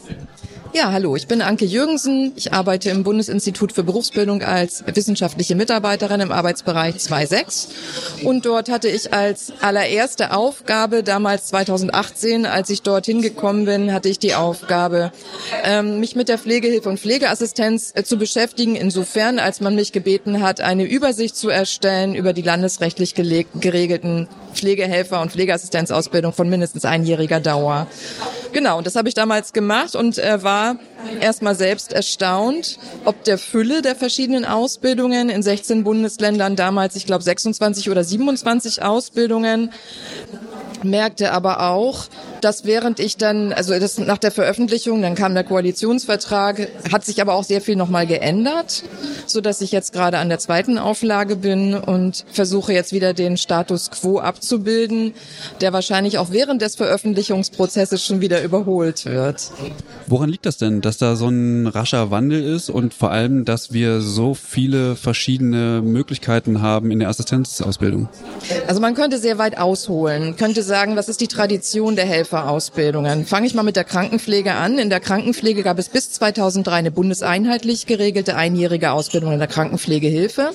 Ja, 0.71 0.91
hallo, 0.91 1.15
ich 1.15 1.27
bin 1.27 1.41
Anke 1.41 1.65
Jürgensen. 1.65 2.31
Ich 2.35 2.53
arbeite 2.53 2.91
im 2.91 3.03
Bundesinstitut 3.03 3.71
für 3.71 3.83
Berufsbildung 3.83 4.43
als 4.43 4.83
wissenschaftliche 4.85 5.55
Mitarbeiterin 5.55 6.21
im 6.21 6.31
Arbeitsbereich 6.31 6.97
2.6. 6.97 7.69
Und 8.23 8.45
dort 8.45 8.69
hatte 8.69 8.87
ich 8.87 9.11
als 9.11 9.51
allererste 9.61 10.31
Aufgabe, 10.31 11.01
damals 11.01 11.47
2018, 11.47 12.45
als 12.45 12.69
ich 12.69 12.83
dorthin 12.83 13.23
gekommen 13.23 13.65
bin, 13.65 13.91
hatte 13.91 14.09
ich 14.09 14.19
die 14.19 14.35
Aufgabe, 14.35 15.11
ähm, 15.63 15.99
mich 15.99 16.15
mit 16.15 16.29
der 16.29 16.37
Pflegehilfe 16.37 16.87
und 16.87 16.99
Pflegeassistenz 16.99 17.91
äh, 17.95 18.03
zu 18.03 18.17
beschäftigen, 18.17 18.75
insofern, 18.75 19.39
als 19.39 19.61
man 19.61 19.73
mich 19.73 19.91
gebeten 19.91 20.43
hat, 20.43 20.61
eine 20.61 20.83
Übersicht 20.83 21.35
zu 21.35 21.49
erstellen 21.49 22.13
über 22.13 22.31
die 22.31 22.43
landesrechtlich 22.43 23.15
geregelten 23.15 24.27
Pflegehelfer 24.59 25.21
und 25.21 25.31
Pflegeassistenzausbildung 25.31 26.33
von 26.33 26.49
mindestens 26.49 26.85
einjähriger 26.85 27.39
Dauer. 27.39 27.87
Genau, 28.51 28.77
und 28.77 28.87
das 28.87 28.95
habe 28.95 29.07
ich 29.07 29.15
damals 29.15 29.53
gemacht 29.53 29.95
und 29.95 30.17
äh, 30.17 30.43
war 30.43 30.77
erstmal 31.21 31.55
selbst 31.55 31.93
erstaunt, 31.93 32.77
ob 33.05 33.23
der 33.23 33.37
Fülle 33.37 33.81
der 33.81 33.95
verschiedenen 33.95 34.43
Ausbildungen 34.43 35.29
in 35.29 35.41
16 35.41 35.83
Bundesländern 35.83 36.55
damals, 36.55 36.95
ich 36.95 37.05
glaube 37.05 37.23
26 37.23 37.89
oder 37.89 38.03
27 38.03 38.81
Ausbildungen, 38.83 39.71
merkte 40.83 41.31
aber 41.31 41.69
auch, 41.69 42.05
dass 42.41 42.65
während 42.65 42.99
ich 42.99 43.17
dann, 43.17 43.53
also 43.53 43.77
das 43.77 43.97
nach 43.97 44.17
der 44.17 44.31
Veröffentlichung, 44.31 45.01
dann 45.01 45.15
kam 45.15 45.33
der 45.33 45.43
Koalitionsvertrag, 45.43 46.67
hat 46.91 47.05
sich 47.05 47.21
aber 47.21 47.33
auch 47.33 47.43
sehr 47.43 47.61
viel 47.61 47.75
nochmal 47.75 48.07
geändert, 48.07 48.83
so 49.25 49.41
dass 49.41 49.61
ich 49.61 49.71
jetzt 49.71 49.93
gerade 49.93 50.17
an 50.17 50.29
der 50.29 50.39
zweiten 50.39 50.77
Auflage 50.77 51.35
bin 51.35 51.73
und 51.73 52.25
versuche 52.31 52.73
jetzt 52.73 52.93
wieder 52.93 53.13
den 53.13 53.37
Status 53.37 53.91
quo 53.91 54.19
abzubilden, 54.19 55.13
der 55.61 55.73
wahrscheinlich 55.73 56.17
auch 56.17 56.31
während 56.31 56.61
des 56.61 56.75
Veröffentlichungsprozesses 56.75 58.05
schon 58.05 58.21
wieder 58.21 58.41
überholt 58.43 59.05
wird. 59.05 59.51
Woran 60.07 60.29
liegt 60.29 60.45
das 60.45 60.57
denn, 60.57 60.81
dass 60.81 60.97
da 60.97 61.15
so 61.15 61.27
ein 61.27 61.67
rascher 61.67 62.11
Wandel 62.11 62.43
ist 62.43 62.69
und 62.69 62.93
vor 62.93 63.11
allem, 63.11 63.45
dass 63.45 63.73
wir 63.73 64.01
so 64.01 64.33
viele 64.33 64.95
verschiedene 64.95 65.81
Möglichkeiten 65.81 66.61
haben 66.61 66.91
in 66.91 66.99
der 66.99 67.09
Assistenzausbildung? 67.09 68.09
Also 68.67 68.81
man 68.81 68.95
könnte 68.95 69.17
sehr 69.17 69.37
weit 69.37 69.57
ausholen, 69.57 70.35
könnte 70.35 70.63
sagen, 70.69 70.95
was 70.95 71.09
ist 71.09 71.19
die 71.19 71.27
Tradition 71.27 71.97
der 71.97 72.05
Helfer? 72.05 72.29
Helferausbildungen. 72.29 73.25
Fange 73.25 73.47
ich 73.47 73.53
mal 73.55 73.63
mit 73.63 73.75
der 73.75 73.83
Krankenpflege 73.83 74.53
an. 74.53 74.77
In 74.77 74.89
der 74.89 74.99
Krankenpflege 74.99 75.63
gab 75.63 75.79
es 75.79 75.89
bis 75.89 76.11
2003 76.11 76.73
eine 76.73 76.91
bundeseinheitlich 76.91 77.85
geregelte 77.85 78.35
einjährige 78.35 78.91
Ausbildung 78.91 79.33
in 79.33 79.39
der 79.39 79.47
Krankenpflegehilfe. 79.47 80.51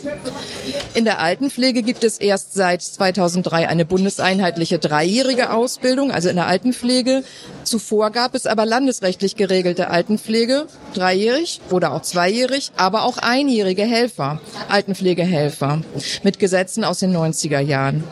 In 0.95 1.05
der 1.05 1.19
Altenpflege 1.19 1.83
gibt 1.83 2.05
es 2.05 2.19
erst 2.19 2.55
seit 2.55 2.83
2003 2.83 3.69
eine 3.69 3.85
bundeseinheitliche 3.85 4.79
dreijährige 4.79 5.51
Ausbildung, 5.51 6.13
also 6.13 6.29
in 6.29 6.37
der 6.37 6.47
Altenpflege. 6.47 7.25
Zuvor 7.65 8.11
gab 8.11 8.35
es 8.35 8.47
aber 8.47 8.67
landesrechtlich 8.67 9.35
geregelte 9.35 9.91
Altenpflege, 9.91 10.67
dreijährig 10.95 11.61
oder 11.71 11.93
auch 11.93 12.03
zweijährig, 12.03 12.71
aber 12.77 13.03
auch 13.03 13.19
einjährige 13.19 13.83
Helfer, 13.83 14.41
Altenpflegehelfer, 14.69 15.81
mit 16.23 16.39
Gesetzen 16.39 16.85
aus 16.85 17.01
den 17.01 17.17
90er 17.17 17.61
Jahren. 17.61 18.05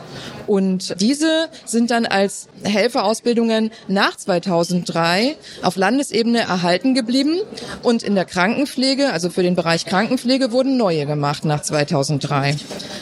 Und 0.47 0.99
diese 0.99 1.49
sind 1.65 1.91
dann 1.91 2.05
als 2.05 2.47
Helferausbildungen 2.63 3.71
nach 3.87 4.15
2003 4.17 5.35
auf 5.61 5.75
Landesebene 5.75 6.41
erhalten 6.41 6.93
geblieben. 6.93 7.39
Und 7.81 8.03
in 8.03 8.15
der 8.15 8.25
Krankenpflege, 8.25 9.11
also 9.11 9.29
für 9.29 9.43
den 9.43 9.55
Bereich 9.55 9.85
Krankenpflege, 9.85 10.51
wurden 10.51 10.77
neue 10.77 11.05
gemacht 11.05 11.45
nach 11.45 11.61
2003, 11.61 12.55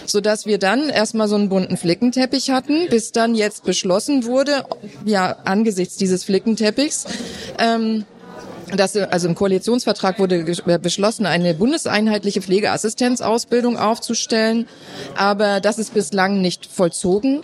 sodass 0.05 0.45
wir 0.45 0.57
dann 0.57 0.89
erstmal 0.89 1.27
so 1.27 1.35
einen 1.35 1.49
bunten 1.49 1.77
Flickenteppich 1.77 2.51
hatten, 2.51 2.87
bis 2.89 3.11
dann 3.11 3.35
jetzt 3.35 3.63
beschlossen 3.63 4.25
wurde, 4.25 4.65
ja 5.05 5.37
angesichts 5.45 5.97
dieses 5.97 6.23
Flickenteppichs, 6.23 7.05
ähm, 7.59 8.05
dass, 8.75 8.95
also 8.95 9.27
im 9.27 9.35
Koalitionsvertrag 9.35 10.19
wurde 10.19 10.43
beschlossen, 10.79 11.25
eine 11.25 11.53
bundeseinheitliche 11.53 12.41
Pflegeassistenzausbildung 12.41 13.77
aufzustellen, 13.77 14.67
aber 15.15 15.59
das 15.59 15.77
ist 15.77 15.93
bislang 15.93 16.41
nicht 16.41 16.65
vollzogen 16.65 17.43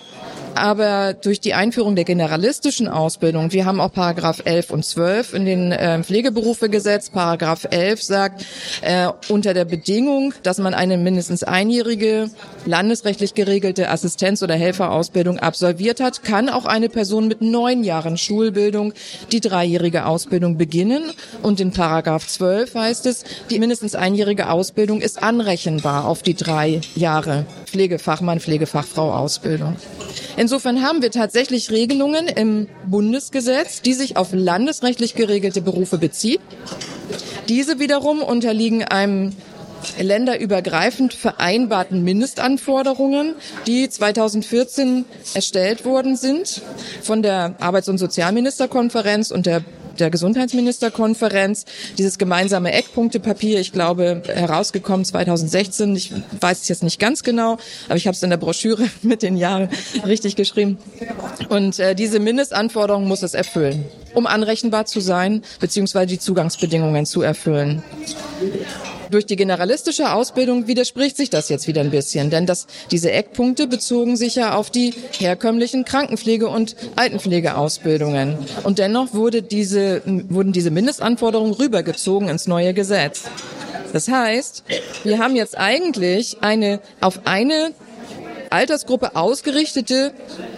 aber 0.60 1.14
durch 1.14 1.40
die 1.40 1.54
Einführung 1.54 1.96
der 1.96 2.06
generalistischen 2.06 2.88
Ausbildung, 2.88 3.52
wir 3.52 3.66
haben 3.66 3.80
auch 3.80 3.92
Paragraph 3.92 4.42
11 4.44 4.72
und 4.72 4.86
12 4.86 5.34
in 5.34 5.46
den 5.46 5.72
äh, 5.72 6.04
Pflegeberufegesetz. 6.04 7.10
Paragraph 7.10 7.68
11 7.70 8.04
sagt, 8.04 8.46
äh, 8.82 9.08
unter 9.30 9.54
der 9.54 9.66
Bedingung, 9.66 10.34
dass 10.44 10.58
man 10.58 10.74
eine 10.74 10.98
mindestens 10.98 11.44
einjährige 11.44 12.30
landesrechtlich 12.66 13.34
geregelte 13.34 13.90
Assistenz- 13.90 14.44
oder 14.44 14.56
Helferausbildung 14.56 15.40
absolviert 15.40 16.00
hat, 16.00 16.24
kann 16.24 16.50
auch 16.50 16.66
eine 16.66 16.90
Person 16.90 17.28
mit 17.28 17.42
neun 17.42 17.84
Jahren 17.84 18.18
Schulbildung 18.18 18.94
die 19.32 19.42
dreijährige 19.42 20.06
Ausbildung 20.06 20.58
beginnen. 20.58 21.04
Und 21.44 21.60
in 21.60 21.72
Paragraph 21.72 22.28
12 22.28 22.76
heißt 22.76 23.06
es, 23.06 23.24
die 23.50 23.60
mindestens 23.60 23.96
einjährige 23.96 24.50
Ausbildung 24.50 25.02
ist 25.02 25.22
anrechenbar 25.22 26.06
auf 26.06 26.22
die 26.22 26.36
drei 26.36 26.82
Jahre 26.96 27.46
Pflegefachmann, 27.66 28.40
Pflegefachfrau 28.40 29.14
Ausbildung. 29.14 29.76
Insofern 30.48 30.82
haben 30.82 31.02
wir 31.02 31.12
tatsächlich 31.12 31.72
Regelungen 31.72 32.30
im 32.30 32.70
Bundesgesetz, 32.86 33.82
die 33.82 33.94
sich 33.94 34.16
auf 34.16 34.30
landesrechtlich 34.32 35.14
geregelte 35.14 35.60
Berufe 35.62 35.98
beziehen. 35.98 36.40
Diese 37.50 37.80
wiederum 37.80 38.22
unterliegen 38.22 38.82
einem 38.86 39.34
länderübergreifend 40.00 41.14
vereinbarten 41.14 42.02
Mindestanforderungen, 42.02 43.36
die 43.68 43.90
2014 43.90 45.04
erstellt 45.34 45.84
worden 45.84 46.16
sind 46.16 46.62
von 47.02 47.22
der 47.22 47.56
Arbeits- 47.60 47.90
und 47.90 47.98
Sozialministerkonferenz 47.98 49.32
und 49.32 49.48
der 49.48 49.66
der 50.00 50.10
Gesundheitsministerkonferenz 50.10 51.66
dieses 51.98 52.18
gemeinsame 52.18 52.72
Eckpunktepapier, 52.74 53.60
ich 53.60 53.72
glaube, 53.72 54.22
herausgekommen 54.28 55.06
2016. 55.06 55.96
Ich 55.96 56.14
weiß 56.40 56.62
es 56.62 56.68
jetzt 56.68 56.84
nicht 56.84 57.00
ganz 57.00 57.24
genau, 57.24 57.58
aber 57.88 57.96
ich 57.96 58.08
habe 58.08 58.16
es 58.16 58.24
in 58.24 58.30
der 58.30 58.38
Broschüre 58.38 58.88
mit 59.02 59.24
den 59.24 59.38
Jahren 59.38 59.70
richtig 60.06 60.36
geschrieben. 60.36 60.78
Und 61.50 61.80
äh, 61.80 61.96
diese 61.96 62.20
Mindestanforderung 62.20 63.08
muss 63.08 63.24
es 63.24 63.34
erfüllen, 63.34 63.86
um 64.18 64.26
anrechenbar 64.26 64.88
zu 64.88 65.00
sein, 65.00 65.44
beziehungsweise 65.60 66.08
die 66.08 66.18
Zugangsbedingungen 66.18 67.06
zu 67.06 67.22
erfüllen. 67.22 67.84
Durch 69.12 69.28
die 69.28 69.36
generalistische 69.36 70.12
Ausbildung 70.12 70.66
widerspricht 70.66 71.16
sich 71.16 71.30
das 71.30 71.50
jetzt 71.50 71.68
wieder 71.68 71.82
ein 71.82 71.92
bisschen, 71.92 72.32
denn 72.32 72.48
das, 72.48 72.66
diese 72.90 73.12
Eckpunkte 73.12 73.68
bezogen 73.68 74.18
sich 74.18 74.34
ja 74.34 74.56
auf 74.56 74.72
die 74.72 74.96
herkömmlichen 75.20 75.86
Krankenpflege- 75.86 76.48
und 76.48 76.76
Altenpflegeausbildungen. 76.96 78.40
Und 78.64 78.80
dennoch 78.80 79.14
wurde 79.14 79.44
diese, 79.44 80.02
wurden 80.30 80.52
diese 80.52 80.72
Mindestanforderungen 80.72 81.54
rübergezogen 81.54 82.28
ins 82.28 82.48
neue 82.48 82.74
Gesetz. 82.74 83.26
Das 83.94 84.08
heißt, 84.08 84.64
wir 85.04 85.20
haben 85.20 85.36
jetzt 85.36 85.58
eigentlich 85.58 86.38
eine 86.42 86.80
auf 87.02 87.22
eine 87.26 87.72
Altersgruppe 88.52 89.16
ausgerichtete 89.16 90.12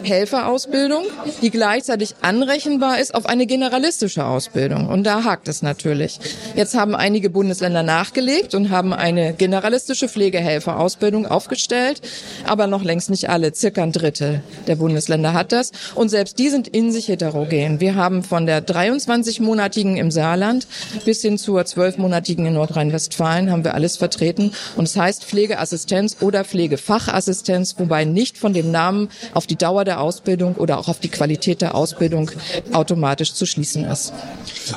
Helferausbildung, 0.04 1.04
die 1.42 1.50
gleichzeitig 1.50 2.16
anrechenbar 2.22 3.00
ist 3.00 3.14
auf 3.16 3.26
eine 3.26 3.46
generalistische 3.46 4.26
Ausbildung. 4.26 4.88
Und 4.88 5.04
da 5.04 5.24
hakt 5.24 5.48
es 5.48 5.62
natürlich. 5.62 6.20
Jetzt 6.56 6.76
haben 6.76 6.96
einige 6.96 7.30
Bundesländer 7.30 7.84
nachgelegt 7.84 8.56
und 8.56 8.70
haben 8.70 8.94
eine 8.94 9.34
generalistische 9.34 10.08
Pflegehelferausbildung 10.08 11.26
aufgestellt, 11.26 12.02
aber 12.46 12.68
noch 12.68 12.84
längst 12.84 13.10
nicht 13.10 13.30
alle. 13.30 13.54
Circa 13.54 13.84
ein 13.84 13.92
Drittel 13.92 14.42
der 14.68 14.76
Bundesländer 14.76 15.34
hat 15.34 15.52
das. 15.52 15.72
Und 15.96 16.10
selbst 16.10 16.40
die 16.40 16.50
sind 16.50 16.68
in 16.68 16.92
sich 16.92 17.08
heterogen. 17.08 17.80
Wir 17.80 17.96
haben 17.96 18.24
von 18.24 18.46
der 18.46 18.66
23-monatigen 18.66 19.98
im 19.98 20.12
Saarland 20.12 20.68
bis 21.06 21.22
hin 21.22 21.38
zur 21.38 21.62
12-monatigen 21.62 22.46
in 22.46 22.54
Nordrhein-Westfalen 22.54 23.52
haben 23.52 23.64
wir 23.64 23.74
alles 23.74 23.98
vertreten. 23.98 24.54
Und 24.76 24.86
es 24.86 24.94
das 24.94 25.04
heißt 25.04 25.26
Pflegeassistenz 25.26 26.18
oder 26.22 26.44
Pflegefachassistenz 26.44 27.74
wobei 27.80 28.06
nicht 28.06 28.38
von 28.38 28.54
dem 28.54 28.72
Namen 28.72 29.10
auf 29.34 29.48
die 29.48 29.56
Dauer 29.56 29.86
der 29.86 30.02
Ausbildung 30.02 30.56
oder 30.56 30.78
auch 30.80 30.88
auf 30.88 31.00
die 31.00 31.10
Qualität 31.10 31.62
der 31.62 31.76
Ausbildung 31.76 32.32
automatisch 32.72 33.34
zu 33.34 33.46
schließen 33.46 33.86
ist. 33.86 34.14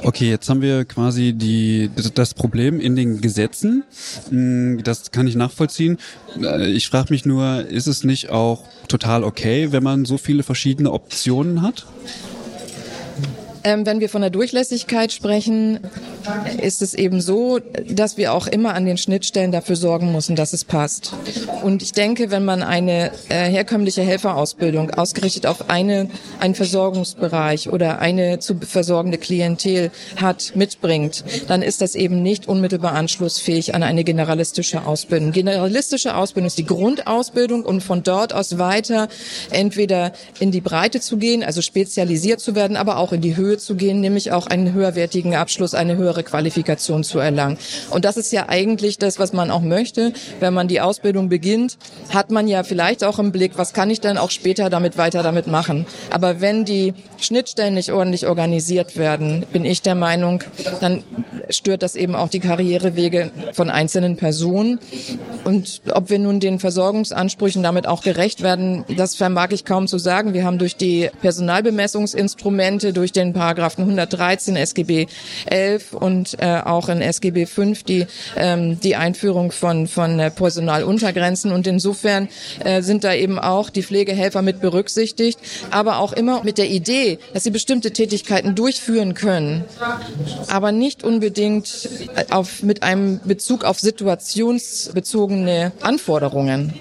Okay, 0.02 0.30
jetzt 0.30 0.48
haben 0.48 0.62
wir 0.62 0.84
quasi 0.84 1.32
die, 1.32 1.90
das 2.14 2.34
Problem 2.34 2.80
in 2.80 2.96
den 2.96 3.20
Gesetzen. 3.20 3.84
Hm, 4.28 4.80
das 4.84 5.10
kann 5.10 5.26
ich 5.26 5.36
nachvollziehen. 5.36 5.98
Äh, 6.40 6.70
ich 6.70 6.88
frage 6.88 7.12
mich 7.12 7.26
nur, 7.26 7.66
ist 7.66 7.86
es 7.86 8.04
nicht 8.04 8.30
auch 8.30 8.64
total 8.88 9.24
okay, 9.24 9.72
wenn 9.72 9.82
man 9.82 10.04
so 10.04 10.18
viele 10.18 10.42
verschiedene 10.42 10.92
Optionen 10.92 11.62
hat? 11.62 11.86
Ähm, 13.64 13.86
wenn 13.86 14.00
wir 14.00 14.08
von 14.08 14.22
der 14.22 14.30
Durchlässigkeit 14.30 15.12
sprechen, 15.12 15.80
ist 16.60 16.82
es 16.82 16.94
eben 16.94 17.20
so, 17.20 17.60
dass 17.88 18.16
wir 18.16 18.32
auch 18.32 18.46
immer 18.46 18.74
an 18.74 18.86
den 18.86 18.96
Schnittstellen 18.96 19.52
dafür 19.52 19.76
sorgen 19.76 20.12
müssen, 20.12 20.36
dass 20.36 20.52
es 20.52 20.64
passt. 20.64 21.12
Und 21.62 21.82
ich 21.82 21.92
denke, 21.92 22.30
wenn 22.30 22.44
man 22.44 22.62
eine 22.62 23.12
äh, 23.28 23.50
herkömmliche 23.50 24.02
Helferausbildung 24.02 24.90
ausgerichtet 24.90 25.46
auf 25.46 25.70
eine, 25.70 26.08
einen 26.40 26.54
Versorgungsbereich 26.54 27.68
oder 27.68 28.00
eine 28.00 28.40
zu 28.40 28.56
versorgende 28.60 29.18
Klientel 29.18 29.90
hat, 30.16 30.52
mitbringt, 30.54 31.24
dann 31.48 31.62
ist 31.62 31.80
das 31.80 31.94
eben 31.94 32.22
nicht 32.22 32.48
unmittelbar 32.48 32.92
anschlussfähig 32.92 33.74
an 33.74 33.82
eine 33.82 34.04
generalistische 34.04 34.86
Ausbildung. 34.86 35.32
Generalistische 35.32 36.16
Ausbildung 36.16 36.48
ist 36.48 36.58
die 36.58 36.66
Grundausbildung 36.66 37.64
und 37.64 37.82
von 37.82 38.02
dort 38.02 38.32
aus 38.32 38.58
weiter 38.58 39.08
entweder 39.50 40.12
in 40.40 40.50
die 40.50 40.60
Breite 40.60 41.00
zu 41.00 41.16
gehen, 41.16 41.42
also 41.42 41.62
spezialisiert 41.62 42.40
zu 42.40 42.54
werden, 42.54 42.76
aber 42.76 42.98
auch 42.98 43.12
in 43.12 43.20
die 43.20 43.36
Höhe 43.36 43.51
zu 43.58 43.74
gehen, 43.74 44.00
nämlich 44.00 44.32
auch 44.32 44.46
einen 44.46 44.72
höherwertigen 44.72 45.34
Abschluss, 45.34 45.74
eine 45.74 45.96
höhere 45.96 46.22
Qualifikation 46.22 47.04
zu 47.04 47.18
erlangen. 47.18 47.58
Und 47.90 48.04
das 48.04 48.16
ist 48.16 48.32
ja 48.32 48.48
eigentlich 48.48 48.98
das, 48.98 49.18
was 49.18 49.32
man 49.32 49.50
auch 49.50 49.62
möchte. 49.62 50.12
Wenn 50.40 50.54
man 50.54 50.68
die 50.68 50.80
Ausbildung 50.80 51.28
beginnt, 51.28 51.78
hat 52.10 52.30
man 52.30 52.48
ja 52.48 52.62
vielleicht 52.62 53.04
auch 53.04 53.18
im 53.18 53.32
Blick, 53.32 53.52
was 53.56 53.72
kann 53.72 53.90
ich 53.90 54.00
dann 54.00 54.18
auch 54.18 54.30
später 54.30 54.70
damit 54.70 54.96
weiter 54.98 55.22
damit 55.22 55.46
machen. 55.46 55.86
Aber 56.10 56.40
wenn 56.40 56.64
die 56.64 56.94
Schnittstellen 57.18 57.74
nicht 57.74 57.92
ordentlich 57.92 58.26
organisiert 58.26 58.96
werden, 58.96 59.46
bin 59.52 59.64
ich 59.64 59.82
der 59.82 59.94
Meinung, 59.94 60.42
dann 60.80 61.04
stört 61.50 61.82
das 61.82 61.96
eben 61.96 62.14
auch 62.14 62.28
die 62.28 62.40
Karrierewege 62.40 63.30
von 63.52 63.70
einzelnen 63.70 64.16
Personen. 64.16 64.78
Und 65.44 65.82
ob 65.92 66.10
wir 66.10 66.18
nun 66.18 66.40
den 66.40 66.58
Versorgungsansprüchen 66.58 67.62
damit 67.62 67.86
auch 67.86 68.02
gerecht 68.02 68.42
werden, 68.42 68.84
das 68.96 69.14
vermag 69.14 69.48
ich 69.50 69.64
kaum 69.64 69.86
zu 69.86 69.98
sagen. 69.98 70.34
Wir 70.34 70.44
haben 70.44 70.58
durch 70.58 70.76
die 70.76 71.10
Personalbemessungsinstrumente, 71.20 72.92
durch 72.92 73.12
den 73.12 73.32
Paragraphen 73.42 73.82
113 73.82 74.54
SGB 74.54 75.08
11 75.46 75.94
und 75.94 76.36
äh, 76.38 76.60
auch 76.64 76.88
in 76.88 77.00
SGB 77.00 77.46
5 77.46 77.82
die, 77.82 78.06
ähm, 78.36 78.78
die 78.78 78.94
Einführung 78.94 79.50
von, 79.50 79.88
von 79.88 80.20
äh, 80.20 80.30
Personaluntergrenzen. 80.30 81.50
Und 81.50 81.66
insofern 81.66 82.28
äh, 82.64 82.82
sind 82.82 83.02
da 83.02 83.12
eben 83.14 83.40
auch 83.40 83.68
die 83.70 83.82
Pflegehelfer 83.82 84.42
mit 84.42 84.60
berücksichtigt, 84.60 85.40
aber 85.72 85.98
auch 85.98 86.12
immer 86.12 86.44
mit 86.44 86.56
der 86.56 86.70
Idee, 86.70 87.18
dass 87.34 87.42
sie 87.42 87.50
bestimmte 87.50 87.90
Tätigkeiten 87.92 88.54
durchführen 88.54 89.14
können, 89.14 89.64
aber 90.46 90.70
nicht 90.70 91.02
unbedingt 91.02 91.88
auf, 92.30 92.62
mit 92.62 92.84
einem 92.84 93.18
Bezug 93.24 93.64
auf 93.64 93.80
situationsbezogene 93.80 95.72
Anforderungen. 95.80 96.74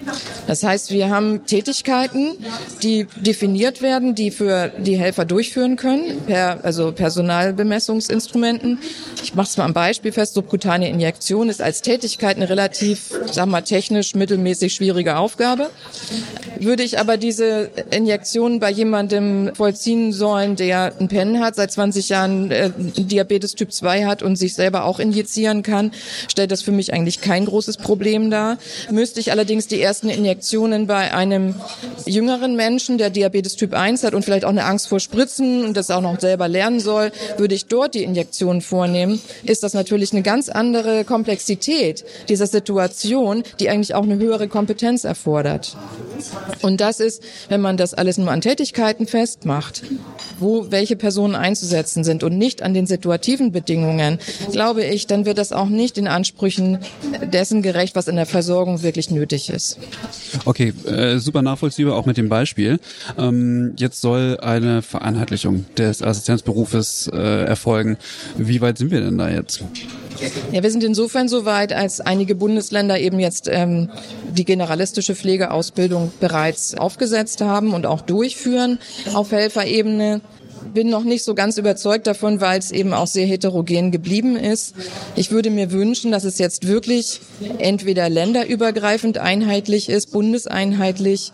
Das 0.45 0.61
heißt, 0.61 0.91
wir 0.91 1.09
haben 1.09 1.47
Tätigkeiten, 1.47 2.33
die 2.83 3.07
definiert 3.15 3.81
werden, 3.81 4.13
die 4.13 4.29
für 4.29 4.71
die 4.77 4.99
Helfer 4.99 5.25
durchführen 5.25 5.75
können, 5.75 6.21
per, 6.27 6.50
also 6.61 6.91
Personalbemessungsinstrumenten. 6.91 8.79
Ich 9.23 9.35
mache 9.35 9.47
es 9.47 9.57
mal 9.57 9.65
am 9.65 9.73
Beispiel 9.73 10.11
fest. 10.11 10.33
Subkutane 10.33 10.89
Injektion 10.89 11.49
ist 11.49 11.61
als 11.61 11.81
Tätigkeit 11.81 12.35
eine 12.35 12.49
relativ, 12.49 13.11
sag 13.31 13.47
mal, 13.47 13.61
technisch 13.61 14.15
mittelmäßig 14.15 14.73
schwierige 14.73 15.17
Aufgabe. 15.17 15.69
Würde 16.59 16.83
ich 16.83 16.99
aber 16.99 17.17
diese 17.17 17.69
Injektion 17.91 18.59
bei 18.59 18.69
jemandem 18.69 19.51
vollziehen 19.55 20.13
sollen, 20.13 20.55
der 20.55 20.93
einen 20.99 21.07
Pen 21.07 21.39
hat, 21.39 21.55
seit 21.55 21.71
20 21.71 22.09
Jahren 22.09 22.51
äh, 22.51 22.71
Diabetes 22.77 23.55
Typ 23.55 23.71
2 23.71 24.05
hat 24.05 24.21
und 24.21 24.35
sich 24.35 24.53
selber 24.53 24.85
auch 24.85 24.99
injizieren 24.99 25.63
kann, 25.63 25.91
stellt 26.29 26.51
das 26.51 26.61
für 26.61 26.71
mich 26.71 26.93
eigentlich 26.93 27.21
kein 27.21 27.45
großes 27.45 27.77
Problem 27.77 28.29
dar. 28.29 28.57
Müsste 28.91 29.19
ich 29.19 29.31
allerdings 29.31 29.67
die 29.67 29.81
ersten 29.81 30.09
Injektionen 30.09 30.87
bei 30.87 31.13
einem 31.13 31.55
jüngeren 32.05 32.55
Menschen, 32.55 32.97
der 32.97 33.09
Diabetes 33.09 33.55
Typ 33.55 33.73
1 33.73 34.03
hat 34.03 34.13
und 34.13 34.23
vielleicht 34.23 34.45
auch 34.45 34.49
eine 34.49 34.65
Angst 34.65 34.87
vor 34.87 34.99
Spritzen 34.99 35.65
und 35.65 35.77
das 35.77 35.89
auch 35.89 36.01
noch 36.01 36.19
selber 36.19 36.40
lernen 36.47 36.79
soll, 36.79 37.11
würde 37.37 37.55
ich 37.55 37.65
dort 37.65 37.95
die 37.95 38.03
Injektion 38.03 38.61
vornehmen, 38.61 39.21
ist 39.43 39.63
das 39.63 39.73
natürlich 39.73 40.11
eine 40.13 40.21
ganz 40.21 40.49
andere 40.49 41.03
Komplexität 41.05 42.05
dieser 42.29 42.47
Situation, 42.47 43.43
die 43.59 43.69
eigentlich 43.69 43.95
auch 43.95 44.03
eine 44.03 44.17
höhere 44.17 44.47
Kompetenz 44.47 45.03
erfordert. 45.03 45.75
Und 46.61 46.81
das 46.81 46.99
ist, 46.99 47.23
wenn 47.49 47.61
man 47.61 47.77
das 47.77 47.93
alles 47.93 48.17
nur 48.17 48.31
an 48.31 48.41
Tätigkeiten 48.41 49.07
festmacht, 49.07 49.83
wo 50.39 50.71
welche 50.71 50.95
Personen 50.95 51.35
einzusetzen 51.35 52.03
sind 52.03 52.23
und 52.23 52.37
nicht 52.37 52.61
an 52.61 52.73
den 52.73 52.85
situativen 52.85 53.51
Bedingungen, 53.51 54.19
glaube 54.51 54.83
ich, 54.83 55.07
dann 55.07 55.25
wird 55.25 55.37
das 55.37 55.51
auch 55.51 55.69
nicht 55.69 55.97
den 55.97 56.07
Ansprüchen 56.07 56.79
dessen 57.23 57.61
gerecht, 57.61 57.95
was 57.95 58.07
in 58.07 58.15
der 58.15 58.25
Versorgung 58.25 58.83
wirklich 58.83 59.11
nötig 59.11 59.49
ist. 59.49 59.77
Okay, 60.45 60.73
äh, 60.85 61.17
super 61.19 61.41
nachvollziehbar 61.41 61.95
auch 61.95 62.05
mit 62.05 62.17
dem 62.17 62.29
Beispiel. 62.29 62.79
Ähm, 63.17 63.73
jetzt 63.77 64.01
soll 64.01 64.37
eine 64.41 64.81
Vereinheitlichung 64.81 65.65
des 65.77 66.01
Assistenzberufes 66.31 67.09
äh, 67.13 67.45
erfolgen. 67.45 67.97
Wie 68.37 68.61
weit 68.61 68.77
sind 68.77 68.91
wir 68.91 69.01
denn 69.01 69.17
da 69.17 69.29
jetzt? 69.29 69.63
Ja, 70.51 70.61
wir 70.61 70.71
sind 70.71 70.83
insofern 70.83 71.27
so 71.27 71.45
weit, 71.45 71.73
als 71.73 71.99
einige 71.99 72.35
Bundesländer 72.35 72.99
eben 72.99 73.19
jetzt 73.19 73.47
ähm, 73.51 73.89
die 74.29 74.45
generalistische 74.45 75.15
Pflegeausbildung 75.15 76.11
bereits 76.19 76.75
aufgesetzt 76.75 77.41
haben 77.41 77.73
und 77.73 77.85
auch 77.85 78.01
durchführen 78.01 78.79
auf 79.13 79.31
Helferebene 79.31 80.21
bin 80.75 80.89
noch 80.89 81.03
nicht 81.03 81.23
so 81.23 81.33
ganz 81.33 81.57
überzeugt 81.57 82.05
davon, 82.05 82.39
weil 82.39 82.59
es 82.59 82.71
eben 82.71 82.93
auch 82.93 83.07
sehr 83.07 83.25
heterogen 83.25 83.91
geblieben 83.91 84.35
ist. 84.37 84.75
Ich 85.15 85.31
würde 85.31 85.49
mir 85.49 85.71
wünschen, 85.71 86.11
dass 86.11 86.23
es 86.23 86.37
jetzt 86.37 86.67
wirklich 86.67 87.19
entweder 87.57 88.07
länderübergreifend 88.09 89.17
einheitlich 89.17 89.89
ist, 89.89 90.11
bundeseinheitlich, 90.11 91.31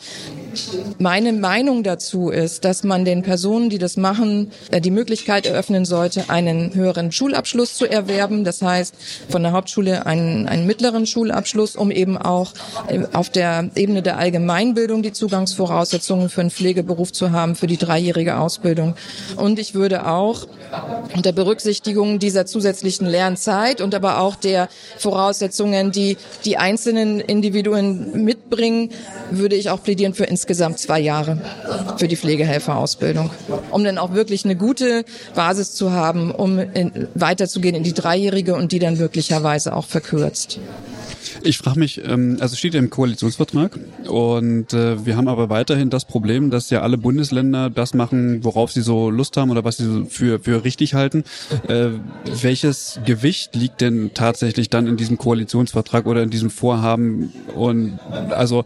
meine 0.99 1.33
Meinung 1.33 1.83
dazu 1.83 2.29
ist, 2.29 2.65
dass 2.65 2.83
man 2.83 3.05
den 3.05 3.23
Personen, 3.23 3.69
die 3.69 3.77
das 3.77 3.97
machen, 3.97 4.51
äh, 4.71 4.81
die 4.81 4.91
Möglichkeit 4.91 5.45
eröffnen 5.45 5.85
sollte, 5.85 6.29
einen 6.29 6.73
höheren 6.73 7.11
Schulabschluss 7.11 7.75
zu 7.75 7.85
erwerben. 7.85 8.43
Das 8.43 8.61
heißt, 8.61 8.95
von 9.29 9.43
der 9.43 9.51
Hauptschule 9.51 10.05
einen, 10.05 10.47
einen 10.47 10.65
mittleren 10.65 11.05
Schulabschluss, 11.05 11.75
um 11.75 11.91
eben 11.91 12.17
auch 12.17 12.53
äh, 12.87 13.03
auf 13.13 13.29
der 13.29 13.69
Ebene 13.75 14.01
der 14.01 14.17
Allgemeinbildung 14.17 15.03
die 15.03 15.13
Zugangsvoraussetzungen 15.13 16.29
für 16.29 16.41
einen 16.41 16.51
Pflegeberuf 16.51 17.11
zu 17.11 17.31
haben, 17.31 17.55
für 17.55 17.67
die 17.67 17.77
dreijährige 17.77 18.37
Ausbildung. 18.37 18.95
Und 19.35 19.59
ich 19.59 19.73
würde 19.73 20.07
auch 20.07 20.47
unter 21.15 21.31
Berücksichtigung 21.31 22.19
dieser 22.19 22.45
zusätzlichen 22.45 23.07
Lernzeit 23.07 23.81
und 23.81 23.95
aber 23.95 24.19
auch 24.19 24.35
der 24.35 24.69
Voraussetzungen, 24.97 25.91
die 25.91 26.17
die 26.45 26.57
einzelnen 26.57 27.19
Individuen 27.19 28.23
mitbringen, 28.23 28.89
würde 29.31 29.55
ich 29.55 29.69
auch 29.69 29.81
plädieren 29.83 30.13
für 30.13 30.25
insgesamt 30.47 30.79
zwei 30.79 31.01
Jahre 31.01 31.37
für 31.97 32.07
die 32.07 32.15
Pflegehelferausbildung, 32.15 33.29
um 33.69 33.83
dann 33.83 33.97
auch 33.97 34.13
wirklich 34.13 34.45
eine 34.45 34.55
gute 34.55 35.03
Basis 35.35 35.73
zu 35.73 35.91
haben, 35.91 36.31
um 36.31 36.57
in, 36.57 37.09
weiterzugehen 37.15 37.75
in 37.75 37.83
die 37.83 37.93
dreijährige 37.93 38.55
und 38.55 38.71
die 38.71 38.79
dann 38.79 38.97
wirklicherweise 38.97 39.75
auch 39.75 39.83
verkürzt. 39.83 40.59
Ich 41.43 41.57
frage 41.57 41.79
mich, 41.79 42.03
ähm, 42.03 42.37
also 42.39 42.55
steht 42.55 42.73
ja 42.73 42.79
im 42.79 42.89
Koalitionsvertrag 42.89 43.77
und 44.07 44.73
äh, 44.73 45.05
wir 45.05 45.15
haben 45.15 45.27
aber 45.27 45.49
weiterhin 45.49 45.89
das 45.89 46.05
Problem, 46.05 46.49
dass 46.49 46.69
ja 46.69 46.81
alle 46.81 46.97
Bundesländer 46.97 47.69
das 47.69 47.93
machen, 47.93 48.43
worauf 48.43 48.71
sie 48.71 48.81
so 48.81 49.09
Lust 49.09 49.37
haben 49.37 49.51
oder 49.51 49.63
was 49.63 49.77
sie 49.77 50.05
für, 50.09 50.39
für 50.39 50.63
richtig 50.63 50.93
halten. 50.93 51.23
Äh, 51.67 51.89
welches 52.41 52.99
Gewicht 53.05 53.55
liegt 53.55 53.81
denn 53.81 54.11
tatsächlich 54.13 54.69
dann 54.69 54.87
in 54.87 54.97
diesem 54.97 55.17
Koalitionsvertrag 55.17 56.05
oder 56.05 56.23
in 56.23 56.29
diesem 56.29 56.49
Vorhaben? 56.49 57.31
Und 57.55 57.99
also 58.29 58.65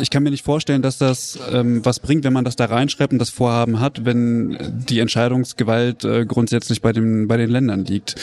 ich 0.00 0.10
kann 0.10 0.22
mir 0.22 0.30
nicht 0.30 0.44
vorstellen, 0.44 0.82
dass 0.82 0.98
das 0.98 1.38
ähm, 1.52 1.84
was 1.84 2.00
bringt, 2.00 2.24
wenn 2.24 2.32
man 2.32 2.44
das 2.44 2.56
da 2.56 2.66
reinschreibt 2.66 3.12
und 3.12 3.18
das 3.18 3.30
Vorhaben 3.30 3.80
hat, 3.80 4.04
wenn 4.04 4.58
die 4.88 4.98
Entscheidungsgewalt 4.98 6.04
äh, 6.04 6.24
grundsätzlich 6.24 6.80
bei, 6.80 6.92
den 6.92 7.28
bei 7.28 7.36
den 7.36 7.50
Ländern 7.50 7.84
liegt. 7.84 8.16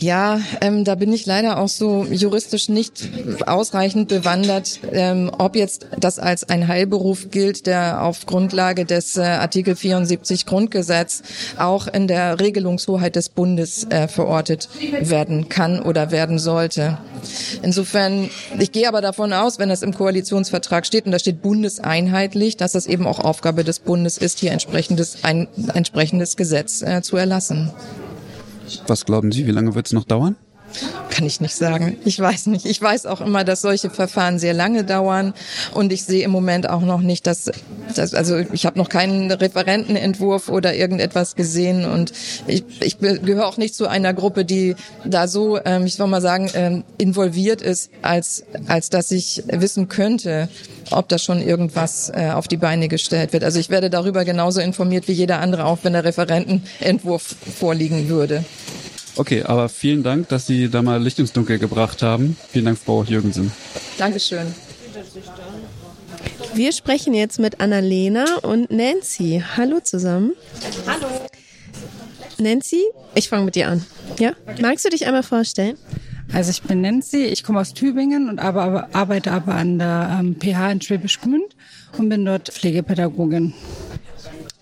Ja, 0.00 0.40
ähm, 0.62 0.84
da 0.84 0.94
bin 0.94 1.12
ich 1.12 1.26
leider 1.26 1.58
auch 1.58 1.68
so 1.68 2.06
juristisch 2.10 2.70
nicht 2.70 3.10
ausreichend 3.46 4.08
bewandert, 4.08 4.80
ähm, 4.92 5.30
ob 5.36 5.56
jetzt 5.56 5.88
das 5.98 6.18
als 6.18 6.48
ein 6.48 6.68
Heilberuf 6.68 7.30
gilt, 7.30 7.66
der 7.66 8.02
auf 8.02 8.24
Grundlage 8.24 8.86
des 8.86 9.18
äh, 9.18 9.20
Artikel 9.20 9.76
74 9.76 10.46
Grundgesetz 10.46 11.22
auch 11.58 11.86
in 11.86 12.08
der 12.08 12.40
Regelungshoheit 12.40 13.14
des 13.14 13.28
Bundes 13.28 13.84
äh, 13.90 14.08
verortet 14.08 14.70
werden 15.02 15.50
kann 15.50 15.82
oder 15.82 16.10
werden 16.10 16.38
sollte. 16.38 16.96
Insofern, 17.60 18.30
ich 18.58 18.72
gehe 18.72 18.88
aber 18.88 19.02
davon 19.02 19.34
aus, 19.34 19.58
wenn 19.58 19.68
das 19.68 19.82
im 19.82 19.92
Koalitionsvertrag 19.92 20.86
steht 20.86 21.04
und 21.04 21.12
da 21.12 21.18
steht 21.18 21.42
bundeseinheitlich, 21.42 22.56
dass 22.56 22.72
das 22.72 22.86
eben 22.86 23.06
auch 23.06 23.18
Aufgabe 23.18 23.64
des 23.64 23.80
Bundes 23.80 24.16
ist, 24.16 24.38
hier 24.38 24.52
entsprechendes, 24.52 25.24
ein 25.24 25.46
entsprechendes 25.74 26.38
Gesetz 26.38 26.80
äh, 26.80 27.02
zu 27.02 27.18
erlassen. 27.18 27.70
Was 28.86 29.04
glauben 29.04 29.32
Sie, 29.32 29.46
wie 29.46 29.52
lange 29.52 29.74
wird 29.74 29.86
es 29.86 29.92
noch 29.92 30.04
dauern? 30.04 30.36
Kann 31.10 31.26
ich 31.26 31.40
nicht 31.40 31.54
sagen. 31.54 31.96
Ich 32.04 32.18
weiß 32.18 32.46
nicht. 32.46 32.66
Ich 32.66 32.80
weiß 32.80 33.06
auch 33.06 33.20
immer, 33.20 33.44
dass 33.44 33.60
solche 33.60 33.90
Verfahren 33.90 34.38
sehr 34.38 34.54
lange 34.54 34.84
dauern 34.84 35.34
und 35.74 35.92
ich 35.92 36.04
sehe 36.04 36.24
im 36.24 36.30
Moment 36.30 36.68
auch 36.68 36.82
noch 36.82 37.00
nicht, 37.00 37.26
dass, 37.26 37.50
dass 37.94 38.14
also 38.14 38.38
ich 38.38 38.66
habe 38.66 38.78
noch 38.78 38.88
keinen 38.88 39.30
Referentenentwurf 39.30 40.48
oder 40.48 40.74
irgendetwas 40.74 41.34
gesehen 41.34 41.84
und 41.84 42.12
ich, 42.46 42.64
ich 42.80 42.98
gehöre 42.98 43.46
auch 43.46 43.56
nicht 43.56 43.74
zu 43.74 43.88
einer 43.88 44.14
Gruppe, 44.14 44.44
die 44.44 44.76
da 45.04 45.28
so, 45.28 45.58
ähm, 45.64 45.86
ich 45.86 45.94
soll 45.94 46.06
mal 46.06 46.20
sagen, 46.20 46.50
ähm, 46.54 46.84
involviert 46.98 47.62
ist, 47.62 47.90
als 48.02 48.44
als 48.66 48.90
dass 48.90 49.10
ich 49.10 49.42
wissen 49.46 49.88
könnte, 49.88 50.48
ob 50.90 51.08
da 51.08 51.18
schon 51.18 51.42
irgendwas 51.42 52.10
äh, 52.14 52.30
auf 52.30 52.48
die 52.48 52.56
Beine 52.56 52.88
gestellt 52.88 53.32
wird. 53.32 53.44
Also 53.44 53.58
ich 53.58 53.70
werde 53.70 53.90
darüber 53.90 54.24
genauso 54.24 54.60
informiert 54.60 55.08
wie 55.08 55.12
jeder 55.12 55.40
andere, 55.40 55.64
auch 55.64 55.78
wenn 55.82 55.92
der 55.92 56.04
Referentenentwurf 56.04 57.34
vorliegen 57.58 58.08
würde. 58.08 58.44
Okay, 59.20 59.42
aber 59.42 59.68
vielen 59.68 60.02
Dank, 60.02 60.30
dass 60.30 60.46
Sie 60.46 60.70
da 60.70 60.80
mal 60.80 60.98
Licht 61.02 61.18
ins 61.18 61.34
Dunkel 61.34 61.58
gebracht 61.58 62.00
haben. 62.00 62.38
Vielen 62.48 62.64
Dank, 62.64 62.78
Frau 62.78 63.04
Jürgensen. 63.04 63.52
Dankeschön. 63.98 64.46
Wir 66.54 66.72
sprechen 66.72 67.12
jetzt 67.12 67.38
mit 67.38 67.60
Annalena 67.60 68.24
und 68.36 68.70
Nancy. 68.70 69.44
Hallo 69.58 69.80
zusammen. 69.80 70.32
Hallo. 70.86 71.06
Nancy, 72.38 72.80
ich 73.14 73.28
fange 73.28 73.44
mit 73.44 73.56
dir 73.56 73.68
an. 73.68 73.84
Ja? 74.18 74.32
Magst 74.58 74.86
du 74.86 74.88
dich 74.88 75.04
einmal 75.04 75.22
vorstellen? 75.22 75.76
Also 76.32 76.50
ich 76.50 76.62
bin 76.62 76.80
Nancy, 76.80 77.24
ich 77.24 77.44
komme 77.44 77.60
aus 77.60 77.74
Tübingen 77.74 78.30
und 78.30 78.38
aber, 78.38 78.62
aber, 78.62 78.88
arbeite 78.94 79.32
aber 79.32 79.54
an 79.54 79.78
der 79.78 80.18
ähm, 80.18 80.36
PH 80.40 80.72
in 80.72 80.80
Schwäbisch 80.80 81.20
Gmünd 81.20 81.54
und 81.98 82.08
bin 82.08 82.24
dort 82.24 82.48
Pflegepädagogin. 82.48 83.52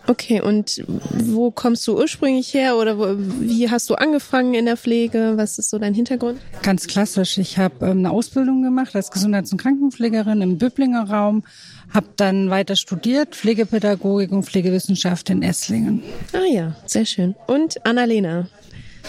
Okay, 0.08 0.40
und 0.40 0.82
wo 1.12 1.50
kommst 1.50 1.86
du 1.86 1.98
ursprünglich 1.98 2.54
her 2.54 2.76
oder 2.76 2.98
wo, 2.98 3.14
wie 3.40 3.70
hast 3.70 3.90
du 3.90 3.94
angefangen 3.94 4.54
in 4.54 4.64
der 4.64 4.78
Pflege? 4.78 5.34
Was 5.36 5.58
ist 5.58 5.68
so 5.68 5.78
dein 5.78 5.92
Hintergrund? 5.92 6.40
Ganz 6.62 6.86
klassisch. 6.86 7.36
Ich 7.36 7.58
habe 7.58 7.84
ähm, 7.84 7.98
eine 7.98 8.10
Ausbildung 8.10 8.62
gemacht 8.62 8.96
als 8.96 9.10
Gesundheits- 9.10 9.52
und 9.52 9.58
Krankenpflegerin 9.58 10.40
im 10.40 10.56
Böblinger 10.56 11.10
Raum, 11.10 11.44
habe 11.92 12.06
dann 12.16 12.48
weiter 12.48 12.74
studiert, 12.74 13.34
Pflegepädagogik 13.34 14.32
und 14.32 14.44
Pflegewissenschaft 14.44 15.28
in 15.28 15.42
Esslingen. 15.42 16.02
Ah 16.32 16.50
ja, 16.50 16.74
sehr 16.86 17.04
schön. 17.04 17.34
Und 17.46 17.84
Annalena, 17.84 18.48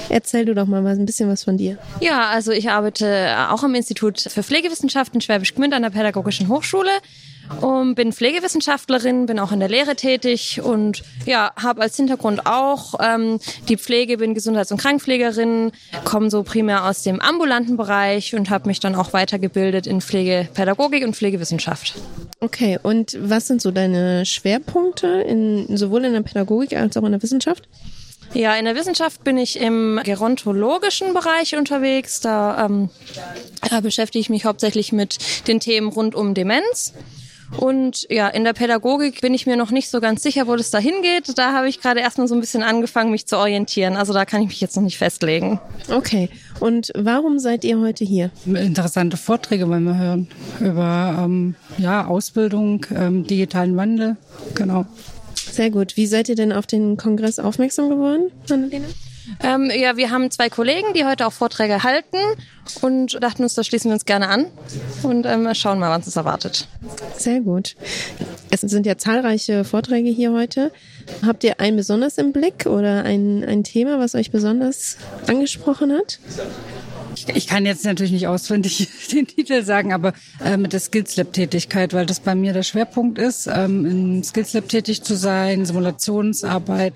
Erzähl 0.07 0.45
du 0.45 0.55
doch 0.55 0.65
mal 0.65 0.85
ein 0.85 1.05
bisschen 1.05 1.29
was 1.29 1.43
von 1.43 1.57
dir. 1.57 1.77
Ja, 1.99 2.29
also 2.29 2.51
ich 2.51 2.69
arbeite 2.69 3.35
auch 3.49 3.63
am 3.63 3.75
Institut 3.75 4.21
für 4.21 4.43
Pflegewissenschaften 4.43 5.19
Schwäbisch 5.19 5.53
Gmünd 5.55 5.73
an 5.73 5.81
der 5.81 5.89
Pädagogischen 5.89 6.47
Hochschule 6.47 6.91
und 7.61 7.95
bin 7.95 8.13
Pflegewissenschaftlerin, 8.13 9.25
bin 9.25 9.39
auch 9.39 9.51
in 9.51 9.59
der 9.59 9.69
Lehre 9.69 9.95
tätig 9.95 10.61
und 10.63 11.03
ja, 11.25 11.51
habe 11.61 11.81
als 11.81 11.95
Hintergrund 11.95 12.45
auch 12.45 12.95
ähm, 13.01 13.39
die 13.67 13.77
Pflege, 13.77 14.17
bin 14.17 14.33
Gesundheits- 14.33 14.71
und 14.71 14.79
Krankenpflegerin, 14.79 15.71
komme 16.03 16.29
so 16.29 16.43
primär 16.43 16.85
aus 16.85 17.03
dem 17.03 17.19
ambulanten 17.19 17.77
Bereich 17.77 18.35
und 18.35 18.49
habe 18.49 18.67
mich 18.67 18.79
dann 18.79 18.95
auch 18.95 19.13
weitergebildet 19.13 19.87
in 19.87 20.01
Pflegepädagogik 20.01 21.03
und 21.03 21.15
Pflegewissenschaft. 21.15 21.95
Okay, 22.39 22.79
und 22.81 23.17
was 23.19 23.47
sind 23.47 23.61
so 23.61 23.71
deine 23.71 24.25
Schwerpunkte 24.25 25.07
in, 25.07 25.75
sowohl 25.75 26.05
in 26.05 26.13
der 26.13 26.21
Pädagogik 26.21 26.77
als 26.77 26.95
auch 26.95 27.03
in 27.03 27.11
der 27.11 27.21
Wissenschaft? 27.21 27.67
Ja, 28.33 28.55
in 28.55 28.65
der 28.65 28.75
Wissenschaft 28.75 29.23
bin 29.23 29.37
ich 29.39 29.59
im 29.59 29.99
gerontologischen 30.03 31.13
Bereich 31.13 31.55
unterwegs. 31.55 32.21
Da, 32.21 32.65
ähm, 32.65 32.89
da 33.69 33.81
beschäftige 33.81 34.21
ich 34.21 34.29
mich 34.29 34.45
hauptsächlich 34.45 34.91
mit 34.91 35.47
den 35.47 35.59
Themen 35.59 35.89
rund 35.89 36.13
um 36.13 36.35
Demenz. 36.35 36.93
Und 37.57 38.05
ja, 38.09 38.27
in 38.27 38.43
der 38.43 38.53
Pädagogik 38.53 39.21
bin 39.21 39.33
ich 39.33 39.45
mir 39.45 39.57
noch 39.57 39.71
nicht 39.71 39.89
so 39.89 39.99
ganz 39.99 40.21
sicher, 40.21 40.47
wo 40.47 40.55
das 40.55 40.71
da 40.71 40.77
hingeht. 40.77 41.37
Da 41.37 41.53
habe 41.53 41.67
ich 41.67 41.81
gerade 41.81 41.99
erstmal 41.99 42.27
so 42.27 42.35
ein 42.35 42.41
bisschen 42.41 42.63
angefangen, 42.63 43.11
mich 43.11 43.25
zu 43.25 43.37
orientieren. 43.37 43.95
Also 43.95 44.13
da 44.13 44.25
kann 44.25 44.41
ich 44.41 44.49
mich 44.49 44.61
jetzt 44.61 44.75
noch 44.75 44.83
nicht 44.83 44.97
festlegen. 44.97 45.59
Okay. 45.89 46.29
Und 46.59 46.91
warum 46.95 47.39
seid 47.39 47.63
ihr 47.63 47.79
heute 47.79 48.05
hier? 48.05 48.31
Interessante 48.45 49.17
Vorträge 49.17 49.67
wollen 49.67 49.85
wir 49.85 49.97
hören 49.97 50.27
über 50.59 51.23
ähm, 51.23 51.55
ja, 51.77 52.05
Ausbildung, 52.05 52.85
ähm, 52.95 53.25
digitalen 53.25 53.75
Wandel. 53.77 54.17
Genau. 54.55 54.85
Sehr 55.35 55.71
gut. 55.71 55.97
Wie 55.97 56.05
seid 56.05 56.29
ihr 56.29 56.35
denn 56.35 56.51
auf 56.51 56.67
den 56.67 56.97
Kongress 56.97 57.39
aufmerksam 57.39 57.89
geworden, 57.89 58.31
Annalena? 58.49 58.85
Ähm, 59.41 59.71
ja, 59.73 59.95
wir 59.95 60.11
haben 60.11 60.29
zwei 60.31 60.49
Kollegen, 60.49 60.93
die 60.93 61.05
heute 61.05 61.25
auch 61.25 61.33
Vorträge 61.33 61.83
halten 61.83 62.17
und 62.81 63.21
dachten 63.23 63.43
uns, 63.43 63.53
da 63.53 63.63
schließen 63.63 63.89
wir 63.89 63.93
uns 63.93 64.05
gerne 64.05 64.27
an 64.27 64.47
und 65.03 65.25
ähm, 65.25 65.47
schauen 65.53 65.79
mal, 65.79 65.89
was 65.89 66.05
uns 66.05 66.15
erwartet. 66.15 66.67
Sehr 67.15 67.39
gut. 67.39 67.75
Es 68.51 68.61
sind 68.61 68.85
ja 68.85 68.97
zahlreiche 68.97 69.63
Vorträge 69.63 70.09
hier 70.09 70.33
heute. 70.33 70.71
Habt 71.25 71.43
ihr 71.43 71.59
einen 71.59 71.77
besonders 71.77 72.17
im 72.17 72.33
Blick 72.33 72.65
oder 72.65 73.03
ein, 73.03 73.43
ein 73.43 73.63
Thema, 73.63 73.99
was 73.99 74.15
euch 74.15 74.31
besonders 74.31 74.97
angesprochen 75.27 75.93
hat? 75.93 76.19
Ich 77.33 77.47
kann 77.47 77.65
jetzt 77.65 77.85
natürlich 77.85 78.11
nicht 78.11 78.27
auswendig 78.27 78.87
den 79.11 79.27
Titel 79.27 79.63
sagen, 79.63 79.93
aber 79.93 80.13
äh, 80.43 80.57
mit 80.57 80.73
der 80.73 80.79
Skills 80.79 81.15
Lab 81.17 81.33
Tätigkeit, 81.33 81.93
weil 81.93 82.05
das 82.05 82.19
bei 82.19 82.35
mir 82.35 82.53
der 82.53 82.63
Schwerpunkt 82.63 83.17
ist, 83.17 83.47
ähm, 83.47 83.85
im 83.85 84.23
Skills 84.23 84.53
Lab 84.53 84.69
tätig 84.69 85.03
zu 85.03 85.15
sein, 85.15 85.65
Simulationsarbeit. 85.65 86.93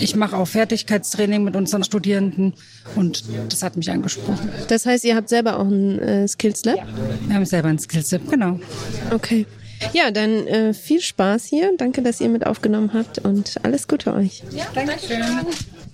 Ich 0.00 0.16
mache 0.16 0.36
auch 0.36 0.46
Fertigkeitstraining 0.46 1.44
mit 1.44 1.56
unseren 1.56 1.84
Studierenden 1.84 2.54
und 2.96 3.24
das 3.48 3.62
hat 3.62 3.76
mich 3.76 3.90
angesprochen. 3.90 4.48
Das 4.68 4.86
heißt, 4.86 5.04
ihr 5.04 5.16
habt 5.16 5.28
selber 5.28 5.58
auch 5.58 5.66
ein 5.66 5.98
äh, 5.98 6.28
Skills 6.28 6.64
Lab? 6.64 6.78
Wir 7.26 7.34
haben 7.34 7.46
selber 7.46 7.68
ein 7.68 7.78
Skills 7.78 8.10
Lab, 8.12 8.28
genau. 8.28 8.60
Okay. 9.12 9.46
Ja, 9.92 10.10
dann 10.10 10.46
äh, 10.46 10.72
viel 10.74 11.00
Spaß 11.00 11.44
hier. 11.44 11.72
Danke, 11.76 12.02
dass 12.02 12.20
ihr 12.20 12.28
mit 12.28 12.46
aufgenommen 12.46 12.92
habt 12.94 13.18
und 13.18 13.56
alles 13.62 13.88
Gute 13.88 14.14
euch. 14.14 14.42
Ja, 14.52 14.66
danke 14.74 14.94
schön. 15.06 15.22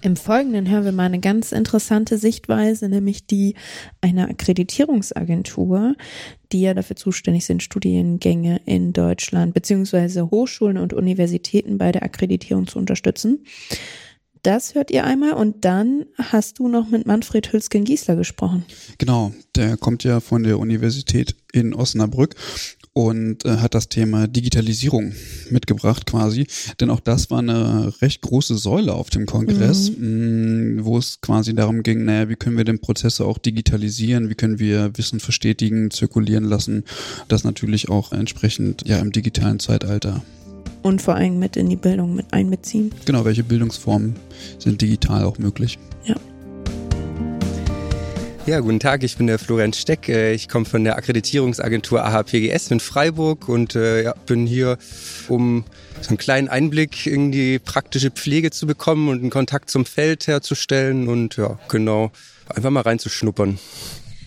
Im 0.02 0.16
Folgenden 0.16 0.68
hören 0.68 0.84
wir 0.84 0.92
mal 0.92 1.04
eine 1.04 1.20
ganz 1.20 1.52
interessante 1.52 2.16
Sichtweise, 2.16 2.88
nämlich 2.88 3.26
die 3.26 3.54
einer 4.00 4.30
Akkreditierungsagentur, 4.30 5.94
die 6.52 6.62
ja 6.62 6.72
dafür 6.72 6.96
zuständig 6.96 7.44
sind, 7.44 7.62
Studiengänge 7.62 8.60
in 8.64 8.92
Deutschland 8.94 9.52
beziehungsweise 9.52 10.30
Hochschulen 10.30 10.78
und 10.78 10.94
Universitäten 10.94 11.76
bei 11.76 11.92
der 11.92 12.02
Akkreditierung 12.02 12.66
zu 12.66 12.78
unterstützen. 12.78 13.44
Das 14.42 14.74
hört 14.74 14.90
ihr 14.90 15.04
einmal 15.04 15.34
und 15.34 15.66
dann 15.66 16.06
hast 16.16 16.58
du 16.58 16.68
noch 16.68 16.88
mit 16.88 17.06
Manfred 17.06 17.52
Hülsken-Giesler 17.52 18.16
gesprochen. 18.16 18.64
Genau, 18.96 19.32
der 19.54 19.76
kommt 19.76 20.02
ja 20.02 20.20
von 20.20 20.44
der 20.44 20.58
Universität 20.58 21.36
in 21.52 21.74
Osnabrück 21.74 22.36
und 22.92 23.44
äh, 23.44 23.58
hat 23.58 23.74
das 23.74 23.88
Thema 23.88 24.26
Digitalisierung 24.26 25.12
mitgebracht 25.50 26.06
quasi. 26.06 26.46
Denn 26.80 26.90
auch 26.90 27.00
das 27.00 27.30
war 27.30 27.38
eine 27.38 27.92
recht 28.02 28.20
große 28.22 28.56
Säule 28.56 28.94
auf 28.94 29.10
dem 29.10 29.26
Kongress, 29.26 29.90
mhm. 29.90 30.76
mh, 30.76 30.84
wo 30.84 30.98
es 30.98 31.20
quasi 31.20 31.54
darum 31.54 31.82
ging, 31.82 32.04
naja, 32.04 32.28
wie 32.28 32.36
können 32.36 32.56
wir 32.56 32.64
den 32.64 32.80
Prozesse 32.80 33.24
auch 33.24 33.38
digitalisieren, 33.38 34.28
wie 34.28 34.34
können 34.34 34.58
wir 34.58 34.96
Wissen 34.96 35.20
verstetigen, 35.20 35.90
zirkulieren 35.90 36.44
lassen, 36.44 36.84
das 37.28 37.44
natürlich 37.44 37.88
auch 37.88 38.12
entsprechend 38.12 38.86
ja 38.86 38.98
im 38.98 39.12
digitalen 39.12 39.60
Zeitalter. 39.60 40.22
Und 40.82 41.02
vor 41.02 41.14
allem 41.14 41.38
mit 41.38 41.56
in 41.56 41.68
die 41.68 41.76
Bildung 41.76 42.16
mit 42.16 42.32
einbeziehen. 42.32 42.90
Genau, 43.04 43.24
welche 43.24 43.44
Bildungsformen 43.44 44.14
sind 44.58 44.80
digital 44.80 45.24
auch 45.24 45.38
möglich? 45.38 45.78
Ja. 46.04 46.16
Ja, 48.46 48.60
guten 48.60 48.80
Tag, 48.80 49.02
ich 49.02 49.18
bin 49.18 49.26
der 49.26 49.38
Florian 49.38 49.74
Steck. 49.74 50.08
Äh, 50.08 50.32
ich 50.32 50.48
komme 50.48 50.64
von 50.64 50.82
der 50.82 50.96
Akkreditierungsagentur 50.96 52.04
AHPGS 52.04 52.70
in 52.70 52.80
Freiburg 52.80 53.48
und 53.48 53.76
äh, 53.76 54.02
ja, 54.02 54.14
bin 54.26 54.46
hier, 54.46 54.78
um 55.28 55.64
so 56.00 56.08
einen 56.08 56.18
kleinen 56.18 56.48
Einblick 56.48 57.06
in 57.06 57.32
die 57.32 57.58
praktische 57.58 58.10
Pflege 58.10 58.50
zu 58.50 58.66
bekommen 58.66 59.08
und 59.08 59.20
einen 59.20 59.30
Kontakt 59.30 59.68
zum 59.68 59.84
Feld 59.84 60.26
herzustellen 60.26 61.06
und 61.06 61.36
ja, 61.36 61.58
genau, 61.68 62.10
einfach 62.48 62.70
mal 62.70 62.80
reinzuschnuppern. 62.80 63.58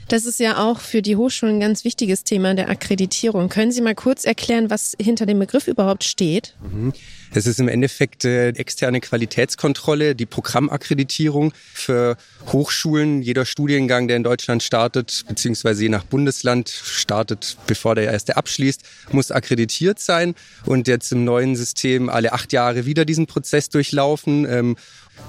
Das 0.09 0.25
ist 0.25 0.39
ja 0.39 0.63
auch 0.63 0.79
für 0.79 1.01
die 1.01 1.15
Hochschulen 1.15 1.55
ein 1.55 1.59
ganz 1.59 1.83
wichtiges 1.83 2.23
Thema 2.23 2.53
der 2.53 2.69
Akkreditierung. 2.69 3.49
Können 3.49 3.71
Sie 3.71 3.81
mal 3.81 3.95
kurz 3.95 4.25
erklären, 4.25 4.69
was 4.69 4.95
hinter 5.01 5.25
dem 5.25 5.39
Begriff 5.39 5.67
überhaupt 5.67 6.03
steht? 6.03 6.55
Mhm. 6.61 6.93
Es 7.35 7.47
ist 7.47 7.59
im 7.59 7.67
Endeffekt 7.67 8.25
äh, 8.25 8.49
externe 8.49 9.01
Qualitätskontrolle, 9.01 10.13
die 10.13 10.27
Programmakkreditierung 10.27 11.51
für 11.73 12.15
Hochschulen. 12.51 13.23
Jeder 13.23 13.45
Studiengang, 13.45 14.07
der 14.07 14.17
in 14.17 14.23
Deutschland 14.23 14.61
startet, 14.61 15.25
beziehungsweise 15.27 15.81
je 15.81 15.89
nach 15.89 16.03
Bundesland 16.03 16.69
startet, 16.69 17.57
bevor 17.65 17.95
der 17.95 18.11
erste 18.11 18.37
abschließt, 18.37 18.83
muss 19.11 19.31
akkreditiert 19.31 19.99
sein 19.99 20.35
und 20.67 20.87
jetzt 20.87 21.11
im 21.11 21.23
neuen 21.23 21.55
System 21.55 22.07
alle 22.07 22.33
acht 22.33 22.53
Jahre 22.53 22.85
wieder 22.85 23.03
diesen 23.03 23.25
Prozess 23.25 23.69
durchlaufen. 23.69 24.45
Ähm, 24.47 24.75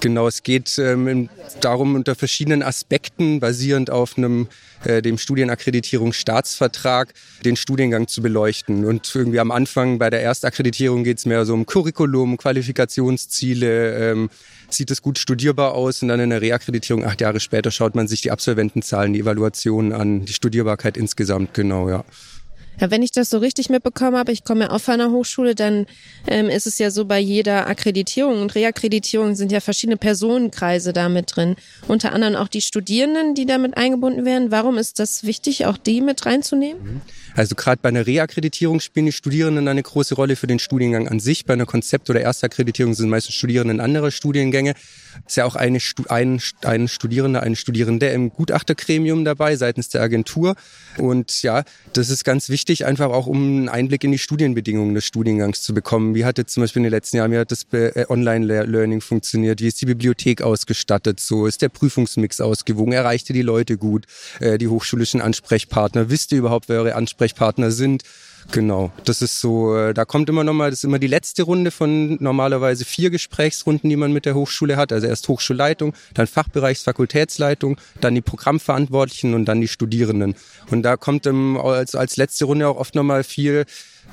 Genau, 0.01 0.29
es 0.29 0.43
geht 0.43 0.79
ähm, 0.79 1.31
darum, 1.61 1.95
unter 1.95 2.15
verschiedenen 2.15 2.63
Aspekten, 2.63 3.41
basierend 3.41 3.91
auf 3.91 4.19
einem 4.19 4.49
äh, 4.85 5.01
dem 5.01 5.17
Studienakkreditierungsstaatsvertrag, 5.17 7.15
den 7.45 7.57
Studiengang 7.57 8.07
zu 8.07 8.21
beleuchten. 8.21 8.85
Und 8.85 9.11
irgendwie 9.15 9.41
am 9.41 9.51
Anfang 9.51 9.99
bei 9.99 10.11
der 10.11 10.23
Erstakkreditierung 10.23 11.05
geht 11.05 11.19
es 11.19 11.27
mehr 11.27 11.47
so 11.47 11.55
um 11.55 11.65
Curriculum, 11.65 12.37
Qualifikationsziele, 12.37 14.11
ähm, 14.11 14.31
sieht 14.69 14.91
es 14.91 15.01
gut 15.01 15.19
studierbar 15.19 15.73
aus 15.73 16.03
und 16.03 16.09
dann 16.09 16.21
in 16.21 16.31
der 16.31 16.43
Reakkreditierung 16.43 17.05
acht 17.05 17.21
Jahre 17.21 17.41
später 17.41 17.71
schaut 17.71 17.95
man 17.95 18.09
sich 18.09 18.21
die 18.21 18.31
Absolventenzahlen, 18.31 19.13
die 19.15 19.21
Evaluationen 19.21 19.93
an, 19.93 20.25
die 20.27 20.33
Studierbarkeit 20.33 20.97
insgesamt, 20.97 21.55
genau, 21.55 21.89
ja. 21.89 22.05
Ja, 22.81 22.91
wenn 22.91 23.03
ich 23.03 23.12
das 23.12 23.31
so 23.31 23.39
richtig 23.39 23.70
mitbekommen 23.70 24.16
habe, 24.16 24.33
ich 24.33 24.45
komme 24.45 24.64
ja 24.64 24.70
auch 24.70 24.81
von 24.81 24.95
einer 24.95 25.11
Hochschule, 25.11 25.55
dann 25.55 25.87
ähm, 26.27 26.49
ist 26.49 26.66
es 26.66 26.79
ja 26.79 26.91
so, 26.91 27.05
bei 27.05 27.18
jeder 27.18 27.68
Akkreditierung 27.68 28.43
und 28.43 28.55
Reakkreditierung 28.55 29.35
sind 29.35 29.53
ja 29.53 29.61
verschiedene 29.61 29.97
Personenkreise 29.97 30.93
da 30.93 31.09
mit 31.09 31.37
drin. 31.37 31.57
Unter 31.87 32.12
anderem 32.12 32.37
auch 32.37 32.49
die 32.49 32.61
Studierenden, 32.61 33.35
die 33.35 33.47
damit 33.47 33.77
eingebunden 33.77 34.25
werden. 34.25 34.51
Warum 34.51 34.79
ist 34.79 34.99
das 34.99 35.25
wichtig, 35.25 35.66
auch 35.66 35.77
die 35.77 36.01
mit 36.01 36.27
reinzunehmen? 36.27 37.03
Also 37.37 37.57
gerade 37.57 37.80
bei 37.82 37.89
einer 37.89 38.07
Reakkreditierung 38.07 38.80
spielen 38.80 39.07
die 39.07 39.12
Studierenden 39.12 39.66
eine 39.66 39.82
große 39.82 40.14
Rolle 40.14 40.37
für 40.37 40.47
den 40.47 40.61
Studiengang 40.61 41.09
an 41.09 41.18
sich. 41.18 41.45
Bei 41.45 41.55
einer 41.55 41.66
Konzept- 41.66 42.09
oder 42.09 42.20
Erstakkreditierung 42.20 42.95
sind 42.95 43.09
meistens 43.09 43.35
Studierenden 43.35 43.80
anderer 43.80 44.12
Studiengänge. 44.12 44.74
Ist 45.26 45.37
ja 45.37 45.45
auch 45.45 45.57
eine, 45.57 45.78
ein, 46.09 46.41
ein 46.62 46.89
Studierender, 46.89 47.43
eine 47.43 47.57
Studierende 47.57 48.09
im 48.09 48.30
Gutachtergremium 48.30 49.24
dabei 49.24 49.57
seitens 49.57 49.89
der 49.89 50.03
Agentur. 50.03 50.55
Und 50.97 51.43
ja, 51.43 51.64
das 51.93 52.09
ist 52.09 52.24
ganz 52.24 52.49
wichtig, 52.49 52.87
einfach 52.87 53.11
auch 53.11 53.26
um 53.26 53.43
einen 53.43 53.68
Einblick 53.68 54.05
in 54.05 54.12
die 54.12 54.18
Studienbedingungen 54.18 54.95
des 54.95 55.05
Studiengangs 55.05 55.62
zu 55.62 55.74
bekommen. 55.74 56.14
Wie 56.14 56.24
hat 56.24 56.39
jetzt 56.39 56.55
zum 56.55 56.62
Beispiel 56.62 56.80
in 56.80 56.85
den 56.85 56.93
letzten 56.93 57.16
Jahren, 57.16 57.32
wie 57.32 57.39
hat 57.39 57.51
das 57.51 57.66
äh, 57.72 58.07
Online-Learning 58.09 59.01
funktioniert? 59.01 59.61
Wie 59.61 59.68
ist 59.68 59.80
die 59.80 59.87
Bibliothek 59.87 60.43
ausgestattet? 60.43 61.18
So 61.18 61.47
ist 61.47 61.62
der 61.62 61.68
Prüfungsmix 61.68 62.41
ausgewogen? 62.41 62.93
Erreichte 62.93 63.32
die 63.32 63.43
Leute 63.43 63.76
gut? 63.76 64.07
Äh, 64.39 64.59
die 64.59 64.68
hochschulischen 64.68 65.20
Ansprechpartner? 65.20 66.11
Wisst 66.11 66.30
ihr 66.30 66.39
überhaupt, 66.39 66.68
wer 66.68 66.78
eure 66.78 66.95
Ansprechpartner 66.95 67.24
sind? 67.70 68.03
Genau, 68.51 68.93
das 69.05 69.22
ist 69.22 69.41
so, 69.41 69.77
äh, 69.77 69.95
da 69.95 70.05
kommt 70.05 70.29
immer 70.29 70.45
nochmal, 70.45 70.70
das 70.70 70.81
ist 70.81 70.85
immer 70.85 70.99
die 70.99 71.07
letzte 71.07 71.45
Runde 71.45 71.70
von 71.70 72.16
normalerweise 72.20 72.85
vier 72.85 73.11
Gesprächsrunden, 73.11 73.89
die 73.89 73.97
man 73.97 74.12
mit 74.12 74.27
der 74.27 74.35
Hochschule 74.35 74.77
hat. 74.77 74.93
Also 74.93 75.07
erst 75.07 75.29
Hochschulleitung, 75.29 75.95
dann 76.12 76.27
Fachbereichs-, 76.27 76.83
Fakultätsleitung, 76.83 77.79
dann 78.01 78.14
die 78.14 78.20
Programmverantwortlichen 78.20 79.35
und 79.35 79.47
dann 79.47 79.61
die 79.61 79.68
Studierenden. 79.68 80.35
Und 80.70 80.83
da 80.83 80.97
kommt 80.97 81.27
ähm, 81.27 81.57
als, 81.57 81.95
als 81.95 82.16
letzte 82.16 82.45
Runde 82.45 82.68
auch 82.68 82.77
oft 82.77 82.95
nochmal 82.95 83.25
viel 83.25 83.64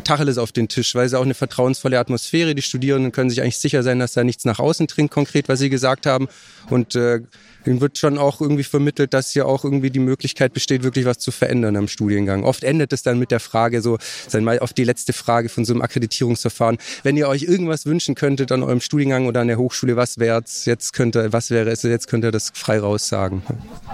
Tacheles 0.06 0.38
auf 0.38 0.54
den 0.54 0.70
Tisch, 0.70 0.96
weil 0.96 1.06
es 1.06 1.14
auch 1.14 1.24
eine 1.24 1.34
vertrauensvolle 1.34 2.00
Atmosphäre. 2.00 2.56
Die 2.56 2.62
Studierenden 2.62 3.12
können 3.12 3.30
sich 3.30 3.42
eigentlich 3.42 3.58
sicher 3.58 3.84
sein, 3.84 4.00
dass 4.00 4.14
da 4.14 4.24
nichts 4.24 4.46
nach 4.46 4.60
außen 4.60 4.88
dringt, 4.88 5.12
konkret, 5.12 5.50
was 5.50 5.60
sie 5.60 5.70
gesagt 5.70 6.06
haben. 6.06 6.28
Und 6.70 6.96
äh, 6.96 7.22
ihnen 7.66 7.82
wird 7.82 7.98
schon 7.98 8.18
auch 8.18 8.42
irgendwie 8.42 8.64
vermittelt, 8.64 9.14
dass 9.14 9.32
hier 9.32 9.46
auch 9.48 9.64
irgendwie 9.64 9.90
die 9.90 10.00
Möglichkeit 10.00 10.54
besteht, 10.54 10.84
wirklich 10.84 11.06
was 11.06 11.20
zu 11.20 11.32
verändern 11.32 11.76
am 11.76 11.88
Studiengang. 11.88 12.44
Oft 12.44 12.64
endet 12.64 12.94
es 12.94 13.04
dann 13.04 13.20
mit 13.20 13.32
der 13.32 13.40
Frage, 13.40 13.82
so, 13.82 13.98
dann 14.32 14.44
mal 14.44 14.60
auf 14.60 14.74
die 14.74 14.84
letzte 14.84 15.14
Frage 15.14 15.50
von 15.50 15.66
so 15.66 15.74
einem 15.74 15.82
Akkreditierungsverfahren. 15.82 16.78
Wenn 17.04 17.18
ihr 17.18 17.28
euch 17.28 17.44
irgendwas 17.44 17.86
wünschen 17.86 18.16
könntet 18.16 18.52
an 18.52 18.64
eurem 18.64 18.82
Studiengang 18.82 19.28
oder 19.28 19.42
an 19.42 19.48
der 19.48 19.58
Hochschule, 19.58 19.96
was 19.96 20.18
wär's? 20.18 20.66
Jetzt 20.66 20.94
könnte, 20.94 21.32
was 21.34 21.50
wäre 21.50 21.70
es? 21.70 21.84
Jetzt 21.84 22.08
könnt 22.08 22.24
ihr 22.24 22.32
das 22.32 22.52
frei 22.54 22.80
raus 22.80 23.08
sagen. 23.08 23.44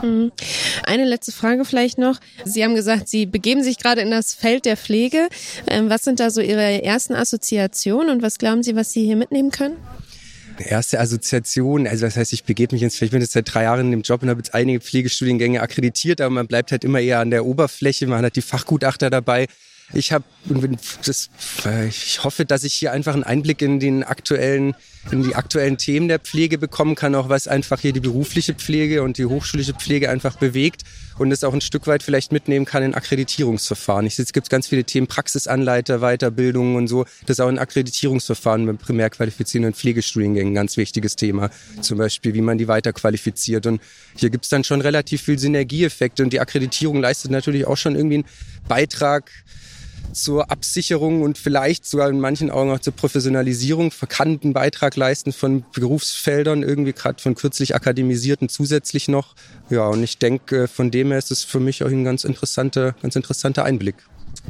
Mhm. 0.01 0.31
Eine 0.83 1.05
letzte 1.05 1.31
Frage 1.31 1.65
vielleicht 1.65 1.97
noch. 1.97 2.19
Sie 2.45 2.63
haben 2.63 2.75
gesagt, 2.75 3.07
Sie 3.09 3.25
begeben 3.25 3.63
sich 3.63 3.77
gerade 3.77 4.01
in 4.01 4.11
das 4.11 4.33
Feld 4.33 4.65
der 4.65 4.77
Pflege. 4.77 5.27
Ähm, 5.67 5.89
was 5.89 6.03
sind 6.03 6.19
da 6.19 6.29
so 6.29 6.41
Ihre 6.41 6.83
ersten 6.83 7.13
Assoziationen 7.13 8.09
und 8.09 8.21
was 8.21 8.37
glauben 8.37 8.63
Sie, 8.63 8.75
was 8.75 8.91
Sie 8.91 9.03
hier 9.03 9.15
mitnehmen 9.15 9.51
können? 9.51 9.77
Erste 10.59 10.99
Assoziation, 10.99 11.87
also 11.87 12.05
das 12.05 12.17
heißt, 12.17 12.33
ich 12.33 12.43
begebe 12.43 12.75
mich 12.75 12.81
jetzt, 12.81 13.01
ich 13.01 13.11
bin 13.11 13.21
jetzt 13.21 13.33
seit 13.33 13.53
drei 13.53 13.63
Jahren 13.63 13.87
in 13.87 13.91
dem 13.91 14.01
Job 14.01 14.23
und 14.23 14.29
habe 14.29 14.39
jetzt 14.39 14.53
einige 14.53 14.79
Pflegestudiengänge 14.79 15.61
akkreditiert, 15.61 16.21
aber 16.21 16.29
man 16.29 16.47
bleibt 16.47 16.71
halt 16.71 16.83
immer 16.83 16.99
eher 16.99 17.19
an 17.19 17.29
der 17.29 17.45
Oberfläche, 17.45 18.07
man 18.07 18.25
hat 18.25 18.35
die 18.35 18.41
Fachgutachter 18.41 19.09
dabei. 19.09 19.47
Ich 19.93 20.11
habe 20.11 20.25
das, 21.05 21.29
ich 21.87 22.23
hoffe, 22.23 22.45
dass 22.45 22.63
ich 22.63 22.73
hier 22.73 22.91
einfach 22.91 23.13
einen 23.13 23.23
Einblick 23.23 23.61
in 23.61 23.79
den 23.79 24.03
aktuellen 24.03 24.75
in 25.11 25.23
die 25.23 25.35
aktuellen 25.35 25.77
Themen 25.77 26.07
der 26.07 26.19
Pflege 26.19 26.57
bekommen 26.57 26.95
kann, 26.95 27.15
auch 27.15 27.29
was 27.29 27.47
einfach 27.47 27.79
hier 27.79 27.93
die 27.93 27.99
berufliche 27.99 28.53
Pflege 28.53 29.03
und 29.03 29.17
die 29.17 29.25
hochschulische 29.25 29.73
Pflege 29.73 30.09
einfach 30.09 30.35
bewegt 30.35 30.83
und 31.17 31.31
es 31.31 31.43
auch 31.43 31.53
ein 31.53 31.61
Stück 31.61 31.87
weit 31.87 32.03
vielleicht 32.03 32.31
mitnehmen 32.31 32.65
kann 32.65 32.83
in 32.83 32.93
Akkreditierungsverfahren. 32.93 34.05
Ich 34.05 34.15
sehe, 34.15 34.25
es 34.25 34.33
gibt 34.33 34.49
ganz 34.49 34.67
viele 34.67 34.83
Themen, 34.83 35.07
Praxisanleiter, 35.07 35.99
Weiterbildungen 35.99 36.75
und 36.75 36.87
so. 36.87 37.05
Das 37.25 37.37
ist 37.37 37.39
auch 37.39 37.47
ein 37.47 37.59
Akkreditierungsverfahren 37.59 38.65
mit 38.65 38.79
primär 38.79 39.09
qualifizierenden 39.09 39.73
Pflegestudiengängen 39.73 40.51
ein 40.51 40.55
ganz 40.55 40.77
wichtiges 40.77 41.15
Thema. 41.15 41.49
Zum 41.81 41.97
Beispiel, 41.97 42.33
wie 42.33 42.41
man 42.41 42.57
die 42.57 42.67
weiterqualifiziert. 42.67 43.65
Und 43.65 43.81
hier 44.15 44.29
gibt 44.29 44.45
es 44.45 44.49
dann 44.49 44.63
schon 44.63 44.81
relativ 44.81 45.21
viel 45.21 45.39
Synergieeffekte 45.39 46.23
und 46.23 46.33
die 46.33 46.39
Akkreditierung 46.39 47.01
leistet 47.01 47.31
natürlich 47.31 47.65
auch 47.65 47.77
schon 47.77 47.95
irgendwie 47.95 48.17
einen 48.17 48.25
Beitrag 48.67 49.31
zur 50.13 50.51
Absicherung 50.51 51.21
und 51.21 51.37
vielleicht 51.37 51.85
sogar 51.85 52.09
in 52.09 52.19
manchen 52.19 52.49
Augen 52.49 52.71
auch 52.71 52.79
zur 52.79 52.93
Professionalisierung 52.93 53.91
verkannten 53.91 54.53
Beitrag 54.53 54.95
leisten 54.95 55.33
von 55.33 55.65
Berufsfeldern, 55.73 56.63
irgendwie 56.63 56.93
gerade 56.93 57.21
von 57.21 57.35
kürzlich 57.35 57.75
akademisierten 57.75 58.49
zusätzlich 58.49 59.07
noch. 59.07 59.35
Ja, 59.69 59.87
und 59.87 60.03
ich 60.03 60.17
denke, 60.17 60.67
von 60.67 60.91
dem 60.91 61.09
her 61.09 61.17
ist 61.17 61.31
es 61.31 61.43
für 61.43 61.59
mich 61.59 61.83
auch 61.83 61.89
ein 61.89 62.03
ganz 62.03 62.23
interessanter, 62.23 62.95
ganz 63.01 63.15
interessanter 63.15 63.65
Einblick. 63.65 63.95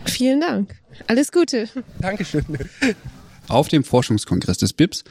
Vielen 0.06 0.42
Dank. 0.42 0.76
Alles 1.08 1.32
Gute. 1.32 1.70
Dankeschön. 2.00 2.46
Auf 3.48 3.70
dem 3.70 3.84
Forschungskongress 3.84 4.58
des 4.58 4.74
BIPS 4.74 5.04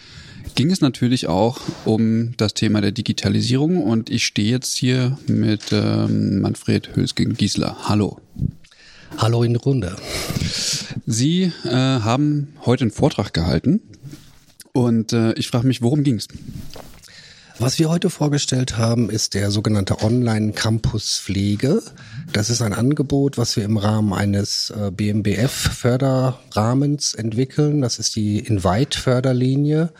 ging 0.55 0.71
es 0.71 0.81
natürlich 0.81 1.27
auch 1.27 1.61
um 1.85 2.37
das 2.37 2.55
Thema 2.55 2.81
der 2.81 2.93
Digitalisierung 2.93 3.83
und 3.83 4.11
ich 4.11 4.27
stehe 4.27 4.51
jetzt 4.51 4.77
hier 4.77 5.19
mit 5.27 5.73
ähm, 5.73 6.41
Manfred 6.41 6.95
Hülsgen-Giesler. 6.95 7.77
Hallo. 7.89 8.21
Hallo 9.19 9.43
in 9.43 9.55
der 9.55 9.63
Runde. 9.63 9.97
Sie 11.07 11.53
äh, 11.65 11.71
haben 11.71 12.55
heute 12.65 12.83
einen 12.83 12.91
Vortrag 12.91 13.33
gehalten 13.33 13.81
und 14.73 15.13
äh, 15.13 15.33
ich 15.35 15.49
frage 15.49 15.67
mich, 15.67 15.83
worum 15.83 16.05
ging 16.05 16.17
es? 16.17 16.29
Was 17.59 17.79
wir 17.79 17.89
heute 17.89 18.11
vorgestellt 18.11 18.77
haben, 18.77 19.09
ist 19.09 19.33
der 19.33 19.51
sogenannte 19.51 20.03
Online-Campus 20.03 21.19
Pflege. 21.19 21.83
Das 22.31 22.51
ist 22.51 22.61
ein 22.61 22.75
Angebot, 22.75 23.39
was 23.39 23.57
wir 23.57 23.65
im 23.65 23.79
Rahmen 23.79 24.13
eines 24.13 24.69
äh, 24.71 24.91
BMBF-Förderrahmens 24.91 27.15
entwickeln. 27.15 27.81
Das 27.81 27.99
ist 27.99 28.15
die 28.15 28.41
Invite-Förderlinie. 28.41 29.91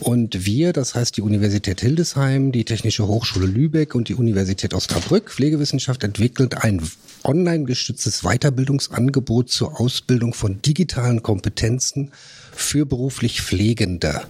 Und 0.00 0.46
wir, 0.46 0.72
das 0.72 0.94
heißt 0.94 1.16
die 1.16 1.22
Universität 1.22 1.80
Hildesheim, 1.80 2.52
die 2.52 2.64
Technische 2.64 3.06
Hochschule 3.06 3.46
Lübeck 3.46 3.94
und 3.94 4.08
die 4.08 4.14
Universität 4.14 4.74
Osnabrück 4.74 5.30
Pflegewissenschaft 5.30 6.02
entwickelt 6.04 6.64
ein 6.64 6.82
online 7.24 7.64
gestütztes 7.64 8.22
Weiterbildungsangebot 8.22 9.50
zur 9.50 9.80
Ausbildung 9.80 10.34
von 10.34 10.60
digitalen 10.62 11.22
Kompetenzen 11.22 12.10
für 12.52 12.86
beruflich 12.86 13.42
Pflegende. 13.42 14.22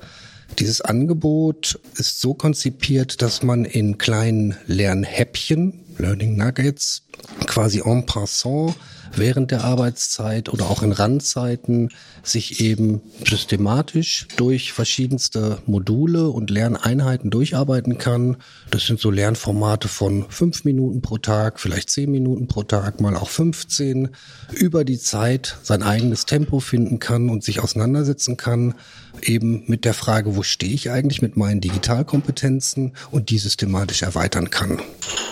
Dieses 0.58 0.82
Angebot 0.82 1.80
ist 1.96 2.20
so 2.20 2.34
konzipiert, 2.34 3.22
dass 3.22 3.42
man 3.42 3.64
in 3.64 3.96
kleinen 3.96 4.56
Lernhäppchen, 4.66 5.80
Learning 5.96 6.36
Nuggets, 6.36 7.04
quasi 7.46 7.80
en 7.84 8.04
passant 8.04 8.74
während 9.16 9.50
der 9.50 9.64
Arbeitszeit 9.64 10.48
oder 10.48 10.66
auch 10.66 10.82
in 10.82 10.92
Randzeiten 10.92 11.90
sich 12.22 12.60
eben 12.60 13.00
systematisch 13.26 14.26
durch 14.36 14.72
verschiedenste 14.72 15.58
Module 15.66 16.28
und 16.28 16.50
Lerneinheiten 16.50 17.30
durcharbeiten 17.30 17.98
kann. 17.98 18.36
Das 18.70 18.86
sind 18.86 19.00
so 19.00 19.10
Lernformate 19.10 19.88
von 19.88 20.26
fünf 20.28 20.64
Minuten 20.64 21.02
pro 21.02 21.18
Tag, 21.18 21.60
vielleicht 21.60 21.90
zehn 21.90 22.10
Minuten 22.10 22.46
pro 22.46 22.62
Tag, 22.62 23.00
mal 23.00 23.16
auch 23.16 23.28
15, 23.28 24.10
über 24.52 24.84
die 24.84 24.98
Zeit 24.98 25.56
sein 25.62 25.82
eigenes 25.82 26.26
Tempo 26.26 26.60
finden 26.60 26.98
kann 26.98 27.28
und 27.28 27.44
sich 27.44 27.60
auseinandersetzen 27.60 28.36
kann, 28.36 28.74
eben 29.22 29.64
mit 29.66 29.84
der 29.84 29.94
Frage, 29.94 30.36
wo 30.36 30.42
stehe 30.42 30.72
ich 30.72 30.90
eigentlich 30.90 31.22
mit 31.22 31.36
meinen 31.36 31.60
Digitalkompetenzen 31.60 32.92
und 33.10 33.30
die 33.30 33.38
systematisch 33.38 34.02
erweitern 34.02 34.50
kann. 34.50 34.80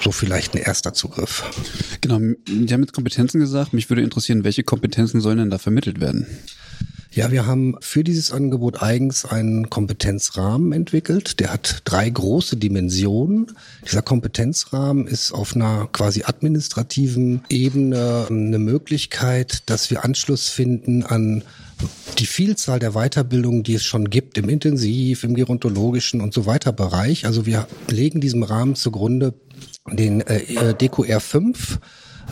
So 0.03 0.12
vielleicht 0.12 0.55
ein 0.55 0.62
erster 0.62 0.95
Zugriff. 0.95 1.45
Genau, 2.01 2.18
Sie 2.47 2.72
haben 2.72 2.82
jetzt 2.82 2.93
Kompetenzen 2.93 3.41
gesagt. 3.41 3.72
Mich 3.72 3.91
würde 3.91 4.03
interessieren, 4.03 4.45
welche 4.45 4.62
Kompetenzen 4.62 5.20
sollen 5.20 5.38
denn 5.38 5.51
da 5.51 5.59
vermittelt 5.59 6.01
werden? 6.01 6.26
Ja, 7.13 7.33
wir 7.33 7.45
haben 7.45 7.75
für 7.81 8.05
dieses 8.05 8.31
Angebot 8.31 8.83
eigens 8.83 9.25
einen 9.25 9.69
Kompetenzrahmen 9.69 10.73
entwickelt. 10.73 11.41
Der 11.41 11.53
hat 11.53 11.83
drei 11.85 12.09
große 12.09 12.57
Dimensionen. 12.57 13.49
Dieser 13.85 14.03
Kompetenzrahmen 14.03 15.09
ist 15.09 15.33
auf 15.33 15.57
einer 15.57 15.89
quasi 15.91 16.23
administrativen 16.25 17.43
Ebene 17.49 18.27
eine 18.31 18.61
Möglichkeit, 18.61 19.65
dass 19.67 19.91
wir 19.91 20.05
Anschluss 20.05 20.49
finden 20.51 21.03
an 21.03 21.43
die 22.19 22.27
Vielzahl 22.27 22.79
der 22.79 22.93
Weiterbildungen, 22.93 23.65
die 23.65 23.75
es 23.75 23.85
schon 23.85 24.09
gibt, 24.09 24.39
im 24.39 24.49
Intensiv, 24.49 25.25
im 25.25 25.35
gerontologischen 25.35 26.21
und 26.21 26.33
so 26.33 26.47
weiter 26.47 26.73
Bereich. 26.73 27.27
Also 27.27 27.45
wir 27.45 27.67
legen 27.89 28.21
diesem 28.21 28.45
Rahmen 28.45 28.77
zugrunde 28.77 29.35
den 29.91 30.21
äh, 30.21 30.43
äh 30.43 30.75
DQR 30.75 31.19
5, 31.19 31.81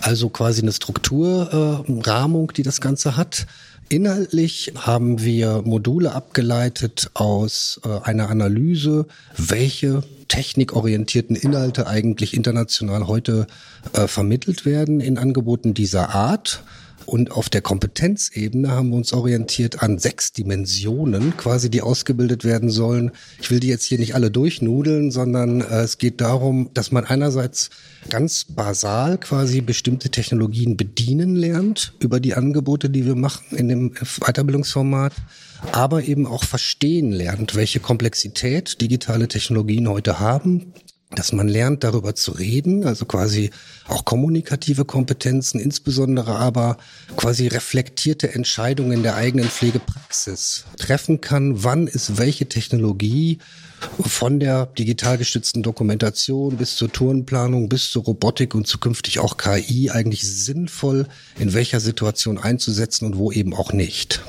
also 0.03 0.29
quasi 0.29 0.63
eine 0.63 0.73
Strukturrahmung, 0.73 2.51
äh, 2.51 2.53
die 2.53 2.63
das 2.63 2.81
Ganze 2.81 3.17
hat. 3.17 3.47
Inhaltlich 3.91 4.73
haben 4.77 5.25
wir 5.25 5.63
Module 5.65 6.13
abgeleitet 6.13 7.11
aus 7.15 7.81
äh, 7.85 7.89
einer 8.03 8.29
Analyse, 8.29 9.07
welche 9.37 10.03
technikorientierten 10.29 11.35
Inhalte 11.35 11.87
eigentlich 11.87 12.35
international 12.35 13.07
heute 13.07 13.47
äh, 13.95 14.07
vermittelt 14.07 14.67
werden 14.67 15.01
in 15.01 15.17
Angeboten 15.17 15.73
dieser 15.73 16.11
Art 16.11 16.63
Und 17.09 17.33
auf 17.33 17.49
der 17.49 17.63
Kompetenzebene 17.63 18.71
haben 18.71 18.91
wir 18.91 18.97
uns 18.97 19.15
orientiert 19.15 19.83
an 19.83 19.99
sechs 19.99 20.35
Dimensionen, 20.35 21.39
quasi 21.39 21.71
die 21.71 21.81
ausgebildet 21.81 22.45
werden 22.45 22.69
sollen. 22.69 23.13
Ich 23.41 23.51
will 23.51 23.61
die 23.61 23.69
jetzt 23.69 23.85
hier 23.85 23.99
nicht 23.99 24.15
alle 24.15 24.31
durchnudeln, 24.31 25.11
sondern 25.11 25.63
äh, 25.63 25.81
es 25.81 25.97
geht 25.97 26.21
darum, 26.21 26.69
dass 26.75 26.93
man 26.93 27.07
einerseits 27.07 27.71
ganz 28.11 28.45
basal 28.45 29.17
quasi 29.17 29.63
bestimmte 29.63 30.11
Technologien 30.11 30.77
bedienen 30.77 31.35
lernt 31.35 31.95
über 31.99 32.21
die 32.21 32.35
Angebote, 32.35 32.91
die 32.91 33.07
wir 33.07 33.15
machen 33.15 33.57
in 33.57 33.69
dem 33.69 33.95
Weiterbildungsformat 34.21 35.15
aber 35.73 36.05
eben 36.05 36.25
auch 36.25 36.45
verstehen 36.45 37.11
lernt, 37.11 37.57
welche 37.57 37.81
Komplexität 37.81 38.81
digitale 38.81 39.27
Technologien 39.27 39.89
heute 39.89 40.21
haben, 40.21 40.73
dass 41.11 41.33
man 41.33 41.49
lernt, 41.49 41.85
darüber 41.85 42.15
zu 42.15 42.33
reden, 42.33 42.85
also 42.85 43.07
quasi 43.07 43.51
auch 43.87 44.05
kommunikative 44.05 44.85
Kompetenzen, 44.85 45.59
insbesondere 45.59 46.37
aber 46.37 46.77
quasi 47.17 47.47
reflektierte 47.47 48.35
Entscheidungen 48.35 49.03
der 49.03 49.17
eigenen 49.17 49.49
Pflegepraxis 49.49 50.65
treffen 50.77 51.21
kann, 51.21 51.65
wann 51.65 51.87
ist 51.87 52.19
welche 52.19 52.47
Technologie 52.47 53.39
von 54.01 54.41
der 54.41 54.67
digital 54.67 55.19
gestützten 55.19 55.63
Dokumentation 55.63 56.57
bis 56.57 56.77
zur 56.77 56.91
Tourenplanung 56.91 57.69
bis 57.69 57.91
zur 57.91 58.05
Robotik 58.05 58.55
und 58.55 58.67
zukünftig 58.67 59.19
auch 59.19 59.37
KI 59.37 59.91
eigentlich 59.91 60.23
sinnvoll 60.23 61.07
in 61.39 61.53
welcher 61.53 61.81
Situation 61.81 62.39
einzusetzen 62.39 63.07
und 63.07 63.17
wo 63.17 63.33
eben 63.33 63.55
auch 63.55 63.73
nicht. 63.73 64.23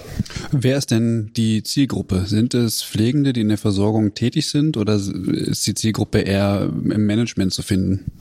Wer 0.51 0.77
ist 0.77 0.91
denn 0.91 1.31
die 1.35 1.63
Zielgruppe? 1.63 2.25
Sind 2.25 2.53
es 2.53 2.83
Pflegende, 2.83 3.33
die 3.33 3.41
in 3.41 3.49
der 3.49 3.57
Versorgung 3.57 4.13
tätig 4.13 4.47
sind 4.47 4.77
oder 4.77 4.95
ist 4.95 5.65
die 5.67 5.73
Zielgruppe 5.73 6.19
eher 6.19 6.69
im 6.69 7.05
Management 7.05 7.53
zu 7.53 7.61
finden? 7.61 8.11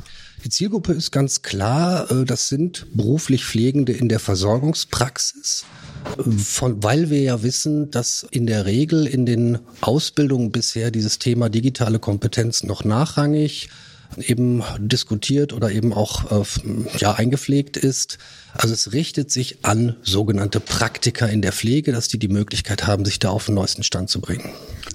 Die 0.45 0.51
Zielgruppe 0.51 0.93
ist 0.93 1.11
ganz 1.11 1.43
klar, 1.43 2.11
äh, 2.11 2.25
das 2.25 2.49
sind 2.49 2.87
beruflich 2.95 3.45
Pflegende 3.45 3.93
in 3.93 4.09
der 4.09 4.21
Versorgungspraxis. 4.21 5.65
Von, 6.39 6.83
weil 6.83 7.11
wir 7.11 7.21
ja 7.21 7.43
wissen, 7.43 7.91
dass 7.91 8.27
in 8.31 8.47
der 8.47 8.65
Regel 8.65 9.07
in 9.07 9.27
den 9.27 9.59
Ausbildungen 9.81 10.53
bisher 10.53 10.91
dieses 10.91 11.19
Thema 11.19 11.49
digitale 11.49 11.99
Kompetenz 11.99 12.63
noch 12.63 12.85
nachrangig 12.85 13.69
eben 14.17 14.63
diskutiert 14.79 15.53
oder 15.53 15.71
eben 15.71 15.93
auch 15.93 16.31
äh, 16.33 16.45
ja 16.99 17.13
eingepflegt 17.15 17.77
ist. 17.77 18.19
Also 18.55 18.75
es 18.75 18.93
richtet 18.93 19.31
sich 19.31 19.65
an 19.65 19.97
sogenannte 20.03 20.61
Praktiker 20.61 21.29
in 21.29 21.43
der 21.43 21.53
Pflege, 21.53 21.93
dass 21.93 22.09
die 22.09 22.19
die 22.19 22.29
Möglichkeit 22.29 22.87
haben, 22.87 23.05
sich 23.05 23.19
da 23.19 23.31
auf 23.31 23.47
den 23.47 23.55
neuesten 23.55 23.83
Stand 23.83 24.11
zu 24.11 24.21
bringen. 24.21 24.51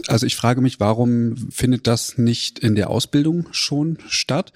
Also 0.08 0.26
ich 0.26 0.36
frage 0.36 0.62
mich, 0.62 0.80
warum 0.80 1.36
findet 1.52 1.88
das 1.88 2.18
nicht 2.18 2.60
in 2.60 2.76
der 2.76 2.90
Ausbildung 2.90 3.48
schon 3.52 3.98
statt? 4.08 4.52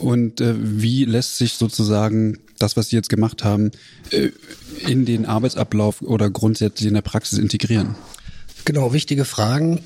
Und 0.00 0.40
äh, 0.40 0.54
wie 0.58 1.04
lässt 1.04 1.38
sich 1.38 1.54
sozusagen 1.54 2.38
das, 2.58 2.76
was 2.76 2.88
Sie 2.88 2.96
jetzt 2.96 3.08
gemacht 3.08 3.44
haben, 3.44 3.70
äh, 4.10 4.30
in 4.86 5.04
den 5.04 5.24
Arbeitsablauf 5.24 6.02
oder 6.02 6.28
grundsätzlich 6.28 6.88
in 6.88 6.94
der 6.94 7.02
Praxis 7.02 7.38
integrieren? 7.38 7.94
Genau, 8.64 8.92
wichtige 8.92 9.24
Fragen. 9.24 9.80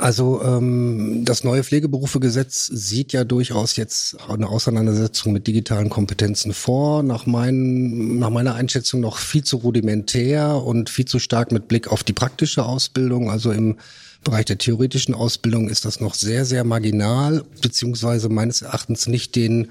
Also 0.00 0.40
ähm, 0.42 1.26
das 1.26 1.44
neue 1.44 1.62
Pflegeberufegesetz 1.62 2.66
sieht 2.72 3.12
ja 3.12 3.22
durchaus 3.22 3.76
jetzt 3.76 4.16
eine 4.30 4.48
Auseinandersetzung 4.48 5.34
mit 5.34 5.46
digitalen 5.46 5.90
Kompetenzen 5.90 6.54
vor. 6.54 7.02
Nach, 7.02 7.26
mein, 7.26 8.18
nach 8.18 8.30
meiner 8.30 8.54
Einschätzung 8.54 9.00
noch 9.00 9.18
viel 9.18 9.44
zu 9.44 9.58
rudimentär 9.58 10.56
und 10.56 10.88
viel 10.88 11.04
zu 11.04 11.18
stark 11.18 11.52
mit 11.52 11.68
Blick 11.68 11.88
auf 11.88 12.02
die 12.02 12.14
praktische 12.14 12.64
Ausbildung. 12.64 13.30
Also 13.30 13.52
im 13.52 13.76
Bereich 14.24 14.46
der 14.46 14.56
theoretischen 14.56 15.14
Ausbildung 15.14 15.68
ist 15.68 15.84
das 15.84 16.00
noch 16.00 16.14
sehr, 16.14 16.46
sehr 16.46 16.64
marginal, 16.64 17.44
beziehungsweise 17.60 18.30
meines 18.30 18.62
Erachtens 18.62 19.06
nicht 19.06 19.36
den 19.36 19.70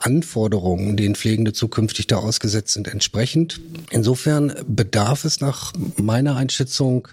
Anforderungen, 0.00 0.98
denen 0.98 1.14
Pflegende 1.14 1.54
zukünftig 1.54 2.08
da 2.08 2.16
ausgesetzt 2.16 2.74
sind, 2.74 2.88
entsprechend. 2.88 3.60
Insofern 3.90 4.52
bedarf 4.66 5.24
es 5.24 5.40
nach 5.40 5.72
meiner 5.96 6.36
Einschätzung 6.36 7.08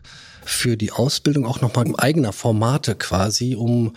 für 0.50 0.78
die 0.78 0.92
Ausbildung 0.92 1.46
auch 1.46 1.62
nochmal 1.62 1.86
eigener 1.98 2.34
Formate 2.34 2.96
quasi, 2.96 3.56
um 3.56 3.94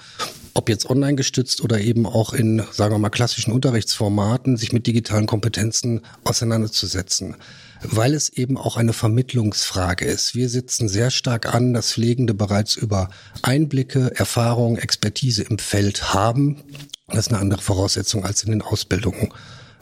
ob 0.54 0.68
jetzt 0.68 0.88
online 0.88 1.14
gestützt 1.14 1.62
oder 1.62 1.80
eben 1.80 2.06
auch 2.06 2.34
in, 2.34 2.62
sagen 2.72 2.94
wir 2.94 2.98
mal, 2.98 3.08
klassischen 3.08 3.52
Unterrichtsformaten, 3.52 4.56
sich 4.56 4.72
mit 4.72 4.86
digitalen 4.86 5.26
Kompetenzen 5.26 6.02
auseinanderzusetzen. 6.24 7.36
Weil 7.82 8.14
es 8.14 8.28
eben 8.28 8.58
auch 8.58 8.76
eine 8.76 8.92
Vermittlungsfrage 8.92 10.04
ist. 10.04 10.34
Wir 10.34 10.48
sitzen 10.48 10.88
sehr 10.88 11.10
stark 11.10 11.52
an, 11.52 11.72
dass 11.72 11.92
Pflegende 11.92 12.34
bereits 12.34 12.76
über 12.76 13.08
Einblicke, 13.40 14.12
Erfahrung, 14.14 14.76
Expertise 14.76 15.42
im 15.42 15.58
Feld 15.58 16.14
haben. 16.14 16.62
Das 17.08 17.26
ist 17.26 17.32
eine 17.32 17.40
andere 17.40 17.62
Voraussetzung 17.62 18.24
als 18.24 18.44
in 18.44 18.50
den 18.50 18.62
Ausbildungen. 18.62 19.32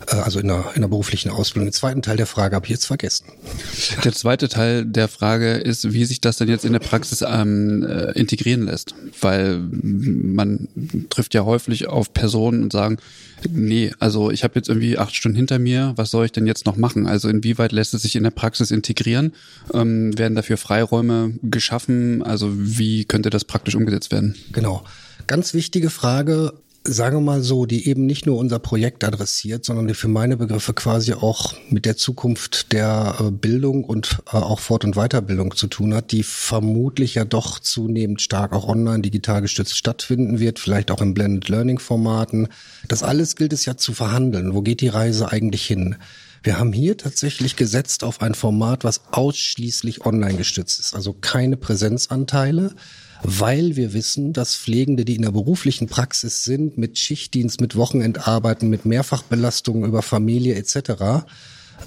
Äh, 0.06 0.16
also 0.16 0.38
in 0.38 0.48
der, 0.48 0.72
in 0.74 0.82
der 0.82 0.88
beruflichen 0.88 1.30
Ausbildung. 1.30 1.68
Den 1.68 1.72
zweiten 1.72 2.02
Teil 2.02 2.16
der 2.16 2.26
Frage 2.26 2.56
habe 2.56 2.66
ich 2.66 2.70
jetzt 2.70 2.86
vergessen. 2.86 3.26
Der 4.04 4.12
zweite 4.12 4.48
Teil 4.48 4.84
der 4.84 5.08
Frage 5.08 5.54
ist, 5.54 5.92
wie 5.92 6.04
sich 6.04 6.20
das 6.20 6.36
denn 6.36 6.48
jetzt 6.48 6.64
in 6.64 6.72
der 6.72 6.80
Praxis 6.80 7.22
ähm, 7.26 7.82
äh, 7.82 8.12
integrieren 8.12 8.66
lässt. 8.66 8.94
Weil 9.20 9.58
man 9.58 10.68
trifft 11.10 11.34
ja 11.34 11.44
häufig 11.44 11.88
auf 11.88 12.12
Personen 12.12 12.62
und 12.62 12.72
sagen, 12.72 12.98
nee, 13.48 13.92
also 13.98 14.30
ich 14.30 14.44
habe 14.44 14.54
jetzt 14.56 14.68
irgendwie 14.68 14.98
acht 14.98 15.14
Stunden 15.14 15.36
hinter 15.36 15.58
mir, 15.58 15.92
was 15.96 16.10
soll 16.10 16.26
ich 16.26 16.32
denn 16.32 16.46
jetzt 16.46 16.66
noch 16.66 16.76
machen? 16.76 17.06
Also 17.06 17.28
inwieweit 17.28 17.72
lässt 17.72 17.94
es 17.94 18.02
sich 18.02 18.16
in 18.16 18.24
der 18.24 18.30
Praxis 18.30 18.70
integrieren? 18.70 19.32
Ähm, 19.72 20.16
werden 20.18 20.34
dafür 20.34 20.56
Freiräume 20.56 21.34
geschaffen? 21.42 22.22
Also 22.22 22.50
wie 22.52 23.04
könnte 23.04 23.30
das 23.30 23.44
praktisch 23.44 23.74
umgesetzt 23.74 24.12
werden? 24.12 24.34
Genau. 24.52 24.84
Ganz 25.26 25.54
wichtige 25.54 25.90
Frage, 25.90 26.54
sagen 26.84 27.16
wir 27.16 27.20
mal 27.20 27.42
so, 27.42 27.66
die 27.66 27.88
eben 27.88 28.06
nicht 28.06 28.24
nur 28.24 28.38
unser 28.38 28.58
Projekt 28.58 29.04
adressiert, 29.04 29.64
sondern 29.64 29.86
die 29.86 29.94
für 29.94 30.08
meine 30.08 30.36
Begriffe 30.36 30.72
quasi 30.72 31.12
auch 31.12 31.54
mit 31.68 31.84
der 31.84 31.96
Zukunft 31.96 32.72
der 32.72 33.16
äh, 33.20 33.30
Bildung 33.30 33.84
und 33.84 34.18
äh, 34.32 34.36
auch 34.36 34.60
Fort- 34.60 34.84
und 34.84 34.94
Weiterbildung 34.94 35.54
zu 35.54 35.66
tun 35.66 35.94
hat, 35.94 36.10
die 36.12 36.22
vermutlich 36.22 37.16
ja 37.16 37.24
doch 37.24 37.58
zunehmend 37.58 38.22
stark 38.22 38.52
auch 38.52 38.66
online 38.66 39.02
digital 39.02 39.42
gestützt 39.42 39.76
stattfinden 39.76 40.40
wird, 40.40 40.58
vielleicht 40.58 40.90
auch 40.90 41.02
in 41.02 41.12
Blended 41.12 41.48
Learning 41.48 41.78
Formaten. 41.78 42.48
Das 42.88 43.02
alles 43.02 43.36
gilt 43.36 43.52
es 43.52 43.66
ja 43.66 43.76
zu 43.76 43.92
verhandeln. 43.92 44.54
Wo 44.54 44.62
geht 44.62 44.80
die 44.80 44.88
Reise 44.88 45.30
eigentlich 45.30 45.66
hin? 45.66 45.96
Wir 46.42 46.58
haben 46.58 46.72
hier 46.72 46.96
tatsächlich 46.96 47.56
gesetzt 47.56 48.02
auf 48.02 48.22
ein 48.22 48.34
Format, 48.34 48.82
was 48.84 49.02
ausschließlich 49.12 50.06
online 50.06 50.38
gestützt 50.38 50.80
ist, 50.80 50.94
also 50.94 51.12
keine 51.12 51.58
Präsenzanteile 51.58 52.74
weil 53.22 53.76
wir 53.76 53.92
wissen, 53.92 54.32
dass 54.32 54.56
Pflegende, 54.56 55.04
die 55.04 55.16
in 55.16 55.22
der 55.22 55.32
beruflichen 55.32 55.88
Praxis 55.88 56.44
sind, 56.44 56.78
mit 56.78 56.98
Schichtdienst, 56.98 57.60
mit 57.60 57.76
Wochenendarbeiten, 57.76 58.68
mit 58.68 58.84
Mehrfachbelastungen 58.84 59.84
über 59.84 60.02
Familie 60.02 60.54
etc., 60.54 61.24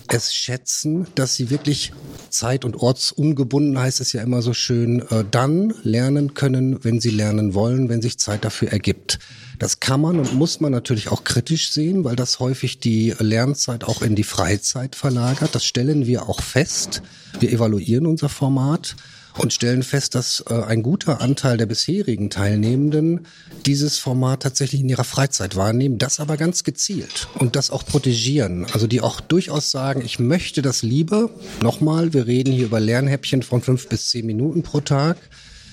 es 0.07 0.34
schätzen, 0.34 1.07
dass 1.15 1.36
sie 1.36 1.49
wirklich 1.49 1.93
zeit- 2.29 2.65
und 2.65 2.75
ortsungebunden, 2.75 3.77
heißt 3.77 4.01
es 4.01 4.13
ja 4.13 4.21
immer 4.21 4.41
so 4.41 4.53
schön, 4.53 5.01
äh, 5.09 5.23
dann 5.29 5.73
lernen 5.84 6.34
können, 6.34 6.84
wenn 6.84 6.99
sie 6.99 7.09
lernen 7.09 7.53
wollen, 7.53 7.89
wenn 7.89 8.01
sich 8.01 8.19
Zeit 8.19 8.43
dafür 8.43 8.69
ergibt. 8.69 9.19
Das 9.59 9.79
kann 9.79 10.01
man 10.01 10.19
und 10.19 10.34
muss 10.34 10.59
man 10.59 10.71
natürlich 10.71 11.09
auch 11.09 11.23
kritisch 11.23 11.71
sehen, 11.71 12.03
weil 12.03 12.15
das 12.15 12.39
häufig 12.39 12.79
die 12.79 13.13
Lernzeit 13.19 13.84
auch 13.84 14.01
in 14.01 14.15
die 14.15 14.23
Freizeit 14.23 14.95
verlagert. 14.95 15.55
Das 15.55 15.63
stellen 15.63 16.05
wir 16.05 16.27
auch 16.27 16.41
fest. 16.41 17.01
Wir 17.39 17.51
evaluieren 17.51 18.05
unser 18.05 18.29
Format 18.29 18.95
und 19.38 19.53
stellen 19.53 19.84
fest, 19.84 20.15
dass 20.15 20.43
äh, 20.49 20.53
ein 20.53 20.84
guter 20.84 21.21
Anteil 21.21 21.57
der 21.57 21.65
bisherigen 21.65 22.29
Teilnehmenden 22.29 23.25
dieses 23.65 23.97
Format 23.97 24.43
tatsächlich 24.43 24.81
in 24.81 24.89
ihrer 24.89 25.03
Freizeit 25.03 25.55
wahrnehmen, 25.55 25.97
das 25.97 26.19
aber 26.19 26.38
ganz 26.38 26.63
gezielt 26.63 27.27
und 27.39 27.55
das 27.55 27.71
auch 27.71 27.86
protegieren. 27.86 28.65
Also 28.73 28.88
die 28.88 29.01
auch 29.01 29.21
durchaus 29.21 29.71
sagen, 29.71 30.01
ich 30.03 30.19
möchte 30.19 30.61
das 30.61 30.84
lieber. 30.84 31.29
Nochmal, 31.61 32.13
wir 32.13 32.27
reden 32.27 32.53
hier 32.53 32.65
über 32.65 32.79
Lernhäppchen 32.79 33.43
von 33.43 33.61
fünf 33.61 33.88
bis 33.89 34.09
zehn 34.09 34.25
Minuten 34.25 34.63
pro 34.63 34.81
Tag 34.81 35.17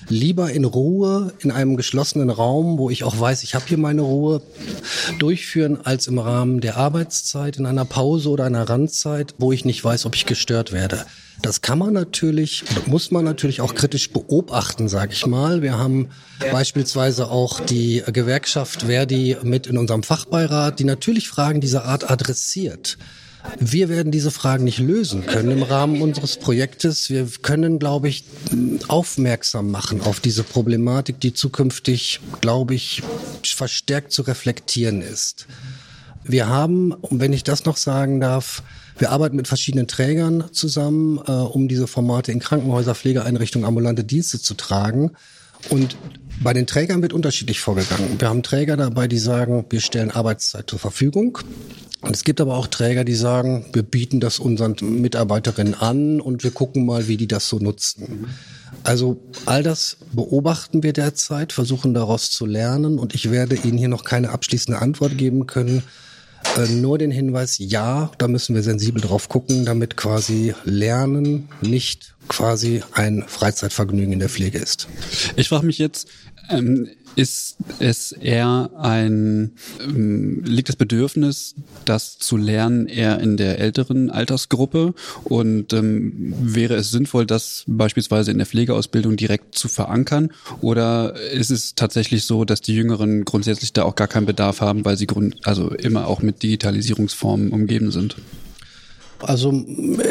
lieber 0.07 0.51
in 0.51 0.65
Ruhe 0.65 1.33
in 1.39 1.51
einem 1.51 1.77
geschlossenen 1.77 2.29
Raum, 2.29 2.77
wo 2.77 2.89
ich 2.89 3.03
auch 3.03 3.19
weiß, 3.19 3.43
ich 3.43 3.55
habe 3.55 3.65
hier 3.67 3.77
meine 3.77 4.01
Ruhe, 4.01 4.41
durchführen, 5.19 5.79
als 5.83 6.07
im 6.07 6.19
Rahmen 6.19 6.61
der 6.61 6.77
Arbeitszeit, 6.77 7.57
in 7.57 7.65
einer 7.65 7.85
Pause 7.85 8.29
oder 8.29 8.45
einer 8.45 8.67
Randzeit, 8.69 9.35
wo 9.37 9.51
ich 9.51 9.65
nicht 9.65 9.83
weiß, 9.83 10.05
ob 10.05 10.15
ich 10.15 10.25
gestört 10.25 10.71
werde. 10.71 11.05
Das 11.41 11.61
kann 11.61 11.79
man 11.79 11.93
natürlich, 11.93 12.63
muss 12.85 13.09
man 13.09 13.25
natürlich 13.25 13.61
auch 13.61 13.73
kritisch 13.73 14.11
beobachten, 14.11 14.87
sage 14.87 15.13
ich 15.13 15.25
mal. 15.25 15.61
Wir 15.61 15.77
haben 15.77 16.09
beispielsweise 16.51 17.31
auch 17.31 17.59
die 17.59 18.03
Gewerkschaft 18.05 18.83
Verdi 18.83 19.37
mit 19.41 19.65
in 19.65 19.77
unserem 19.77 20.03
Fachbeirat, 20.03 20.79
die 20.79 20.83
natürlich 20.83 21.29
Fragen 21.29 21.59
dieser 21.59 21.85
Art 21.85 22.11
adressiert. 22.11 22.97
Wir 23.59 23.89
werden 23.89 24.11
diese 24.11 24.31
Fragen 24.31 24.63
nicht 24.63 24.79
lösen 24.79 25.25
können 25.25 25.51
im 25.51 25.63
Rahmen 25.63 26.01
unseres 26.01 26.37
Projektes. 26.37 27.09
Wir 27.09 27.27
können, 27.41 27.79
glaube 27.79 28.07
ich, 28.09 28.23
aufmerksam 28.87 29.71
machen 29.71 30.01
auf 30.01 30.19
diese 30.19 30.43
Problematik, 30.43 31.19
die 31.19 31.33
zukünftig, 31.33 32.19
glaube 32.41 32.75
ich, 32.75 33.03
verstärkt 33.43 34.11
zu 34.11 34.23
reflektieren 34.23 35.01
ist. 35.01 35.47
Wir 36.23 36.47
haben, 36.47 36.95
wenn 37.09 37.33
ich 37.33 37.43
das 37.43 37.65
noch 37.65 37.77
sagen 37.77 38.19
darf, 38.19 38.63
wir 38.97 39.11
arbeiten 39.11 39.35
mit 39.35 39.47
verschiedenen 39.47 39.87
Trägern 39.87 40.45
zusammen, 40.51 41.19
äh, 41.27 41.31
um 41.31 41.67
diese 41.67 41.87
Formate 41.87 42.31
in 42.31 42.39
Krankenhäuser, 42.39 42.93
Pflegeeinrichtungen, 42.93 43.67
ambulante 43.67 44.03
Dienste 44.03 44.39
zu 44.39 44.53
tragen. 44.53 45.11
Und 45.69 45.95
bei 46.43 46.53
den 46.53 46.67
Trägern 46.67 47.01
wird 47.01 47.13
unterschiedlich 47.13 47.59
vorgegangen. 47.59 48.19
Wir 48.19 48.29
haben 48.29 48.43
Träger 48.43 48.77
dabei, 48.77 49.07
die 49.07 49.17
sagen, 49.17 49.65
wir 49.69 49.81
stellen 49.81 50.11
Arbeitszeit 50.11 50.69
zur 50.69 50.79
Verfügung. 50.79 51.39
Und 52.01 52.15
es 52.15 52.23
gibt 52.23 52.41
aber 52.41 52.57
auch 52.57 52.67
Träger, 52.67 53.03
die 53.03 53.13
sagen, 53.13 53.65
wir 53.73 53.83
bieten 53.83 54.19
das 54.19 54.39
unseren 54.39 54.75
Mitarbeiterinnen 54.81 55.75
an 55.75 56.19
und 56.19 56.43
wir 56.43 56.51
gucken 56.51 56.85
mal, 56.85 57.07
wie 57.07 57.17
die 57.17 57.27
das 57.27 57.47
so 57.47 57.59
nutzen. 57.59 58.27
Also 58.83 59.21
all 59.45 59.61
das 59.61 59.97
beobachten 60.11 60.81
wir 60.81 60.93
derzeit, 60.93 61.53
versuchen 61.53 61.93
daraus 61.93 62.31
zu 62.31 62.45
lernen 62.45 62.97
und 62.97 63.13
ich 63.13 63.29
werde 63.29 63.55
Ihnen 63.55 63.77
hier 63.77 63.89
noch 63.89 64.03
keine 64.03 64.29
abschließende 64.29 64.81
Antwort 64.81 65.17
geben 65.17 65.45
können. 65.45 65.83
Äh, 66.57 66.67
nur 66.69 66.97
den 66.97 67.11
Hinweis, 67.11 67.57
ja, 67.59 68.11
da 68.17 68.27
müssen 68.27 68.55
wir 68.55 68.63
sensibel 68.63 69.01
drauf 69.01 69.29
gucken, 69.29 69.65
damit 69.65 69.95
quasi 69.95 70.55
Lernen 70.65 71.49
nicht 71.61 72.15
quasi 72.27 72.81
ein 72.93 73.23
Freizeitvergnügen 73.27 74.13
in 74.13 74.19
der 74.19 74.29
Pflege 74.29 74.57
ist. 74.57 74.87
Ich 75.35 75.49
frage 75.49 75.67
mich 75.67 75.77
jetzt, 75.77 76.07
ähm, 76.49 76.89
ist 77.15 77.57
es 77.79 78.11
eher 78.11 78.69
ein, 78.77 79.51
ähm, 79.81 80.43
liegt 80.43 80.69
das 80.69 80.75
Bedürfnis, 80.75 81.55
das 81.85 82.17
zu 82.17 82.37
lernen, 82.37 82.87
eher 82.87 83.19
in 83.19 83.37
der 83.37 83.59
älteren 83.59 84.09
Altersgruppe? 84.09 84.93
Und 85.23 85.73
ähm, 85.73 86.33
wäre 86.41 86.75
es 86.75 86.91
sinnvoll, 86.91 87.25
das 87.25 87.63
beispielsweise 87.67 88.31
in 88.31 88.37
der 88.37 88.47
Pflegeausbildung 88.47 89.17
direkt 89.17 89.55
zu 89.55 89.67
verankern? 89.67 90.31
Oder 90.61 91.15
ist 91.31 91.51
es 91.51 91.75
tatsächlich 91.75 92.25
so, 92.25 92.45
dass 92.45 92.61
die 92.61 92.75
Jüngeren 92.75 93.25
grundsätzlich 93.25 93.73
da 93.73 93.83
auch 93.83 93.95
gar 93.95 94.07
keinen 94.07 94.25
Bedarf 94.25 94.61
haben, 94.61 94.85
weil 94.85 94.97
sie 94.97 95.07
grund 95.07 95.35
also 95.43 95.69
immer 95.69 96.07
auch 96.07 96.21
mit 96.21 96.43
Digitalisierungsformen 96.43 97.51
umgeben 97.51 97.91
sind? 97.91 98.15
Also 99.23 99.53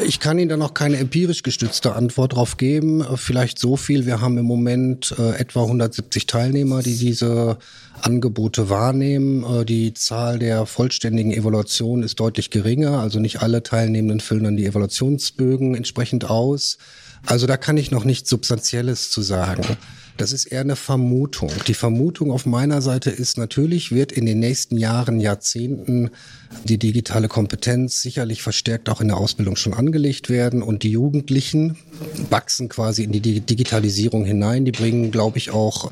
ich 0.05 0.21
kann 0.21 0.39
Ihnen 0.39 0.49
da 0.49 0.57
noch 0.57 0.75
keine 0.75 0.99
empirisch 0.99 1.43
gestützte 1.43 1.95
Antwort 1.95 2.35
drauf 2.35 2.57
geben. 2.57 3.05
Vielleicht 3.17 3.59
so 3.59 3.77
viel. 3.77 4.07
Wir 4.07 4.21
haben 4.21 4.39
im 4.39 4.47
Moment 4.47 5.15
äh, 5.19 5.37
etwa 5.37 5.63
170 5.63 6.27
Teilnehmer, 6.27 6.83
die 6.83 6.97
diese 6.97 7.59
Angebote 8.03 8.71
wahrnehmen. 8.71 9.45
Äh, 9.45 9.65
die 9.65 9.95
Zahl 9.95 10.39
der 10.39 10.67
vollständigen 10.67 11.33
Evaluationen 11.33 12.05
ist 12.05 12.21
deutlich 12.21 12.51
geringer. 12.51 13.01
Also 13.01 13.19
nicht 13.19 13.43
alle 13.43 13.63
Teilnehmenden 13.63 14.21
füllen 14.21 14.45
dann 14.45 14.57
die 14.57 14.67
Evaluationsbögen 14.67 15.75
entsprechend 15.75 16.31
aus. 16.31 16.79
Also 17.27 17.47
da 17.47 17.57
kann 17.57 17.77
ich 17.77 17.91
noch 17.91 18.05
nichts 18.05 18.31
Substanzielles 18.31 19.11
zu 19.11 19.23
sagen. 19.23 19.77
Das 20.21 20.35
ist 20.35 20.45
eher 20.45 20.61
eine 20.61 20.77
Vermutung. 20.77 21.51
Die 21.67 21.73
Vermutung 21.73 22.31
auf 22.31 22.45
meiner 22.45 22.83
Seite 22.83 23.09
ist 23.09 23.39
natürlich, 23.39 23.91
wird 23.91 24.13
in 24.13 24.27
den 24.27 24.39
nächsten 24.39 24.77
Jahren, 24.77 25.19
Jahrzehnten 25.19 26.11
die 26.65 26.77
digitale 26.77 27.27
Kompetenz 27.27 28.03
sicherlich 28.03 28.43
verstärkt 28.43 28.91
auch 28.91 29.01
in 29.01 29.09
der 29.09 29.17
Ausbildung 29.17 29.57
schon 29.57 29.73
angelegt 29.73 30.29
werden 30.29 30.63
und 30.63 30.83
die 30.83 30.91
Jugendlichen 30.91 31.79
wachsen 32.29 32.69
quasi 32.69 33.05
in 33.05 33.13
die 33.13 33.41
Digitalisierung 33.41 34.27
hinein. 34.27 34.67
Die 34.67 34.73
bringen, 34.73 35.11
glaube 35.11 35.39
ich, 35.39 35.53
auch 35.53 35.91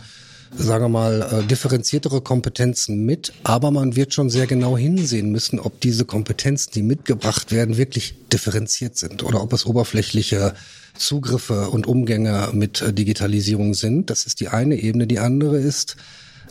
sagen 0.55 0.85
wir 0.85 0.89
mal, 0.91 1.23
äh, 1.23 1.47
differenziertere 1.47 2.21
Kompetenzen 2.21 3.05
mit, 3.05 3.33
aber 3.45 3.71
man 3.71 3.97
wird 3.97 4.15
schon 4.15 4.31
sehr 4.31 4.47
genau 4.47 4.77
hinsehen 4.77 5.31
müssen, 5.31 5.59
ob 5.59 5.81
diese 5.81 6.05
Kompetenzen, 6.05 6.73
die 6.75 6.83
mitgebracht 6.83 7.51
werden, 7.51 7.77
wirklich 7.77 8.15
differenziert 8.33 8.97
sind 8.97 9.23
oder 9.23 9.43
ob 9.43 9.53
es 9.53 9.67
oberflächliche 9.67 10.55
Zugriffe 10.99 11.71
und 11.71 11.87
Umgänge 11.87 12.51
mit 12.53 12.83
äh, 12.83 12.93
Digitalisierung 12.93 13.75
sind. 13.75 14.11
Das 14.11 14.27
ist 14.27 14.41
die 14.41 14.49
eine 14.49 14.77
Ebene. 14.77 15.07
Die 15.07 15.19
andere 15.19 15.59
ist, 15.59 15.97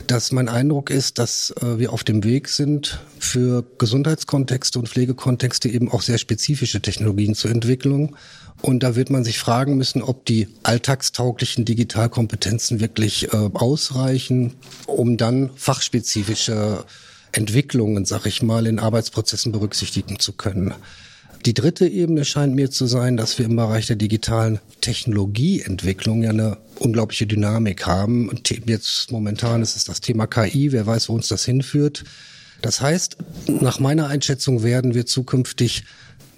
dass 0.06 0.32
mein 0.32 0.48
Eindruck 0.48 0.90
ist, 0.90 1.18
dass 1.18 1.52
äh, 1.60 1.78
wir 1.78 1.92
auf 1.92 2.04
dem 2.04 2.24
Weg 2.24 2.48
sind, 2.48 3.00
für 3.18 3.64
Gesundheitskontexte 3.78 4.78
und 4.78 4.88
Pflegekontexte 4.88 5.68
eben 5.68 5.90
auch 5.90 6.02
sehr 6.02 6.18
spezifische 6.18 6.80
Technologien 6.80 7.34
zur 7.34 7.50
Entwicklung. 7.50 8.16
Und 8.60 8.82
da 8.82 8.96
wird 8.96 9.10
man 9.10 9.24
sich 9.24 9.38
fragen 9.38 9.76
müssen, 9.76 10.02
ob 10.02 10.24
die 10.24 10.48
alltagstauglichen 10.62 11.64
Digitalkompetenzen 11.64 12.80
wirklich 12.80 13.32
äh, 13.32 13.36
ausreichen, 13.54 14.54
um 14.86 15.16
dann 15.16 15.50
fachspezifische 15.54 16.84
Entwicklungen, 17.32 18.04
sag 18.04 18.26
ich 18.26 18.42
mal, 18.42 18.66
in 18.66 18.78
Arbeitsprozessen 18.78 19.52
berücksichtigen 19.52 20.18
zu 20.18 20.32
können. 20.32 20.74
Die 21.46 21.54
dritte 21.54 21.86
Ebene 21.86 22.24
scheint 22.24 22.54
mir 22.54 22.70
zu 22.70 22.86
sein, 22.86 23.16
dass 23.16 23.38
wir 23.38 23.46
im 23.46 23.56
Bereich 23.56 23.86
der 23.86 23.96
digitalen 23.96 24.58
Technologieentwicklung 24.80 26.22
ja 26.22 26.30
eine 26.30 26.58
unglaubliche 26.78 27.26
Dynamik 27.26 27.86
haben. 27.86 28.30
Jetzt 28.66 29.10
momentan 29.12 29.62
ist 29.62 29.76
es 29.76 29.84
das 29.84 30.00
Thema 30.00 30.26
KI. 30.26 30.72
Wer 30.72 30.86
weiß, 30.86 31.08
wo 31.08 31.14
uns 31.14 31.28
das 31.28 31.44
hinführt. 31.44 32.04
Das 32.60 32.80
heißt, 32.80 33.16
nach 33.46 33.78
meiner 33.78 34.08
Einschätzung 34.08 34.62
werden 34.62 34.94
wir 34.94 35.06
zukünftig 35.06 35.84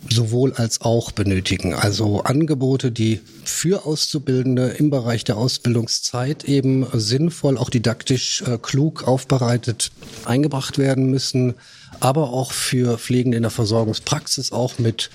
sowohl 0.09 0.53
als 0.55 0.81
auch 0.81 1.13
benötigen. 1.13 1.75
Also 1.75 2.23
Angebote, 2.23 2.91
die 2.91 3.21
für 3.45 3.87
Auszubildende 3.87 4.69
im 4.69 4.91
Bereich 4.91 5.25
der 5.25 5.37
Ausbildungszeit 5.37 6.45
eben 6.45 6.87
sinnvoll, 6.93 7.59
auch 7.59 7.71
didaktisch 7.71 8.43
äh, 8.43 8.59
klug 8.61 9.07
aufbereitet 9.07 9.91
eingebracht 10.25 10.79
werden 10.79 11.11
müssen 11.11 11.55
aber 12.01 12.31
auch 12.31 12.53
für 12.53 12.99
Pflegende 12.99 13.37
in 13.37 13.43
der 13.43 13.51
Versorgungspraxis, 13.51 14.53
auch 14.53 14.79
mit 14.79 15.11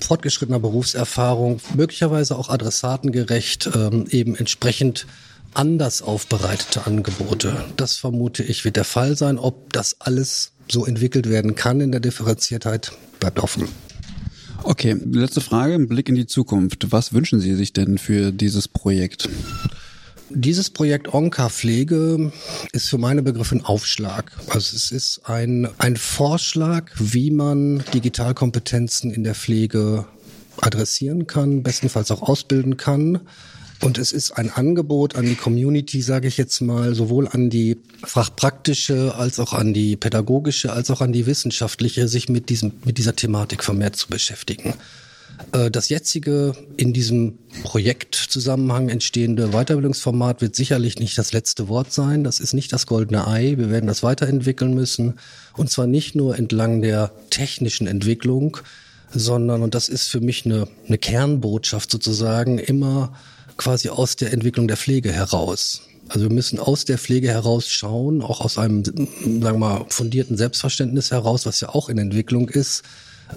fortgeschrittener 0.00 0.60
Berufserfahrung, 0.60 1.60
möglicherweise 1.74 2.36
auch 2.36 2.48
adressatengerecht, 2.48 3.70
ähm, 3.74 4.06
eben 4.10 4.36
entsprechend 4.36 5.06
anders 5.54 6.02
aufbereitete 6.02 6.86
Angebote. 6.86 7.64
Das 7.76 7.96
vermute 7.96 8.42
ich 8.42 8.64
wird 8.64 8.76
der 8.76 8.84
Fall 8.84 9.16
sein. 9.16 9.38
Ob 9.38 9.72
das 9.72 10.00
alles 10.00 10.52
so 10.70 10.84
entwickelt 10.84 11.28
werden 11.28 11.54
kann 11.54 11.80
in 11.80 11.92
der 11.92 12.00
Differenziertheit, 12.00 12.92
bleibt 13.20 13.38
offen. 13.38 13.68
Okay, 14.62 14.96
letzte 15.12 15.40
Frage, 15.40 15.74
ein 15.74 15.88
Blick 15.88 16.08
in 16.08 16.14
die 16.14 16.26
Zukunft. 16.26 16.90
Was 16.90 17.12
wünschen 17.12 17.40
Sie 17.40 17.54
sich 17.54 17.72
denn 17.72 17.98
für 17.98 18.32
dieses 18.32 18.68
Projekt? 18.68 19.28
Dieses 20.30 20.70
Projekt 20.70 21.14
Onka 21.14 21.48
Pflege 21.48 22.32
ist 22.72 22.88
für 22.88 22.98
meine 22.98 23.22
Begriffe 23.22 23.56
ein 23.56 23.64
Aufschlag. 23.64 24.32
Also 24.48 24.74
es 24.74 24.90
ist 24.90 25.20
ein, 25.24 25.68
ein 25.78 25.96
Vorschlag, 25.96 26.90
wie 26.98 27.30
man 27.30 27.84
Digitalkompetenzen 27.94 29.12
in 29.12 29.22
der 29.22 29.36
Pflege 29.36 30.04
adressieren 30.60 31.28
kann, 31.28 31.62
bestenfalls 31.62 32.10
auch 32.10 32.22
ausbilden 32.22 32.76
kann. 32.76 33.20
Und 33.82 33.98
es 33.98 34.12
ist 34.12 34.32
ein 34.32 34.50
Angebot 34.50 35.14
an 35.14 35.26
die 35.26 35.34
Community, 35.36 36.00
sage 36.02 36.26
ich 36.26 36.38
jetzt 36.38 36.60
mal, 36.60 36.94
sowohl 36.94 37.28
an 37.28 37.50
die 37.50 37.76
fachpraktische 38.04 39.14
als 39.14 39.38
auch 39.38 39.52
an 39.52 39.74
die 39.74 39.96
pädagogische 39.96 40.72
als 40.72 40.90
auch 40.90 41.02
an 41.02 41.12
die 41.12 41.26
wissenschaftliche, 41.26 42.08
sich 42.08 42.28
mit 42.28 42.48
diesem 42.48 42.72
mit 42.84 42.98
dieser 42.98 43.14
Thematik 43.14 43.62
vermehrt 43.62 43.96
zu 43.96 44.08
beschäftigen. 44.08 44.74
Äh, 45.52 45.70
das 45.70 45.88
jetzige 45.88 46.52
in 46.76 46.92
diesem 46.92 47.38
Projektzusammenhang 47.62 48.88
entstehende 48.88 49.48
Weiterbildungsformat 49.48 50.40
wird 50.42 50.56
sicherlich 50.56 50.98
nicht 50.98 51.16
das 51.18 51.32
letzte 51.32 51.68
Wort 51.68 51.92
sein. 51.92 52.24
Das 52.24 52.40
ist 52.40 52.52
nicht 52.52 52.72
das 52.72 52.86
goldene 52.86 53.26
Ei. 53.26 53.54
Wir 53.56 53.70
werden 53.70 53.86
das 53.86 54.02
weiterentwickeln 54.02 54.74
müssen. 54.74 55.18
Und 55.56 55.70
zwar 55.70 55.86
nicht 55.86 56.14
nur 56.14 56.38
entlang 56.38 56.82
der 56.82 57.12
technischen 57.30 57.86
Entwicklung, 57.86 58.58
sondern, 59.12 59.62
und 59.62 59.74
das 59.74 59.88
ist 59.88 60.08
für 60.08 60.20
mich 60.20 60.44
eine, 60.44 60.68
eine 60.86 60.98
Kernbotschaft 60.98 61.90
sozusagen, 61.90 62.58
immer 62.58 63.12
quasi 63.56 63.88
aus 63.88 64.16
der 64.16 64.32
Entwicklung 64.32 64.68
der 64.68 64.76
Pflege 64.76 65.12
heraus. 65.12 65.82
Also 66.08 66.28
wir 66.28 66.34
müssen 66.34 66.58
aus 66.60 66.84
der 66.84 66.98
Pflege 66.98 67.28
heraus 67.28 67.68
schauen, 67.68 68.22
auch 68.22 68.40
aus 68.40 68.58
einem, 68.58 68.84
sagen 68.84 69.40
wir 69.40 69.52
mal, 69.54 69.86
fundierten 69.88 70.36
Selbstverständnis 70.36 71.10
heraus, 71.10 71.46
was 71.46 71.60
ja 71.60 71.70
auch 71.70 71.88
in 71.88 71.98
Entwicklung 71.98 72.48
ist, 72.48 72.84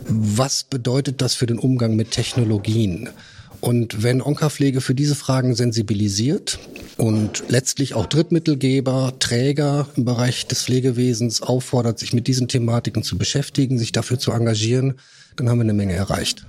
was 0.07 0.63
bedeutet 0.63 1.21
das 1.21 1.35
für 1.35 1.45
den 1.45 1.59
Umgang 1.59 1.95
mit 1.95 2.11
Technologien? 2.11 3.09
Und 3.61 4.03
wenn 4.03 4.21
Onkapflege 4.21 4.79
für 4.79 4.95
diese 4.95 5.15
Fragen 5.15 5.53
sensibilisiert 5.53 6.59
und 6.97 7.43
letztlich 7.49 7.93
auch 7.93 8.05
Drittmittelgeber, 8.05 9.13
Träger 9.19 9.87
im 9.97 10.05
Bereich 10.05 10.47
des 10.47 10.63
Pflegewesens 10.63 11.41
auffordert, 11.41 11.99
sich 11.99 12.13
mit 12.13 12.27
diesen 12.27 12.47
Thematiken 12.47 13.03
zu 13.03 13.17
beschäftigen, 13.17 13.77
sich 13.77 13.91
dafür 13.91 14.17
zu 14.17 14.31
engagieren, 14.31 14.95
dann 15.35 15.49
haben 15.49 15.57
wir 15.57 15.63
eine 15.63 15.73
Menge 15.73 15.93
erreicht. 15.93 16.45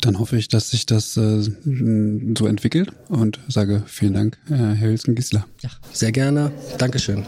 Dann 0.00 0.18
hoffe 0.18 0.36
ich, 0.36 0.48
dass 0.48 0.70
sich 0.70 0.86
das 0.86 1.16
äh, 1.16 1.42
so 1.42 2.46
entwickelt 2.46 2.90
und 3.08 3.38
sage 3.48 3.84
vielen 3.86 4.14
Dank, 4.14 4.38
äh, 4.50 4.54
Herr 4.54 4.88
Wilson-Gisler. 4.88 5.46
Ja, 5.60 5.70
sehr 5.92 6.12
gerne. 6.12 6.52
Dankeschön. 6.78 7.24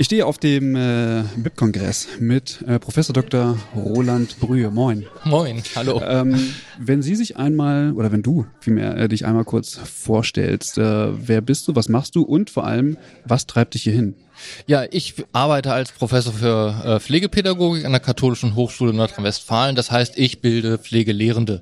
Ich 0.00 0.06
stehe 0.06 0.24
auf 0.24 0.38
dem 0.38 0.76
äh, 0.76 1.24
BIP-Kongress 1.36 2.08
mit 2.20 2.64
äh, 2.66 2.78
Professor 2.78 3.12
Dr. 3.12 3.58
Roland 3.76 4.40
Brühe. 4.40 4.70
Moin. 4.70 5.04
Moin, 5.24 5.62
hallo. 5.76 6.00
Ähm, 6.02 6.54
wenn 6.78 7.02
Sie 7.02 7.14
sich 7.14 7.36
einmal, 7.36 7.92
oder 7.92 8.10
wenn 8.10 8.22
du 8.22 8.46
vielmehr 8.60 8.96
äh, 8.96 9.08
dich 9.08 9.26
einmal 9.26 9.44
kurz 9.44 9.76
vorstellst, 9.76 10.78
äh, 10.78 11.28
wer 11.28 11.42
bist 11.42 11.68
du, 11.68 11.76
was 11.76 11.90
machst 11.90 12.16
du 12.16 12.22
und 12.22 12.48
vor 12.48 12.64
allem, 12.64 12.96
was 13.26 13.46
treibt 13.46 13.74
dich 13.74 13.82
hier 13.82 13.92
hin? 13.92 14.14
Ja, 14.66 14.84
ich 14.90 15.16
arbeite 15.32 15.70
als 15.74 15.92
Professor 15.92 16.32
für 16.32 16.82
äh, 16.82 16.98
Pflegepädagogik 16.98 17.84
an 17.84 17.92
der 17.92 18.00
Katholischen 18.00 18.54
Hochschule 18.54 18.94
Nordrhein-Westfalen. 18.94 19.76
Das 19.76 19.90
heißt, 19.90 20.16
ich 20.16 20.40
bilde 20.40 20.78
Pflegelehrende 20.78 21.60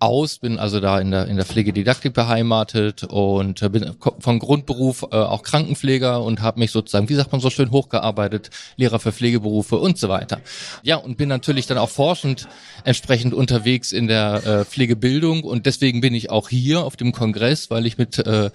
aus, 0.00 0.38
bin 0.38 0.58
also 0.58 0.80
da 0.80 0.98
in 0.98 1.10
der, 1.10 1.26
in 1.26 1.36
der 1.36 1.44
Pflegedidaktik 1.44 2.14
beheimatet 2.14 3.04
und 3.04 3.60
bin 3.72 3.94
von 4.18 4.38
Grundberuf 4.38 5.02
äh, 5.02 5.16
auch 5.16 5.42
Krankenpfleger 5.42 6.22
und 6.22 6.40
habe 6.40 6.58
mich 6.58 6.70
sozusagen, 6.70 7.08
wie 7.08 7.14
sagt 7.14 7.32
man 7.32 7.40
so 7.40 7.50
schön, 7.50 7.70
hochgearbeitet, 7.70 8.50
Lehrer 8.76 8.98
für 8.98 9.12
Pflegeberufe 9.12 9.76
und 9.76 9.98
so 9.98 10.08
weiter. 10.08 10.40
Ja, 10.82 10.96
und 10.96 11.16
bin 11.16 11.28
natürlich 11.28 11.66
dann 11.66 11.78
auch 11.78 11.90
forschend 11.90 12.48
entsprechend 12.84 13.34
unterwegs 13.34 13.92
in 13.92 14.08
der 14.08 14.46
äh, 14.46 14.64
Pflegebildung 14.64 15.44
und 15.44 15.66
deswegen 15.66 16.00
bin 16.00 16.14
ich 16.14 16.30
auch 16.30 16.48
hier 16.48 16.84
auf 16.84 16.96
dem 16.96 17.12
Kongress, 17.12 17.70
weil 17.70 17.86
ich 17.86 17.98
mit 17.98 18.18
äh, 18.18 18.50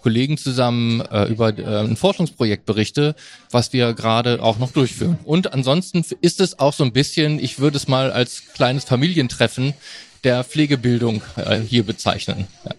Kollegen 0.00 0.38
zusammen 0.38 1.00
äh, 1.00 1.24
über 1.24 1.56
äh, 1.56 1.80
ein 1.80 1.96
Forschungsprojekt 1.96 2.66
berichte, 2.66 3.14
was 3.50 3.72
wir 3.72 3.92
gerade 3.94 4.42
auch 4.42 4.58
noch 4.58 4.72
durchführen. 4.72 5.18
Und 5.24 5.52
ansonsten 5.52 6.04
ist 6.20 6.40
es 6.40 6.58
auch 6.58 6.72
so 6.72 6.84
ein 6.84 6.92
bisschen, 6.92 7.38
ich 7.38 7.58
würde 7.58 7.76
es 7.76 7.88
mal 7.88 8.12
als 8.12 8.42
kleines 8.54 8.84
Familientreffen 8.84 9.74
der 10.24 10.44
Pflegebildung 10.44 11.22
äh, 11.36 11.58
hier 11.58 11.84
bezeichnen. 11.84 12.46
Ja. 12.64 12.72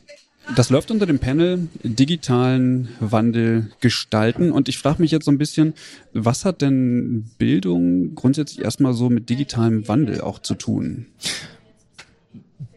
Das 0.56 0.72
läuft 0.72 0.90
unter 0.90 1.06
dem 1.06 1.20
Panel 1.20 1.68
digitalen 1.84 2.90
Wandel 3.00 3.72
gestalten. 3.82 4.52
Und 4.52 4.68
ich 4.68 4.80
frage 4.80 5.02
mich 5.02 5.12
jetzt 5.12 5.26
so 5.26 5.32
ein 5.32 5.38
bisschen, 5.38 5.76
was 6.12 6.44
hat 6.44 6.62
denn 6.62 7.30
Bildung 7.38 8.16
grundsätzlich 8.16 8.64
erstmal 8.66 8.94
so 8.94 9.10
mit 9.10 9.30
digitalem 9.30 9.88
Wandel 9.88 10.22
auch 10.22 10.40
zu 10.40 10.56
tun? 10.56 11.06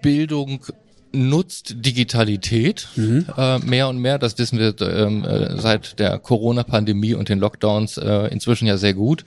Bildung 0.02 0.66
nutzt 1.12 1.74
Digitalität 1.84 2.89
mhm. 2.97 3.26
äh, 3.36 3.59
mehr 3.59 3.89
und 3.89 3.98
mehr. 3.98 4.18
Das 4.18 4.39
wissen 4.39 4.59
wir 4.59 4.74
ähm, 4.80 5.24
äh, 5.24 5.60
seit 5.60 5.98
der 5.98 6.18
Corona-Pandemie 6.18 7.14
und 7.14 7.28
den 7.28 7.39
Lockdowns 7.39 7.97
äh, 7.98 8.28
inzwischen 8.28 8.66
ja 8.66 8.76
sehr 8.76 8.94
gut, 8.94 9.24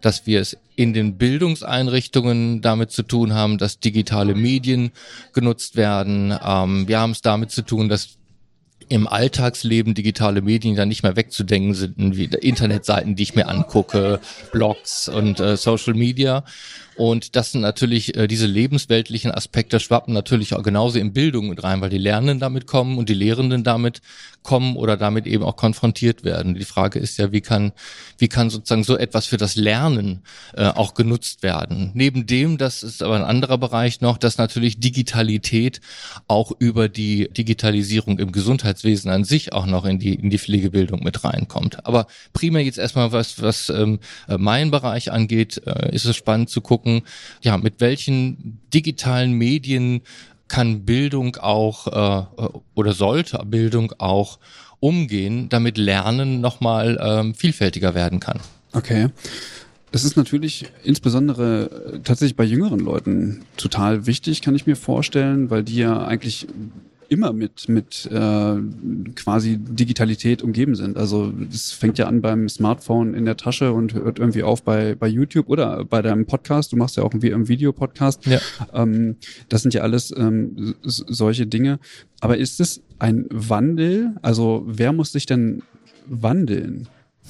dass 0.00 0.26
wir 0.26 0.40
es 0.40 0.56
in 0.76 0.92
den 0.92 1.16
Bildungseinrichtungen 1.16 2.60
damit 2.60 2.90
zu 2.90 3.02
tun 3.02 3.34
haben, 3.34 3.58
dass 3.58 3.80
digitale 3.80 4.34
Medien 4.34 4.92
genutzt 5.32 5.76
werden. 5.76 6.36
Ähm, 6.44 6.88
wir 6.88 7.00
haben 7.00 7.12
es 7.12 7.22
damit 7.22 7.50
zu 7.50 7.62
tun, 7.62 7.88
dass 7.88 8.18
im 8.88 9.06
Alltagsleben 9.06 9.94
digitale 9.94 10.40
Medien 10.40 10.76
dann 10.76 10.88
nicht 10.88 11.02
mehr 11.02 11.16
wegzudenken 11.16 11.74
sind, 11.74 12.16
wie 12.16 12.24
Internetseiten, 12.24 13.16
die 13.16 13.22
ich 13.22 13.34
mir 13.34 13.48
angucke, 13.48 14.20
Blogs 14.52 15.08
und 15.08 15.40
äh, 15.40 15.56
Social 15.56 15.94
Media. 15.94 16.44
Und 16.98 17.36
das 17.36 17.52
sind 17.52 17.60
natürlich, 17.60 18.16
äh, 18.16 18.26
diese 18.26 18.46
lebensweltlichen 18.46 19.30
Aspekte 19.30 19.78
schwappen 19.78 20.12
natürlich 20.12 20.54
auch 20.54 20.64
genauso 20.64 20.98
in 20.98 21.12
Bildung 21.12 21.48
mit 21.48 21.62
rein, 21.62 21.80
weil 21.80 21.90
die 21.90 21.96
Lernenden 21.98 22.40
damit 22.40 22.66
kommen 22.66 22.98
und 22.98 23.08
die 23.08 23.14
Lehrenden 23.14 23.62
damit 23.62 24.02
kommen 24.42 24.76
oder 24.76 24.96
damit 24.96 25.26
eben 25.26 25.44
auch 25.44 25.54
konfrontiert 25.54 26.24
werden. 26.24 26.56
Die 26.56 26.64
Frage 26.64 26.98
ist 26.98 27.16
ja, 27.16 27.30
wie 27.30 27.40
kann, 27.40 27.72
wie 28.16 28.26
kann 28.26 28.50
sozusagen 28.50 28.82
so 28.82 28.96
etwas 28.96 29.26
für 29.26 29.36
das 29.36 29.54
Lernen 29.54 30.22
äh, 30.56 30.64
auch 30.64 30.94
genutzt 30.94 31.44
werden? 31.44 31.92
Neben 31.94 32.26
dem, 32.26 32.58
das 32.58 32.82
ist 32.82 33.00
aber 33.00 33.14
ein 33.14 33.24
anderer 33.24 33.58
Bereich 33.58 34.00
noch, 34.00 34.18
dass 34.18 34.36
natürlich 34.36 34.80
Digitalität 34.80 35.80
auch 36.26 36.50
über 36.58 36.88
die 36.88 37.28
Digitalisierung 37.30 38.18
im 38.18 38.32
Gesundheitswesen 38.32 39.08
an 39.10 39.22
sich 39.22 39.52
auch 39.52 39.66
noch 39.66 39.84
in 39.84 40.00
die, 40.00 40.14
in 40.14 40.30
die 40.30 40.38
Pflegebildung 40.38 41.04
mit 41.04 41.22
reinkommt. 41.22 41.86
Aber 41.86 42.08
primär 42.32 42.64
jetzt 42.64 42.78
erstmal, 42.78 43.12
was, 43.12 43.40
was 43.40 43.68
ähm, 43.68 44.00
äh, 44.26 44.36
meinen 44.36 44.72
Bereich 44.72 45.12
angeht, 45.12 45.62
äh, 45.64 45.94
ist 45.94 46.06
es 46.06 46.16
spannend 46.16 46.50
zu 46.50 46.60
gucken, 46.60 46.87
ja, 47.42 47.56
mit 47.56 47.80
welchen 47.80 48.60
digitalen 48.72 49.32
Medien 49.32 50.02
kann 50.48 50.84
Bildung 50.84 51.36
auch 51.36 51.86
äh, 51.86 52.48
oder 52.74 52.92
sollte 52.92 53.38
Bildung 53.44 53.92
auch 53.98 54.38
umgehen, 54.80 55.48
damit 55.48 55.76
Lernen 55.76 56.40
nochmal 56.40 56.98
ähm, 57.02 57.34
vielfältiger 57.34 57.94
werden 57.94 58.20
kann. 58.20 58.40
Okay. 58.72 59.08
Das 59.90 60.04
ist 60.04 60.16
natürlich 60.16 60.66
insbesondere 60.84 61.94
äh, 61.94 61.98
tatsächlich 62.00 62.36
bei 62.36 62.44
jüngeren 62.44 62.80
Leuten 62.80 63.42
total 63.56 64.06
wichtig, 64.06 64.42
kann 64.42 64.54
ich 64.54 64.66
mir 64.66 64.76
vorstellen, 64.76 65.50
weil 65.50 65.64
die 65.64 65.76
ja 65.76 66.06
eigentlich 66.06 66.46
immer 67.08 67.32
mit, 67.32 67.68
mit 67.68 68.06
äh, 68.12 68.56
quasi 69.14 69.58
Digitalität 69.58 70.42
umgeben 70.42 70.74
sind. 70.74 70.96
Also 70.96 71.32
das 71.32 71.72
fängt 71.72 71.98
ja 71.98 72.06
an 72.06 72.20
beim 72.20 72.48
Smartphone 72.48 73.14
in 73.14 73.24
der 73.24 73.36
Tasche 73.36 73.72
und 73.72 73.94
hört 73.94 74.18
irgendwie 74.18 74.42
auf 74.42 74.62
bei, 74.62 74.94
bei 74.94 75.08
YouTube 75.08 75.48
oder 75.48 75.84
bei 75.84 76.02
deinem 76.02 76.26
Podcast. 76.26 76.72
Du 76.72 76.76
machst 76.76 76.96
ja 76.96 77.02
auch 77.02 77.12
einen, 77.12 77.22
einen 77.24 77.48
Videopodcast. 77.48 78.26
Ja. 78.26 78.40
Ähm, 78.72 79.16
das 79.48 79.62
sind 79.62 79.74
ja 79.74 79.82
alles 79.82 80.14
ähm, 80.16 80.74
solche 80.82 81.46
Dinge. 81.46 81.78
Aber 82.20 82.36
ist 82.36 82.60
es 82.60 82.82
ein 82.98 83.26
Wandel? 83.30 84.14
Also 84.22 84.64
wer 84.66 84.92
muss 84.92 85.12
sich 85.12 85.26
denn 85.26 85.62
wandeln? 86.06 86.88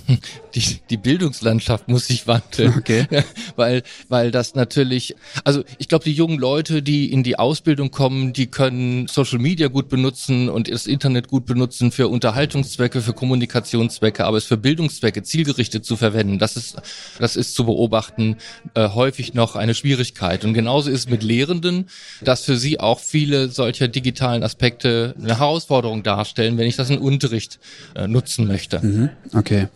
Die, 0.55 0.79
die 0.91 0.97
Bildungslandschaft 0.97 1.89
muss 1.89 2.07
sich 2.07 2.27
wandeln. 2.27 2.75
Okay. 2.79 3.07
weil, 3.57 3.83
weil 4.09 4.31
das 4.31 4.55
natürlich, 4.55 5.15
also 5.45 5.63
ich 5.77 5.89
glaube, 5.89 6.05
die 6.05 6.13
jungen 6.13 6.39
Leute, 6.39 6.83
die 6.83 7.13
in 7.13 7.23
die 7.23 7.39
Ausbildung 7.39 7.91
kommen, 7.91 8.33
die 8.33 8.47
können 8.47 9.07
Social 9.07 9.39
Media 9.39 9.69
gut 9.69 9.89
benutzen 9.89 10.49
und 10.49 10.69
das 10.69 10.87
Internet 10.87 11.29
gut 11.29 11.45
benutzen 11.45 11.93
für 11.93 12.09
Unterhaltungszwecke, 12.09 13.03
für 13.03 13.13
Kommunikationszwecke, 13.13 14.25
aber 14.25 14.39
es 14.39 14.45
für 14.47 14.57
Bildungszwecke 14.57 15.23
zielgerichtet 15.23 15.85
zu 15.85 15.97
verwenden, 15.97 16.39
das 16.39 16.57
ist, 16.57 16.77
das 17.19 17.37
ist 17.37 17.55
zu 17.55 17.65
beobachten 17.67 18.37
äh, 18.75 18.89
häufig 18.89 19.35
noch 19.35 19.55
eine 19.55 19.75
Schwierigkeit. 19.75 20.45
Und 20.45 20.55
genauso 20.55 20.91
ist 20.91 21.01
es 21.01 21.09
mit 21.09 21.23
Lehrenden, 21.23 21.89
dass 22.23 22.45
für 22.45 22.57
sie 22.57 22.81
auch 22.81 23.01
viele 23.01 23.49
solcher 23.51 23.87
digitalen 23.87 24.43
Aspekte 24.43 25.15
eine 25.19 25.39
Herausforderung 25.39 26.03
darstellen, 26.03 26.57
wenn 26.59 26.67
ich 26.67 26.77
das 26.77 26.91
in 26.91 26.99
Unterricht 26.99 27.61
äh, 27.95 28.09
nutzen 28.09 28.47
möchte. 28.47 28.81
Mhm. 28.81 29.11
Okay. 29.35 29.69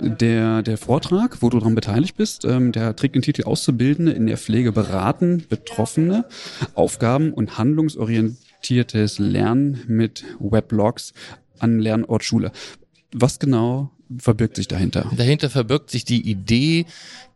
Der, 0.00 0.62
der 0.62 0.78
Vortrag, 0.78 1.42
wo 1.42 1.50
du 1.50 1.58
daran 1.58 1.74
beteiligt 1.74 2.16
bist, 2.16 2.44
ähm, 2.44 2.72
der 2.72 2.96
trägt 2.96 3.14
den 3.14 3.22
Titel 3.22 3.44
Auszubildende 3.44 4.12
in 4.12 4.26
der 4.26 4.36
Pflege 4.36 4.72
beraten, 4.72 5.44
Betroffene, 5.48 6.24
Aufgaben 6.74 7.32
und 7.32 7.58
handlungsorientiertes 7.58 9.18
Lernen 9.18 9.82
mit 9.86 10.24
Weblogs 10.38 11.12
an 11.58 11.78
Lernort 11.78 12.24
Schule. 12.24 12.52
Was 13.12 13.38
genau 13.38 13.90
verbirgt 14.18 14.56
sich 14.56 14.68
dahinter? 14.68 15.10
Dahinter 15.16 15.50
verbirgt 15.50 15.90
sich 15.90 16.04
die 16.04 16.28
Idee, 16.28 16.86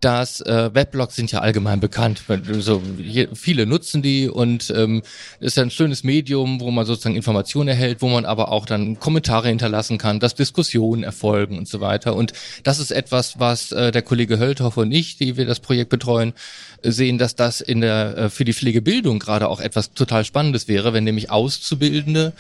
dass 0.01 0.41
äh, 0.41 0.75
Weblogs 0.75 1.15
sind 1.15 1.31
ja 1.31 1.41
allgemein 1.41 1.79
bekannt. 1.81 2.23
So, 2.59 2.83
hier, 2.99 3.29
viele 3.35 3.67
nutzen 3.67 4.03
die 4.03 4.29
und 4.29 4.73
ähm, 4.77 5.03
ist 5.39 5.57
ja 5.57 5.63
ein 5.63 5.71
schönes 5.71 6.03
Medium, 6.03 6.61
wo 6.61 6.71
man 6.71 6.87
sozusagen 6.87 7.15
Informationen 7.15 7.69
erhält, 7.69 8.03
wo 8.03 8.09
man 8.09 8.25
aber 8.25 8.51
auch 8.51 8.67
dann 8.67 8.99
Kommentare 8.99 9.49
hinterlassen 9.49 9.99
kann, 9.99 10.19
dass 10.19 10.35
Diskussionen 10.35 11.05
erfolgen 11.05 11.57
und 11.57 11.69
so 11.69 11.81
weiter. 11.81 12.17
Und 12.17 12.33
das 12.65 12.81
ist 12.81 12.91
etwas, 12.91 13.39
was 13.39 13.71
äh, 13.71 13.93
der 13.93 14.03
Kollege 14.03 14.39
Höldhoff 14.39 14.77
und 14.77 14.91
ich, 14.91 15.19
die 15.19 15.37
wir 15.37 15.47
das 15.47 15.61
Projekt 15.61 15.91
betreuen, 15.91 16.33
sehen, 16.83 17.19
dass 17.19 17.37
das 17.37 17.61
in 17.61 17.81
der 17.81 18.17
äh, 18.17 18.31
für 18.31 18.45
die 18.45 18.55
Pflegebildung 18.55 19.21
gerade 19.21 19.49
auch 19.49 19.61
etwas 19.61 19.93
total 19.93 20.25
Spannendes 20.25 20.67
wäre, 20.67 20.93
wenn 20.93 21.05
nämlich 21.05 21.31
Auszubildende 21.31 22.33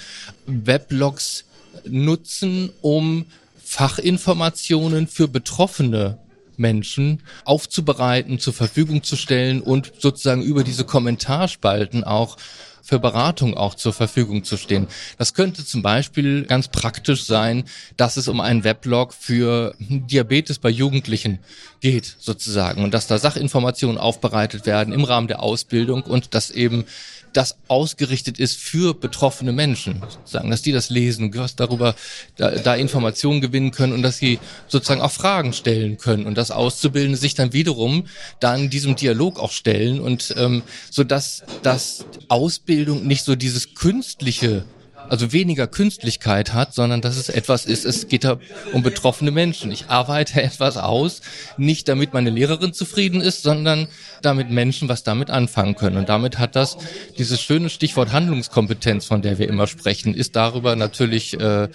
Weblogs 0.46 1.44
nutzen, 1.84 2.70
um 2.80 3.24
Fachinformationen 3.72 5.08
für 5.08 5.28
Betroffene 5.28 6.18
Menschen 6.58 7.22
aufzubereiten, 7.46 8.38
zur 8.38 8.52
Verfügung 8.52 9.02
zu 9.02 9.16
stellen 9.16 9.62
und 9.62 9.94
sozusagen 9.98 10.42
über 10.42 10.62
diese 10.62 10.84
Kommentarspalten 10.84 12.04
auch 12.04 12.36
für 12.82 12.98
Beratung 12.98 13.56
auch 13.56 13.74
zur 13.74 13.94
Verfügung 13.94 14.44
zu 14.44 14.58
stehen. 14.58 14.88
Das 15.16 15.32
könnte 15.32 15.64
zum 15.64 15.80
Beispiel 15.80 16.44
ganz 16.44 16.68
praktisch 16.68 17.24
sein, 17.24 17.64
dass 17.96 18.18
es 18.18 18.28
um 18.28 18.40
einen 18.40 18.62
Weblog 18.62 19.14
für 19.14 19.74
Diabetes 19.78 20.58
bei 20.58 20.68
Jugendlichen 20.68 21.38
geht, 21.80 22.14
sozusagen, 22.18 22.84
und 22.84 22.92
dass 22.92 23.06
da 23.06 23.16
Sachinformationen 23.16 23.96
aufbereitet 23.96 24.66
werden 24.66 24.92
im 24.92 25.04
Rahmen 25.04 25.28
der 25.28 25.42
Ausbildung 25.42 26.02
und 26.02 26.34
dass 26.34 26.50
eben 26.50 26.84
das 27.32 27.56
ausgerichtet 27.68 28.38
ist 28.38 28.58
für 28.58 28.94
betroffene 28.94 29.52
Menschen, 29.52 30.02
sozusagen, 30.08 30.50
dass 30.50 30.62
die 30.62 30.72
das 30.72 30.90
lesen, 30.90 31.34
was 31.34 31.56
darüber 31.56 31.94
da, 32.36 32.50
da 32.50 32.74
Informationen 32.74 33.40
gewinnen 33.40 33.70
können 33.70 33.92
und 33.92 34.02
dass 34.02 34.18
sie 34.18 34.38
sozusagen 34.68 35.00
auch 35.00 35.10
Fragen 35.10 35.52
stellen 35.52 35.98
können. 35.98 36.26
Und 36.26 36.36
das 36.36 36.50
Auszubildende 36.50 37.18
sich 37.18 37.34
dann 37.34 37.52
wiederum 37.52 38.06
dann 38.40 38.70
diesem 38.70 38.96
Dialog 38.96 39.38
auch 39.38 39.52
stellen 39.52 40.00
und 40.00 40.34
ähm, 40.36 40.62
so 40.90 41.04
dass 41.04 41.42
das 41.62 42.04
Ausbildung 42.28 43.06
nicht 43.06 43.24
so 43.24 43.36
dieses 43.36 43.74
künstliche 43.74 44.64
also 45.08 45.32
weniger 45.32 45.66
Künstlichkeit 45.66 46.52
hat, 46.52 46.74
sondern 46.74 47.00
dass 47.00 47.16
es 47.16 47.28
etwas 47.28 47.66
ist, 47.66 47.84
es 47.84 48.08
geht 48.08 48.24
da 48.24 48.38
um 48.72 48.82
betroffene 48.82 49.30
Menschen. 49.30 49.70
Ich 49.70 49.88
arbeite 49.88 50.42
etwas 50.42 50.76
aus, 50.76 51.20
nicht 51.56 51.88
damit 51.88 52.12
meine 52.12 52.30
Lehrerin 52.30 52.72
zufrieden 52.72 53.20
ist, 53.20 53.42
sondern 53.42 53.88
damit 54.22 54.50
Menschen 54.50 54.88
was 54.88 55.02
damit 55.02 55.30
anfangen 55.30 55.74
können. 55.74 55.96
Und 55.96 56.08
damit 56.08 56.38
hat 56.38 56.56
das 56.56 56.76
dieses 57.18 57.40
schöne 57.40 57.70
Stichwort 57.70 58.12
Handlungskompetenz, 58.12 59.06
von 59.06 59.22
der 59.22 59.38
wir 59.38 59.48
immer 59.48 59.66
sprechen, 59.66 60.14
ist 60.14 60.36
darüber 60.36 60.76
natürlich, 60.76 61.38
äh, 61.38 61.68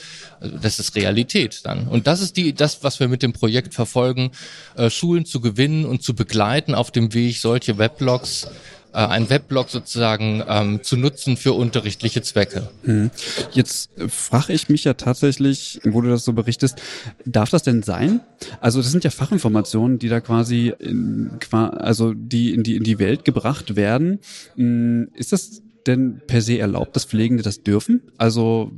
das 0.62 0.80
ist 0.80 0.95
Realität 0.95 1.62
dann. 1.66 1.88
Und 1.88 2.08
das 2.08 2.22
ist 2.22 2.38
die, 2.38 2.54
das, 2.54 2.84
was 2.84 2.99
wir 2.99 3.08
mit 3.08 3.24
dem 3.24 3.34
Projekt 3.34 3.74
verfolgen, 3.74 4.32
äh, 4.76 4.90
Schulen 4.90 5.26
zu 5.26 5.41
gewinnen 5.41 5.86
und 5.86 6.04
zu 6.04 6.16
begleiten 6.16 6.76
auf 6.76 6.91
dem 6.91 7.14
Weg, 7.14 7.38
solche 7.38 7.78
Weblogs 7.78 8.48
äh, 8.94 8.98
einen 8.98 9.30
Weblog 9.30 9.70
sozusagen 9.70 10.44
ähm, 10.48 10.84
zu 10.84 10.98
nutzen 10.98 11.38
für 11.38 11.54
unterrichtliche 11.54 12.22
Zwecke. 12.22 12.70
Hm. 12.84 13.12
Jetzt 13.52 13.90
frage 14.08 14.54
ich 14.54 14.70
mich 14.70 14.84
ja 14.84 14.94
tatsächlich, 14.94 15.80
wo 15.84 16.02
du 16.02 16.10
das 16.10 16.26
so 16.26 16.34
berichtest, 16.34 16.82
darf 17.26 17.50
das 17.50 17.64
denn 17.64 17.84
sein? 17.84 18.22
Also 18.62 18.82
das 18.82 18.92
sind 18.92 19.04
ja 19.04 19.10
Fachinformationen, 19.10 20.00
die 20.00 20.10
da 20.10 20.20
quasi, 20.22 20.74
in, 20.80 21.32
also 21.52 22.14
die 22.14 22.54
in 22.54 22.64
die 22.64 22.76
in 22.76 22.84
die 22.84 23.00
Welt 23.00 23.26
gebracht 23.26 23.76
werden. 23.76 24.20
Hm, 24.56 25.10
ist 25.14 25.32
das 25.32 25.62
denn 25.86 26.22
per 26.28 26.42
se 26.42 26.60
erlaubt, 26.60 26.96
dass 26.96 27.06
Pflegende 27.06 27.44
das 27.44 27.64
dürfen? 27.64 28.02
Also 28.18 28.72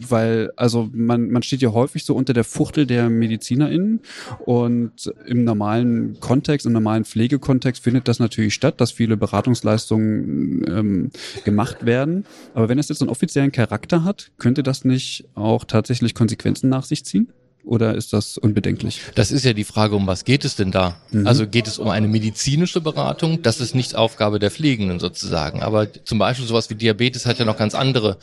weil 0.00 0.52
also 0.56 0.88
man, 0.92 1.30
man 1.30 1.42
steht 1.42 1.62
ja 1.62 1.72
häufig 1.72 2.04
so 2.04 2.14
unter 2.14 2.32
der 2.32 2.44
Fuchtel 2.44 2.86
der 2.86 3.10
MedizinerInnen 3.10 4.00
und 4.44 5.12
im 5.26 5.44
normalen 5.44 6.18
Kontext, 6.20 6.66
im 6.66 6.72
normalen 6.72 7.04
Pflegekontext 7.04 7.82
findet 7.82 8.08
das 8.08 8.18
natürlich 8.18 8.54
statt, 8.54 8.80
dass 8.80 8.92
viele 8.92 9.16
Beratungsleistungen 9.16 10.64
ähm, 10.68 11.10
gemacht 11.44 11.86
werden. 11.86 12.24
Aber 12.54 12.68
wenn 12.68 12.78
es 12.78 12.88
jetzt 12.88 13.02
einen 13.02 13.10
offiziellen 13.10 13.52
Charakter 13.52 14.04
hat, 14.04 14.30
könnte 14.38 14.62
das 14.62 14.84
nicht 14.84 15.24
auch 15.34 15.64
tatsächlich 15.64 16.14
Konsequenzen 16.14 16.68
nach 16.68 16.84
sich 16.84 17.04
ziehen? 17.04 17.28
Oder 17.66 17.96
ist 17.96 18.12
das 18.12 18.38
unbedenklich? 18.38 19.00
Das 19.16 19.32
ist 19.32 19.44
ja 19.44 19.52
die 19.52 19.64
Frage, 19.64 19.96
um 19.96 20.06
was 20.06 20.24
geht 20.24 20.44
es 20.44 20.54
denn 20.54 20.70
da? 20.70 21.00
Mhm. 21.10 21.26
Also 21.26 21.48
geht 21.48 21.66
es 21.66 21.80
um 21.80 21.88
eine 21.88 22.06
medizinische 22.06 22.80
Beratung? 22.80 23.42
Das 23.42 23.60
ist 23.60 23.74
nicht 23.74 23.96
Aufgabe 23.96 24.38
der 24.38 24.52
Pflegenden 24.52 25.00
sozusagen. 25.00 25.62
Aber 25.62 25.88
zum 26.04 26.18
Beispiel 26.20 26.46
sowas 26.46 26.70
wie 26.70 26.76
Diabetes 26.76 27.26
hat 27.26 27.40
ja 27.40 27.44
noch 27.44 27.56
ganz 27.56 27.74
andere 27.74 28.18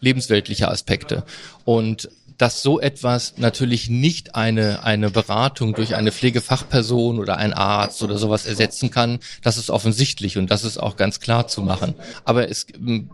lebensweltliche 0.00 0.68
Aspekte. 0.68 1.24
Und 1.64 2.08
dass 2.38 2.62
so 2.62 2.80
etwas 2.80 3.34
natürlich 3.38 3.88
nicht 3.88 4.34
eine, 4.34 4.84
eine 4.84 5.10
Beratung 5.10 5.74
durch 5.74 5.94
eine 5.94 6.12
Pflegefachperson 6.12 7.18
oder 7.18 7.38
ein 7.38 7.54
Arzt 7.54 8.02
oder 8.02 8.18
sowas 8.18 8.46
ersetzen 8.46 8.90
kann, 8.90 9.20
das 9.42 9.56
ist 9.56 9.70
offensichtlich 9.70 10.36
und 10.36 10.50
das 10.50 10.64
ist 10.64 10.78
auch 10.78 10.96
ganz 10.96 11.20
klar 11.20 11.48
zu 11.48 11.62
machen. 11.62 11.94
Aber 12.24 12.50
es 12.50 12.66
ähm, 12.74 13.10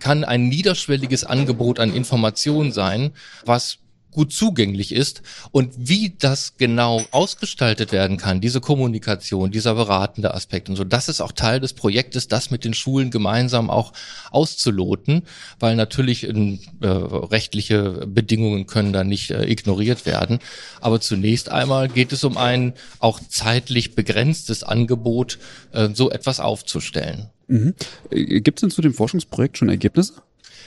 kann 0.00 0.24
ein 0.24 0.48
niederschwelliges 0.48 1.24
Angebot 1.24 1.78
an 1.78 1.94
Informationen 1.94 2.72
sein, 2.72 3.12
was 3.44 3.78
gut 4.12 4.32
zugänglich 4.32 4.92
ist 4.92 5.22
und 5.50 5.72
wie 5.76 6.14
das 6.18 6.56
genau 6.58 7.02
ausgestaltet 7.10 7.92
werden 7.92 8.18
kann, 8.18 8.40
diese 8.40 8.60
Kommunikation, 8.60 9.50
dieser 9.50 9.74
beratende 9.74 10.34
Aspekt 10.34 10.68
und 10.68 10.76
so, 10.76 10.84
das 10.84 11.08
ist 11.08 11.20
auch 11.20 11.32
Teil 11.32 11.60
des 11.60 11.72
Projektes, 11.72 12.28
das 12.28 12.50
mit 12.50 12.64
den 12.64 12.74
Schulen 12.74 13.10
gemeinsam 13.10 13.70
auch 13.70 13.92
auszuloten, 14.30 15.22
weil 15.58 15.76
natürlich 15.76 16.24
äh, 16.24 16.32
rechtliche 16.80 18.06
Bedingungen 18.06 18.66
können 18.66 18.92
da 18.92 19.02
nicht 19.02 19.30
äh, 19.30 19.44
ignoriert 19.44 20.06
werden. 20.06 20.38
Aber 20.80 21.00
zunächst 21.00 21.50
einmal 21.50 21.88
geht 21.88 22.12
es 22.12 22.24
um 22.24 22.36
ein 22.36 22.74
auch 22.98 23.20
zeitlich 23.28 23.94
begrenztes 23.94 24.62
Angebot, 24.62 25.38
äh, 25.72 25.88
so 25.94 26.10
etwas 26.10 26.38
aufzustellen. 26.38 27.30
Mhm. 27.48 27.74
Äh, 28.10 28.40
Gibt 28.40 28.58
es 28.58 28.60
denn 28.60 28.70
zu 28.70 28.82
dem 28.82 28.94
Forschungsprojekt 28.94 29.58
schon 29.58 29.68
Ergebnisse? 29.68 30.14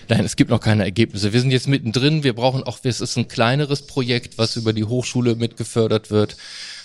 Nein, 0.08 0.26
es 0.26 0.36
gibt 0.36 0.52
noch 0.52 0.60
keine 0.60 0.84
Ergebnisse. 0.84 1.34
Wir 1.34 1.40
sind 1.40 1.52
jetzt 1.52 1.68
mittendrin. 1.68 2.24
Wir 2.24 2.34
brauchen 2.34 2.64
auch, 2.64 2.80
es 2.84 3.02
ist 3.02 3.18
ein 3.18 3.28
kleineres 3.28 3.82
Projekt, 3.82 4.38
was 4.38 4.56
über 4.56 4.74
die 4.74 4.84
Hochschule 4.84 5.36
mitgefördert 5.36 6.12
wird. 6.12 6.38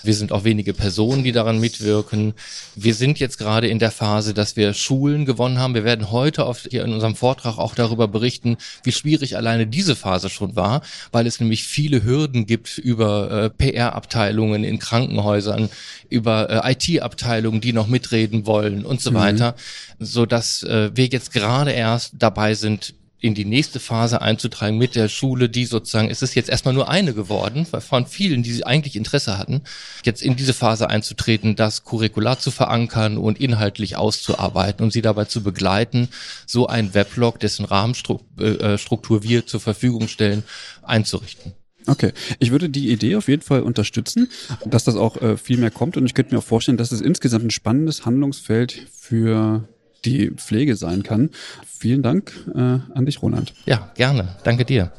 Wir 0.02 0.14
sind 0.14 0.32
auch 0.32 0.44
wenige 0.44 0.72
Personen, 0.72 1.24
die 1.24 1.32
daran 1.32 1.60
mitwirken. 1.60 2.34
Wir 2.74 2.94
sind 2.94 3.18
jetzt 3.18 3.38
gerade 3.38 3.68
in 3.68 3.78
der 3.78 3.90
Phase, 3.90 4.32
dass 4.32 4.56
wir 4.56 4.72
Schulen 4.72 5.26
gewonnen 5.26 5.58
haben. 5.58 5.74
Wir 5.74 5.84
werden 5.84 6.10
heute 6.10 6.46
auf, 6.46 6.66
hier 6.70 6.84
in 6.84 6.92
unserem 6.92 7.14
Vortrag 7.14 7.58
auch 7.58 7.74
darüber 7.74 8.08
berichten, 8.08 8.56
wie 8.82 8.92
schwierig 8.92 9.36
alleine 9.36 9.66
diese 9.66 9.96
Phase 9.96 10.30
schon 10.30 10.56
war, 10.56 10.82
weil 11.12 11.26
es 11.26 11.40
nämlich 11.40 11.64
viele 11.64 12.02
Hürden 12.02 12.46
gibt 12.46 12.78
über 12.78 13.30
äh, 13.30 13.50
PR-Abteilungen 13.50 14.64
in 14.64 14.78
Krankenhäusern, 14.78 15.68
über 16.08 16.64
äh, 16.64 16.72
IT-Abteilungen, 16.72 17.60
die 17.60 17.72
noch 17.74 17.86
mitreden 17.86 18.46
wollen 18.46 18.86
und 18.86 19.02
so 19.02 19.10
mhm. 19.10 19.16
weiter, 19.16 19.54
so 19.98 20.24
dass 20.24 20.62
äh, 20.62 20.90
wir 20.94 21.06
jetzt 21.06 21.32
gerade 21.32 21.72
erst 21.72 22.14
dabei 22.18 22.54
sind, 22.54 22.94
in 23.20 23.34
die 23.34 23.44
nächste 23.44 23.80
Phase 23.80 24.22
einzutragen 24.22 24.78
mit 24.78 24.94
der 24.94 25.08
Schule, 25.08 25.48
die 25.48 25.66
sozusagen, 25.66 26.10
es 26.10 26.22
ist 26.22 26.34
jetzt 26.34 26.48
erstmal 26.48 26.74
nur 26.74 26.88
eine 26.88 27.12
geworden, 27.12 27.66
von 27.66 28.06
vielen, 28.06 28.42
die 28.42 28.64
eigentlich 28.64 28.96
Interesse 28.96 29.38
hatten, 29.38 29.62
jetzt 30.04 30.22
in 30.22 30.36
diese 30.36 30.54
Phase 30.54 30.88
einzutreten, 30.88 31.54
das 31.54 31.84
curricular 31.84 32.38
zu 32.38 32.50
verankern 32.50 33.18
und 33.18 33.38
inhaltlich 33.38 33.96
auszuarbeiten 33.96 34.82
und 34.82 34.92
sie 34.92 35.02
dabei 35.02 35.26
zu 35.26 35.42
begleiten, 35.42 36.08
so 36.46 36.66
ein 36.66 36.94
Weblog, 36.94 37.38
dessen 37.40 37.64
Rahmenstruktur 37.66 38.20
äh, 38.38 39.22
wir 39.22 39.46
zur 39.46 39.60
Verfügung 39.60 40.08
stellen, 40.08 40.42
einzurichten. 40.82 41.52
Okay, 41.86 42.12
ich 42.38 42.50
würde 42.50 42.68
die 42.68 42.90
Idee 42.90 43.16
auf 43.16 43.28
jeden 43.28 43.42
Fall 43.42 43.62
unterstützen, 43.62 44.28
dass 44.64 44.84
das 44.84 44.96
auch 44.96 45.20
äh, 45.20 45.36
viel 45.36 45.56
mehr 45.56 45.70
kommt 45.70 45.96
und 45.96 46.06
ich 46.06 46.14
könnte 46.14 46.34
mir 46.34 46.38
auch 46.38 46.44
vorstellen, 46.44 46.76
dass 46.76 46.92
es 46.92 47.00
insgesamt 47.00 47.46
ein 47.46 47.50
spannendes 47.50 48.04
Handlungsfeld 48.04 48.86
für 48.92 49.68
die 50.04 50.30
Pflege 50.30 50.76
sein 50.76 51.02
kann. 51.02 51.30
Vielen 51.66 52.02
Dank 52.02 52.32
äh, 52.54 52.58
an 52.58 53.06
dich, 53.06 53.22
Roland. 53.22 53.54
Ja, 53.66 53.90
gerne. 53.96 54.36
Danke 54.44 54.64
dir. 54.64 54.92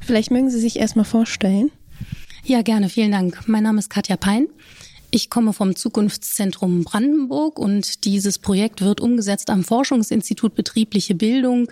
Vielleicht 0.00 0.30
mögen 0.30 0.50
Sie 0.50 0.60
sich 0.60 0.78
erstmal 0.78 1.04
vorstellen. 1.04 1.70
Ja, 2.44 2.62
gerne. 2.62 2.88
Vielen 2.88 3.12
Dank. 3.12 3.46
Mein 3.46 3.62
Name 3.62 3.78
ist 3.78 3.88
Katja 3.88 4.16
Pein. 4.16 4.48
Ich 5.10 5.30
komme 5.30 5.52
vom 5.52 5.76
Zukunftszentrum 5.76 6.82
Brandenburg 6.82 7.60
und 7.60 8.04
dieses 8.04 8.40
Projekt 8.40 8.80
wird 8.80 9.00
umgesetzt 9.00 9.48
am 9.48 9.62
Forschungsinstitut 9.62 10.56
Betriebliche 10.56 11.14
Bildung. 11.14 11.70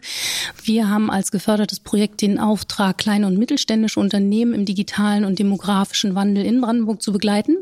Wir 0.63 0.89
haben 0.89 1.11
als 1.11 1.33
gefördertes 1.33 1.81
Projekt 1.81 2.23
den 2.23 2.39
Auftrag, 2.39 2.99
kleine 2.99 3.27
und 3.27 3.37
mittelständische 3.37 3.99
Unternehmen 3.99 4.55
im 4.55 4.65
digitalen 4.65 5.25
und 5.25 5.41
demografischen 5.41 6.15
Wandel 6.15 6.45
in 6.45 6.61
Brandenburg 6.61 7.03
zu 7.03 7.13
begleiten. 7.13 7.57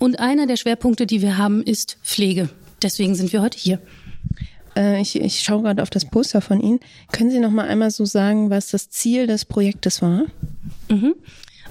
Und 0.00 0.18
einer 0.18 0.48
der 0.48 0.56
Schwerpunkte, 0.56 1.06
die 1.06 1.22
wir 1.22 1.38
haben, 1.38 1.62
ist 1.62 1.98
Pflege. 2.02 2.48
Deswegen 2.82 3.14
sind 3.14 3.32
wir 3.32 3.42
heute 3.42 3.58
hier. 3.58 3.78
Äh, 4.76 5.00
ich, 5.00 5.20
ich 5.20 5.40
schaue 5.40 5.62
gerade 5.62 5.82
auf 5.82 5.90
das 5.90 6.04
Poster 6.04 6.40
von 6.40 6.60
Ihnen. 6.60 6.80
Können 7.12 7.30
Sie 7.30 7.40
noch 7.40 7.50
mal 7.50 7.68
einmal 7.68 7.90
so 7.90 8.04
sagen, 8.04 8.50
was 8.50 8.68
das 8.68 8.90
Ziel 8.90 9.26
des 9.26 9.44
Projektes 9.44 10.02
war? 10.02 10.24
Mhm. 10.88 11.14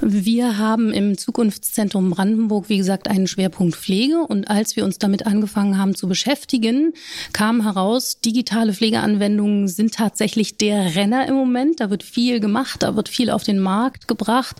Wir 0.03 0.57
haben 0.57 0.91
im 0.91 1.15
Zukunftszentrum 1.15 2.09
Brandenburg, 2.09 2.69
wie 2.69 2.77
gesagt, 2.77 3.07
einen 3.07 3.27
Schwerpunkt 3.27 3.75
Pflege. 3.75 4.21
Und 4.21 4.49
als 4.49 4.75
wir 4.75 4.83
uns 4.83 4.97
damit 4.97 5.27
angefangen 5.27 5.77
haben 5.77 5.93
zu 5.93 6.07
beschäftigen, 6.07 6.93
kam 7.33 7.61
heraus, 7.61 8.19
digitale 8.19 8.73
Pflegeanwendungen 8.73 9.67
sind 9.67 9.93
tatsächlich 9.93 10.57
der 10.57 10.95
Renner 10.95 11.27
im 11.27 11.35
Moment. 11.35 11.79
Da 11.79 11.91
wird 11.91 12.01
viel 12.01 12.39
gemacht, 12.39 12.81
da 12.81 12.95
wird 12.95 13.09
viel 13.09 13.29
auf 13.29 13.43
den 13.43 13.59
Markt 13.59 14.07
gebracht. 14.07 14.55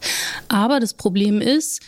Aber 0.48 0.80
das 0.80 0.94
Problem 0.94 1.42
ist, 1.42 1.82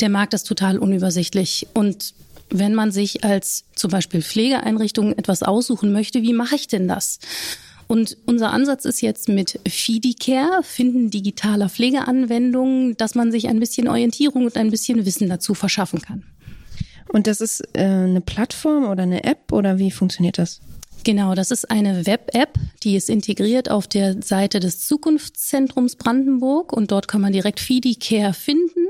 der 0.00 0.08
Markt 0.08 0.34
ist 0.34 0.44
total 0.44 0.78
unübersichtlich. 0.78 1.68
Und 1.74 2.14
wenn 2.50 2.74
man 2.74 2.90
sich 2.90 3.24
als 3.24 3.64
zum 3.74 3.90
Beispiel 3.90 4.22
Pflegeeinrichtung 4.22 5.12
etwas 5.12 5.42
aussuchen 5.42 5.92
möchte, 5.92 6.22
wie 6.22 6.32
mache 6.32 6.56
ich 6.56 6.68
denn 6.68 6.88
das? 6.88 7.18
Und 7.86 8.18
unser 8.26 8.52
Ansatz 8.52 8.84
ist 8.84 9.00
jetzt 9.00 9.28
mit 9.28 9.58
FIDICare, 9.66 10.62
Finden 10.62 11.10
digitaler 11.10 11.70
Pflegeanwendungen, 11.70 12.96
dass 12.98 13.14
man 13.14 13.32
sich 13.32 13.48
ein 13.48 13.60
bisschen 13.60 13.88
Orientierung 13.88 14.44
und 14.44 14.56
ein 14.58 14.70
bisschen 14.70 15.06
Wissen 15.06 15.28
dazu 15.28 15.54
verschaffen 15.54 16.02
kann. 16.02 16.24
Und 17.10 17.26
das 17.26 17.40
ist 17.40 17.62
äh, 17.72 17.84
eine 17.84 18.20
Plattform 18.20 18.88
oder 18.88 19.04
eine 19.04 19.24
App 19.24 19.52
oder 19.52 19.78
wie 19.78 19.90
funktioniert 19.90 20.36
das? 20.36 20.60
Genau, 21.04 21.34
das 21.34 21.50
ist 21.50 21.70
eine 21.70 22.04
Web-App, 22.04 22.58
die 22.82 22.96
ist 22.96 23.08
integriert 23.08 23.70
auf 23.70 23.86
der 23.86 24.20
Seite 24.22 24.60
des 24.60 24.86
Zukunftszentrums 24.86 25.96
Brandenburg 25.96 26.72
und 26.72 26.90
dort 26.90 27.08
kann 27.08 27.22
man 27.22 27.32
direkt 27.32 27.60
FIDICare 27.60 28.34
finden 28.34 28.86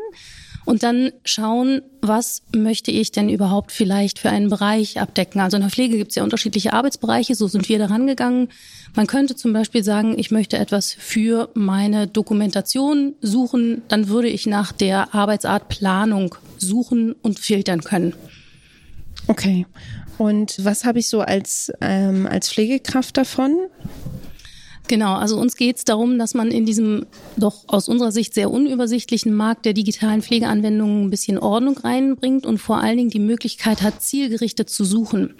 und 0.68 0.82
dann 0.82 1.12
schauen, 1.24 1.80
was 2.02 2.42
möchte 2.54 2.90
ich 2.90 3.10
denn 3.10 3.30
überhaupt 3.30 3.72
vielleicht 3.72 4.18
für 4.18 4.28
einen 4.28 4.50
Bereich 4.50 5.00
abdecken. 5.00 5.40
Also 5.40 5.56
in 5.56 5.62
der 5.62 5.70
Pflege 5.70 5.96
gibt 5.96 6.10
es 6.10 6.16
ja 6.16 6.22
unterschiedliche 6.22 6.74
Arbeitsbereiche, 6.74 7.34
so 7.34 7.48
sind 7.48 7.70
wir 7.70 7.78
daran 7.78 8.06
gegangen. 8.06 8.50
Man 8.94 9.06
könnte 9.06 9.34
zum 9.34 9.54
Beispiel 9.54 9.82
sagen, 9.82 10.18
ich 10.18 10.30
möchte 10.30 10.58
etwas 10.58 10.92
für 10.92 11.48
meine 11.54 12.06
Dokumentation 12.06 13.14
suchen, 13.22 13.80
dann 13.88 14.08
würde 14.08 14.28
ich 14.28 14.44
nach 14.44 14.72
der 14.72 15.14
Arbeitsart 15.14 15.70
Planung 15.70 16.34
suchen 16.58 17.14
und 17.22 17.38
filtern 17.38 17.80
können. 17.80 18.12
Okay. 19.26 19.64
Und 20.18 20.62
was 20.66 20.84
habe 20.84 20.98
ich 20.98 21.08
so 21.08 21.22
als, 21.22 21.72
ähm, 21.80 22.26
als 22.26 22.50
Pflegekraft 22.50 23.16
davon? 23.16 23.56
Genau, 24.88 25.16
also 25.16 25.38
uns 25.38 25.56
geht 25.56 25.76
es 25.76 25.84
darum, 25.84 26.18
dass 26.18 26.32
man 26.32 26.50
in 26.50 26.64
diesem 26.64 27.04
doch 27.36 27.64
aus 27.66 27.88
unserer 27.88 28.10
Sicht 28.10 28.32
sehr 28.32 28.50
unübersichtlichen 28.50 29.34
Markt 29.34 29.66
der 29.66 29.74
digitalen 29.74 30.22
Pflegeanwendungen 30.22 31.04
ein 31.04 31.10
bisschen 31.10 31.38
Ordnung 31.38 31.76
reinbringt 31.76 32.46
und 32.46 32.56
vor 32.56 32.78
allen 32.78 32.96
Dingen 32.96 33.10
die 33.10 33.18
Möglichkeit 33.18 33.82
hat, 33.82 34.02
zielgerichtet 34.02 34.70
zu 34.70 34.84
suchen. 34.84 35.34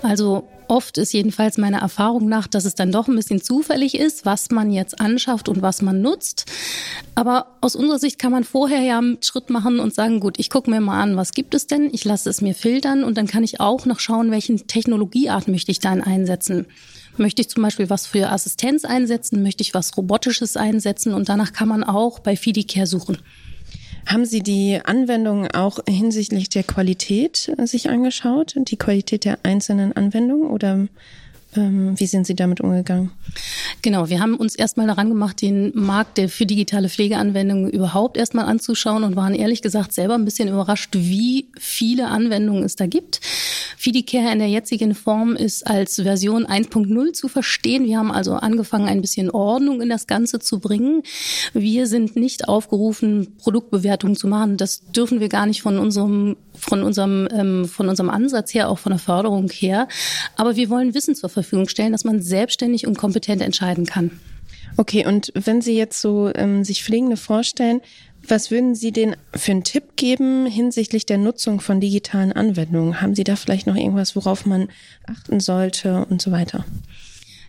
Also 0.00 0.48
oft 0.66 0.96
ist 0.96 1.12
jedenfalls 1.12 1.58
meine 1.58 1.80
Erfahrung 1.80 2.26
nach, 2.26 2.46
dass 2.46 2.64
es 2.64 2.74
dann 2.74 2.90
doch 2.90 3.06
ein 3.06 3.16
bisschen 3.16 3.42
zufällig 3.42 3.98
ist, 3.98 4.24
was 4.24 4.50
man 4.50 4.70
jetzt 4.70 4.98
anschafft 4.98 5.50
und 5.50 5.60
was 5.60 5.82
man 5.82 6.00
nutzt. 6.00 6.46
Aber 7.14 7.58
aus 7.60 7.76
unserer 7.76 7.98
Sicht 7.98 8.18
kann 8.18 8.32
man 8.32 8.44
vorher 8.44 8.80
ja 8.80 8.96
einen 8.96 9.22
Schritt 9.22 9.50
machen 9.50 9.78
und 9.78 9.92
sagen, 9.92 10.20
gut, 10.20 10.38
ich 10.38 10.48
gucke 10.48 10.70
mir 10.70 10.80
mal 10.80 11.02
an, 11.02 11.16
was 11.18 11.32
gibt 11.32 11.54
es 11.54 11.66
denn? 11.66 11.90
Ich 11.92 12.06
lasse 12.06 12.30
es 12.30 12.40
mir 12.40 12.54
filtern 12.54 13.04
und 13.04 13.18
dann 13.18 13.26
kann 13.26 13.44
ich 13.44 13.60
auch 13.60 13.84
noch 13.84 14.00
schauen, 14.00 14.30
welchen 14.30 14.66
Technologieart 14.66 15.48
möchte 15.48 15.70
ich 15.70 15.80
dann 15.80 16.00
einsetzen. 16.00 16.66
Möchte 17.20 17.42
ich 17.42 17.50
zum 17.50 17.62
Beispiel 17.62 17.90
was 17.90 18.06
für 18.06 18.30
Assistenz 18.30 18.86
einsetzen? 18.86 19.42
Möchte 19.42 19.60
ich 19.62 19.74
was 19.74 19.94
Robotisches 19.94 20.56
einsetzen? 20.56 21.12
Und 21.12 21.28
danach 21.28 21.52
kann 21.52 21.68
man 21.68 21.84
auch 21.84 22.18
bei 22.18 22.34
FIDICare 22.34 22.86
suchen. 22.86 23.18
Haben 24.06 24.24
Sie 24.24 24.40
die 24.40 24.80
Anwendungen 24.82 25.50
auch 25.50 25.80
hinsichtlich 25.86 26.48
der 26.48 26.62
Qualität 26.62 27.52
äh, 27.58 27.66
sich 27.66 27.90
angeschaut? 27.90 28.54
Die 28.56 28.78
Qualität 28.78 29.26
der 29.26 29.38
einzelnen 29.42 29.92
Anwendungen 29.92 30.48
oder 30.48 30.88
wie 31.52 32.06
sind 32.06 32.26
Sie 32.26 32.36
damit 32.36 32.60
umgegangen? 32.60 33.10
Genau, 33.82 34.08
wir 34.08 34.20
haben 34.20 34.36
uns 34.36 34.54
erstmal 34.54 34.86
daran 34.86 35.08
gemacht, 35.08 35.42
den 35.42 35.72
Markt 35.74 36.18
der 36.18 36.28
für 36.28 36.46
digitale 36.46 36.88
Pflegeanwendungen 36.88 37.70
überhaupt 37.70 38.16
erstmal 38.16 38.44
anzuschauen 38.44 39.02
und 39.02 39.16
waren 39.16 39.34
ehrlich 39.34 39.62
gesagt 39.62 39.92
selber 39.92 40.14
ein 40.14 40.24
bisschen 40.24 40.48
überrascht, 40.48 40.90
wie 40.92 41.48
viele 41.58 42.08
Anwendungen 42.08 42.62
es 42.62 42.76
da 42.76 42.86
gibt. 42.86 43.20
FIDI-Care 43.78 44.32
in 44.32 44.38
der 44.38 44.48
jetzigen 44.48 44.94
Form 44.94 45.34
ist 45.34 45.66
als 45.66 45.96
Version 45.96 46.46
1.0 46.46 47.12
zu 47.14 47.28
verstehen. 47.28 47.86
Wir 47.86 47.98
haben 47.98 48.12
also 48.12 48.34
angefangen, 48.34 48.86
ein 48.86 49.00
bisschen 49.00 49.30
Ordnung 49.30 49.80
in 49.80 49.88
das 49.88 50.06
Ganze 50.06 50.38
zu 50.38 50.60
bringen. 50.60 51.02
Wir 51.54 51.86
sind 51.86 52.14
nicht 52.14 52.46
aufgerufen, 52.46 53.36
Produktbewertungen 53.38 54.16
zu 54.16 54.28
machen. 54.28 54.56
Das 54.56 54.84
dürfen 54.92 55.18
wir 55.18 55.30
gar 55.30 55.46
nicht 55.46 55.62
von 55.62 55.78
unserem 55.78 56.36
von 56.60 56.82
unserem 56.82 57.28
ähm, 57.32 57.66
von 57.66 57.88
unserem 57.88 58.10
Ansatz 58.10 58.54
her, 58.54 58.68
auch 58.68 58.78
von 58.78 58.90
der 58.90 58.98
Förderung 58.98 59.50
her. 59.50 59.88
Aber 60.36 60.56
wir 60.56 60.70
wollen 60.70 60.94
Wissen 60.94 61.14
zur 61.14 61.30
Verfügung 61.30 61.68
stellen, 61.68 61.92
dass 61.92 62.04
man 62.04 62.20
selbstständig 62.20 62.86
und 62.86 62.98
kompetent 62.98 63.42
entscheiden 63.42 63.86
kann. 63.86 64.20
Okay, 64.76 65.06
und 65.06 65.32
wenn 65.34 65.60
Sie 65.60 65.76
jetzt 65.76 66.00
so 66.00 66.30
ähm, 66.34 66.64
sich 66.64 66.84
Pflegende 66.84 67.16
vorstellen, 67.16 67.80
was 68.26 68.50
würden 68.50 68.74
Sie 68.74 68.92
denen 68.92 69.16
für 69.34 69.52
einen 69.52 69.64
Tipp 69.64 69.96
geben 69.96 70.46
hinsichtlich 70.46 71.06
der 71.06 71.18
Nutzung 71.18 71.60
von 71.60 71.80
digitalen 71.80 72.32
Anwendungen? 72.32 73.00
Haben 73.00 73.14
Sie 73.14 73.24
da 73.24 73.36
vielleicht 73.36 73.66
noch 73.66 73.76
irgendwas, 73.76 74.14
worauf 74.14 74.46
man 74.46 74.68
achten 75.06 75.40
sollte 75.40 76.06
und 76.06 76.22
so 76.22 76.30
weiter? 76.30 76.64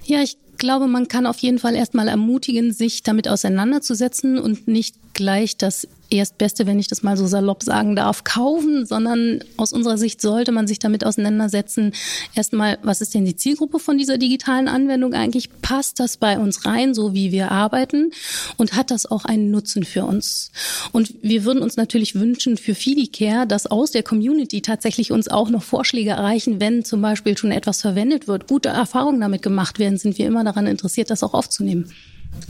Ja, 0.03 0.21
ich 0.23 0.37
glaube, 0.57 0.87
man 0.87 1.07
kann 1.07 1.25
auf 1.25 1.37
jeden 1.39 1.59
Fall 1.59 1.75
erstmal 1.75 2.07
ermutigen, 2.07 2.71
sich 2.71 3.03
damit 3.03 3.27
auseinanderzusetzen 3.27 4.37
und 4.37 4.67
nicht 4.67 4.95
gleich 5.13 5.57
das 5.57 5.87
Erstbeste, 6.11 6.67
wenn 6.67 6.79
ich 6.79 6.87
das 6.87 7.03
mal 7.03 7.17
so 7.17 7.25
salopp 7.25 7.63
sagen 7.63 7.95
darf, 7.95 8.23
kaufen, 8.23 8.85
sondern 8.85 9.43
aus 9.57 9.73
unserer 9.73 9.97
Sicht 9.97 10.21
sollte 10.21 10.51
man 10.51 10.67
sich 10.67 10.79
damit 10.79 11.05
auseinandersetzen. 11.05 11.93
Erstmal, 12.35 12.77
was 12.83 13.01
ist 13.01 13.13
denn 13.13 13.25
die 13.25 13.35
Zielgruppe 13.35 13.79
von 13.79 13.97
dieser 13.97 14.17
digitalen 14.17 14.67
Anwendung 14.67 15.13
eigentlich? 15.13 15.49
Passt 15.61 15.99
das 15.99 16.17
bei 16.17 16.37
uns 16.37 16.65
rein, 16.65 16.93
so 16.93 17.13
wie 17.13 17.31
wir 17.31 17.51
arbeiten? 17.51 18.11
Und 18.57 18.75
hat 18.75 18.91
das 18.91 19.05
auch 19.05 19.25
einen 19.25 19.51
Nutzen 19.51 19.83
für 19.83 20.05
uns? 20.05 20.51
Und 20.91 21.15
wir 21.21 21.45
würden 21.45 21.63
uns 21.63 21.77
natürlich 21.77 22.15
wünschen 22.15 22.57
für 22.57 22.75
FidiCare, 22.75 23.47
dass 23.47 23.67
aus 23.67 23.91
der 23.91 24.03
Community 24.03 24.61
tatsächlich 24.61 25.11
uns 25.11 25.29
auch 25.29 25.49
noch 25.49 25.63
Vorschläge 25.63 26.11
erreichen, 26.11 26.59
wenn 26.59 26.83
zum 26.83 27.01
Beispiel 27.01 27.37
schon 27.37 27.51
etwas 27.51 27.81
verwendet 27.81 28.27
wird, 28.27 28.47
gute 28.47 28.69
Erfahrungen 28.69 29.21
damit 29.21 29.41
gemacht 29.41 29.79
werden, 29.79 29.97
sind 29.97 30.17
wir 30.17 30.27
immer 30.27 30.43
daran 30.43 30.67
interessiert, 30.67 31.09
das 31.09 31.23
auch 31.23 31.33
aufzunehmen. 31.33 31.91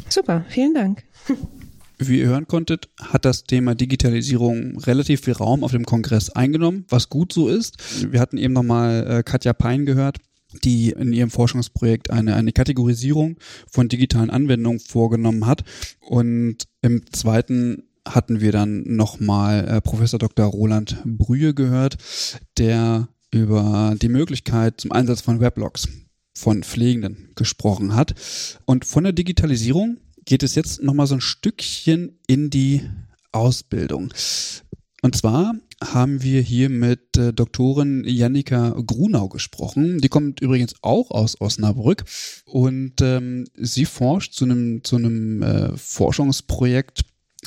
Super, 0.10 0.46
vielen 0.50 0.74
Dank. 0.74 1.04
Wie 2.08 2.20
ihr 2.20 2.30
hören 2.30 2.48
konntet, 2.48 2.90
hat 3.00 3.26
das 3.26 3.44
Thema 3.44 3.76
Digitalisierung 3.76 4.80
relativ 4.80 5.22
viel 5.22 5.34
Raum 5.34 5.64
auf 5.64 5.72
dem 5.72 5.86
Kongress 5.86 6.32
eingenommen, 6.32 6.86
was 6.90 7.10
gut 7.10 7.32
so 7.32 7.48
ist. 7.48 8.12
Wir 8.12 8.20
hatten 8.20 8.40
eben 8.40 8.54
nochmal 8.54 9.06
äh, 9.08 9.24
Katja 9.24 9.54
Pein 9.54 9.86
gehört, 9.86 10.18
die 10.64 10.90
in 10.90 11.14
ihrem 11.14 11.30
Forschungsprojekt 11.30 12.10
eine, 12.10 12.36
eine 12.36 12.54
Kategorisierung 12.54 13.38
von 13.70 13.88
digitalen 13.88 14.32
Anwendungen 14.32 14.80
vorgenommen 14.80 15.46
hat. 15.46 15.64
Und 16.00 16.68
im 16.82 17.04
zweiten 17.12 17.84
hatten 18.08 18.42
wir 18.42 18.52
dann 18.52 18.82
nochmal 18.84 19.68
äh, 19.68 19.80
Professor 19.80 20.18
Dr. 20.18 20.48
Roland 20.48 20.98
Brühe 21.06 21.54
gehört, 21.54 21.98
der 22.58 23.10
über 23.32 23.96
die 24.02 24.10
Möglichkeit 24.10 24.82
zum 24.82 24.92
Einsatz 24.92 25.22
von 25.22 25.40
Weblogs 25.40 25.88
von 26.34 26.64
Pflegenden 26.64 27.30
gesprochen 27.36 27.94
hat. 27.94 28.16
Und 28.66 28.86
von 28.86 29.04
der 29.04 29.14
Digitalisierung 29.14 29.98
geht 30.26 30.44
es 30.44 30.56
jetzt 30.56 30.82
nochmal 30.82 31.08
so 31.08 31.16
ein 31.16 31.22
Stückchen 31.22 32.20
in 32.28 32.50
die 32.50 32.82
Ausbildung. 33.32 34.14
Und 35.02 35.16
zwar 35.16 35.56
haben 35.84 36.22
wir 36.22 36.42
hier 36.42 36.70
mit 36.70 37.18
äh, 37.18 37.34
Doktorin 37.34 38.04
Jannika 38.06 38.76
Grunau 38.86 39.30
gesprochen. 39.30 40.00
Die 40.00 40.10
kommt 40.10 40.42
übrigens 40.42 40.76
auch 40.82 41.10
aus 41.10 41.42
Osnabrück 41.42 42.04
und 42.46 43.02
ähm, 43.02 43.46
sie 43.56 43.86
forscht 43.86 44.34
zu 44.34 44.46
einem 44.46 44.84
zu 44.84 44.98
äh, 45.00 45.76
Forschungsprojekt 45.76 47.02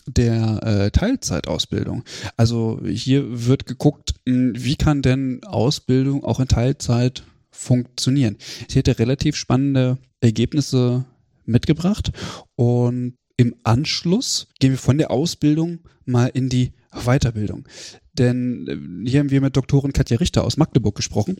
der 0.06 0.62
äh, 0.64 0.90
Teilzeitausbildung. 0.90 2.02
Also 2.36 2.80
hier 2.84 3.46
wird 3.46 3.66
geguckt, 3.66 4.14
wie 4.24 4.76
kann 4.76 5.02
denn 5.02 5.44
Ausbildung 5.44 6.24
auch 6.24 6.40
in 6.40 6.48
Teilzeit 6.48 7.22
funktionieren. 7.50 8.36
Sie 8.68 8.80
hätte 8.80 8.98
relativ 8.98 9.36
spannende 9.36 9.98
Ergebnisse 10.20 11.04
mitgebracht 11.46 12.12
und 12.56 13.16
im 13.36 13.56
Anschluss 13.64 14.48
gehen 14.60 14.72
wir 14.72 14.78
von 14.78 14.98
der 14.98 15.10
Ausbildung 15.10 15.80
mal 16.04 16.26
in 16.26 16.48
die 16.48 16.72
Weiterbildung. 16.92 17.66
Denn 18.12 18.66
äh, 18.68 19.08
hier 19.08 19.20
haben 19.20 19.30
wir 19.30 19.40
mit 19.40 19.56
Doktorin 19.56 19.92
Katja 19.92 20.18
Richter 20.18 20.44
aus 20.44 20.56
Magdeburg 20.56 20.94
gesprochen. 20.94 21.38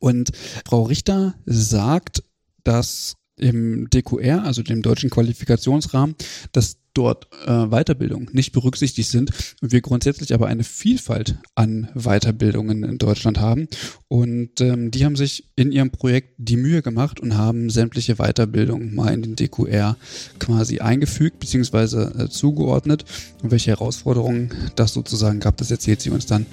Und 0.00 0.32
Frau 0.64 0.82
Richter 0.82 1.34
sagt, 1.44 2.24
dass 2.64 3.14
im 3.36 3.88
DQR, 3.90 4.44
also 4.44 4.62
dem 4.62 4.82
deutschen 4.82 5.10
Qualifikationsrahmen, 5.10 6.16
dass 6.52 6.78
dort 6.94 7.28
äh, 7.46 7.66
Weiterbildung 7.66 8.30
nicht 8.32 8.52
berücksichtigt 8.52 9.10
sind 9.10 9.30
wir 9.60 9.80
grundsätzlich 9.80 10.34
aber 10.34 10.46
eine 10.46 10.64
Vielfalt 10.64 11.36
an 11.54 11.88
Weiterbildungen 11.94 12.84
in 12.84 12.98
Deutschland 12.98 13.38
haben. 13.38 13.68
Und 14.08 14.60
ähm, 14.60 14.90
die 14.90 15.04
haben 15.04 15.16
sich 15.16 15.44
in 15.56 15.72
ihrem 15.72 15.90
Projekt 15.90 16.34
die 16.38 16.56
Mühe 16.56 16.82
gemacht 16.82 17.20
und 17.20 17.36
haben 17.36 17.70
sämtliche 17.70 18.16
Weiterbildungen 18.16 18.94
mal 18.94 19.12
in 19.12 19.22
den 19.22 19.36
DQR 19.36 19.96
quasi 20.38 20.78
eingefügt 20.78 21.38
bzw. 21.40 22.24
Äh, 22.24 22.28
zugeordnet. 22.28 23.04
Und 23.42 23.50
welche 23.50 23.70
Herausforderungen 23.70 24.50
das 24.76 24.92
sozusagen 24.92 25.40
gab, 25.40 25.56
das 25.56 25.70
erzählt 25.70 26.00
sie 26.00 26.10
uns 26.10 26.26
dann 26.26 26.46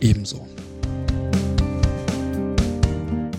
ebenso. 0.00 0.46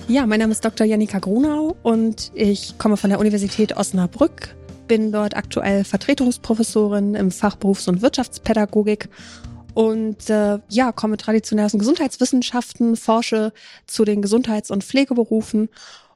Ja, 0.08 0.28
mein 0.28 0.40
Name 0.40 0.52
ist 0.52 0.64
Dr. 0.64 0.86
Janika 0.86 1.18
Grunau 1.18 1.76
und 1.82 2.32
ich 2.36 2.78
komme 2.78 2.96
von 2.96 3.10
der 3.10 3.20
Universität 3.20 3.76
Osnabrück, 3.76 4.56
bin 4.88 5.12
dort 5.12 5.36
aktuell 5.36 5.84
Vertretungsprofessorin 5.84 7.16
im 7.16 7.32
Fach 7.32 7.56
Berufs- 7.56 7.88
und 7.88 8.04
Wirtschaftspädagogik 8.04 9.10
und 9.74 10.30
äh, 10.30 10.60
ja, 10.70 10.92
komme 10.92 11.18
traditionell 11.18 11.66
aus 11.66 11.72
den 11.72 11.80
Gesundheitswissenschaften, 11.80 12.96
forsche 12.96 13.52
zu 13.88 14.06
den 14.06 14.22
Gesundheits- 14.22 14.70
und 14.70 14.84
Pflegeberufen 14.84 15.70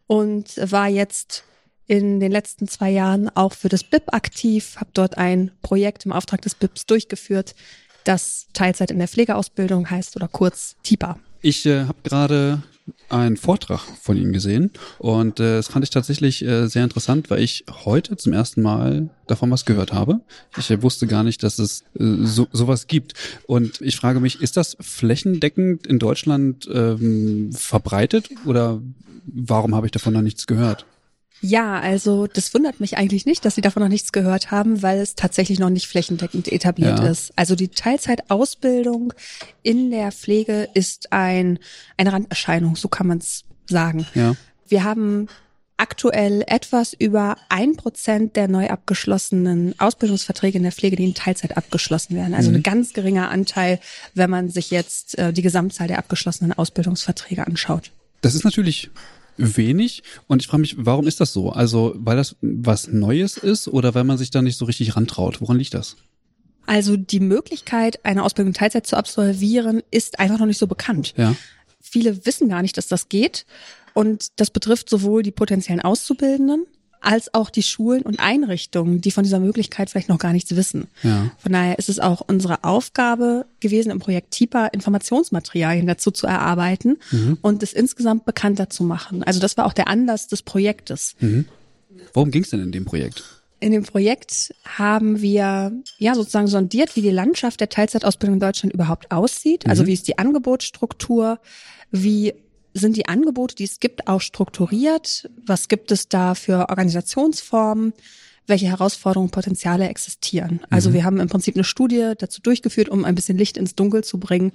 und 0.06 0.72
war 0.72 0.88
jetzt 0.88 1.44
in 1.88 2.20
den 2.20 2.32
letzten 2.32 2.68
zwei 2.68 2.92
Jahren 2.92 3.36
auch 3.36 3.54
für 3.54 3.70
das 3.70 3.84
BIP 3.84 4.14
aktiv, 4.14 4.76
habe 4.76 4.92
dort 4.94 5.18
ein 5.18 5.50
Projekt 5.64 6.06
im 6.06 6.12
Auftrag 6.12 6.44
des 6.44 6.54
BIPs 6.54 6.86
durchgeführt, 6.86 7.56
das 8.04 8.46
Teilzeit 8.54 8.92
in 8.92 9.00
der 9.00 9.08
Pflegeausbildung 9.08 9.90
heißt 9.90 10.16
oder 10.16 10.28
kurz 10.28 10.76
TIPA. 10.84 11.18
Ich 11.42 11.66
äh, 11.66 11.86
habe 11.86 11.98
gerade 12.04 12.62
einen 13.10 13.38
Vortrag 13.38 13.82
von 14.02 14.18
Ihnen 14.18 14.34
gesehen 14.34 14.72
und 14.98 15.40
äh, 15.40 15.58
das 15.58 15.68
fand 15.68 15.84
ich 15.84 15.90
tatsächlich 15.90 16.44
äh, 16.44 16.68
sehr 16.68 16.84
interessant, 16.84 17.30
weil 17.30 17.42
ich 17.42 17.66
heute 17.86 18.18
zum 18.18 18.34
ersten 18.34 18.62
Mal 18.62 19.10
davon 19.28 19.52
was 19.52 19.66
gehört 19.66 19.94
habe. 19.94 20.22
Ich 20.58 20.70
äh, 20.72 20.82
wusste 20.82 21.08
gar 21.08 21.24
nicht, 21.24 21.44
dass 21.44 21.60
es 21.60 21.82
äh, 22.00 22.04
so 22.24 22.48
sowas 22.52 22.88
gibt 22.88 23.14
und 23.48 23.82
ich 23.82 23.96
frage 23.96 24.20
mich, 24.20 24.42
ist 24.42 24.58
das 24.58 24.78
flächendeckend 24.80 25.88
in 25.88 26.00
Deutschland 26.00 26.68
ähm, 26.72 27.52
verbreitet 27.52 28.30
oder 28.46 28.82
warum 29.26 29.76
habe 29.76 29.88
ich 29.88 29.92
davon 29.92 30.14
noch 30.14 30.22
nichts 30.22 30.48
gehört? 30.48 30.86
Ja, 31.42 31.80
also 31.80 32.28
das 32.28 32.54
wundert 32.54 32.80
mich 32.80 32.98
eigentlich 32.98 33.26
nicht, 33.26 33.46
dass 33.46 33.56
Sie 33.56 33.62
davon 33.62 33.82
noch 33.82 33.90
nichts 33.90 34.12
gehört 34.12 34.52
haben, 34.52 34.82
weil 34.82 35.00
es 35.00 35.16
tatsächlich 35.16 35.60
noch 35.60 35.70
nicht 35.70 35.88
flächendeckend 35.88 36.52
etabliert 36.52 37.00
ja. 37.00 37.08
ist. 37.08 37.32
Also 37.36 37.56
die 37.56 37.70
Teilzeitausbildung 37.70 39.14
in 39.64 39.92
der 39.92 40.12
Pflege 40.12 40.70
ist 40.74 41.14
ein 41.14 41.60
eine 41.98 42.14
Randerscheinung, 42.14 42.76
so 42.76 42.88
kann 42.88 43.08
man 43.08 43.20
es 43.20 43.46
sagen. 43.68 44.06
Ja. 44.16 44.36
Wir 44.68 44.84
haben 44.84 45.28
aktuell 45.78 46.44
etwas 46.46 46.94
über 46.94 47.38
ein 47.48 47.78
Prozent 47.78 48.36
der 48.36 48.50
neu 48.50 48.68
abgeschlossenen 48.68 49.80
Ausbildungsverträge 49.80 50.58
in 50.58 50.64
der 50.64 50.74
Pflege, 50.74 50.98
die 50.98 51.06
in 51.06 51.14
Teilzeit 51.14 51.56
abgeschlossen 51.56 52.16
werden. 52.16 52.34
Also 52.34 52.50
mhm. 52.50 52.58
ein 52.58 52.64
ganz 52.64 52.92
geringer 52.92 53.30
Anteil, 53.30 53.80
wenn 54.14 54.30
man 54.30 54.50
sich 54.50 54.72
jetzt 54.72 55.18
äh, 55.18 55.32
die 55.32 55.42
Gesamtzahl 55.42 55.88
der 55.88 56.00
abgeschlossenen 56.00 56.52
Ausbildungsverträge 56.52 57.48
anschaut. 57.48 57.92
Das 58.22 58.36
ist 58.36 58.44
natürlich 58.44 58.90
wenig. 59.40 60.04
Und 60.28 60.42
ich 60.42 60.48
frage 60.48 60.62
mich, 60.62 60.76
warum 60.78 61.08
ist 61.08 61.20
das 61.20 61.34
so? 61.34 61.52
Also, 61.52 61.96
weil 61.98 62.18
das 62.18 62.36
was 62.42 62.88
Neues 62.88 63.38
ist 63.38 63.68
oder 63.68 63.96
weil 63.96 64.04
man 64.04 64.18
sich 64.18 64.32
da 64.32 64.42
nicht 64.42 64.58
so 64.58 64.66
richtig 64.66 64.96
rantraut? 64.96 65.42
Woran 65.42 65.58
liegt 65.58 65.74
das? 65.74 65.96
Also 66.66 66.98
die 66.98 67.20
Möglichkeit, 67.20 68.00
eine 68.06 68.24
Ausbildung 68.24 68.54
Teilzeit 68.54 68.86
zu 68.86 68.96
absolvieren, 68.96 69.82
ist 69.90 70.20
einfach 70.20 70.38
noch 70.38 70.46
nicht 70.46 70.60
so 70.60 70.68
bekannt. 70.68 71.14
Ja. 71.18 71.36
Viele 71.82 72.26
wissen 72.26 72.50
gar 72.50 72.62
nicht, 72.62 72.78
dass 72.78 72.88
das 72.88 73.10
geht. 73.10 73.46
Und 73.96 74.40
das 74.40 74.52
betrifft 74.52 74.90
sowohl 74.90 75.24
die 75.24 75.32
potenziellen 75.32 75.82
Auszubildenden 75.82 76.68
als 77.02 77.34
auch 77.34 77.50
die 77.50 77.64
Schulen 77.64 78.02
und 78.02 78.20
Einrichtungen, 78.20 79.02
die 79.02 79.12
von 79.12 79.24
dieser 79.24 79.40
Möglichkeit 79.40 79.90
vielleicht 79.90 80.10
noch 80.10 80.20
gar 80.20 80.34
nichts 80.34 80.56
wissen. 80.56 80.88
Ja. 81.04 81.32
Von 81.38 81.54
daher 81.54 81.80
ist 81.80 81.90
es 81.90 82.00
auch 82.00 82.22
unsere 82.28 82.64
Aufgabe 82.64 83.46
gewesen, 83.60 83.92
im 83.92 84.00
Projekt 84.00 84.32
TIPA 84.32 84.68
Informationsmaterialien 84.68 85.88
dazu 85.88 86.12
zu 86.12 86.28
erarbeiten 86.28 86.98
mhm. 87.12 87.38
und 87.42 87.64
es 87.64 87.74
insgesamt 87.74 88.26
bekannter 88.26 88.70
zu 88.70 88.84
machen. 88.84 89.24
Also 89.24 89.40
das 89.40 89.58
war 89.58 89.66
auch 89.66 89.74
der 89.74 89.88
Anlass 89.88 90.28
des 90.28 90.42
Projektes. 90.42 91.16
Mhm. 91.20 91.46
Worum 92.14 92.32
ging 92.32 92.44
es 92.44 92.50
denn 92.50 92.62
in 92.62 92.72
dem 92.72 92.86
Projekt? 92.86 93.24
In 93.62 93.72
dem 93.74 93.84
Projekt 93.84 94.54
haben 94.64 95.22
wir 95.22 95.74
ja 95.98 96.16
sozusagen 96.16 96.48
sondiert, 96.48 96.96
wie 96.96 97.02
die 97.02 97.10
Landschaft 97.10 97.60
der 97.60 97.70
Teilzeitausbildung 97.70 98.36
in 98.36 98.40
Deutschland 98.40 98.74
überhaupt 98.74 99.12
aussieht. 99.12 99.68
Also 99.68 99.84
mhm. 99.84 99.88
wie 99.88 99.94
ist 99.94 100.08
die 100.08 100.18
Angebotsstruktur, 100.18 101.40
wie 101.92 102.34
sind 102.80 102.98
die 102.98 103.08
Angebote, 103.08 103.56
die 103.56 103.64
es 103.64 103.80
gibt, 103.80 104.08
auch 104.08 104.22
strukturiert? 104.22 105.30
Was 105.46 105.68
gibt 105.68 105.92
es 105.92 106.10
da 106.10 106.36
für 106.36 106.70
Organisationsformen? 106.70 107.94
Welche 108.48 108.68
Herausforderungen, 108.68 109.30
Potenziale 109.30 109.88
existieren? 109.88 110.62
Also 110.70 110.90
mhm. 110.90 110.94
wir 110.94 111.04
haben 111.04 111.20
im 111.20 111.30
Prinzip 111.30 111.56
eine 111.56 111.64
Studie 111.64 112.14
dazu 112.18 112.42
durchgeführt, 112.42 112.90
um 112.90 113.06
ein 113.06 113.16
bisschen 113.16 113.38
Licht 113.38 113.58
ins 113.58 113.76
Dunkel 113.76 114.04
zu 114.04 114.20
bringen 114.20 114.52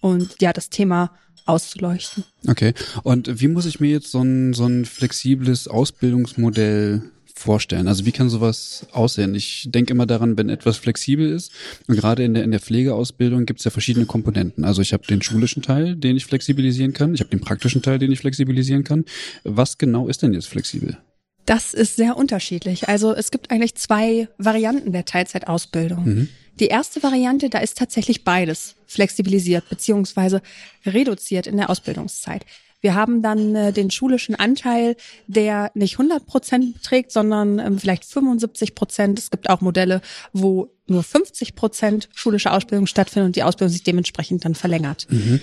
und 0.00 0.36
ja, 0.40 0.52
das 0.52 0.70
Thema 0.70 1.12
auszuleuchten. 1.46 2.24
Okay. 2.46 2.74
Und 3.02 3.40
wie 3.40 3.48
muss 3.48 3.66
ich 3.66 3.80
mir 3.80 3.90
jetzt 3.90 4.10
so 4.10 4.20
ein, 4.22 4.52
so 4.52 4.66
ein 4.66 4.84
flexibles 4.84 5.68
Ausbildungsmodell 5.68 7.02
vorstellen? 7.40 7.88
Also 7.88 8.06
wie 8.06 8.12
kann 8.12 8.28
sowas 8.28 8.86
aussehen? 8.92 9.34
Ich 9.34 9.68
denke 9.70 9.92
immer 9.92 10.06
daran, 10.06 10.36
wenn 10.38 10.48
etwas 10.48 10.76
flexibel 10.76 11.30
ist, 11.30 11.52
und 11.88 11.96
gerade 11.96 12.22
in 12.24 12.34
der, 12.34 12.44
in 12.44 12.50
der 12.50 12.60
Pflegeausbildung 12.60 13.46
gibt 13.46 13.60
es 13.60 13.64
ja 13.64 13.70
verschiedene 13.70 14.06
Komponenten. 14.06 14.64
Also 14.64 14.82
ich 14.82 14.92
habe 14.92 15.06
den 15.06 15.22
schulischen 15.22 15.62
Teil, 15.62 15.96
den 15.96 16.16
ich 16.16 16.26
flexibilisieren 16.26 16.92
kann, 16.92 17.14
ich 17.14 17.20
habe 17.20 17.30
den 17.30 17.40
praktischen 17.40 17.82
Teil, 17.82 17.98
den 17.98 18.12
ich 18.12 18.20
flexibilisieren 18.20 18.84
kann. 18.84 19.04
Was 19.44 19.78
genau 19.78 20.08
ist 20.08 20.22
denn 20.22 20.32
jetzt 20.32 20.48
flexibel? 20.48 20.98
Das 21.46 21.74
ist 21.74 21.96
sehr 21.96 22.16
unterschiedlich. 22.16 22.88
Also 22.88 23.14
es 23.14 23.30
gibt 23.30 23.50
eigentlich 23.50 23.74
zwei 23.74 24.28
Varianten 24.38 24.92
der 24.92 25.04
Teilzeitausbildung. 25.04 26.04
Mhm. 26.04 26.28
Die 26.60 26.66
erste 26.66 27.02
Variante, 27.02 27.48
da 27.48 27.58
ist 27.58 27.78
tatsächlich 27.78 28.22
beides 28.22 28.76
flexibilisiert 28.86 29.68
beziehungsweise 29.70 30.42
reduziert 30.84 31.46
in 31.46 31.56
der 31.56 31.70
Ausbildungszeit. 31.70 32.44
Wir 32.80 32.94
haben 32.94 33.22
dann 33.22 33.54
äh, 33.54 33.72
den 33.72 33.90
schulischen 33.90 34.34
Anteil, 34.34 34.96
der 35.26 35.70
nicht 35.74 35.94
100 35.94 36.26
Prozent 36.26 36.74
beträgt, 36.74 37.12
sondern 37.12 37.58
ähm, 37.58 37.78
vielleicht 37.78 38.04
75 38.04 38.74
Prozent. 38.74 39.18
Es 39.18 39.30
gibt 39.30 39.50
auch 39.50 39.60
Modelle, 39.60 40.00
wo 40.32 40.70
nur 40.86 41.02
50 41.02 41.54
Prozent 41.54 42.08
schulische 42.14 42.50
Ausbildung 42.52 42.86
stattfindet 42.86 43.26
und 43.26 43.36
die 43.36 43.42
Ausbildung 43.42 43.72
sich 43.72 43.82
dementsprechend 43.82 44.44
dann 44.44 44.54
verlängert. 44.54 45.06
Mhm. 45.10 45.40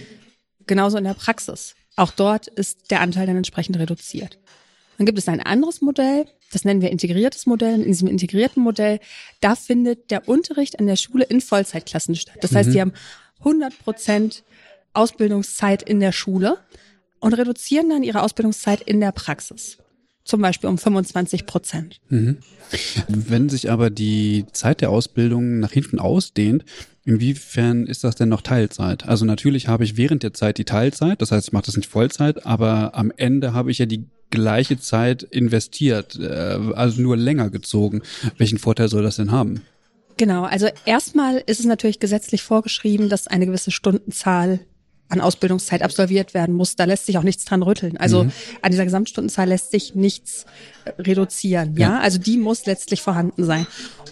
Genauso 0.66 0.98
in 0.98 1.04
der 1.04 1.14
Praxis. 1.14 1.76
Auch 1.96 2.12
dort 2.12 2.48
ist 2.48 2.92
der 2.92 3.02
Anteil 3.02 3.28
dann 3.28 3.38
entsprechend 3.38 3.78
reduziert. 3.78 4.40
Dann 4.98 5.06
gibt 5.06 5.18
es 5.20 5.28
ein 5.28 5.40
anderes 5.40 5.82
Modell, 5.82 6.26
das 6.52 6.66
nennen 6.66 6.82
wir 6.82 6.90
integriertes 6.92 7.46
Modell. 7.46 7.76
In 7.76 7.84
diesem 7.84 8.08
integrierten 8.08 8.64
Modell, 8.64 9.00
da 9.42 9.56
findet 9.56 10.10
der 10.12 10.28
Unterricht 10.28 10.80
an 10.80 10.88
der 10.88 10.96
Schule 10.96 11.24
in 11.26 11.42
Vollzeitklassen 11.42 12.16
statt. 12.16 12.38
Das 12.42 12.56
heißt, 12.56 12.70
Mhm. 12.70 12.74
die 12.74 12.82
haben 12.82 12.94
100 13.40 13.78
Prozent 13.80 14.44
Ausbildungszeit 14.94 15.84
in 15.84 16.00
der 16.00 16.12
Schule 16.12 16.58
und 17.20 17.34
reduzieren 17.34 17.90
dann 17.90 18.04
ihre 18.04 18.22
Ausbildungszeit 18.22 18.82
in 18.82 19.00
der 19.00 19.12
Praxis. 19.12 19.78
Zum 20.24 20.42
Beispiel 20.42 20.70
um 20.70 20.78
25 20.78 21.46
Prozent. 21.46 22.02
Mhm. 22.10 22.40
Wenn 23.08 23.48
sich 23.48 23.72
aber 23.72 23.90
die 23.90 24.46
Zeit 24.52 24.82
der 24.82 24.90
Ausbildung 24.90 25.60
nach 25.60 25.72
hinten 25.72 26.00
ausdehnt, 26.00 26.66
inwiefern 27.06 27.86
ist 27.86 28.04
das 28.04 28.16
denn 28.16 28.28
noch 28.28 28.42
Teilzeit? 28.42 29.08
Also 29.08 29.24
natürlich 29.24 29.70
habe 29.70 29.86
ich 29.86 29.96
während 29.96 30.24
der 30.24 30.34
Zeit 30.34 30.58
die 30.58 30.66
Teilzeit, 30.66 31.22
das 31.22 31.32
heißt, 31.32 31.48
ich 31.48 31.54
mache 31.54 31.68
das 31.68 31.78
nicht 31.78 31.90
Vollzeit, 31.90 32.46
aber 32.46 32.94
am 32.94 33.14
Ende 33.16 33.54
habe 33.54 33.72
ich 33.72 33.78
ja 33.78 33.86
die 33.86 34.06
gleiche 34.30 34.78
Zeit 34.78 35.24
investiert, 35.24 36.20
äh, 36.20 36.60
also 36.74 37.02
nur 37.02 37.16
länger 37.16 37.50
gezogen. 37.50 38.02
Welchen 38.38 38.58
Vorteil 38.58 38.90
soll 38.90 39.04
das 39.04 39.16
denn 39.16 39.32
haben? 39.32 39.62
Genau, 40.18 40.44
also 40.44 40.68
erstmal 40.86 41.44
ist 41.46 41.60
es 41.60 41.66
natürlich 41.66 42.00
gesetzlich 42.00 42.42
vorgeschrieben, 42.42 43.08
dass 43.08 43.28
eine 43.28 43.46
gewisse 43.46 43.72
Stundenzahl 43.72 44.60
an 45.10 45.22
Ausbildungszeit 45.22 45.82
absolviert 45.82 46.34
werden 46.34 46.54
muss. 46.56 46.76
Da 46.76 46.84
lässt 46.84 47.06
sich 47.06 47.18
auch 47.18 47.24
nichts 47.24 47.46
dran 47.46 47.64
rütteln. 47.64 47.98
Also 47.98 48.26
Mhm. 48.26 48.32
an 48.62 48.72
dieser 48.72 48.84
Gesamtstundenzahl 48.86 49.48
lässt 49.48 49.72
sich 49.72 49.96
nichts 49.96 50.46
äh, 50.86 50.90
reduzieren. 51.02 51.76
Ja, 51.78 51.90
Ja. 51.90 52.00
also 52.00 52.18
die 52.18 52.38
muss 52.38 52.66
letztlich 52.66 53.02
vorhanden 53.02 53.44
sein. 53.46 53.66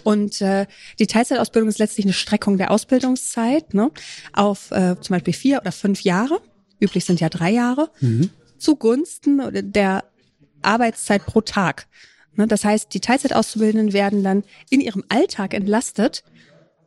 Und 0.04 0.40
äh, 0.40 0.66
die 0.98 1.06
Teilzeitausbildung 1.06 1.68
ist 1.68 1.78
letztlich 1.78 2.06
eine 2.06 2.12
Streckung 2.12 2.56
der 2.58 2.70
Ausbildungszeit 2.70 3.74
ne, 3.74 3.90
auf 4.32 4.70
äh, 4.70 4.96
zum 5.00 5.14
Beispiel 5.14 5.34
vier 5.34 5.60
oder 5.60 5.72
fünf 5.72 6.00
Jahre. 6.02 6.40
Üblich 6.80 7.04
sind 7.04 7.20
ja 7.20 7.28
drei 7.28 7.50
Jahre 7.50 7.90
zugunsten 8.58 9.40
der 9.72 10.04
Arbeitszeit 10.62 11.24
pro 11.26 11.40
Tag. 11.40 11.86
Ne, 12.34 12.46
Das 12.46 12.64
heißt, 12.64 12.92
die 12.94 13.00
Teilzeitauszubildenden 13.00 13.92
werden 13.92 14.22
dann 14.22 14.44
in 14.70 14.80
ihrem 14.80 15.04
Alltag 15.08 15.54
entlastet 15.54 16.22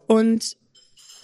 und 0.08 0.58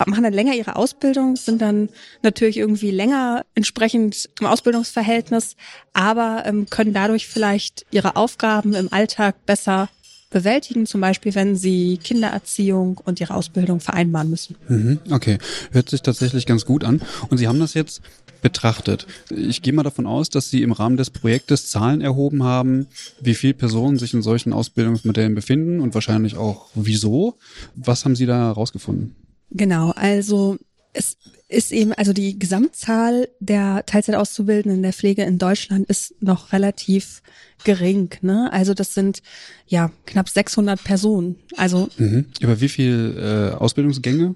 machen 0.05 0.23
dann 0.23 0.34
länger 0.34 0.53
ihre 0.53 0.76
Ausbildung, 0.76 1.35
sind 1.35 1.61
dann 1.61 1.89
natürlich 2.22 2.57
irgendwie 2.57 2.91
länger 2.91 3.45
entsprechend 3.55 4.30
im 4.39 4.47
Ausbildungsverhältnis, 4.47 5.55
aber 5.93 6.43
ähm, 6.45 6.69
können 6.69 6.93
dadurch 6.93 7.27
vielleicht 7.27 7.85
ihre 7.91 8.15
Aufgaben 8.15 8.73
im 8.73 8.91
Alltag 8.91 9.45
besser 9.45 9.89
bewältigen, 10.35 10.85
zum 10.85 10.99
Beispiel 10.99 11.34
wenn 11.34 11.55
sie 11.55 11.97
Kindererziehung 11.97 12.99
und 13.05 13.22
ihre 13.22 13.34
Ausbildung 13.34 13.80
vereinbaren 13.80 14.30
müssen. 14.30 14.57
Mhm, 14.67 14.99
okay, 15.09 15.38
hört 15.72 15.89
sich 15.89 16.01
tatsächlich 16.01 16.45
ganz 16.45 16.65
gut 16.65 16.84
an. 16.84 17.01
Und 17.30 17.38
Sie 17.38 17.47
haben 17.47 17.59
das 17.59 17.73
jetzt 17.73 18.01
betrachtet. 18.41 19.07
Ich 19.30 19.61
gehe 19.61 19.72
mal 19.72 19.84
davon 19.84 20.05
aus, 20.05 20.30
dass 20.30 20.49
Sie 20.49 20.61
im 20.61 20.73
Rahmen 20.73 20.97
des 20.97 21.09
Projektes 21.09 21.69
Zahlen 21.69 22.01
erhoben 22.01 22.43
haben, 22.43 22.88
wie 23.22 23.34
viele 23.34 23.53
Personen 23.53 23.97
sich 23.97 24.13
in 24.13 24.22
solchen 24.22 24.51
Ausbildungsmodellen 24.51 25.35
befinden 25.35 25.80
und 25.80 25.93
wahrscheinlich 25.93 26.35
auch 26.35 26.67
wieso. 26.76 27.38
Was 27.76 28.03
haben 28.03 28.17
Sie 28.17 28.26
da 28.26 28.38
herausgefunden? 28.38 29.15
Genau, 29.51 29.91
also 29.91 30.57
es 30.93 31.17
ist 31.47 31.72
eben, 31.72 31.93
also 31.93 32.13
die 32.13 32.39
Gesamtzahl 32.39 33.27
der 33.39 33.85
Teilzeitauszubildenden 33.85 34.77
in 34.77 34.84
der 34.84 34.93
Pflege 34.93 35.23
in 35.23 35.38
Deutschland 35.38 35.88
ist 35.89 36.15
noch 36.22 36.53
relativ 36.53 37.22
gering. 37.63 38.09
Ne? 38.22 38.51
Also 38.51 38.73
das 38.73 38.93
sind 38.93 39.22
ja 39.67 39.91
knapp 40.05 40.30
600 40.30 40.84
Personen. 40.84 41.35
Also 41.57 41.89
Mhm. 41.97 42.27
Über 42.39 42.61
wie 42.61 42.69
viel 42.69 43.15
äh, 43.53 43.55
Ausbildungsgänge? 43.55 44.35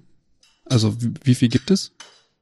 Also 0.65 1.01
wie, 1.01 1.13
wie 1.23 1.35
viel 1.35 1.49
gibt 1.49 1.71
es? 1.71 1.91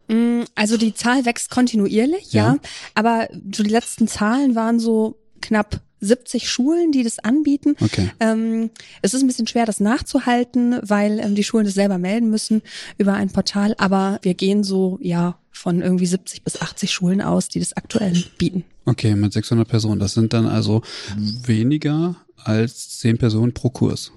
Mm, 0.09 0.41
Also 0.55 0.77
die 0.77 0.93
Zahl 0.93 1.25
wächst 1.25 1.49
kontinuierlich, 1.49 2.33
ja. 2.33 2.53
Ja. 2.53 2.57
Aber 2.95 3.27
so 3.53 3.63
die 3.63 3.69
letzten 3.69 4.07
Zahlen 4.07 4.55
waren 4.55 4.79
so 4.79 5.17
knapp 5.41 5.81
70 5.99 6.49
Schulen, 6.49 6.91
die 6.91 7.03
das 7.03 7.19
anbieten. 7.19 7.75
Okay. 7.79 8.11
Ähm, 8.19 8.69
es 9.01 9.13
ist 9.13 9.21
ein 9.21 9.27
bisschen 9.27 9.47
schwer, 9.47 9.65
das 9.65 9.79
nachzuhalten, 9.79 10.77
weil 10.83 11.19
ähm, 11.19 11.35
die 11.35 11.43
Schulen 11.43 11.65
das 11.65 11.73
selber 11.73 11.97
melden 11.97 12.29
müssen 12.29 12.61
über 12.97 13.13
ein 13.13 13.29
Portal. 13.29 13.75
Aber 13.77 14.19
wir 14.21 14.33
gehen 14.33 14.63
so, 14.63 14.99
ja, 15.01 15.39
von 15.51 15.81
irgendwie 15.81 16.05
70 16.05 16.43
bis 16.43 16.61
80 16.61 16.91
Schulen 16.91 17.21
aus, 17.21 17.49
die 17.49 17.59
das 17.59 17.73
aktuell 17.73 18.23
bieten. 18.37 18.63
Okay, 18.85 19.15
mit 19.15 19.33
600 19.33 19.67
Personen. 19.67 19.99
Das 19.99 20.13
sind 20.13 20.33
dann 20.33 20.45
also 20.45 20.81
weniger 21.15 22.15
als 22.37 22.99
10 22.99 23.17
Personen 23.17 23.53
pro 23.53 23.69
Kurs. 23.69 24.11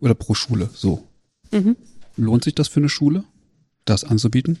Oder 0.00 0.14
pro 0.14 0.34
Schule, 0.34 0.70
so. 0.72 1.02
Mhm. 1.50 1.76
Lohnt 2.16 2.44
sich 2.44 2.54
das 2.54 2.68
für 2.68 2.80
eine 2.80 2.88
Schule, 2.88 3.24
das 3.84 4.04
anzubieten? 4.04 4.58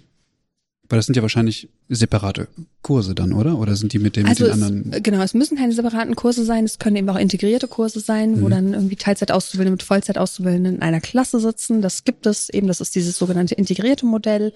Weil 0.90 0.98
das 0.98 1.04
sind 1.06 1.16
ja 1.16 1.22
wahrscheinlich 1.22 1.68
separate 1.90 2.48
Kurse 2.80 3.14
dann, 3.14 3.34
oder? 3.34 3.58
Oder 3.58 3.76
sind 3.76 3.92
die 3.92 3.98
mit, 3.98 4.16
dem, 4.16 4.24
Also 4.26 4.44
mit 4.44 4.52
es, 4.54 4.58
den 4.58 4.64
anderen? 4.64 5.02
genau, 5.02 5.20
es 5.22 5.34
müssen 5.34 5.58
keine 5.58 5.72
separaten 5.74 6.16
Kurse 6.16 6.44
sein, 6.46 6.64
es 6.64 6.78
können 6.78 6.96
eben 6.96 7.08
auch 7.10 7.18
integrierte 7.18 7.68
Kurse 7.68 8.00
sein, 8.00 8.40
wo 8.40 8.46
Mhm. 8.46 8.50
dann 8.50 8.72
irgendwie 8.74 8.96
Teilzeitauszubildende 8.96 9.72
mit 9.72 9.82
Vollzeitauszubildenden 9.82 10.76
in 10.76 10.82
einer 10.82 11.00
Klasse 11.02 11.40
sitzen. 11.40 11.82
Das 11.82 12.04
gibt 12.04 12.24
es 12.24 12.48
eben, 12.48 12.68
das 12.68 12.80
ist 12.80 12.94
dieses 12.94 13.18
sogenannte 13.18 13.54
integrierte 13.54 14.06
Modell. 14.06 14.54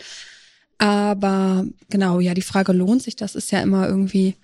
Aber 0.78 1.66
genau, 1.90 2.18
ja, 2.20 2.34
die 2.34 2.42
Frage, 2.42 2.72
lohnt 2.72 3.02
sich 3.02 3.14
das, 3.16 3.34
ist 3.34 3.52
ja 3.52 3.60
immer 3.60 3.86
irgendwie, 3.86 4.34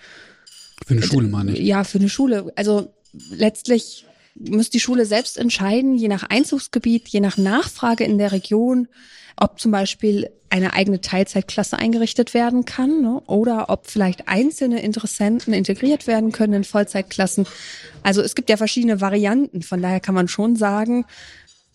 Für 0.86 0.94
eine 0.94 1.02
Schule, 1.02 1.28
meine 1.28 1.52
ich. 1.52 1.60
ja, 1.60 1.84
für 1.84 1.98
eine 1.98 2.08
Schule. 2.08 2.52
Also 2.54 2.92
letztlich 3.30 4.04
muss 4.38 4.70
die 4.70 4.80
Schule 4.80 5.04
selbst 5.04 5.38
entscheiden, 5.38 5.94
je 5.94 6.08
nach 6.08 6.24
Einzugsgebiet, 6.24 7.08
je 7.08 7.20
nach 7.20 7.36
Nachfrage 7.36 8.04
in 8.04 8.18
der 8.18 8.32
Region, 8.32 8.88
ob 9.36 9.60
zum 9.60 9.70
Beispiel 9.70 10.30
eine 10.50 10.72
eigene 10.72 11.00
Teilzeitklasse 11.00 11.78
eingerichtet 11.78 12.34
werden 12.34 12.64
kann 12.64 13.02
ne? 13.02 13.20
oder 13.26 13.68
ob 13.68 13.86
vielleicht 13.86 14.28
einzelne 14.28 14.82
Interessenten 14.82 15.52
integriert 15.52 16.06
werden 16.06 16.32
können 16.32 16.54
in 16.54 16.64
Vollzeitklassen. 16.64 17.46
Also 18.02 18.22
es 18.22 18.34
gibt 18.34 18.48
ja 18.48 18.56
verschiedene 18.56 19.00
Varianten. 19.00 19.62
Von 19.62 19.82
daher 19.82 20.00
kann 20.00 20.14
man 20.14 20.28
schon 20.28 20.56
sagen, 20.56 21.04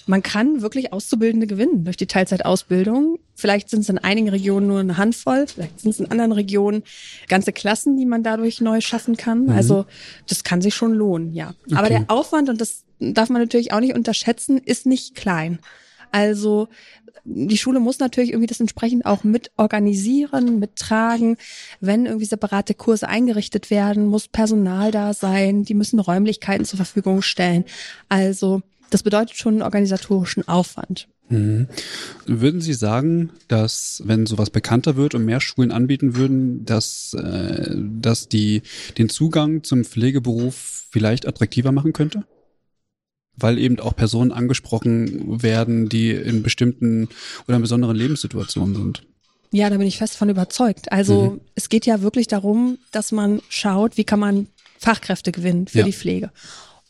man 0.06 0.22
kann 0.22 0.62
wirklich 0.62 0.92
Auszubildende 0.94 1.48
gewinnen 1.48 1.86
durch 1.86 1.98
die 1.98 2.08
Teilzeitausbildung. 2.08 3.20
Vielleicht 3.36 3.70
sind 3.70 3.82
es 3.82 3.90
in 3.90 3.98
einigen 3.98 4.30
Regionen 4.30 4.68
nur 4.68 4.80
eine 4.80 4.98
Handvoll, 4.98 5.48
vielleicht 5.48 5.80
sind 5.80 5.92
es 5.92 6.00
in 6.00 6.12
anderen 6.12 6.32
Regionen 6.32 6.84
ganze 7.28 7.52
Klassen, 7.52 7.98
die 7.98 8.06
man 8.06 8.24
dadurch 8.24 8.62
neu 8.62 8.82
schaffen 8.82 9.18
kann. 9.18 9.46
Mhm. 9.46 9.50
Also 9.52 9.86
das 10.28 10.44
kann 10.44 10.62
sich 10.62 10.76
schon 10.76 10.94
lohnen, 10.94 11.34
ja. 11.34 11.54
Aber 11.72 11.88
Okay. 11.88 12.00
der 12.00 12.06
Aufwand, 12.08 12.50
und 12.50 12.60
das 12.62 12.84
darf 13.00 13.30
man 13.30 13.42
natürlich 13.42 13.74
auch 13.74 13.80
nicht 13.80 13.96
unterschätzen, 13.96 14.58
ist 14.58 14.86
nicht 14.86 15.16
klein. 15.16 15.60
Also 16.12 16.68
die 17.26 17.58
Schule 17.58 17.80
muss 17.80 18.00
natürlich 18.00 18.32
irgendwie 18.32 18.48
das 18.48 18.60
entsprechend 18.60 19.06
auch 19.06 19.24
mit 19.24 19.52
organisieren, 19.58 20.60
mittragen. 20.60 21.38
Wenn 21.80 22.06
irgendwie 22.06 22.26
separate 22.26 22.74
Kurse 22.74 23.08
eingerichtet 23.08 23.70
werden, 23.70 24.08
muss 24.08 24.28
Personal 24.28 24.92
da 24.92 25.14
sein, 25.14 25.64
die 25.64 25.74
müssen 25.74 26.00
Räumlichkeiten 26.00 26.66
zur 26.66 26.78
Verfügung 26.78 27.22
stellen. 27.22 27.64
Also 28.10 28.62
das 28.90 29.04
bedeutet 29.04 29.36
schon 29.38 29.56
einen 29.56 29.62
organisatorischen 29.64 30.48
Aufwand. 30.48 31.08
Mhm. 31.30 31.68
Würden 32.26 32.62
Sie 32.62 32.74
sagen, 32.74 33.32
dass 33.48 34.04
wenn 34.06 34.26
sowas 34.26 34.50
bekannter 34.50 34.96
wird 34.98 35.16
und 35.16 35.26
mehr 35.26 35.40
Schulen 35.40 35.72
anbieten 35.72 36.16
würden, 36.16 36.66
dass, 36.66 37.14
äh, 37.14 37.76
dass 37.78 38.28
die 38.28 38.62
den 38.98 39.10
Zugang 39.10 39.64
zum 39.64 39.84
Pflegeberuf 39.86 40.86
vielleicht 40.92 41.28
attraktiver 41.28 41.72
machen 41.72 41.94
könnte? 41.94 42.26
Weil 43.36 43.58
eben 43.58 43.80
auch 43.80 43.96
Personen 43.96 44.32
angesprochen 44.32 45.42
werden, 45.42 45.90
die 45.90 46.12
in 46.12 46.44
bestimmten 46.44 47.10
oder 47.48 47.56
in 47.56 47.64
besonderen 47.64 47.96
Lebenssituationen 47.96 48.76
sind. 48.76 49.04
Ja, 49.52 49.70
da 49.70 49.78
bin 49.78 49.88
ich 49.88 49.98
fest 49.98 50.18
von 50.18 50.30
überzeugt. 50.30 50.92
Also 50.92 51.32
Mhm. 51.32 51.42
es 51.56 51.70
geht 51.70 51.86
ja 51.86 52.02
wirklich 52.02 52.28
darum, 52.28 52.78
dass 52.92 53.12
man 53.12 53.42
schaut, 53.50 53.98
wie 53.98 54.04
kann 54.04 54.20
man 54.20 54.48
Fachkräfte 54.78 55.32
gewinnen 55.32 55.68
für 55.68 55.80
Ja. 55.80 55.86
die 55.86 55.94
Pflege. 55.94 56.32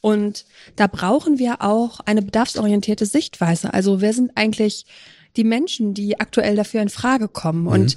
Und 0.03 0.43
da 0.75 0.87
brauchen 0.87 1.39
wir 1.39 1.61
auch 1.61 2.01
eine 2.01 2.21
bedarfsorientierte 2.21 3.05
Sichtweise. 3.05 3.73
Also 3.73 4.01
wer 4.01 4.11
sind 4.11 4.31
eigentlich 4.35 4.85
die 5.37 5.45
Menschen, 5.45 5.93
die 5.93 6.19
aktuell 6.19 6.57
dafür 6.57 6.81
in 6.81 6.89
Frage 6.89 7.29
kommen. 7.29 7.67
Und 7.67 7.95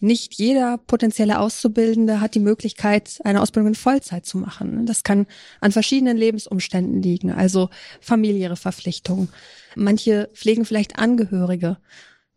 nicht 0.00 0.32
jeder 0.32 0.78
potenzielle 0.78 1.38
Auszubildende 1.38 2.22
hat 2.22 2.34
die 2.34 2.40
Möglichkeit, 2.40 3.20
eine 3.24 3.42
Ausbildung 3.42 3.68
in 3.68 3.74
Vollzeit 3.74 4.24
zu 4.24 4.38
machen. 4.38 4.86
Das 4.86 5.02
kann 5.02 5.26
an 5.60 5.72
verschiedenen 5.72 6.16
Lebensumständen 6.16 7.02
liegen, 7.02 7.30
also 7.30 7.68
familiäre 8.00 8.56
Verpflichtungen. 8.56 9.28
Manche 9.76 10.30
pflegen 10.32 10.64
vielleicht 10.64 10.98
Angehörige. 10.98 11.76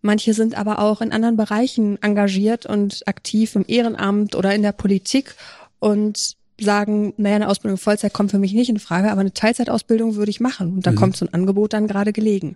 Manche 0.01 0.33
sind 0.33 0.55
aber 0.55 0.79
auch 0.79 0.99
in 0.99 1.13
anderen 1.13 1.37
Bereichen 1.37 2.03
engagiert 2.03 2.65
und 2.65 3.07
aktiv 3.07 3.55
im 3.55 3.63
Ehrenamt 3.65 4.35
oder 4.35 4.53
in 4.53 4.61
der 4.61 4.73
Politik 4.73 5.35
und 5.79 6.35
sagen, 6.59 7.13
naja, 7.17 7.35
eine 7.35 7.49
Ausbildung 7.49 7.77
Vollzeit 7.77 8.13
kommt 8.13 8.31
für 8.31 8.39
mich 8.39 8.53
nicht 8.53 8.69
in 8.69 8.79
Frage, 8.79 9.11
aber 9.11 9.21
eine 9.21 9.33
Teilzeitausbildung 9.33 10.15
würde 10.15 10.31
ich 10.31 10.39
machen. 10.39 10.73
Und 10.73 10.85
da 10.87 10.91
Mhm. 10.91 10.95
kommt 10.95 11.17
so 11.17 11.25
ein 11.25 11.33
Angebot 11.33 11.73
dann 11.73 11.87
gerade 11.87 12.13
gelegen. 12.13 12.55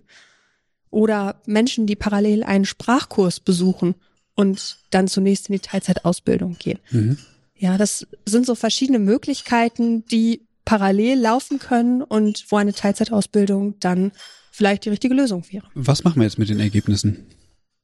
Oder 0.90 1.36
Menschen, 1.46 1.86
die 1.86 1.96
parallel 1.96 2.42
einen 2.42 2.64
Sprachkurs 2.64 3.40
besuchen 3.40 3.94
und 4.34 4.78
dann 4.90 5.06
zunächst 5.06 5.48
in 5.48 5.52
die 5.54 5.60
Teilzeitausbildung 5.60 6.56
gehen. 6.58 6.78
Mhm. 6.90 7.18
Ja, 7.56 7.76
das 7.76 8.06
sind 8.26 8.46
so 8.46 8.54
verschiedene 8.54 8.98
Möglichkeiten, 8.98 10.04
die 10.06 10.46
parallel 10.64 11.18
laufen 11.20 11.58
können 11.58 12.02
und 12.02 12.46
wo 12.48 12.56
eine 12.56 12.72
Teilzeitausbildung 12.72 13.74
dann 13.80 14.12
vielleicht 14.50 14.84
die 14.84 14.88
richtige 14.90 15.14
Lösung 15.14 15.44
wäre. 15.50 15.66
Was 15.74 16.04
machen 16.04 16.20
wir 16.20 16.24
jetzt 16.24 16.38
mit 16.38 16.48
den 16.48 16.58
Ergebnissen? 16.60 17.26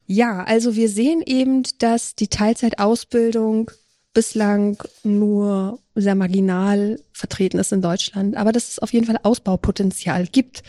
Ja, 0.07 0.45
also 0.45 0.77
wir 0.77 0.89
sehen 0.89 1.21
eben, 1.27 1.63
dass 1.79 2.15
die 2.15 2.29
Teilzeitausbildung 2.29 3.71
bislang 4.17 4.83
nur 5.05 5.79
sehr 5.95 6.15
marginal 6.15 6.99
vertreten 7.13 7.59
ist 7.59 7.71
in 7.71 7.83
Deutschland, 7.83 8.35
aber 8.35 8.51
dass 8.51 8.71
es 8.71 8.79
auf 8.79 8.95
jeden 8.95 9.05
Fall 9.05 9.21
Ausbaupotenzial 9.23 10.27
gibt. 10.27 10.63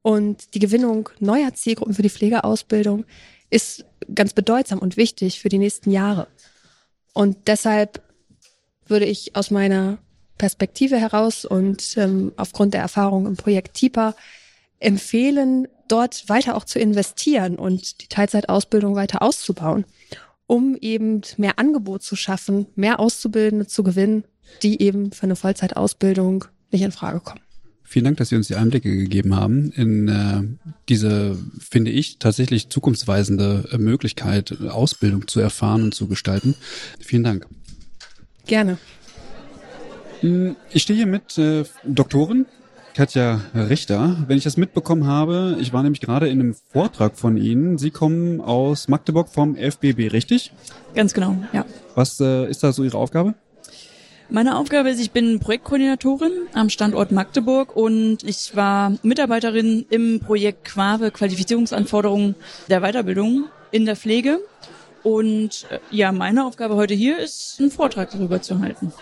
Und 0.00 0.54
die 0.54 0.58
Gewinnung 0.58 1.10
neuer 1.20 1.52
Zielgruppen 1.52 1.92
für 1.92 2.00
die 2.00 2.08
Pflegeausbildung 2.08 3.04
ist 3.50 3.84
ganz 4.14 4.32
bedeutsam 4.32 4.78
und 4.78 4.96
wichtig 4.96 5.38
für 5.38 5.50
die 5.50 5.58
nächsten 5.58 5.90
Jahre. 5.90 6.28
Und 7.12 7.36
deshalb 7.46 8.00
würde 8.86 9.04
ich 9.04 9.36
aus 9.36 9.50
meiner 9.50 9.98
Perspektive 10.38 10.96
heraus 10.96 11.44
und 11.44 11.94
ähm, 11.98 12.32
aufgrund 12.38 12.72
der 12.72 12.80
Erfahrung 12.80 13.26
im 13.26 13.36
Projekt 13.36 13.74
TIPA 13.74 14.14
empfehlen, 14.78 15.68
dort 15.88 16.26
weiter 16.30 16.56
auch 16.56 16.64
zu 16.64 16.78
investieren 16.78 17.56
und 17.56 18.00
die 18.00 18.08
Teilzeitausbildung 18.08 18.94
weiter 18.94 19.20
auszubauen, 19.20 19.84
um 20.48 20.76
eben 20.80 21.20
mehr 21.36 21.60
Angebot 21.60 22.02
zu 22.02 22.16
schaffen, 22.16 22.66
mehr 22.74 22.98
Auszubildende 22.98 23.68
zu 23.68 23.84
gewinnen, 23.84 24.24
die 24.62 24.82
eben 24.82 25.12
für 25.12 25.24
eine 25.24 25.36
Vollzeitausbildung 25.36 26.46
nicht 26.72 26.82
in 26.82 26.90
Frage 26.90 27.20
kommen. 27.20 27.40
Vielen 27.84 28.06
Dank, 28.06 28.16
dass 28.16 28.30
Sie 28.30 28.36
uns 28.36 28.48
die 28.48 28.54
Einblicke 28.56 28.94
gegeben 28.94 29.36
haben 29.36 29.70
in 29.72 30.08
äh, 30.08 30.42
diese, 30.88 31.38
finde 31.58 31.90
ich, 31.90 32.18
tatsächlich 32.18 32.68
zukunftsweisende 32.68 33.68
äh, 33.72 33.78
Möglichkeit, 33.78 34.60
Ausbildung 34.60 35.28
zu 35.28 35.40
erfahren 35.40 35.84
und 35.84 35.94
zu 35.94 36.08
gestalten. 36.08 36.54
Vielen 37.00 37.24
Dank. 37.24 37.46
Gerne. 38.46 38.78
Hm, 40.20 40.56
Ich 40.72 40.82
stehe 40.82 40.96
hier 40.96 41.06
mit 41.06 41.38
äh, 41.38 41.64
Doktorin 41.84 42.46
Katja 42.98 43.42
Richter. 43.54 44.16
Wenn 44.26 44.38
ich 44.38 44.42
das 44.42 44.56
mitbekommen 44.56 45.06
habe, 45.06 45.56
ich 45.60 45.72
war 45.72 45.84
nämlich 45.84 46.00
gerade 46.00 46.26
in 46.26 46.40
einem 46.40 46.56
Vortrag 46.72 47.16
von 47.16 47.36
Ihnen. 47.36 47.78
Sie 47.78 47.92
kommen 47.92 48.40
aus 48.40 48.88
Magdeburg 48.88 49.28
vom 49.28 49.54
FBB, 49.54 50.10
richtig? 50.12 50.52
Ganz 50.96 51.14
genau, 51.14 51.36
ja. 51.52 51.64
Was 51.94 52.18
äh, 52.18 52.50
ist 52.50 52.64
da 52.64 52.72
so 52.72 52.82
Ihre 52.82 52.98
Aufgabe? 52.98 53.34
Meine 54.30 54.56
Aufgabe 54.56 54.90
ist, 54.90 54.98
ich 54.98 55.12
bin 55.12 55.38
Projektkoordinatorin 55.38 56.32
am 56.54 56.70
Standort 56.70 57.12
Magdeburg 57.12 57.76
und 57.76 58.24
ich 58.24 58.56
war 58.56 58.92
Mitarbeiterin 59.04 59.86
im 59.90 60.18
Projekt 60.18 60.64
Quave 60.64 61.12
Qualifizierungsanforderungen 61.12 62.34
der 62.68 62.80
Weiterbildung 62.80 63.44
in 63.70 63.84
der 63.86 63.94
Pflege. 63.94 64.40
Und 65.04 65.68
äh, 65.70 65.78
ja, 65.92 66.10
meine 66.10 66.44
Aufgabe 66.44 66.74
heute 66.74 66.94
hier 66.94 67.20
ist, 67.20 67.60
einen 67.60 67.70
Vortrag 67.70 68.10
darüber 68.10 68.42
zu 68.42 68.58
halten. 68.58 68.92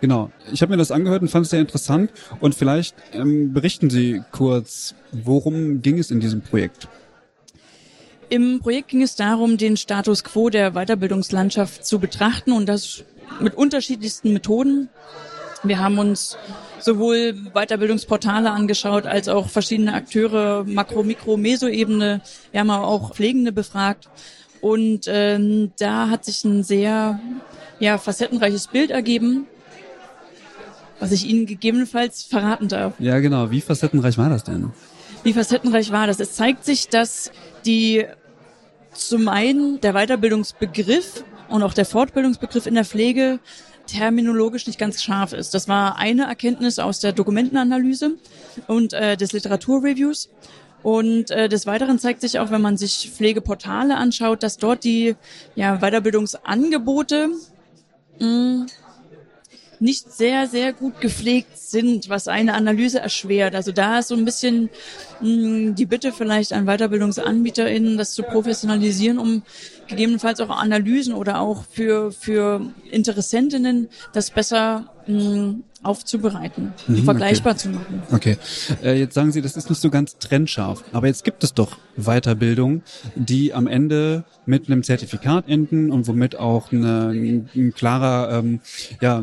Genau. 0.00 0.30
Ich 0.52 0.62
habe 0.62 0.70
mir 0.70 0.76
das 0.76 0.90
angehört 0.90 1.22
und 1.22 1.28
fand 1.28 1.44
es 1.44 1.50
sehr 1.50 1.60
interessant. 1.60 2.12
Und 2.40 2.54
vielleicht 2.54 2.94
ähm, 3.12 3.52
berichten 3.52 3.90
Sie 3.90 4.22
kurz, 4.30 4.94
worum 5.12 5.82
ging 5.82 5.98
es 5.98 6.10
in 6.10 6.20
diesem 6.20 6.40
Projekt? 6.40 6.88
Im 8.30 8.60
Projekt 8.60 8.88
ging 8.88 9.02
es 9.02 9.16
darum, 9.16 9.56
den 9.56 9.76
Status 9.76 10.22
quo 10.22 10.50
der 10.50 10.72
Weiterbildungslandschaft 10.72 11.84
zu 11.84 11.98
betrachten 11.98 12.52
und 12.52 12.66
das 12.66 13.04
mit 13.40 13.54
unterschiedlichsten 13.54 14.32
Methoden. 14.32 14.88
Wir 15.62 15.78
haben 15.78 15.98
uns 15.98 16.36
sowohl 16.78 17.34
Weiterbildungsportale 17.54 18.50
angeschaut, 18.50 19.06
als 19.06 19.28
auch 19.28 19.48
verschiedene 19.48 19.94
Akteure, 19.94 20.64
Makro-, 20.64 21.02
Mikro-, 21.02 21.36
Meso-Ebene. 21.36 22.20
Wir 22.52 22.60
haben 22.60 22.70
auch 22.70 23.14
Pflegende 23.14 23.50
befragt. 23.50 24.08
Und 24.60 25.02
ähm, 25.06 25.72
da 25.78 26.10
hat 26.10 26.24
sich 26.24 26.44
ein 26.44 26.62
sehr 26.64 27.20
ja, 27.78 27.96
facettenreiches 27.98 28.68
Bild 28.68 28.90
ergeben, 28.90 29.46
was 31.00 31.12
ich 31.12 31.26
Ihnen 31.26 31.46
gegebenenfalls 31.46 32.24
verraten 32.24 32.68
darf. 32.68 32.94
Ja, 32.98 33.18
genau. 33.20 33.50
Wie 33.50 33.60
facettenreich 33.60 34.18
war 34.18 34.30
das 34.30 34.44
denn? 34.44 34.70
Wie 35.22 35.32
facettenreich 35.32 35.90
war 35.90 36.06
das? 36.06 36.20
Es 36.20 36.34
zeigt 36.34 36.64
sich, 36.64 36.88
dass 36.88 37.30
die 37.66 38.04
zum 38.92 39.28
einen 39.28 39.80
der 39.80 39.92
Weiterbildungsbegriff 39.92 41.24
und 41.48 41.62
auch 41.62 41.74
der 41.74 41.84
Fortbildungsbegriff 41.84 42.66
in 42.66 42.74
der 42.74 42.84
Pflege 42.84 43.38
terminologisch 43.86 44.66
nicht 44.66 44.78
ganz 44.78 45.02
scharf 45.02 45.32
ist. 45.32 45.54
Das 45.54 45.66
war 45.66 45.96
eine 45.96 46.24
Erkenntnis 46.24 46.78
aus 46.78 47.00
der 47.00 47.12
Dokumentenanalyse 47.12 48.16
und 48.66 48.92
äh, 48.92 49.16
des 49.16 49.32
Literaturreviews. 49.32 50.28
Und 50.82 51.30
äh, 51.30 51.48
des 51.48 51.66
Weiteren 51.66 51.98
zeigt 51.98 52.20
sich 52.20 52.38
auch, 52.38 52.50
wenn 52.50 52.60
man 52.62 52.76
sich 52.76 53.10
Pflegeportale 53.12 53.96
anschaut, 53.96 54.42
dass 54.42 54.58
dort 54.58 54.84
die 54.84 55.16
ja, 55.56 55.78
Weiterbildungsangebote 55.78 57.30
mh, 58.20 58.66
nicht 59.80 60.12
sehr, 60.12 60.46
sehr 60.46 60.72
gut 60.72 61.00
gepflegt 61.00 61.56
sind, 61.56 62.08
was 62.08 62.28
eine 62.28 62.54
Analyse 62.54 63.00
erschwert. 63.00 63.54
Also 63.54 63.72
da 63.72 63.98
ist 63.98 64.08
so 64.08 64.14
ein 64.14 64.24
bisschen 64.24 64.70
mh, 65.20 65.72
die 65.72 65.86
Bitte 65.86 66.12
vielleicht 66.12 66.52
an 66.52 66.66
WeiterbildungsanbieterInnen, 66.66 67.96
das 67.98 68.14
zu 68.14 68.22
professionalisieren, 68.22 69.18
um 69.18 69.42
gegebenenfalls 69.88 70.40
auch 70.40 70.50
Analysen 70.50 71.14
oder 71.14 71.40
auch 71.40 71.64
für, 71.70 72.12
für 72.12 72.60
Interessentinnen 72.90 73.88
das 74.12 74.30
besser 74.30 74.86
mh, 75.06 75.56
aufzubereiten, 75.82 76.72
Mhm, 76.86 77.04
vergleichbar 77.04 77.52
okay. 77.52 77.60
zu 77.62 77.68
machen. 77.70 78.02
Okay. 78.10 78.36
Äh, 78.82 78.98
jetzt 78.98 79.14
sagen 79.14 79.30
Sie, 79.32 79.40
das 79.40 79.56
ist 79.56 79.70
nicht 79.70 79.80
so 79.80 79.90
ganz 79.90 80.18
trennscharf. 80.18 80.82
Aber 80.92 81.06
jetzt 81.06 81.24
gibt 81.24 81.44
es 81.44 81.54
doch 81.54 81.78
Weiterbildung, 81.96 82.82
die 83.14 83.54
am 83.54 83.66
Ende 83.66 84.24
mit 84.44 84.66
einem 84.66 84.82
Zertifikat 84.82 85.48
enden 85.48 85.90
und 85.90 86.08
womit 86.08 86.36
auch 86.36 86.72
eine, 86.72 87.08
ein, 87.08 87.48
ein 87.54 87.74
klarer 87.74 88.38
ähm, 88.38 88.60
ja, 89.00 89.22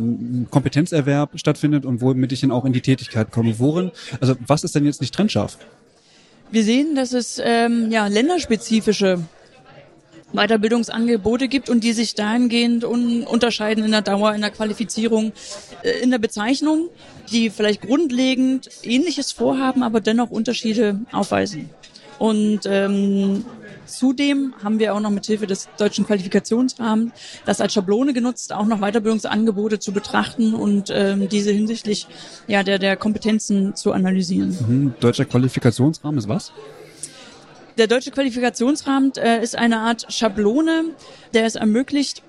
Kompetenzerwerb 0.49 1.37
stattfindet 1.39 1.85
und 1.85 2.01
womit 2.01 2.31
ich 2.31 2.41
dann 2.41 2.51
auch 2.51 2.65
in 2.65 2.73
die 2.73 2.81
Tätigkeit 2.81 3.31
komme. 3.31 3.59
Worin, 3.59 3.91
also 4.21 4.35
was 4.47 4.63
ist 4.63 4.75
denn 4.75 4.85
jetzt 4.85 5.01
nicht 5.01 5.13
trennscharf? 5.13 5.57
Wir 6.51 6.63
sehen, 6.63 6.95
dass 6.95 7.11
es 7.11 7.41
ähm, 7.43 7.91
ja, 7.91 8.07
länderspezifische 8.07 9.19
Weiterbildungsangebote 10.35 11.47
gibt 11.47 11.69
und 11.69 11.83
die 11.83 11.93
sich 11.93 12.15
dahingehend 12.15 12.83
un 12.83 13.23
unterscheiden 13.23 13.83
in 13.83 13.91
der 13.91 14.01
Dauer, 14.01 14.33
in 14.33 14.41
der 14.41 14.51
Qualifizierung, 14.51 15.33
äh, 15.83 15.99
in 16.01 16.11
der 16.11 16.19
Bezeichnung, 16.19 16.89
die 17.31 17.49
vielleicht 17.49 17.81
grundlegend 17.81 18.69
Ähnliches 18.83 19.31
vorhaben, 19.31 19.83
aber 19.83 20.01
dennoch 20.01 20.31
Unterschiede 20.31 20.99
aufweisen. 21.11 21.69
Und 22.17 22.61
ähm, 22.65 23.45
zudem 23.85 24.53
haben 24.63 24.79
wir 24.79 24.93
auch 24.93 24.99
noch 24.99 25.09
mit 25.09 25.25
Hilfe 25.25 25.47
des 25.47 25.67
deutschen 25.77 26.05
Qualifikationsrahmens 26.05 27.11
das 27.45 27.61
als 27.61 27.73
Schablone 27.73 28.13
genutzt, 28.13 28.53
auch 28.53 28.65
noch 28.65 28.79
Weiterbildungsangebote 28.79 29.79
zu 29.79 29.91
betrachten 29.91 30.53
und 30.53 30.89
ähm, 30.93 31.29
diese 31.29 31.51
hinsichtlich 31.51 32.07
ja, 32.47 32.63
der, 32.63 32.79
der 32.79 32.95
Kompetenzen 32.95 33.75
zu 33.75 33.91
analysieren. 33.91 34.57
Mhm. 34.67 34.93
Deutscher 34.99 35.25
Qualifikationsrahmen 35.25 36.17
ist 36.17 36.29
was? 36.29 36.51
Der 37.77 37.87
deutsche 37.87 38.11
Qualifikationsrahmen 38.11 39.13
äh, 39.17 39.43
ist 39.43 39.57
eine 39.57 39.79
Art 39.79 40.11
Schablone, 40.13 40.85
der 41.33 41.45
es 41.45 41.55
ermöglicht, 41.55 42.23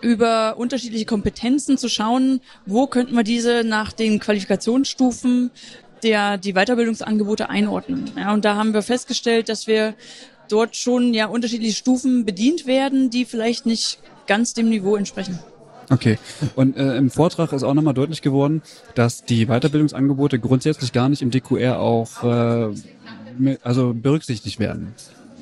über 0.00 0.56
unterschiedliche 0.58 1.06
Kompetenzen 1.06 1.76
zu 1.76 1.88
schauen, 1.88 2.40
wo 2.66 2.86
könnten 2.86 3.14
wir 3.14 3.24
diese 3.24 3.64
nach 3.64 3.92
den 3.92 4.20
Qualifikationsstufen 4.20 5.50
der 6.02 6.38
die 6.38 6.52
Weiterbildungsangebote 6.52 7.48
einordnen. 7.48 8.10
Ja, 8.16 8.32
und 8.32 8.44
da 8.44 8.56
haben 8.56 8.72
wir 8.72 8.82
festgestellt, 8.82 9.48
dass 9.48 9.66
wir 9.66 9.94
dort 10.48 10.76
schon 10.76 11.14
ja 11.14 11.26
unterschiedliche 11.26 11.74
Stufen 11.74 12.24
bedient 12.24 12.66
werden, 12.66 13.10
die 13.10 13.24
vielleicht 13.24 13.66
nicht 13.66 13.98
ganz 14.26 14.54
dem 14.54 14.68
Niveau 14.68 14.96
entsprechen. 14.96 15.38
Okay. 15.90 16.18
Und 16.54 16.76
äh, 16.76 16.96
im 16.96 17.10
Vortrag 17.10 17.52
ist 17.52 17.62
auch 17.62 17.72
nochmal 17.72 17.94
deutlich 17.94 18.20
geworden, 18.20 18.62
dass 18.94 19.24
die 19.24 19.46
Weiterbildungsangebote 19.46 20.38
grundsätzlich 20.38 20.92
gar 20.92 21.08
nicht 21.08 21.22
im 21.22 21.30
DQR 21.30 21.80
auch 21.80 22.24
äh, 22.24 22.74
also 23.62 23.94
berücksichtigt 23.94 24.58
werden. 24.58 24.94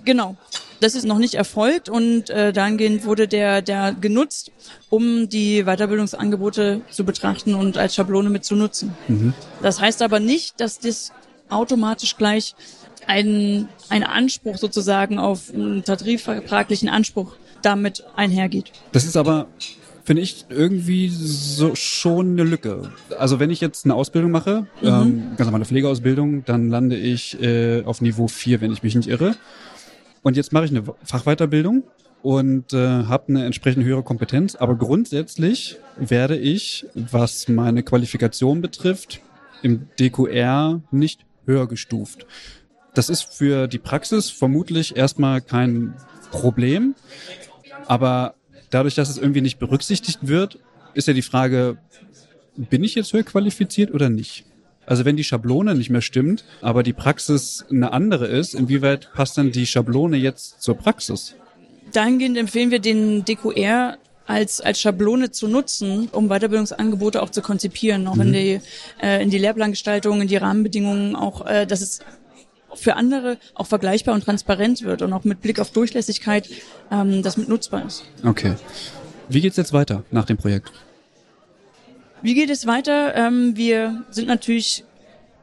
Genau. 0.05 0.36
Das 0.81 0.94
ist 0.94 1.05
noch 1.05 1.18
nicht 1.18 1.35
erfolgt 1.35 1.89
und 1.89 2.28
äh, 2.28 2.52
dahingehend 2.52 3.05
wurde 3.06 3.28
der, 3.28 3.62
der 3.62 3.94
genutzt, 3.98 4.52
um 4.90 5.28
die 5.28 5.64
Weiterbildungsangebote 5.64 6.82
zu 6.90 7.05
betrachten 7.05 7.55
und 7.55 7.78
als 7.78 7.94
Schablone 7.94 8.28
mit 8.28 8.44
zu 8.44 8.56
nutzen. 8.56 8.94
Mhm. 9.09 9.32
Das 9.62 9.81
heißt 9.81 10.02
aber 10.02 10.20
nicht, 10.20 10.60
dass 10.60 10.78
das 10.78 11.12
automatisch 11.48 12.16
gleich 12.18 12.55
ein, 13.06 13.68
ein 13.89 14.05
Anspruch 14.05 14.59
sozusagen 14.59 15.18
auf 15.18 15.52
einen 15.52 15.82
tarifvertraglichen 15.82 16.89
Anspruch 16.89 17.36
damit 17.62 18.05
einhergeht. 18.14 18.73
Das 18.93 19.05
ist 19.05 19.16
aber, 19.16 19.47
finde 20.07 20.23
ich, 20.23 20.47
irgendwie 20.49 21.09
so 21.11 21.74
schon 21.74 22.31
eine 22.33 22.45
Lücke. 22.45 22.91
Also 23.19 23.39
wenn 23.41 23.51
ich 23.51 23.61
jetzt 23.61 23.85
eine 23.85 23.95
Ausbildung 23.95 24.31
mache, 24.31 24.66
Mhm. 24.81 24.89
ähm, 24.89 25.23
ganz 25.37 25.47
normale 25.47 25.65
Pflegeausbildung, 25.66 26.45
dann 26.47 26.70
lande 26.70 26.97
ich 26.97 27.41
äh, 27.43 27.83
auf 27.85 28.01
Niveau 28.01 28.28
4, 28.28 28.61
wenn 28.62 28.73
ich 28.73 28.83
mich 28.83 28.95
nicht 28.95 29.09
irre. 29.09 29.35
Und 30.23 30.37
jetzt 30.37 30.53
mache 30.53 30.65
ich 30.65 30.70
eine 30.70 30.85
Fachweiterbildung 31.05 31.83
und 32.23 32.73
äh, 32.73 32.77
habe 33.05 33.28
eine 33.28 33.45
entsprechend 33.45 33.85
höhere 33.85 34.03
Kompetenz. 34.03 34.55
Aber 34.57 34.77
grundsätzlich 34.77 35.77
werde 35.97 36.37
ich, 36.39 36.87
was 36.95 37.49
meine 37.49 37.83
Qualifikation 37.83 38.61
betrifft, 38.62 39.20
im 39.62 39.89
DQR 39.99 40.81
nicht 40.91 41.27
höher 41.47 41.66
gestuft. 41.69 42.27
Das 42.95 43.09
ist 43.11 43.23
für 43.23 43.66
die 43.69 43.78
Praxis 43.78 44.31
vermutlich 44.31 44.97
erstmal 44.97 45.41
kein 45.41 45.95
Problem. 46.31 46.95
Aber 47.87 48.35
dadurch, 48.70 48.94
dass 48.94 49.09
es 49.09 49.18
irgendwie 49.18 49.40
nicht 49.40 49.59
berücksichtigt 49.59 50.20
wird, 50.22 50.59
ist 50.94 51.09
ja 51.09 51.14
die 51.14 51.22
Frage, 51.22 51.78
bin 52.56 52.82
ich 52.84 52.94
jetzt 52.94 53.12
höher 53.12 53.22
qualifiziert 53.22 53.93
oder 53.93 54.09
nicht? 54.09 54.44
Also 54.86 55.05
wenn 55.05 55.16
die 55.16 55.24
Schablone 55.24 55.74
nicht 55.74 55.90
mehr 55.90 56.01
stimmt, 56.01 56.44
aber 56.62 56.82
die 56.82 56.93
Praxis 56.93 57.64
eine 57.70 57.93
andere 57.93 58.26
ist, 58.26 58.55
inwieweit 58.55 59.10
passt 59.14 59.36
dann 59.36 59.51
die 59.51 59.66
Schablone 59.66 60.16
jetzt 60.16 60.62
zur 60.62 60.76
Praxis? 60.76 61.34
Dahingehend 61.93 62.36
empfehlen 62.38 62.70
wir 62.70 62.78
den 62.78 63.24
DQR 63.24 63.98
als, 64.26 64.60
als 64.60 64.80
Schablone 64.80 65.30
zu 65.30 65.48
nutzen, 65.48 66.09
um 66.12 66.28
Weiterbildungsangebote 66.28 67.22
auch 67.22 67.30
zu 67.30 67.43
konzipieren, 67.43 68.06
auch 68.06 68.16
in 68.18 68.28
Mhm. 68.28 68.32
die, 68.32 68.60
äh, 69.01 69.22
in 69.22 69.30
die 69.30 69.38
Lehrplangestaltung, 69.38 70.20
in 70.20 70.28
die 70.28 70.36
Rahmenbedingungen, 70.36 71.14
auch, 71.16 71.47
äh, 71.47 71.66
dass 71.66 71.80
es 71.80 72.01
für 72.74 72.97
andere 72.97 73.38
auch 73.55 73.66
vergleichbar 73.66 74.14
und 74.14 74.24
transparent 74.24 74.82
wird 74.82 75.02
und 75.02 75.12
auch 75.12 75.24
mit 75.24 75.40
Blick 75.40 75.60
auf 75.60 75.70
Durchlässigkeit, 75.70 76.48
ähm, 76.90 77.22
das 77.22 77.36
mit 77.36 77.48
nutzbar 77.48 77.86
ist. 77.86 78.05
Okay. 78.24 78.55
Wie 79.28 79.40
geht's 79.40 79.56
jetzt 79.56 79.72
weiter 79.72 80.05
nach 80.10 80.24
dem 80.24 80.36
Projekt? 80.36 80.72
Wie 82.22 82.34
geht 82.34 82.51
es 82.51 82.66
weiter? 82.66 83.14
Ähm, 83.14 83.56
wir 83.56 84.05
sind 84.10 84.28
natürlich, 84.28 84.84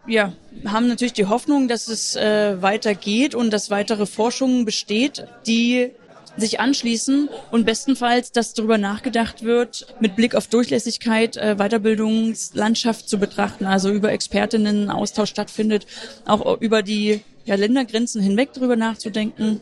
ja, 0.07 0.33
haben 0.65 0.87
natürlich 0.87 1.13
die 1.13 1.25
Hoffnung, 1.25 1.67
dass 1.67 1.87
es 1.87 2.15
äh, 2.15 2.61
weitergeht 2.61 3.35
und 3.35 3.51
dass 3.51 3.69
weitere 3.69 4.05
Forschung 4.05 4.65
besteht, 4.65 5.25
die 5.45 5.91
sich 6.37 6.59
anschließen 6.59 7.29
und 7.51 7.65
bestenfalls, 7.65 8.31
dass 8.31 8.53
darüber 8.53 8.77
nachgedacht 8.77 9.43
wird, 9.43 9.87
mit 9.99 10.15
Blick 10.15 10.35
auf 10.35 10.47
Durchlässigkeit 10.47 11.37
äh, 11.37 11.55
Weiterbildungslandschaft 11.57 13.07
zu 13.07 13.19
betrachten, 13.19 13.65
also 13.65 13.91
über 13.91 14.11
Expertinnen 14.11 14.89
Austausch 14.89 15.29
stattfindet, 15.29 15.85
auch 16.25 16.59
über 16.59 16.81
die 16.81 17.21
ja, 17.45 17.55
Ländergrenzen 17.55 18.21
hinweg 18.21 18.49
darüber 18.53 18.75
nachzudenken, 18.75 19.61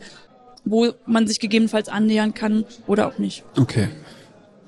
wo 0.64 0.92
man 1.06 1.26
sich 1.26 1.40
gegebenenfalls 1.40 1.88
annähern 1.88 2.34
kann 2.34 2.64
oder 2.86 3.08
auch 3.08 3.18
nicht. 3.18 3.44
Okay. 3.58 3.88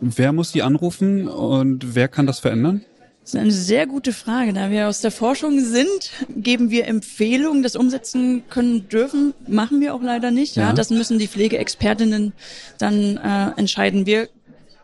Wer 0.01 0.33
muss 0.33 0.53
die 0.53 0.63
anrufen 0.63 1.29
und 1.29 1.95
wer 1.95 2.09
kann 2.09 2.27
das 2.27 2.41
verändern? 2.41 2.85
Das 3.25 3.33
ist 3.33 3.41
eine 3.41 3.51
sehr 3.53 3.87
gute 3.87 4.13
Frage. 4.13 4.53
Da 4.53 4.71
wir 4.71 4.87
aus 4.87 5.01
der 5.01 5.11
Forschung 5.11 5.59
sind, 5.61 6.11
geben 6.37 6.71
wir 6.71 6.87
Empfehlungen, 6.87 7.63
das 7.63 7.75
umsetzen 7.75 8.43
können 8.51 8.87
dürfen. 8.91 9.33
Machen 9.49 9.81
wir 9.81 9.95
auch 9.95 10.03
leider 10.03 10.31
nicht. 10.31 10.57
Ja, 10.57 10.65
Ja. 10.69 10.73
das 10.75 10.91
müssen 10.91 11.19
die 11.19 11.27
Pflegeexpertinnen 11.27 12.35
dann 12.77 13.17
äh, 13.17 13.59
entscheiden. 13.59 14.05
Wir 14.05 14.29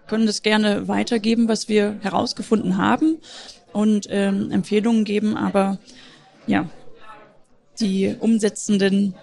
können 0.06 0.24
das 0.24 0.40
gerne 0.40 0.88
weitergeben, 0.88 1.48
was 1.48 1.68
wir 1.68 1.96
herausgefunden 2.00 2.78
haben 2.78 3.18
und 3.74 4.06
ähm, 4.08 4.50
Empfehlungen 4.50 5.04
geben, 5.04 5.36
aber 5.36 5.78
ja, 6.46 6.66
die 7.78 8.16
Umsetzenden 8.18 9.14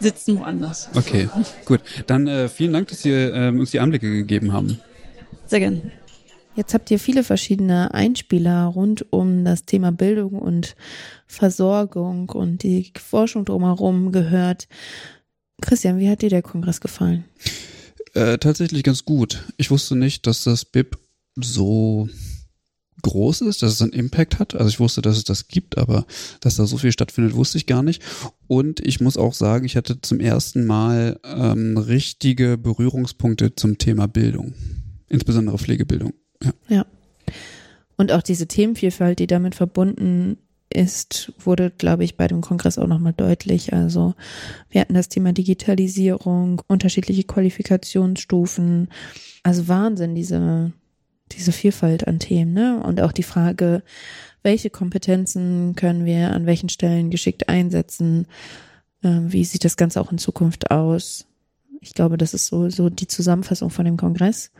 sitzen 0.00 0.40
woanders. 0.40 0.88
Okay, 0.94 1.28
gut. 1.64 1.80
Dann 2.08 2.26
äh, 2.26 2.48
vielen 2.48 2.72
Dank, 2.72 2.88
dass 2.88 3.02
Sie 3.02 3.10
ähm, 3.12 3.60
uns 3.60 3.70
die 3.70 3.78
Einblicke 3.80 4.10
gegeben 4.10 4.52
haben. 4.52 4.80
Sehr 5.46 5.60
gerne. 5.60 5.80
Jetzt 6.58 6.74
habt 6.74 6.90
ihr 6.90 6.98
viele 6.98 7.22
verschiedene 7.22 7.94
Einspieler 7.94 8.64
rund 8.64 9.12
um 9.12 9.44
das 9.44 9.62
Thema 9.62 9.92
Bildung 9.92 10.32
und 10.32 10.74
Versorgung 11.28 12.30
und 12.30 12.64
die 12.64 12.90
Forschung 12.98 13.44
drumherum 13.44 14.10
gehört. 14.10 14.66
Christian, 15.60 16.00
wie 16.00 16.10
hat 16.10 16.20
dir 16.20 16.30
der 16.30 16.42
Kongress 16.42 16.80
gefallen? 16.80 17.24
Äh, 18.14 18.38
tatsächlich 18.38 18.82
ganz 18.82 19.04
gut. 19.04 19.44
Ich 19.56 19.70
wusste 19.70 19.94
nicht, 19.94 20.26
dass 20.26 20.42
das 20.42 20.64
BIP 20.64 20.98
so 21.36 22.08
groß 23.02 23.42
ist, 23.42 23.62
dass 23.62 23.74
es 23.74 23.82
einen 23.82 23.92
Impact 23.92 24.40
hat. 24.40 24.56
Also 24.56 24.68
ich 24.68 24.80
wusste, 24.80 25.00
dass 25.00 25.16
es 25.16 25.22
das 25.22 25.46
gibt, 25.46 25.78
aber 25.78 26.06
dass 26.40 26.56
da 26.56 26.66
so 26.66 26.76
viel 26.76 26.90
stattfindet, 26.90 27.36
wusste 27.36 27.58
ich 27.58 27.66
gar 27.66 27.84
nicht. 27.84 28.02
Und 28.48 28.84
ich 28.84 29.00
muss 29.00 29.16
auch 29.16 29.32
sagen, 29.32 29.64
ich 29.64 29.76
hatte 29.76 30.00
zum 30.00 30.18
ersten 30.18 30.66
Mal 30.66 31.20
ähm, 31.22 31.78
richtige 31.78 32.58
Berührungspunkte 32.58 33.54
zum 33.54 33.78
Thema 33.78 34.08
Bildung, 34.08 34.54
insbesondere 35.06 35.56
Pflegebildung. 35.56 36.14
Ja. 36.42 36.52
Ja. 36.68 36.86
Und 37.96 38.12
auch 38.12 38.22
diese 38.22 38.46
Themenvielfalt, 38.46 39.18
die 39.18 39.26
damit 39.26 39.54
verbunden 39.54 40.38
ist, 40.70 41.32
wurde, 41.38 41.70
glaube 41.70 42.04
ich, 42.04 42.16
bei 42.16 42.28
dem 42.28 42.40
Kongress 42.40 42.78
auch 42.78 42.86
nochmal 42.86 43.14
deutlich. 43.14 43.72
Also 43.72 44.14
wir 44.70 44.80
hatten 44.80 44.94
das 44.94 45.08
Thema 45.08 45.32
Digitalisierung, 45.32 46.62
unterschiedliche 46.68 47.24
Qualifikationsstufen. 47.24 48.88
Also 49.42 49.68
Wahnsinn, 49.68 50.14
diese, 50.14 50.72
diese 51.32 51.52
Vielfalt 51.52 52.06
an 52.06 52.18
Themen, 52.18 52.52
ne? 52.52 52.82
Und 52.82 53.00
auch 53.00 53.12
die 53.12 53.22
Frage, 53.22 53.82
welche 54.42 54.70
Kompetenzen 54.70 55.74
können 55.74 56.04
wir 56.04 56.32
an 56.32 56.46
welchen 56.46 56.68
Stellen 56.68 57.10
geschickt 57.10 57.48
einsetzen? 57.48 58.26
Ähm, 59.02 59.32
wie 59.32 59.44
sieht 59.44 59.64
das 59.64 59.76
Ganze 59.76 60.00
auch 60.00 60.12
in 60.12 60.18
Zukunft 60.18 60.70
aus? 60.70 61.27
Ich 61.80 61.94
glaube, 61.94 62.16
das 62.16 62.34
ist 62.34 62.46
so, 62.46 62.68
so 62.70 62.90
die 62.90 63.06
Zusammenfassung 63.06 63.70
von 63.70 63.84
dem 63.84 63.96
Kongress. 63.96 64.50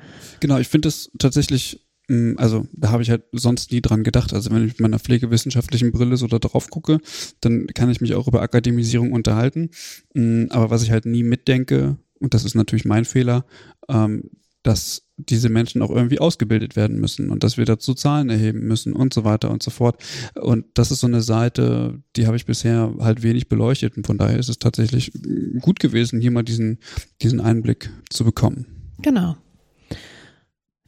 Genau, 0.40 0.58
ich 0.58 0.68
finde 0.68 0.88
es 0.88 1.10
tatsächlich, 1.18 1.84
mh, 2.08 2.40
also 2.40 2.66
da 2.72 2.90
habe 2.90 3.02
ich 3.02 3.10
halt 3.10 3.24
sonst 3.32 3.72
nie 3.72 3.82
dran 3.82 4.04
gedacht. 4.04 4.32
Also 4.32 4.50
wenn 4.50 4.64
ich 4.64 4.72
mit 4.74 4.80
meiner 4.80 4.98
pflegewissenschaftlichen 4.98 5.92
Brille 5.92 6.16
so 6.16 6.26
da 6.26 6.38
drauf 6.38 6.70
gucke, 6.70 6.98
dann 7.40 7.66
kann 7.68 7.90
ich 7.90 8.00
mich 8.00 8.14
auch 8.14 8.28
über 8.28 8.42
Akademisierung 8.42 9.12
unterhalten. 9.12 9.70
Mh, 10.14 10.46
Aber 10.50 10.70
was 10.70 10.82
ich 10.82 10.90
halt 10.90 11.06
nie 11.06 11.22
mitdenke, 11.22 11.96
und 12.20 12.34
das 12.34 12.44
ist 12.44 12.54
natürlich 12.54 12.84
mein 12.84 13.04
Fehler, 13.04 13.44
ähm, 13.88 14.30
dass 14.62 15.07
diese 15.18 15.48
Menschen 15.48 15.82
auch 15.82 15.90
irgendwie 15.90 16.20
ausgebildet 16.20 16.76
werden 16.76 16.98
müssen 16.98 17.30
und 17.30 17.42
dass 17.42 17.56
wir 17.56 17.64
dazu 17.64 17.94
Zahlen 17.94 18.30
erheben 18.30 18.60
müssen 18.60 18.92
und 18.92 19.12
so 19.12 19.24
weiter 19.24 19.50
und 19.50 19.62
so 19.62 19.70
fort. 19.70 20.02
Und 20.40 20.66
das 20.74 20.90
ist 20.90 21.00
so 21.00 21.06
eine 21.06 21.22
Seite, 21.22 22.00
die 22.16 22.26
habe 22.26 22.36
ich 22.36 22.46
bisher 22.46 22.94
halt 23.00 23.22
wenig 23.22 23.48
beleuchtet 23.48 23.96
und 23.96 24.06
von 24.06 24.18
daher 24.18 24.38
ist 24.38 24.48
es 24.48 24.58
tatsächlich 24.58 25.12
gut 25.60 25.80
gewesen, 25.80 26.20
hier 26.20 26.30
mal 26.30 26.44
diesen, 26.44 26.78
diesen 27.20 27.40
Einblick 27.40 27.90
zu 28.10 28.24
bekommen. 28.24 28.66
Genau. 29.02 29.36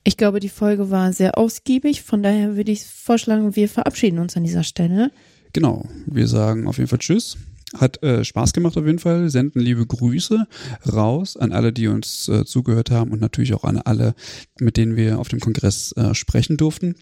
Ich 0.05 0.17
glaube, 0.17 0.41
die 0.41 0.49
Folge 0.49 0.91
war 0.91 1.13
sehr 1.13 1.37
ausgiebig, 1.37 2.03
von 2.03 2.23
daher 2.23 2.57
würde 2.57 2.73
ich 2.73 2.87
vorschlagen, 2.87 3.55
wir 3.55 3.69
verabschieden 3.69 4.19
uns 4.19 4.37
an 4.37 4.45
dieser 4.45 4.65
Stelle. 4.65 5.11
Genau, 5.53 5.87
wir 6.07 6.27
sagen 6.29 6.69
auf 6.69 6.79
jeden 6.79 6.89
Fall 6.89 7.01
Tschüss. 7.01 7.37
Hat 7.77 8.03
äh, 8.03 8.25
Spaß 8.25 8.53
gemacht 8.53 8.77
auf 8.77 8.87
jeden 8.87 8.99
Fall. 8.99 9.31
Senden 9.31 9.61
liebe 9.61 9.87
Grüße 9.87 10.47
raus 10.93 11.37
an 11.37 11.53
alle, 11.53 11.73
die 11.73 11.87
uns 11.87 12.29
äh, 12.29 12.45
zugehört 12.45 12.91
haben 12.91 13.13
und 13.13 13.21
natürlich 13.21 13.55
auch 13.55 13.65
an 13.65 13.79
alle, 13.79 14.15
mit 14.59 14.77
denen 14.77 14.97
wir 14.97 15.21
auf 15.21 15.29
dem 15.29 15.39
Kongress 15.39 15.93
äh, 15.93 16.15
sprechen 16.15 16.57
durften. 16.57 16.97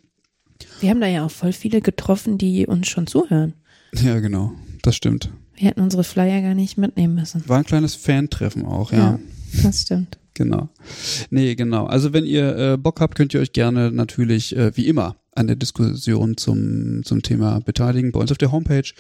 Wir 0.80 0.90
haben 0.90 1.00
da 1.00 1.06
ja 1.06 1.24
auch 1.24 1.30
voll 1.30 1.52
viele 1.52 1.80
getroffen, 1.80 2.36
die 2.36 2.66
uns 2.66 2.88
schon 2.88 3.06
zuhören. 3.06 3.54
Ja, 3.94 4.20
genau, 4.20 4.52
das 4.82 4.96
stimmt. 4.96 5.30
Wir 5.54 5.68
hätten 5.68 5.80
unsere 5.80 6.04
Flyer 6.04 6.42
gar 6.42 6.54
nicht 6.54 6.76
mitnehmen 6.76 7.14
müssen. 7.14 7.42
War 7.46 7.58
ein 7.58 7.64
kleines 7.64 7.94
Fan-Treffen 7.94 8.64
auch, 8.64 8.92
ja. 8.92 8.98
Ja, 8.98 9.18
das 9.62 9.82
stimmt. 9.82 10.18
Genau. 10.34 10.68
Nee, 11.30 11.56
genau. 11.56 11.86
Also 11.86 12.12
wenn 12.12 12.24
ihr 12.24 12.56
äh, 12.56 12.76
Bock 12.76 13.00
habt, 13.00 13.16
könnt 13.16 13.34
ihr 13.34 13.40
euch 13.40 13.52
gerne 13.52 13.90
natürlich 13.90 14.54
äh, 14.54 14.76
wie 14.76 14.86
immer 14.86 15.16
an 15.38 15.46
der 15.46 15.56
Diskussion 15.56 16.36
zum, 16.36 17.02
zum 17.04 17.22
Thema 17.22 17.60
beteiligen. 17.60 18.12
Bei 18.12 18.20
uns 18.20 18.30
auf 18.32 18.38
der 18.38 18.52
Homepage 18.52 18.90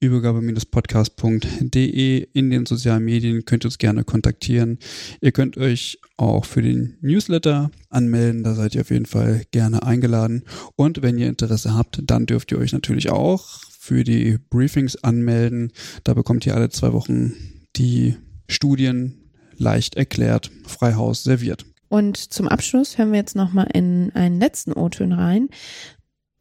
übergabe-podcast.de 0.00 2.28
in 2.32 2.50
den 2.50 2.66
sozialen 2.66 3.04
Medien 3.04 3.44
könnt 3.44 3.64
ihr 3.64 3.68
uns 3.68 3.78
gerne 3.78 4.02
kontaktieren. 4.04 4.78
Ihr 5.20 5.32
könnt 5.32 5.56
euch 5.56 5.98
auch 6.16 6.44
für 6.44 6.62
den 6.62 6.96
Newsletter 7.00 7.70
anmelden. 7.90 8.42
Da 8.42 8.54
seid 8.54 8.74
ihr 8.74 8.80
auf 8.80 8.90
jeden 8.90 9.06
Fall 9.06 9.44
gerne 9.52 9.84
eingeladen. 9.84 10.42
Und 10.76 11.02
wenn 11.02 11.16
ihr 11.16 11.28
Interesse 11.28 11.74
habt, 11.74 12.02
dann 12.04 12.26
dürft 12.26 12.50
ihr 12.52 12.58
euch 12.58 12.72
natürlich 12.72 13.10
auch 13.10 13.62
für 13.78 14.02
die 14.02 14.38
Briefings 14.50 14.96
anmelden. 14.96 15.70
Da 16.02 16.14
bekommt 16.14 16.44
ihr 16.46 16.56
alle 16.56 16.70
zwei 16.70 16.92
Wochen 16.92 17.34
die 17.76 18.16
Studien 18.48 19.20
leicht 19.56 19.94
erklärt, 19.94 20.50
Freihaus 20.66 21.22
serviert. 21.22 21.64
Und 21.94 22.16
zum 22.16 22.48
Abschluss 22.48 22.98
hören 22.98 23.12
wir 23.12 23.20
jetzt 23.20 23.36
nochmal 23.36 23.68
in 23.72 24.10
einen 24.14 24.40
letzten 24.40 24.72
O-Ton 24.72 25.12
rein. 25.12 25.48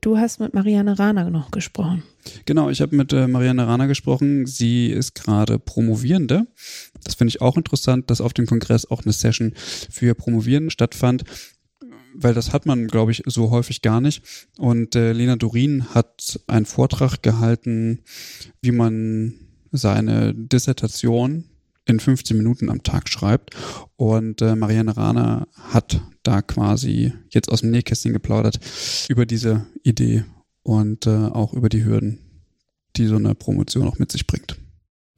Du 0.02 0.18
hast 0.18 0.40
mit 0.40 0.56
Marianne 0.56 0.98
Rahner 0.98 1.30
noch 1.30 1.52
gesprochen. 1.52 2.02
Genau, 2.46 2.72
ich 2.72 2.82
habe 2.82 2.96
mit 2.96 3.14
äh, 3.14 3.28
Marianne 3.28 3.68
Rana 3.68 3.86
gesprochen. 3.86 4.48
Sie 4.48 4.88
ist 4.88 5.14
gerade 5.14 5.60
Promovierende. 5.60 6.48
Das 7.04 7.14
finde 7.14 7.30
ich 7.30 7.42
auch 7.42 7.56
interessant, 7.56 8.10
dass 8.10 8.20
auf 8.20 8.34
dem 8.34 8.48
Kongress 8.48 8.90
auch 8.90 9.04
eine 9.04 9.14
Session 9.14 9.54
für 9.56 10.16
Promovierende 10.16 10.72
stattfand, 10.72 11.24
weil 12.16 12.34
das 12.34 12.52
hat 12.52 12.66
man, 12.66 12.88
glaube 12.88 13.12
ich, 13.12 13.22
so 13.28 13.52
häufig 13.52 13.84
gar 13.84 14.02
nicht. 14.02 14.24
Und 14.58 14.96
äh, 14.96 15.12
Lena 15.12 15.36
Dorin 15.36 15.94
hat 15.94 16.40
einen 16.48 16.66
Vortrag 16.66 17.22
gehalten, 17.22 18.00
wie 18.64 18.72
man 18.72 19.36
seine 19.72 20.34
Dissertation 20.34 21.44
in 21.86 22.00
15 22.00 22.38
Minuten 22.38 22.70
am 22.70 22.84
Tag 22.84 23.10
schreibt. 23.10 23.56
Und 23.96 24.42
äh, 24.42 24.56
Marianne 24.56 24.96
Rahner 24.96 25.48
hat 25.56 26.02
da 26.24 26.42
quasi 26.42 27.14
jetzt 27.30 27.52
aus 27.52 27.62
dem 27.62 27.72
Nähkästchen 27.72 28.14
geplaudert 28.14 28.60
über 29.10 29.26
diese 29.26 29.66
Idee 29.84 30.24
und 30.64 31.08
äh, 31.08 31.10
auch 31.10 31.54
über 31.54 31.70
die 31.70 31.86
Hürden, 31.86 32.20
die 32.96 33.06
so 33.06 33.16
eine 33.16 33.36
Promotion 33.36 33.88
auch 33.88 34.00
mit 34.00 34.12
sich 34.12 34.28
bringt. 34.28 34.58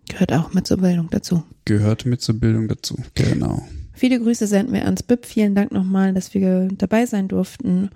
Gehört 0.09 0.33
auch 0.33 0.53
mit 0.53 0.67
zur 0.67 0.77
Bildung 0.77 1.09
dazu. 1.09 1.43
Gehört 1.65 2.05
mit 2.05 2.21
zur 2.21 2.35
Bildung 2.35 2.67
dazu, 2.67 2.97
genau. 3.15 3.67
Viele 3.93 4.19
Grüße 4.19 4.45
senden 4.45 4.73
wir 4.73 4.85
ans 4.85 5.03
BIP. 5.03 5.25
Vielen 5.25 5.55
Dank 5.55 5.71
nochmal, 5.71 6.13
dass 6.13 6.33
wir 6.33 6.67
dabei 6.77 7.05
sein 7.05 7.27
durften. 7.27 7.89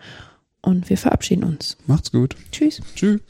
Und 0.62 0.90
wir 0.90 0.98
verabschieden 0.98 1.44
uns. 1.44 1.78
Macht's 1.88 2.12
gut. 2.12 2.36
Tschüss. 2.52 2.82
Tschüss. 2.96 3.22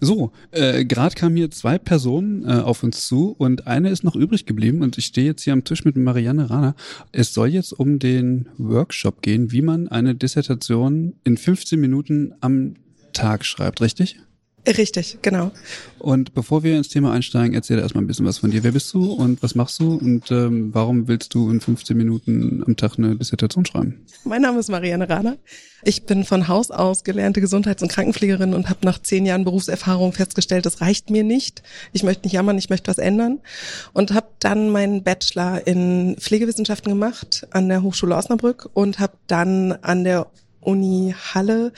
So, 0.00 0.30
äh, 0.52 0.84
gerade 0.84 1.16
kamen 1.16 1.36
hier 1.36 1.50
zwei 1.50 1.76
Personen 1.76 2.44
äh, 2.44 2.60
auf 2.60 2.84
uns 2.84 3.08
zu 3.08 3.34
und 3.36 3.66
eine 3.66 3.90
ist 3.90 4.04
noch 4.04 4.14
übrig 4.14 4.46
geblieben 4.46 4.82
und 4.82 4.96
ich 4.96 5.06
stehe 5.06 5.26
jetzt 5.26 5.42
hier 5.42 5.52
am 5.52 5.64
Tisch 5.64 5.84
mit 5.84 5.96
Marianne 5.96 6.48
Rahner. 6.50 6.76
Es 7.10 7.34
soll 7.34 7.48
jetzt 7.48 7.72
um 7.72 7.98
den 7.98 8.48
Workshop 8.58 9.22
gehen, 9.22 9.50
wie 9.50 9.62
man 9.62 9.88
eine 9.88 10.14
Dissertation 10.14 11.14
in 11.24 11.36
15 11.36 11.80
Minuten 11.80 12.34
am 12.40 12.74
Tag 13.12 13.44
schreibt, 13.44 13.80
richtig? 13.80 14.20
Richtig, 14.76 15.18
genau. 15.22 15.50
Und 15.98 16.34
bevor 16.34 16.62
wir 16.62 16.76
ins 16.76 16.88
Thema 16.88 17.12
einsteigen, 17.12 17.54
erzähl 17.54 17.78
erstmal 17.78 18.04
ein 18.04 18.06
bisschen 18.06 18.26
was 18.26 18.38
von 18.38 18.50
dir. 18.50 18.62
Wer 18.64 18.72
bist 18.72 18.92
du 18.92 19.12
und 19.12 19.42
was 19.42 19.54
machst 19.54 19.80
du 19.80 19.94
und 19.94 20.30
ähm, 20.30 20.74
warum 20.74 21.08
willst 21.08 21.32
du 21.34 21.50
in 21.50 21.60
15 21.60 21.96
Minuten 21.96 22.62
am 22.66 22.76
Tag 22.76 22.98
eine 22.98 23.16
Dissertation 23.16 23.64
schreiben? 23.64 24.04
Mein 24.24 24.42
Name 24.42 24.58
ist 24.58 24.68
Marianne 24.68 25.08
Rahner. 25.08 25.38
Ich 25.84 26.04
bin 26.04 26.24
von 26.24 26.48
Haus 26.48 26.70
aus 26.70 27.02
gelernte 27.02 27.40
Gesundheits- 27.40 27.82
und 27.82 27.88
Krankenpflegerin 27.88 28.52
und 28.52 28.68
habe 28.68 28.80
nach 28.84 29.00
zehn 29.00 29.24
Jahren 29.24 29.44
Berufserfahrung 29.44 30.12
festgestellt, 30.12 30.66
das 30.66 30.80
reicht 30.80 31.08
mir 31.08 31.24
nicht. 31.24 31.62
Ich 31.92 32.02
möchte 32.02 32.24
nicht 32.24 32.34
jammern, 32.34 32.58
ich 32.58 32.68
möchte 32.68 32.90
was 32.90 32.98
ändern. 32.98 33.40
Und 33.94 34.12
habe 34.12 34.28
dann 34.40 34.70
meinen 34.70 35.02
Bachelor 35.02 35.66
in 35.66 36.16
Pflegewissenschaften 36.18 36.92
gemacht 36.92 37.46
an 37.52 37.68
der 37.68 37.82
Hochschule 37.82 38.16
Osnabrück 38.16 38.68
und 38.74 38.98
habe 38.98 39.14
dann 39.28 39.72
an 39.72 40.04
der 40.04 40.26
Uni 40.60 41.14
Halle 41.34 41.72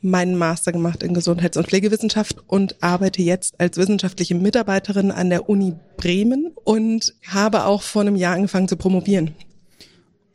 meinen 0.00 0.36
Master 0.36 0.72
gemacht 0.72 1.02
in 1.02 1.14
Gesundheits- 1.14 1.56
und 1.56 1.66
Pflegewissenschaft 1.66 2.36
und 2.46 2.82
arbeite 2.82 3.22
jetzt 3.22 3.60
als 3.60 3.76
wissenschaftliche 3.76 4.34
Mitarbeiterin 4.34 5.10
an 5.10 5.30
der 5.30 5.48
Uni 5.48 5.74
Bremen 5.96 6.52
und 6.64 7.14
habe 7.26 7.64
auch 7.64 7.82
vor 7.82 8.02
einem 8.02 8.16
Jahr 8.16 8.34
angefangen 8.34 8.68
zu 8.68 8.76
promovieren. 8.76 9.34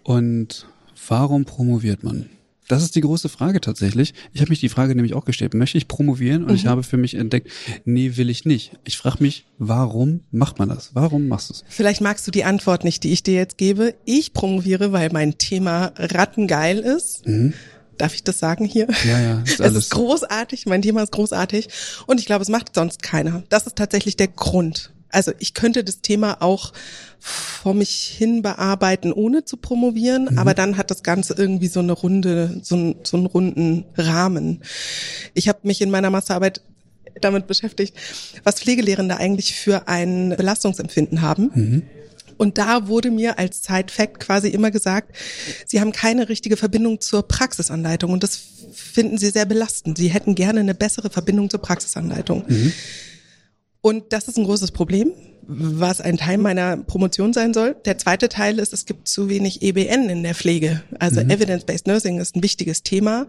Und 0.03 0.67
warum 1.07 1.45
promoviert 1.45 2.03
man? 2.03 2.29
Das 2.67 2.81
ist 2.81 2.95
die 2.95 3.01
große 3.01 3.27
Frage 3.27 3.59
tatsächlich. 3.59 4.13
Ich 4.31 4.41
habe 4.41 4.49
mich 4.49 4.59
die 4.59 4.69
Frage 4.69 4.95
nämlich 4.95 5.13
auch 5.13 5.25
gestellt, 5.25 5.53
möchte 5.53 5.77
ich 5.77 5.87
promovieren? 5.87 6.43
Und 6.43 6.51
mhm. 6.51 6.55
ich 6.55 6.65
habe 6.65 6.83
für 6.83 6.97
mich 6.97 7.13
entdeckt, 7.15 7.49
nee, 7.83 8.15
will 8.15 8.29
ich 8.29 8.45
nicht. 8.45 8.71
Ich 8.85 8.97
frage 8.97 9.17
mich, 9.19 9.45
warum 9.57 10.21
macht 10.31 10.59
man 10.59 10.69
das? 10.69 10.91
Warum 10.93 11.27
machst 11.27 11.49
du 11.49 11.53
es? 11.55 11.63
Vielleicht 11.67 12.01
magst 12.01 12.25
du 12.25 12.31
die 12.31 12.45
Antwort 12.45 12.83
nicht, 12.83 13.03
die 13.03 13.11
ich 13.11 13.21
dir 13.21 13.35
jetzt 13.35 13.57
gebe. 13.57 13.95
Ich 14.05 14.33
promoviere, 14.33 14.91
weil 14.91 15.09
mein 15.11 15.37
Thema 15.37 15.93
rattengeil 15.97 16.79
ist. 16.79 17.27
Mhm. 17.27 17.53
Darf 17.97 18.13
ich 18.15 18.23
das 18.23 18.39
sagen 18.39 18.65
hier? 18.65 18.87
Ja, 19.05 19.19
ja. 19.19 19.41
Ist 19.41 19.61
alles. 19.61 19.73
Es 19.77 19.85
ist 19.85 19.91
großartig, 19.91 20.65
mein 20.65 20.81
Thema 20.81 21.03
ist 21.03 21.11
großartig 21.11 21.67
und 22.07 22.19
ich 22.19 22.25
glaube, 22.25 22.41
es 22.41 22.49
macht 22.49 22.75
sonst 22.75 23.03
keiner. 23.03 23.43
Das 23.49 23.67
ist 23.67 23.75
tatsächlich 23.75 24.15
der 24.17 24.27
Grund. 24.27 24.91
Also 25.09 25.31
ich 25.37 25.53
könnte 25.53 25.83
das 25.83 26.01
Thema 26.01 26.41
auch 26.41 26.73
vor 27.19 27.73
mich 27.73 28.13
hin 28.17 28.41
bearbeiten, 28.41 29.13
ohne 29.13 29.45
zu 29.45 29.57
promovieren, 29.57 30.27
mhm. 30.31 30.39
aber 30.39 30.53
dann 30.53 30.75
hat 30.75 30.89
das 30.89 31.03
Ganze 31.03 31.35
irgendwie 31.37 31.67
so 31.67 31.79
eine 31.79 31.91
runde, 31.91 32.59
so, 32.63 32.75
ein, 32.75 32.95
so 33.03 33.17
einen 33.17 33.27
runden 33.27 33.85
Rahmen. 33.95 34.63
Ich 35.33 35.47
habe 35.47 35.59
mich 35.63 35.81
in 35.81 35.91
meiner 35.91 36.09
Masterarbeit 36.09 36.61
damit 37.21 37.47
beschäftigt, 37.47 37.95
was 38.43 38.59
Pflegelehrende 38.59 39.17
eigentlich 39.17 39.53
für 39.53 39.87
ein 39.87 40.33
Belastungsempfinden 40.35 41.21
haben. 41.21 41.51
Mhm. 41.53 41.81
Und 42.37 42.57
da 42.57 42.87
wurde 42.87 43.11
mir 43.11 43.39
als 43.39 43.61
Zeitfakt 43.61 44.19
quasi 44.19 44.49
immer 44.49 44.71
gesagt, 44.71 45.15
sie 45.65 45.79
haben 45.79 45.91
keine 45.91 46.29
richtige 46.29 46.57
Verbindung 46.57 47.01
zur 47.01 47.27
Praxisanleitung 47.27 48.11
und 48.11 48.23
das 48.23 48.39
finden 48.73 49.17
sie 49.17 49.29
sehr 49.29 49.45
belastend. 49.45 49.97
Sie 49.97 50.09
hätten 50.09 50.35
gerne 50.35 50.59
eine 50.59 50.75
bessere 50.75 51.09
Verbindung 51.09 51.49
zur 51.49 51.61
Praxisanleitung. 51.61 52.43
Mhm. 52.47 52.73
Und 53.81 54.13
das 54.13 54.27
ist 54.27 54.37
ein 54.37 54.45
großes 54.45 54.71
Problem, 54.71 55.11
was 55.45 55.99
ein 55.99 56.17
Teil 56.17 56.37
meiner 56.37 56.77
Promotion 56.77 57.33
sein 57.33 57.53
soll. 57.53 57.75
Der 57.85 57.97
zweite 57.97 58.29
Teil 58.29 58.59
ist, 58.59 58.71
es 58.71 58.85
gibt 58.85 59.07
zu 59.07 59.27
wenig 59.29 59.61
EBN 59.61 60.09
in 60.09 60.23
der 60.23 60.35
Pflege. 60.35 60.83
Also 60.99 61.21
mhm. 61.21 61.29
Evidence-Based 61.29 61.87
Nursing 61.87 62.19
ist 62.19 62.35
ein 62.35 62.43
wichtiges 62.43 62.83
Thema. 62.83 63.27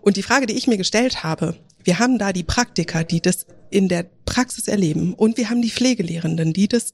Und 0.00 0.16
die 0.16 0.22
Frage, 0.22 0.46
die 0.46 0.54
ich 0.54 0.66
mir 0.66 0.78
gestellt 0.78 1.22
habe, 1.22 1.54
wir 1.84 1.98
haben 1.98 2.18
da 2.18 2.32
die 2.32 2.42
Praktiker, 2.42 3.04
die 3.04 3.20
das 3.20 3.46
in 3.70 3.88
der 3.88 4.06
Praxis 4.24 4.68
erleben 4.68 5.14
und 5.14 5.36
wir 5.36 5.50
haben 5.50 5.62
die 5.62 5.70
Pflegelehrenden, 5.70 6.52
die 6.52 6.68
das 6.68 6.92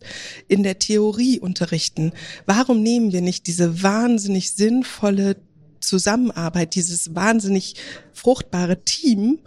in 0.48 0.62
der 0.62 0.78
Theorie 0.78 1.40
unterrichten. 1.40 2.12
Warum 2.44 2.82
nehmen 2.82 3.12
wir 3.12 3.22
nicht 3.22 3.46
diese 3.46 3.82
wahnsinnig 3.82 4.52
sinnvolle 4.52 5.36
Zusammenarbeit, 5.80 6.74
dieses 6.74 7.14
wahnsinnig 7.14 7.74
fruchtbare 8.12 8.84
Team 8.84 9.38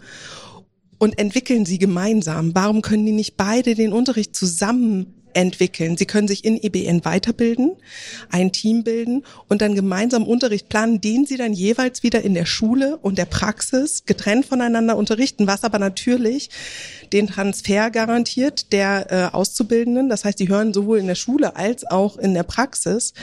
und 0.98 1.18
entwickeln 1.18 1.66
sie 1.66 1.78
gemeinsam? 1.78 2.54
Warum 2.54 2.82
können 2.82 3.06
die 3.06 3.12
nicht 3.12 3.36
beide 3.36 3.74
den 3.74 3.92
Unterricht 3.92 4.34
zusammen 4.34 5.19
entwickeln. 5.34 5.96
Sie 5.96 6.06
können 6.06 6.28
sich 6.28 6.44
in 6.44 6.62
EBN 6.62 7.04
weiterbilden, 7.04 7.72
ein 8.30 8.52
Team 8.52 8.84
bilden 8.84 9.24
und 9.48 9.62
dann 9.62 9.74
gemeinsam 9.74 10.24
Unterricht 10.24 10.68
planen, 10.68 11.00
den 11.00 11.26
Sie 11.26 11.36
dann 11.36 11.52
jeweils 11.52 12.02
wieder 12.02 12.22
in 12.22 12.34
der 12.34 12.46
Schule 12.46 12.98
und 12.98 13.18
der 13.18 13.24
Praxis 13.24 14.04
getrennt 14.06 14.46
voneinander 14.46 14.96
unterrichten, 14.96 15.46
was 15.46 15.64
aber 15.64 15.78
natürlich 15.78 16.50
den 17.12 17.26
Transfer 17.26 17.90
garantiert 17.90 18.72
der 18.72 19.06
äh, 19.10 19.34
Auszubildenden. 19.34 20.08
Das 20.08 20.24
heißt, 20.24 20.38
die 20.38 20.48
hören 20.48 20.72
sowohl 20.72 20.98
in 20.98 21.06
der 21.06 21.14
Schule 21.14 21.56
als 21.56 21.86
auch 21.86 22.16
in 22.16 22.34
der 22.34 22.44
Praxis 22.44 23.14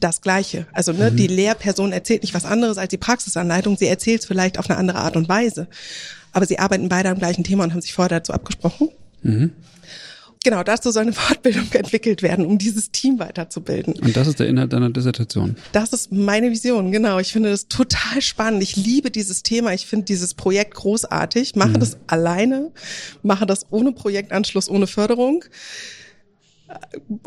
das 0.00 0.20
Gleiche. 0.20 0.66
Also 0.72 0.92
ne, 0.92 1.10
mhm. 1.10 1.16
die 1.16 1.26
Lehrperson 1.26 1.92
erzählt 1.92 2.22
nicht 2.22 2.34
was 2.34 2.44
anderes 2.44 2.78
als 2.78 2.90
die 2.90 2.98
Praxisanleitung, 2.98 3.76
sie 3.76 3.86
erzählt 3.86 4.20
es 4.20 4.26
vielleicht 4.26 4.58
auf 4.58 4.68
eine 4.68 4.78
andere 4.78 4.98
Art 4.98 5.16
und 5.16 5.28
Weise. 5.28 5.68
Aber 6.32 6.46
sie 6.46 6.58
arbeiten 6.58 6.88
beide 6.88 7.10
am 7.10 7.18
gleichen 7.18 7.44
Thema 7.44 7.64
und 7.64 7.72
haben 7.72 7.80
sich 7.80 7.94
vorher 7.94 8.08
dazu 8.10 8.32
abgesprochen. 8.32 8.88
Mhm. 9.22 9.52
Genau, 10.44 10.62
dazu 10.62 10.90
soll 10.90 11.02
eine 11.02 11.12
Fortbildung 11.14 11.66
entwickelt 11.72 12.22
werden, 12.22 12.46
um 12.46 12.58
dieses 12.58 12.92
Team 12.92 13.18
weiterzubilden. 13.18 13.94
Und 13.94 14.16
das 14.16 14.28
ist 14.28 14.38
der 14.38 14.46
Inhalt 14.46 14.72
deiner 14.72 14.90
Dissertation. 14.90 15.56
Das 15.72 15.92
ist 15.92 16.12
meine 16.12 16.50
Vision, 16.50 16.92
genau. 16.92 17.18
Ich 17.18 17.32
finde 17.32 17.50
das 17.50 17.66
total 17.66 18.20
spannend. 18.20 18.62
Ich 18.62 18.76
liebe 18.76 19.10
dieses 19.10 19.42
Thema. 19.42 19.72
Ich 19.72 19.86
finde 19.86 20.04
dieses 20.04 20.34
Projekt 20.34 20.74
großartig. 20.74 21.56
Mache 21.56 21.70
mhm. 21.70 21.80
das 21.80 21.96
alleine, 22.06 22.70
mache 23.22 23.46
das 23.46 23.66
ohne 23.70 23.92
Projektanschluss, 23.92 24.68
ohne 24.68 24.86
Förderung. 24.86 25.44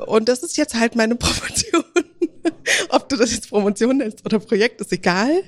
Und 0.05 0.29
das 0.29 0.43
ist 0.43 0.55
jetzt 0.55 0.75
halt 0.75 0.95
meine 0.95 1.15
Promotion. 1.17 1.83
Ob 2.89 3.09
du 3.09 3.15
das 3.15 3.31
jetzt 3.31 3.49
Promotion 3.49 3.97
nennst 3.97 4.25
oder 4.25 4.39
Projekt, 4.39 4.79
ist 4.79 4.91
egal. 4.93 5.41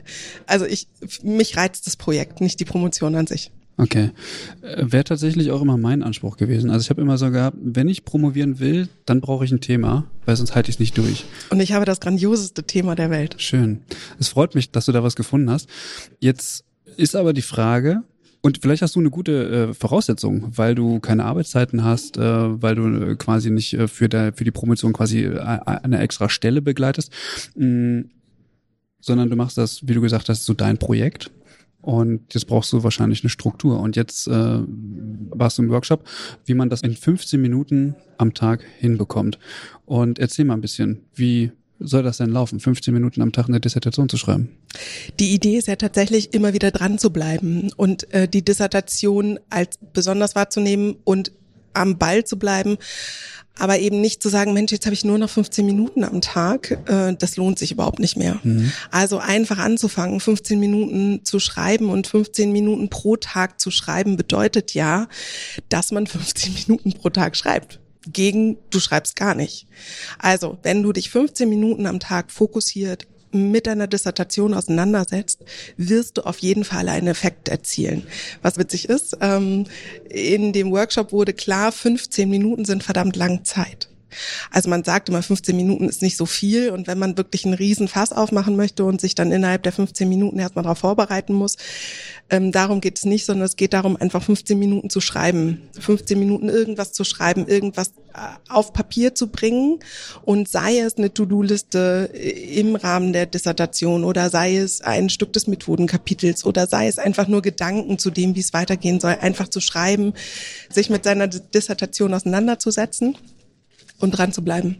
Also 0.47 0.65
ich, 0.65 0.87
mich 1.21 1.55
reizt 1.55 1.85
das 1.85 1.95
Projekt, 1.95 2.41
nicht 2.41 2.59
die 2.59 2.65
Promotion 2.65 3.15
an 3.15 3.27
sich. 3.27 3.51
Okay. 3.79 4.11
Äh, 4.61 4.91
Wäre 4.91 5.05
tatsächlich 5.05 5.51
auch 5.51 5.61
immer 5.61 5.77
mein 5.77 6.03
Anspruch 6.03 6.35
gewesen. 6.35 6.69
Also 6.69 6.83
ich 6.83 6.89
habe 6.89 7.01
immer 7.01 7.17
so 7.17 7.31
gehabt, 7.31 7.57
wenn 7.61 7.87
ich 7.87 8.03
promovieren 8.03 8.59
will, 8.59 8.89
dann 9.05 9.21
brauche 9.21 9.45
ich 9.45 9.51
ein 9.51 9.61
Thema, 9.61 10.05
weil 10.25 10.35
sonst 10.35 10.53
halte 10.53 10.69
ich 10.69 10.75
es 10.75 10.79
nicht 10.79 10.97
durch. 10.97 11.23
Und 11.49 11.61
ich 11.61 11.71
habe 11.71 11.85
das 11.85 12.01
grandioseste 12.01 12.63
Thema 12.63 12.95
der 12.95 13.09
Welt. 13.09 13.35
Schön. 13.37 13.79
Es 14.19 14.27
freut 14.27 14.53
mich, 14.53 14.71
dass 14.71 14.85
du 14.85 14.91
da 14.91 15.01
was 15.01 15.15
gefunden 15.15 15.49
hast. 15.49 15.69
Jetzt 16.19 16.65
ist 16.97 17.15
aber 17.15 17.31
die 17.31 17.41
Frage, 17.41 18.03
und 18.41 18.59
vielleicht 18.61 18.81
hast 18.81 18.95
du 18.95 18.99
eine 18.99 19.09
gute 19.09 19.69
äh, 19.69 19.73
Voraussetzung, 19.73 20.51
weil 20.55 20.75
du 20.75 20.99
keine 20.99 21.25
Arbeitszeiten 21.25 21.83
hast, 21.83 22.17
äh, 22.17 22.21
weil 22.61 22.75
du 22.75 23.11
äh, 23.11 23.15
quasi 23.15 23.49
nicht 23.49 23.73
äh, 23.73 23.87
für, 23.87 24.09
der, 24.09 24.33
für 24.33 24.43
die 24.43 24.51
Promotion 24.51 24.91
quasi 24.91 25.23
äh, 25.23 25.39
eine 25.39 25.99
extra 25.99 26.29
Stelle 26.29 26.61
begleitest, 26.61 27.11
mh, 27.55 27.65
mm, 27.65 28.09
sondern 29.01 29.29
du 29.29 29.37
machst 29.37 29.57
das, 29.57 29.87
wie 29.87 29.93
du 29.93 30.01
gesagt 30.01 30.27
hast, 30.27 30.45
so 30.45 30.53
dein 30.53 30.77
Projekt 30.77 31.31
und 31.81 32.33
jetzt 32.33 32.45
brauchst 32.45 32.73
du 32.73 32.83
wahrscheinlich 32.83 33.23
eine 33.23 33.29
Struktur. 33.29 33.79
Und 33.79 33.95
jetzt 33.95 34.27
äh, 34.27 34.31
warst 34.31 35.57
du 35.57 35.63
im 35.63 35.69
Workshop, 35.69 36.07
wie 36.45 36.53
man 36.53 36.69
das 36.69 36.81
in 36.81 36.95
15 36.95 37.41
Minuten 37.41 37.95
am 38.17 38.33
Tag 38.33 38.63
hinbekommt. 38.79 39.39
Und 39.85 40.19
erzähl 40.19 40.45
mal 40.45 40.55
ein 40.55 40.61
bisschen, 40.61 41.05
wie 41.15 41.51
soll 41.79 42.03
das 42.03 42.17
denn 42.17 42.29
laufen, 42.31 42.59
15 42.59 42.93
Minuten 42.93 43.21
am 43.21 43.31
Tag 43.31 43.47
eine 43.47 43.61
Dissertation 43.61 44.09
zu 44.09 44.17
schreiben? 44.17 44.49
Die 45.19 45.33
Idee 45.33 45.57
ist 45.57 45.69
ja 45.69 45.77
tatsächlich 45.77 46.33
immer 46.33 46.53
wieder 46.53 46.71
dran 46.71 46.99
zu 46.99 47.11
bleiben 47.11 47.71
und 47.77 48.11
äh, 48.13 48.27
die 48.27 48.43
Dissertation 48.43 49.39
als 49.49 49.79
besonders 49.93 50.35
wahrzunehmen 50.35 50.97
und 51.05 51.31
am 51.73 51.97
Ball 51.97 52.25
zu 52.25 52.37
bleiben 52.37 52.77
aber 53.57 53.79
eben 53.79 53.99
nicht 54.01 54.23
zu 54.23 54.29
sagen, 54.29 54.53
Mensch, 54.53 54.71
jetzt 54.71 54.85
habe 54.85 54.93
ich 54.93 55.03
nur 55.03 55.17
noch 55.17 55.29
15 55.29 55.65
Minuten 55.65 56.03
am 56.03 56.21
Tag, 56.21 56.79
äh, 56.87 57.13
das 57.13 57.35
lohnt 57.35 57.59
sich 57.59 57.71
überhaupt 57.71 57.99
nicht 57.99 58.17
mehr. 58.17 58.39
Mhm. 58.43 58.71
Also 58.91 59.19
einfach 59.19 59.57
anzufangen, 59.57 60.19
15 60.19 60.59
Minuten 60.59 61.25
zu 61.25 61.39
schreiben 61.39 61.89
und 61.89 62.07
15 62.07 62.51
Minuten 62.51 62.89
pro 62.89 63.17
Tag 63.17 63.59
zu 63.59 63.69
schreiben 63.69 64.17
bedeutet 64.17 64.73
ja, 64.73 65.07
dass 65.67 65.91
man 65.91 66.07
15 66.07 66.53
Minuten 66.67 66.93
pro 66.93 67.09
Tag 67.09 67.35
schreibt. 67.35 67.79
Gegen, 68.11 68.57
du 68.69 68.79
schreibst 68.79 69.17
gar 69.17 69.35
nicht. 69.35 69.67
Also, 70.17 70.57
wenn 70.63 70.81
du 70.81 70.93
dich 70.93 71.09
15 71.09 71.49
Minuten 71.49 71.85
am 71.85 71.99
Tag 71.99 72.31
fokussiert 72.31 73.07
mit 73.31 73.67
deiner 73.67 73.87
Dissertation 73.87 74.53
auseinandersetzt, 74.53 75.43
wirst 75.77 76.17
du 76.17 76.25
auf 76.25 76.39
jeden 76.39 76.63
Fall 76.63 76.89
einen 76.89 77.07
Effekt 77.07 77.49
erzielen. 77.49 78.03
Was 78.41 78.57
witzig 78.57 78.89
ist, 78.89 79.17
ähm, 79.21 79.65
in 80.09 80.53
dem 80.53 80.71
Workshop 80.71 81.11
wurde 81.11 81.33
klar, 81.33 81.71
15 81.71 82.29
Minuten 82.29 82.65
sind 82.65 82.83
verdammt 82.83 83.15
lang 83.15 83.43
Zeit. 83.43 83.89
Also 84.51 84.69
man 84.69 84.83
sagt 84.83 85.09
immer, 85.09 85.21
15 85.21 85.55
Minuten 85.55 85.87
ist 85.89 86.01
nicht 86.01 86.17
so 86.17 86.25
viel. 86.25 86.69
Und 86.69 86.87
wenn 86.87 86.99
man 86.99 87.17
wirklich 87.17 87.45
einen 87.45 87.53
riesen 87.53 87.87
Fass 87.87 88.11
aufmachen 88.11 88.55
möchte 88.55 88.83
und 88.85 89.01
sich 89.01 89.15
dann 89.15 89.31
innerhalb 89.31 89.63
der 89.63 89.71
15 89.71 90.07
Minuten 90.07 90.39
erstmal 90.39 90.63
darauf 90.63 90.79
vorbereiten 90.79 91.33
muss, 91.33 91.57
ähm, 92.29 92.51
darum 92.51 92.81
geht 92.81 92.97
es 92.97 93.05
nicht, 93.05 93.25
sondern 93.25 93.45
es 93.45 93.55
geht 93.55 93.73
darum, 93.73 93.97
einfach 93.97 94.23
15 94.23 94.57
Minuten 94.57 94.89
zu 94.89 95.01
schreiben. 95.01 95.61
15 95.79 96.19
Minuten 96.19 96.49
irgendwas 96.49 96.93
zu 96.93 97.03
schreiben, 97.03 97.47
irgendwas 97.47 97.89
äh, 98.13 98.19
auf 98.49 98.73
Papier 98.73 99.15
zu 99.15 99.27
bringen. 99.27 99.79
Und 100.23 100.47
sei 100.47 100.79
es 100.79 100.97
eine 100.97 101.13
To-Do-Liste 101.13 102.11
im 102.53 102.75
Rahmen 102.75 103.13
der 103.13 103.25
Dissertation 103.25 104.03
oder 104.03 104.29
sei 104.29 104.57
es 104.57 104.81
ein 104.81 105.09
Stück 105.09 105.33
des 105.33 105.47
Methodenkapitels 105.47 106.45
oder 106.45 106.67
sei 106.67 106.87
es 106.87 106.99
einfach 106.99 107.27
nur 107.27 107.41
Gedanken 107.41 107.97
zu 107.97 108.11
dem, 108.11 108.35
wie 108.35 108.39
es 108.41 108.53
weitergehen 108.53 108.99
soll, 108.99 109.17
einfach 109.19 109.47
zu 109.47 109.59
schreiben, 109.59 110.13
sich 110.69 110.89
mit 110.89 111.03
seiner 111.03 111.27
Dissertation 111.27 112.13
auseinanderzusetzen 112.13 113.15
und 113.99 114.11
dran 114.11 114.33
zu 114.33 114.43
bleiben. 114.43 114.77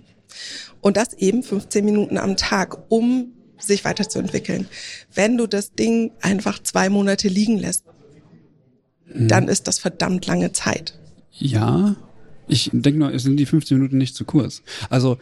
Und 0.82 0.98
das 0.98 1.14
eben 1.14 1.44
15 1.44 1.84
Minuten 1.84 2.18
am 2.18 2.38
Tag, 2.38 2.78
um 2.92 3.34
sich 3.58 3.84
weiterzuentwickeln. 3.84 4.68
Wenn 5.14 5.38
du 5.38 5.48
das 5.48 5.74
Ding 5.74 6.12
einfach 6.22 6.60
zwei 6.64 6.90
Monate 6.90 7.28
liegen 7.28 7.58
lässt, 7.58 7.84
Mhm. 9.14 9.28
dann 9.28 9.48
ist 9.48 9.68
das 9.68 9.80
verdammt 9.80 10.28
lange 10.28 10.52
Zeit. 10.52 10.94
Ja, 11.32 11.96
ich 12.48 12.70
denke 12.72 13.00
nur, 13.00 13.14
es 13.14 13.24
sind 13.24 13.38
die 13.38 13.46
15 13.48 13.78
Minuten 13.78 13.98
nicht 13.98 14.16
zu 14.16 14.24
kurz. 14.24 14.62
Also 14.90 15.18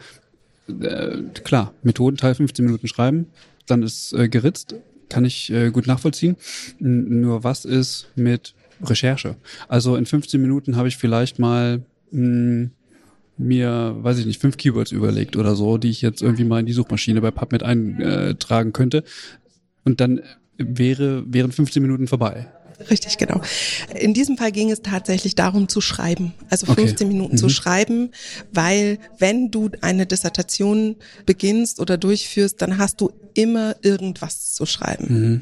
äh, 0.68 1.22
klar, 1.44 1.72
Methodenteil 1.82 2.34
15 2.34 2.64
Minuten 2.66 2.86
schreiben, 2.88 3.28
dann 3.66 3.82
ist 3.82 4.12
äh, 4.12 4.28
geritzt, 4.28 4.74
kann 5.08 5.24
ich 5.24 5.50
äh, 5.50 5.70
gut 5.70 5.86
nachvollziehen. 5.86 6.36
N 6.80 7.22
nur 7.22 7.44
was 7.44 7.64
ist 7.64 8.08
mit 8.14 8.54
Recherche? 8.82 9.36
Also 9.68 9.96
in 9.96 10.04
15 10.06 10.40
Minuten 10.40 10.76
habe 10.76 10.88
ich 10.88 10.96
vielleicht 10.98 11.38
mal 11.38 11.82
mh, 12.10 12.68
mir, 13.38 13.96
weiß 14.00 14.18
ich 14.18 14.26
nicht, 14.26 14.40
fünf 14.40 14.56
Keywords 14.56 14.92
überlegt 14.92 15.36
oder 15.36 15.54
so, 15.54 15.78
die 15.78 15.90
ich 15.90 16.02
jetzt 16.02 16.22
irgendwie 16.22 16.44
mal 16.44 16.60
in 16.60 16.66
die 16.66 16.72
Suchmaschine 16.72 17.20
bei 17.20 17.30
PubMed 17.30 17.62
eintragen 17.62 18.72
könnte. 18.72 19.04
Und 19.84 20.00
dann 20.00 20.20
wäre, 20.58 21.24
wären 21.32 21.52
15 21.52 21.80
Minuten 21.82 22.08
vorbei. 22.08 22.48
Richtig, 22.90 23.18
genau. 23.18 23.40
In 23.94 24.14
diesem 24.14 24.36
Fall 24.36 24.52
ging 24.52 24.70
es 24.70 24.82
tatsächlich 24.82 25.34
darum 25.34 25.68
zu 25.68 25.80
schreiben, 25.80 26.34
also 26.48 26.66
Okay. 26.68 26.82
15 26.86 27.08
Minuten 27.08 27.36
zu 27.36 27.46
Mhm. 27.46 27.50
schreiben, 27.50 28.10
weil 28.52 28.98
wenn 29.18 29.50
du 29.50 29.70
eine 29.80 30.06
Dissertation 30.06 30.96
beginnst 31.26 31.80
oder 31.80 31.96
durchführst, 31.98 32.60
dann 32.62 32.78
hast 32.78 33.00
du 33.00 33.10
immer 33.34 33.76
irgendwas 33.82 34.54
zu 34.54 34.66
schreiben. 34.66 35.06
Mhm. 35.08 35.40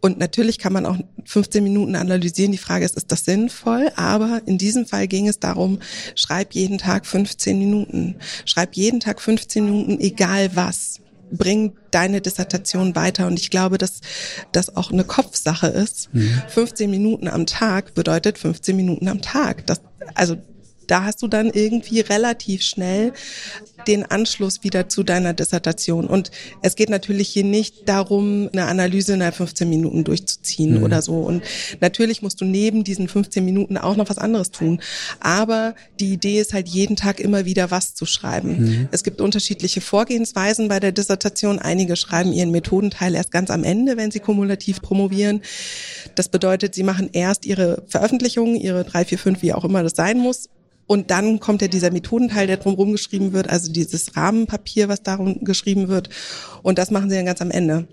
Und 0.00 0.18
natürlich 0.18 0.58
kann 0.58 0.72
man 0.72 0.86
auch 0.86 0.96
15 1.24 1.62
Minuten 1.64 1.94
analysieren. 1.96 2.52
Die 2.52 2.58
Frage 2.58 2.84
ist, 2.84 2.96
ist 2.96 3.10
das 3.12 3.24
sinnvoll? 3.24 3.90
Aber 3.96 4.42
in 4.46 4.58
diesem 4.58 4.86
Fall 4.86 5.08
ging 5.08 5.28
es 5.28 5.38
darum, 5.38 5.78
schreib 6.14 6.52
jeden 6.54 6.78
Tag 6.78 7.06
15 7.06 7.58
Minuten. 7.58 8.16
Schreib 8.44 8.74
jeden 8.74 9.00
Tag 9.00 9.20
15 9.20 9.64
Minuten, 9.64 10.00
egal 10.00 10.50
was. 10.54 11.00
Bring 11.30 11.76
deine 11.90 12.20
Dissertation 12.20 12.94
weiter. 12.94 13.26
Und 13.26 13.38
ich 13.38 13.50
glaube, 13.50 13.78
dass 13.78 14.00
das 14.52 14.76
auch 14.76 14.90
eine 14.90 15.04
Kopfsache 15.04 15.68
ist. 15.68 16.10
15 16.48 16.90
Minuten 16.90 17.28
am 17.28 17.46
Tag 17.46 17.94
bedeutet 17.94 18.38
15 18.38 18.76
Minuten 18.76 19.08
am 19.08 19.20
Tag. 19.22 19.66
Das, 19.66 19.80
also 20.14 20.36
da 20.88 21.04
hast 21.04 21.22
du 21.22 21.28
dann 21.28 21.50
irgendwie 21.50 22.00
relativ 22.00 22.62
schnell 22.62 23.12
den 23.86 24.04
Anschluss 24.04 24.64
wieder 24.64 24.88
zu 24.88 25.04
deiner 25.04 25.32
Dissertation. 25.34 26.06
Und 26.08 26.30
es 26.62 26.74
geht 26.74 26.90
natürlich 26.90 27.28
hier 27.28 27.44
nicht 27.44 27.88
darum, 27.88 28.48
eine 28.52 28.66
Analyse 28.66 29.14
innerhalb 29.14 29.36
15 29.36 29.68
Minuten 29.68 30.02
durchzuziehen 30.04 30.78
Mhm. 30.78 30.82
oder 30.82 31.00
so. 31.00 31.20
Und 31.20 31.44
natürlich 31.80 32.20
musst 32.22 32.40
du 32.40 32.44
neben 32.44 32.82
diesen 32.84 33.06
15 33.08 33.44
Minuten 33.44 33.76
auch 33.78 33.96
noch 33.96 34.10
was 34.10 34.18
anderes 34.18 34.50
tun. 34.50 34.80
Aber 35.20 35.74
die 36.00 36.12
Idee 36.12 36.40
ist 36.40 36.52
halt 36.54 36.68
jeden 36.68 36.96
Tag 36.96 37.20
immer 37.20 37.44
wieder 37.44 37.70
was 37.70 37.94
zu 37.94 38.04
schreiben. 38.04 38.58
Mhm. 38.58 38.88
Es 38.90 39.04
gibt 39.04 39.20
unterschiedliche 39.20 39.80
Vorgehensweisen 39.80 40.68
bei 40.68 40.80
der 40.80 40.92
Dissertation. 40.92 41.58
Einige 41.58 41.94
schreiben 41.96 42.32
ihren 42.32 42.50
Methodenteil 42.50 43.14
erst 43.14 43.30
ganz 43.30 43.50
am 43.50 43.62
Ende, 43.62 43.96
wenn 43.96 44.10
sie 44.10 44.20
kumulativ 44.20 44.82
promovieren. 44.82 45.42
Das 46.14 46.28
bedeutet, 46.28 46.74
sie 46.74 46.82
machen 46.82 47.10
erst 47.12 47.46
ihre 47.46 47.82
Veröffentlichungen, 47.86 48.56
ihre 48.56 48.84
drei, 48.84 49.04
vier, 49.04 49.18
fünf, 49.18 49.42
wie 49.42 49.52
auch 49.52 49.64
immer 49.64 49.82
das 49.82 49.92
sein 49.94 50.18
muss. 50.18 50.48
Und 50.88 51.10
dann 51.10 51.38
kommt 51.38 51.60
ja 51.60 51.68
dieser 51.68 51.92
Methodenteil, 51.92 52.46
der 52.46 52.56
drumherum 52.56 52.92
geschrieben 52.92 53.34
wird, 53.34 53.48
also 53.48 53.70
dieses 53.70 54.16
Rahmenpapier, 54.16 54.88
was 54.88 55.02
darum 55.02 55.44
geschrieben 55.44 55.88
wird. 55.88 56.08
Und 56.62 56.78
das 56.78 56.90
machen 56.90 57.10
sie 57.10 57.16
dann 57.16 57.26
ganz 57.26 57.42
am 57.42 57.50
Ende. 57.50 57.86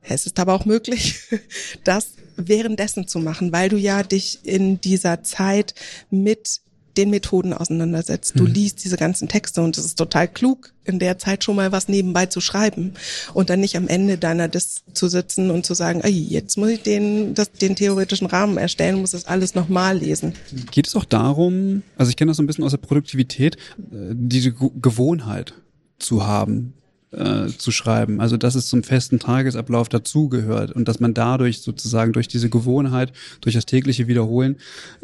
Es 0.00 0.26
ist 0.26 0.38
aber 0.38 0.54
auch 0.54 0.64
möglich, 0.64 1.20
das 1.84 2.12
währenddessen 2.36 3.08
zu 3.08 3.18
machen, 3.18 3.52
weil 3.52 3.68
du 3.68 3.76
ja 3.76 4.04
dich 4.04 4.40
in 4.44 4.80
dieser 4.80 5.24
Zeit 5.24 5.74
mit 6.08 6.60
den 6.96 7.10
Methoden 7.10 7.52
auseinandersetzt. 7.52 8.34
Du 8.36 8.44
Mhm. 8.44 8.52
liest 8.52 8.84
diese 8.84 8.96
ganzen 8.96 9.28
Texte 9.28 9.62
und 9.62 9.76
es 9.76 9.84
ist 9.84 9.98
total 9.98 10.28
klug, 10.28 10.72
in 10.84 10.98
der 10.98 11.18
Zeit 11.18 11.42
schon 11.44 11.56
mal 11.56 11.72
was 11.72 11.88
nebenbei 11.88 12.26
zu 12.26 12.40
schreiben 12.40 12.92
und 13.32 13.50
dann 13.50 13.60
nicht 13.60 13.76
am 13.76 13.88
Ende 13.88 14.18
deiner 14.18 14.48
Dis 14.48 14.82
zu 14.92 15.08
sitzen 15.08 15.50
und 15.50 15.64
zu 15.66 15.74
sagen, 15.74 16.00
ey, 16.02 16.10
jetzt 16.12 16.56
muss 16.58 16.68
ich 16.70 16.82
den, 16.82 17.34
das, 17.34 17.50
den 17.52 17.74
theoretischen 17.76 18.26
Rahmen 18.26 18.58
erstellen, 18.58 19.00
muss 19.00 19.12
das 19.12 19.26
alles 19.26 19.54
nochmal 19.54 19.98
lesen. 19.98 20.34
Geht 20.70 20.86
es 20.86 20.94
auch 20.96 21.04
darum, 21.04 21.82
also 21.96 22.10
ich 22.10 22.16
kenne 22.16 22.30
das 22.30 22.36
so 22.36 22.42
ein 22.42 22.46
bisschen 22.46 22.64
aus 22.64 22.72
der 22.72 22.78
Produktivität, 22.78 23.56
äh, 23.78 24.12
diese 24.12 24.52
Ge- 24.52 24.70
Gewohnheit 24.80 25.54
zu 25.98 26.26
haben, 26.26 26.74
äh, 27.12 27.46
zu 27.56 27.70
schreiben. 27.70 28.20
Also 28.20 28.36
dass 28.36 28.54
es 28.54 28.66
zum 28.68 28.82
festen 28.82 29.18
Tagesablauf 29.20 29.88
dazugehört 29.88 30.72
und 30.72 30.86
dass 30.88 31.00
man 31.00 31.14
dadurch 31.14 31.60
sozusagen 31.62 32.12
durch 32.12 32.28
diese 32.28 32.50
Gewohnheit, 32.50 33.12
durch 33.40 33.54
das 33.54 33.64
tägliche 33.66 34.06
Wiederholen 34.08 34.56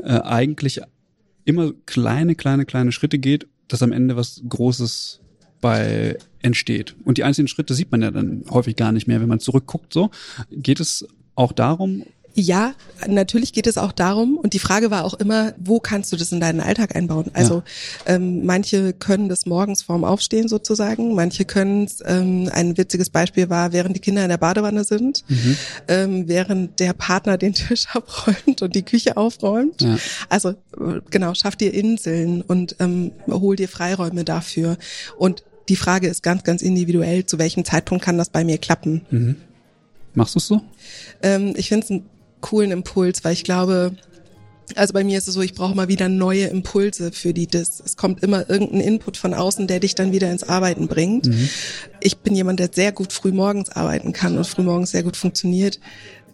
äh, 0.03 0.19
eigentlich 0.21 0.81
immer 1.51 1.73
kleine, 1.87 2.35
kleine, 2.35 2.65
kleine 2.65 2.93
Schritte 2.93 3.19
geht, 3.19 3.47
dass 3.69 3.83
am 3.83 3.93
Ende 3.93 4.17
was 4.17 4.43
Großes 4.49 5.21
bei 5.61 6.17
entsteht. 6.41 6.97
Und 7.05 7.19
die 7.19 7.25
einzelnen 7.25 7.49
Schritte 7.49 7.75
sieht 7.75 7.91
man 7.93 8.03
ja 8.03 8.11
dann 8.11 8.45
häufig 8.51 8.77
gar 8.77 8.93
nicht 8.93 9.07
mehr, 9.07 9.21
wenn 9.21 9.29
man 9.29 9.41
zurückguckt. 9.41 9.93
So 9.93 10.11
geht 10.51 10.81
es 10.81 11.07
auch 11.35 11.53
darum, 11.53 12.05
Ja, 12.35 12.75
natürlich 13.07 13.53
geht 13.53 13.67
es 13.67 13.77
auch 13.77 13.93
darum. 13.93 14.37
Und 14.37 14.53
die 14.53 14.59
Frage 14.59 14.91
war 14.91 15.05
auch 15.05 15.15
immer, 15.15 15.53
wo 15.59 15.81
kannst 15.81 16.13
du 16.13 16.17
das 16.17 16.31
in 16.33 16.41
deinen 16.41 16.61
Alltag 16.61 16.95
einbauen? 16.95 17.31
Also 17.33 17.63
ähm, 18.07 18.45
manche 18.45 18.93
können 18.93 19.29
das 19.29 19.47
morgens 19.47 19.83
vorm 19.83 20.05
Aufstehen 20.05 20.49
sozusagen, 20.49 21.15
manche 21.15 21.45
können 21.45 21.85
es, 21.85 22.03
ähm, 22.07 22.49
ein 22.53 22.77
witziges 22.77 23.11
Beispiel 23.11 23.51
war, 23.51 23.73
während 23.73 23.97
die 23.97 24.01
Kinder 24.01 24.23
in 24.23 24.29
der 24.29 24.39
Badewanne 24.39 24.85
sind, 24.85 25.25
ähm, 25.89 26.29
während 26.29 26.79
der 26.79 26.93
Partner 26.93 27.37
den 27.37 27.55
Tisch 27.55 27.87
abräumt 27.93 28.63
und 28.63 28.75
die 28.75 28.83
Küche 28.83 29.17
aufräumt. 29.17 29.83
Ja. 29.83 29.99
Also 30.29 30.51
äh, 30.51 31.01
genau, 31.11 31.35
schaff 31.35 31.57
dir 31.57 31.75
Inseln 31.75 32.43
und 32.43 32.77
ähm, 32.79 33.13
hol 33.29 33.57
dir 33.57 33.69
Freiräume 33.69 34.25
dafür. 34.25 34.77
Und 35.19 35.43
die 35.69 35.77
Frage 35.77 36.09
ist 36.09 36.23
ganz, 36.23 36.45
ganz 36.45 36.63
individuell, 36.63 37.27
zu 37.27 37.39
welchem 37.39 37.65
Zeitpunkt 37.65 38.05
kann 38.05 38.19
das 38.19 38.31
bei 38.31 38.45
mir 38.45 38.59
klappen? 38.59 39.03
Mhm. 39.11 39.37
Machst 40.15 40.35
du 40.35 40.39
es 40.39 40.47
so? 40.47 40.63
Ähm, 41.23 41.55
ich 41.57 41.69
finde 41.69 41.85
es 41.85 41.91
einen 41.91 42.07
coolen 42.41 42.71
Impuls, 42.71 43.25
weil 43.25 43.33
ich 43.33 43.45
glaube, 43.45 43.93
also 44.77 44.93
bei 44.93 45.05
mir 45.05 45.19
ist 45.19 45.29
es 45.29 45.35
so, 45.35 45.43
ich 45.43 45.55
brauche 45.55 45.75
mal 45.75 45.89
wieder 45.89 46.09
neue 46.09 46.47
Impulse 46.47 47.13
für 47.13 47.33
die 47.33 47.47
Dis. 47.47 47.83
Es 47.85 47.97
kommt 47.97 48.23
immer 48.23 48.49
irgendein 48.49 48.81
Input 48.81 49.17
von 49.17 49.35
außen, 49.35 49.67
der 49.67 49.81
dich 49.81 49.95
dann 49.95 50.13
wieder 50.13 50.31
ins 50.31 50.45
Arbeiten 50.45 50.89
bringt. 50.89 51.29
Ich 52.01 52.19
bin 52.19 52.35
jemand, 52.35 52.61
der 52.61 52.71
sehr 52.73 52.93
gut 52.93 53.13
frühmorgens 53.13 53.71
arbeiten 53.71 54.13
kann 54.13 54.37
und 54.37 54.47
frühmorgens 54.47 54.91
sehr 54.91 55.03
gut 55.03 55.17
funktioniert. 55.17 55.79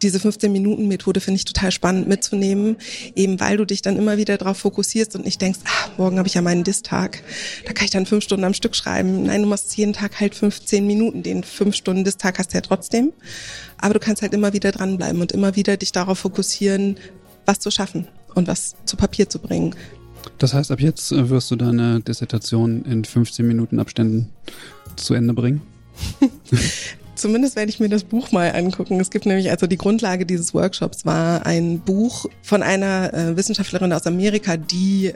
Diese 0.03 0.19
15-Minuten-Methode 0.19 1.21
finde 1.21 1.37
ich 1.37 1.47
total 1.47 1.73
spannend 1.73 2.07
mitzunehmen, 2.07 2.77
eben 3.15 3.41
weil 3.41 3.57
du 3.57 3.65
dich 3.65 3.81
dann 3.81 3.97
immer 3.97 4.19
wieder 4.19 4.37
darauf 4.37 4.59
fokussierst 4.59 5.17
und 5.17 5.25
nicht 5.25 5.41
denkst, 5.41 5.61
ah, 5.65 5.91
morgen 5.97 6.19
habe 6.19 6.29
ich 6.29 6.35
ja 6.35 6.43
meinen 6.43 6.65
Dis-Tag, 6.65 7.23
da 7.65 7.73
kann 7.73 7.87
ich 7.87 7.91
dann 7.91 8.05
fünf 8.05 8.23
Stunden 8.23 8.45
am 8.45 8.53
Stück 8.53 8.77
schreiben. 8.77 9.23
Nein, 9.23 9.43
du 9.43 9.49
machst 9.49 9.75
jeden 9.77 9.95
Tag 9.95 10.21
halt 10.21 10.35
15 10.35 10.87
Minuten, 10.87 11.23
den 11.23 11.45
fünf 11.45 11.75
Stunden 11.75 12.05
Dis-Tag 12.05 12.39
hast 12.39 12.53
du 12.53 12.59
ja 12.59 12.61
trotzdem. 12.61 13.13
Aber 13.79 13.95
du 13.95 14.01
kannst 14.01 14.21
halt 14.21 14.35
immer 14.35 14.53
wieder 14.53 14.71
dranbleiben 14.71 15.21
und 15.21 15.33
immer 15.33 15.57
wieder 15.57 15.79
dich 15.79 15.93
darauf 15.93 16.19
fokussieren, 16.19 16.99
was 17.47 17.61
zu 17.61 17.71
schaffen 17.71 18.07
und 18.37 18.47
was 18.47 18.77
zu 18.85 18.97
Papier 18.97 19.29
zu 19.29 19.41
bringen. 19.41 19.75
Das 20.39 20.55
heißt, 20.55 20.71
ab 20.71 20.81
jetzt 20.81 21.13
äh, 21.13 21.31
wirst 21.31 21.51
du 21.51 21.57
deine 21.57 22.01
Dissertation 22.01 22.85
in 22.85 23.05
15 23.05 23.47
Minuten 23.47 23.81
Abständen 23.81 24.31
zu 24.97 25.15
Ende 25.15 25.35
bringen? 25.35 25.63
Zumindest 27.15 27.57
werde 27.57 27.71
ich 27.71 27.81
mir 27.81 27.89
das 27.89 28.05
Buch 28.05 28.31
mal 28.31 28.53
angucken. 28.55 29.01
Es 29.01 29.11
gibt 29.11 29.25
nämlich, 29.25 29.51
also 29.51 29.67
die 29.67 29.79
Grundlage 29.79 30.27
dieses 30.27 30.53
Workshops 30.53 31.07
war 31.07 31.47
ein 31.47 31.81
Buch 31.81 32.27
von 32.43 32.63
einer 32.63 33.15
äh, 33.15 33.37
Wissenschaftlerin 33.37 33.93
aus 33.93 34.07
Amerika, 34.07 34.59
die 34.59 35.15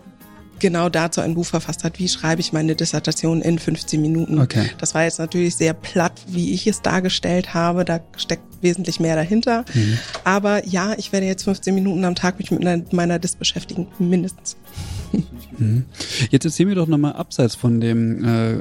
genau 0.61 0.89
dazu 0.89 1.21
ein 1.21 1.35
Buch 1.35 1.47
verfasst 1.47 1.83
hat, 1.85 1.99
wie 1.99 2.09
schreibe 2.09 2.41
ich 2.41 2.53
meine 2.53 2.75
Dissertation 2.77 3.43
in 3.43 3.59
15 3.59 4.01
Minuten. 4.01 4.39
Okay. 4.41 4.71
Das 4.79 4.95
war 4.95 5.05
jetzt 5.05 5.19
natürlich 5.19 5.57
sehr 5.57 5.75
platt, 5.75 6.13
wie 6.29 6.53
ich 6.53 6.67
es 6.67 6.83
dargestellt 6.83 7.55
habe. 7.55 7.85
Da 7.85 8.01
steckt 8.17 8.43
wesentlich 8.63 9.01
mehr 9.01 9.17
dahinter. 9.17 9.65
Mhm. 9.75 9.99
Aber 10.25 10.67
ja, 10.67 10.95
ich 10.99 11.13
werde 11.13 11.27
jetzt 11.27 11.45
15 11.45 11.75
Minuten 11.75 12.05
am 12.05 12.15
Tag 12.15 12.39
mich 12.39 12.51
mit 12.51 12.63
meiner- 12.63 12.85
meiner 12.93 13.19
Dis 13.19 13.35
beschäftigen, 13.37 13.89
mindestens. 13.99 14.57
Mhm. 15.59 15.85
Jetzt 16.31 16.45
erzähl 16.45 16.67
mir 16.67 16.75
doch 16.75 16.87
nochmal 16.87 17.15
abseits 17.15 17.55
von 17.55 17.81
dem, 17.81 18.25
äh, 18.25 18.53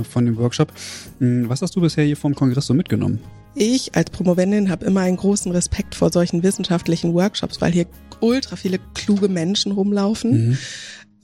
äh, 0.00 0.04
von 0.04 0.24
dem 0.24 0.36
Workshop, 0.38 0.72
hm, 1.18 1.48
was 1.48 1.60
hast 1.62 1.76
du 1.76 1.80
bisher 1.80 2.04
hier 2.04 2.16
vom 2.16 2.34
Kongress 2.34 2.66
so 2.66 2.74
mitgenommen? 2.74 3.18
Ich 3.54 3.94
als 3.96 4.10
Promovendin 4.10 4.70
habe 4.70 4.84
immer 4.86 5.00
einen 5.00 5.16
großen 5.16 5.50
Respekt 5.52 5.94
vor 5.94 6.10
solchen 6.12 6.42
wissenschaftlichen 6.42 7.12
Workshops, 7.14 7.60
weil 7.60 7.72
hier 7.72 7.86
ultra 8.20 8.56
viele 8.56 8.78
kluge 8.94 9.28
Menschen 9.28 9.72
rumlaufen. 9.72 10.48
Mhm. 10.50 10.58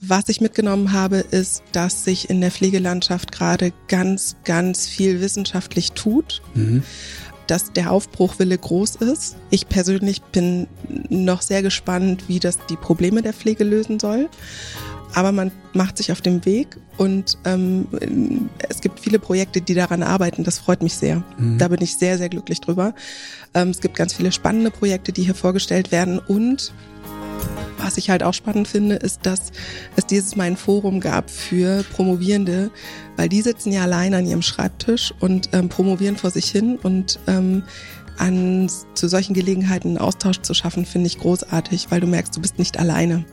Was 0.06 0.28
ich 0.28 0.40
mitgenommen 0.40 0.92
habe, 0.92 1.18
ist, 1.18 1.62
dass 1.72 2.04
sich 2.04 2.28
in 2.30 2.40
der 2.40 2.50
Pflegelandschaft 2.50 3.32
gerade 3.32 3.72
ganz, 3.88 4.36
ganz 4.44 4.86
viel 4.86 5.20
wissenschaftlich 5.20 5.92
tut. 5.92 6.42
Mhm 6.54 6.82
dass 7.46 7.72
der 7.72 7.90
Aufbruchwille 7.90 8.56
groß 8.56 8.96
ist. 8.96 9.36
Ich 9.50 9.68
persönlich 9.68 10.22
bin 10.22 10.66
noch 11.08 11.42
sehr 11.42 11.62
gespannt, 11.62 12.24
wie 12.26 12.40
das 12.40 12.58
die 12.70 12.76
Probleme 12.76 13.22
der 13.22 13.34
Pflege 13.34 13.64
lösen 13.64 14.00
soll. 14.00 14.28
Aber 15.14 15.30
man 15.30 15.52
macht 15.74 15.96
sich 15.96 16.10
auf 16.10 16.20
dem 16.20 16.44
Weg 16.44 16.76
und 16.96 17.38
ähm, 17.44 17.86
es 18.68 18.80
gibt 18.80 18.98
viele 18.98 19.20
Projekte, 19.20 19.60
die 19.60 19.74
daran 19.74 20.02
arbeiten. 20.02 20.42
Das 20.42 20.58
freut 20.58 20.82
mich 20.82 20.94
sehr. 20.94 21.22
Mhm. 21.38 21.58
Da 21.58 21.68
bin 21.68 21.80
ich 21.82 21.96
sehr, 21.96 22.18
sehr 22.18 22.28
glücklich 22.28 22.60
drüber. 22.60 22.94
Ähm, 23.54 23.70
es 23.70 23.80
gibt 23.80 23.94
ganz 23.94 24.12
viele 24.12 24.32
spannende 24.32 24.72
Projekte, 24.72 25.12
die 25.12 25.22
hier 25.22 25.36
vorgestellt 25.36 25.92
werden 25.92 26.18
und 26.18 26.72
was 27.78 27.98
ich 27.98 28.10
halt 28.10 28.22
auch 28.22 28.34
spannend 28.34 28.66
finde, 28.66 28.96
ist, 28.96 29.20
dass 29.24 29.52
es 29.96 30.06
dieses 30.06 30.36
Mal 30.36 30.44
ein 30.44 30.56
Forum 30.56 31.00
gab 31.00 31.30
für 31.30 31.84
Promovierende, 31.94 32.70
weil 33.16 33.28
die 33.28 33.42
sitzen 33.42 33.72
ja 33.72 33.82
allein 33.82 34.14
an 34.14 34.26
ihrem 34.26 34.42
Schreibtisch 34.42 35.12
und 35.20 35.50
ähm, 35.52 35.68
promovieren 35.68 36.16
vor 36.16 36.30
sich 36.30 36.50
hin 36.50 36.78
und 36.82 37.20
ähm, 37.26 37.62
an 38.16 38.70
zu 38.94 39.08
solchen 39.08 39.34
Gelegenheiten 39.34 39.88
einen 39.88 39.98
Austausch 39.98 40.40
zu 40.40 40.54
schaffen, 40.54 40.86
finde 40.86 41.08
ich 41.08 41.18
großartig, 41.18 41.90
weil 41.90 42.00
du 42.00 42.06
merkst, 42.06 42.36
du 42.36 42.40
bist 42.40 42.58
nicht 42.58 42.78
alleine. 42.78 43.24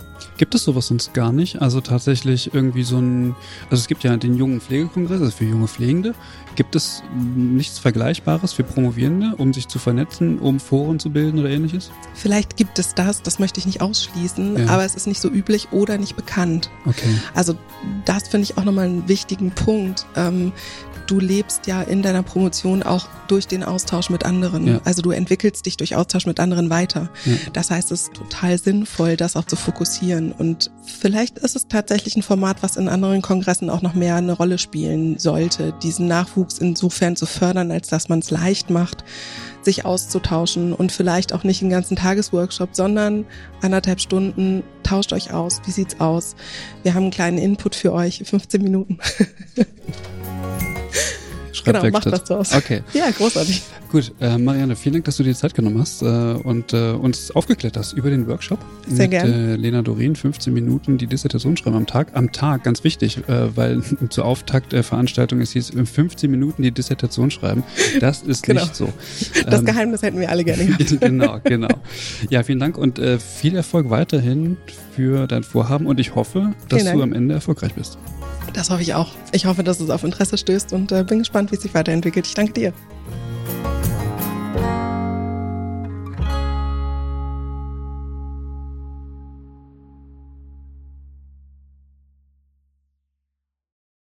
Gibt 0.41 0.55
es 0.55 0.63
sowas 0.63 0.87
sonst 0.87 1.13
gar 1.13 1.31
nicht? 1.31 1.61
Also 1.61 1.81
tatsächlich 1.81 2.51
irgendwie 2.51 2.81
so 2.81 2.97
ein, 2.97 3.35
also 3.69 3.79
es 3.79 3.87
gibt 3.87 4.03
ja 4.03 4.17
den 4.17 4.35
jungen 4.35 4.59
Pflegekongress, 4.59 5.21
also 5.21 5.31
für 5.31 5.45
junge 5.45 5.67
Pflegende. 5.67 6.15
Gibt 6.55 6.75
es 6.75 7.03
nichts 7.13 7.77
Vergleichbares 7.77 8.51
für 8.51 8.63
Promovierende, 8.63 9.35
um 9.37 9.53
sich 9.53 9.67
zu 9.67 9.77
vernetzen, 9.77 10.39
um 10.39 10.59
Foren 10.59 10.99
zu 10.99 11.11
bilden 11.11 11.37
oder 11.37 11.51
ähnliches? 11.51 11.91
Vielleicht 12.15 12.57
gibt 12.57 12.79
es 12.79 12.95
das, 12.95 13.21
das 13.21 13.37
möchte 13.37 13.59
ich 13.59 13.67
nicht 13.67 13.81
ausschließen, 13.81 14.57
ja. 14.57 14.65
aber 14.65 14.83
es 14.83 14.95
ist 14.95 15.05
nicht 15.05 15.21
so 15.21 15.29
üblich 15.29 15.67
oder 15.73 15.99
nicht 15.99 16.15
bekannt. 16.15 16.71
Okay. 16.87 17.19
Also 17.35 17.55
das 18.05 18.27
finde 18.27 18.45
ich 18.45 18.57
auch 18.57 18.63
nochmal 18.63 18.85
einen 18.85 19.07
wichtigen 19.07 19.51
Punkt. 19.51 20.07
Ähm, 20.15 20.53
du 21.11 21.19
lebst 21.19 21.67
ja 21.67 21.81
in 21.81 22.01
deiner 22.01 22.23
Promotion 22.23 22.83
auch 22.83 23.07
durch 23.27 23.45
den 23.45 23.63
Austausch 23.63 24.09
mit 24.09 24.25
anderen. 24.25 24.65
Ja. 24.65 24.81
Also 24.85 25.01
du 25.01 25.11
entwickelst 25.11 25.65
dich 25.65 25.75
durch 25.75 25.95
Austausch 25.95 26.25
mit 26.25 26.39
anderen 26.39 26.69
weiter. 26.69 27.09
Ja. 27.25 27.33
Das 27.51 27.69
heißt, 27.69 27.91
es 27.91 28.03
ist 28.03 28.13
total 28.13 28.57
sinnvoll, 28.57 29.17
das 29.17 29.35
auch 29.35 29.45
zu 29.45 29.57
fokussieren. 29.57 30.31
Und 30.31 30.71
vielleicht 30.85 31.39
ist 31.39 31.57
es 31.57 31.67
tatsächlich 31.67 32.15
ein 32.15 32.23
Format, 32.23 32.63
was 32.63 32.77
in 32.77 32.87
anderen 32.87 33.21
Kongressen 33.21 33.69
auch 33.69 33.81
noch 33.81 33.93
mehr 33.93 34.15
eine 34.15 34.31
Rolle 34.31 34.57
spielen 34.57 35.19
sollte, 35.19 35.73
diesen 35.83 36.07
Nachwuchs 36.07 36.59
insofern 36.59 37.17
zu 37.17 37.25
fördern, 37.25 37.71
als 37.71 37.89
dass 37.89 38.07
man 38.07 38.19
es 38.19 38.31
leicht 38.31 38.69
macht, 38.69 39.03
sich 39.65 39.85
auszutauschen 39.85 40.73
und 40.73 40.91
vielleicht 40.91 41.33
auch 41.33 41.43
nicht 41.43 41.61
einen 41.61 41.71
ganzen 41.71 41.95
Tagesworkshop, 41.95 42.69
sondern 42.73 43.25
anderthalb 43.61 43.99
Stunden, 43.99 44.63
tauscht 44.83 45.13
euch 45.13 45.33
aus, 45.33 45.61
wie 45.65 45.71
sieht's 45.71 45.99
aus? 45.99 46.35
Wir 46.83 46.93
haben 46.93 47.03
einen 47.03 47.11
kleinen 47.11 47.37
Input 47.37 47.75
für 47.75 47.93
euch, 47.93 48.23
15 48.25 48.61
Minuten. 48.61 48.99
Genau, 51.63 51.89
macht 51.89 52.11
was 52.11 52.23
draus. 52.23 52.53
Okay. 52.53 52.81
Ja, 52.93 53.09
großartig. 53.09 53.63
Gut, 53.91 54.11
äh, 54.19 54.37
Marianne, 54.37 54.75
vielen 54.75 54.93
Dank, 54.93 55.05
dass 55.05 55.17
du 55.17 55.23
dir 55.23 55.35
Zeit 55.35 55.53
genommen 55.53 55.79
hast 55.79 56.01
äh, 56.01 56.05
und 56.05 56.73
äh, 56.73 56.91
uns 56.91 57.31
aufgeklärt 57.31 57.77
hast 57.77 57.93
über 57.93 58.09
den 58.09 58.27
Workshop. 58.27 58.59
Sehr 58.87 59.07
mit, 59.07 59.11
gerne. 59.11 59.53
Äh, 59.53 59.55
Lena 59.55 59.81
Dorin, 59.81 60.15
15 60.15 60.53
Minuten 60.53 60.97
die 60.97 61.07
Dissertation 61.07 61.57
schreiben 61.57 61.75
am 61.75 61.87
Tag. 61.87 62.09
Am 62.13 62.31
Tag, 62.31 62.63
ganz 62.63 62.83
wichtig, 62.83 63.17
äh, 63.27 63.55
weil 63.55 63.81
zur 64.09 64.25
Auftakt 64.25 64.71
der 64.71 64.83
Veranstaltung 64.83 65.41
ist 65.41 65.53
hieß 65.53 65.71
15 65.83 66.29
Minuten 66.29 66.63
die 66.63 66.71
Dissertation 66.71 67.31
schreiben. 67.31 67.63
Das 67.99 68.21
ist 68.21 68.43
genau. 68.43 68.61
nicht 68.61 68.75
so. 68.75 68.91
Das 69.45 69.59
ähm, 69.59 69.65
Geheimnis 69.65 70.01
hätten 70.01 70.19
wir 70.19 70.29
alle 70.29 70.43
gerne 70.43 70.65
gehabt. 70.65 70.99
genau, 71.01 71.39
genau. 71.43 71.69
Ja, 72.29 72.43
vielen 72.43 72.59
Dank 72.59 72.77
und 72.77 72.99
äh, 72.99 73.19
viel 73.19 73.55
Erfolg 73.55 73.89
weiterhin 73.89 74.57
für 74.95 75.27
dein 75.27 75.43
Vorhaben 75.43 75.85
und 75.85 75.99
ich 75.99 76.15
hoffe, 76.15 76.53
dass 76.69 76.83
du 76.83 77.01
am 77.01 77.13
Ende 77.13 77.35
erfolgreich 77.35 77.73
bist. 77.73 77.97
Das 78.53 78.69
hoffe 78.69 78.81
ich 78.81 78.93
auch. 78.93 79.09
Ich 79.31 79.45
hoffe, 79.45 79.63
dass 79.63 79.79
es 79.79 79.89
auf 79.89 80.03
Interesse 80.03 80.37
stößt 80.37 80.73
und 80.73 80.91
äh, 80.91 81.03
bin 81.03 81.19
gespannt, 81.19 81.51
wie 81.51 81.55
es 81.55 81.61
sich 81.61 81.73
weiterentwickelt. 81.73 82.27
Ich 82.27 82.33
danke 82.33 82.53
dir. 82.53 82.73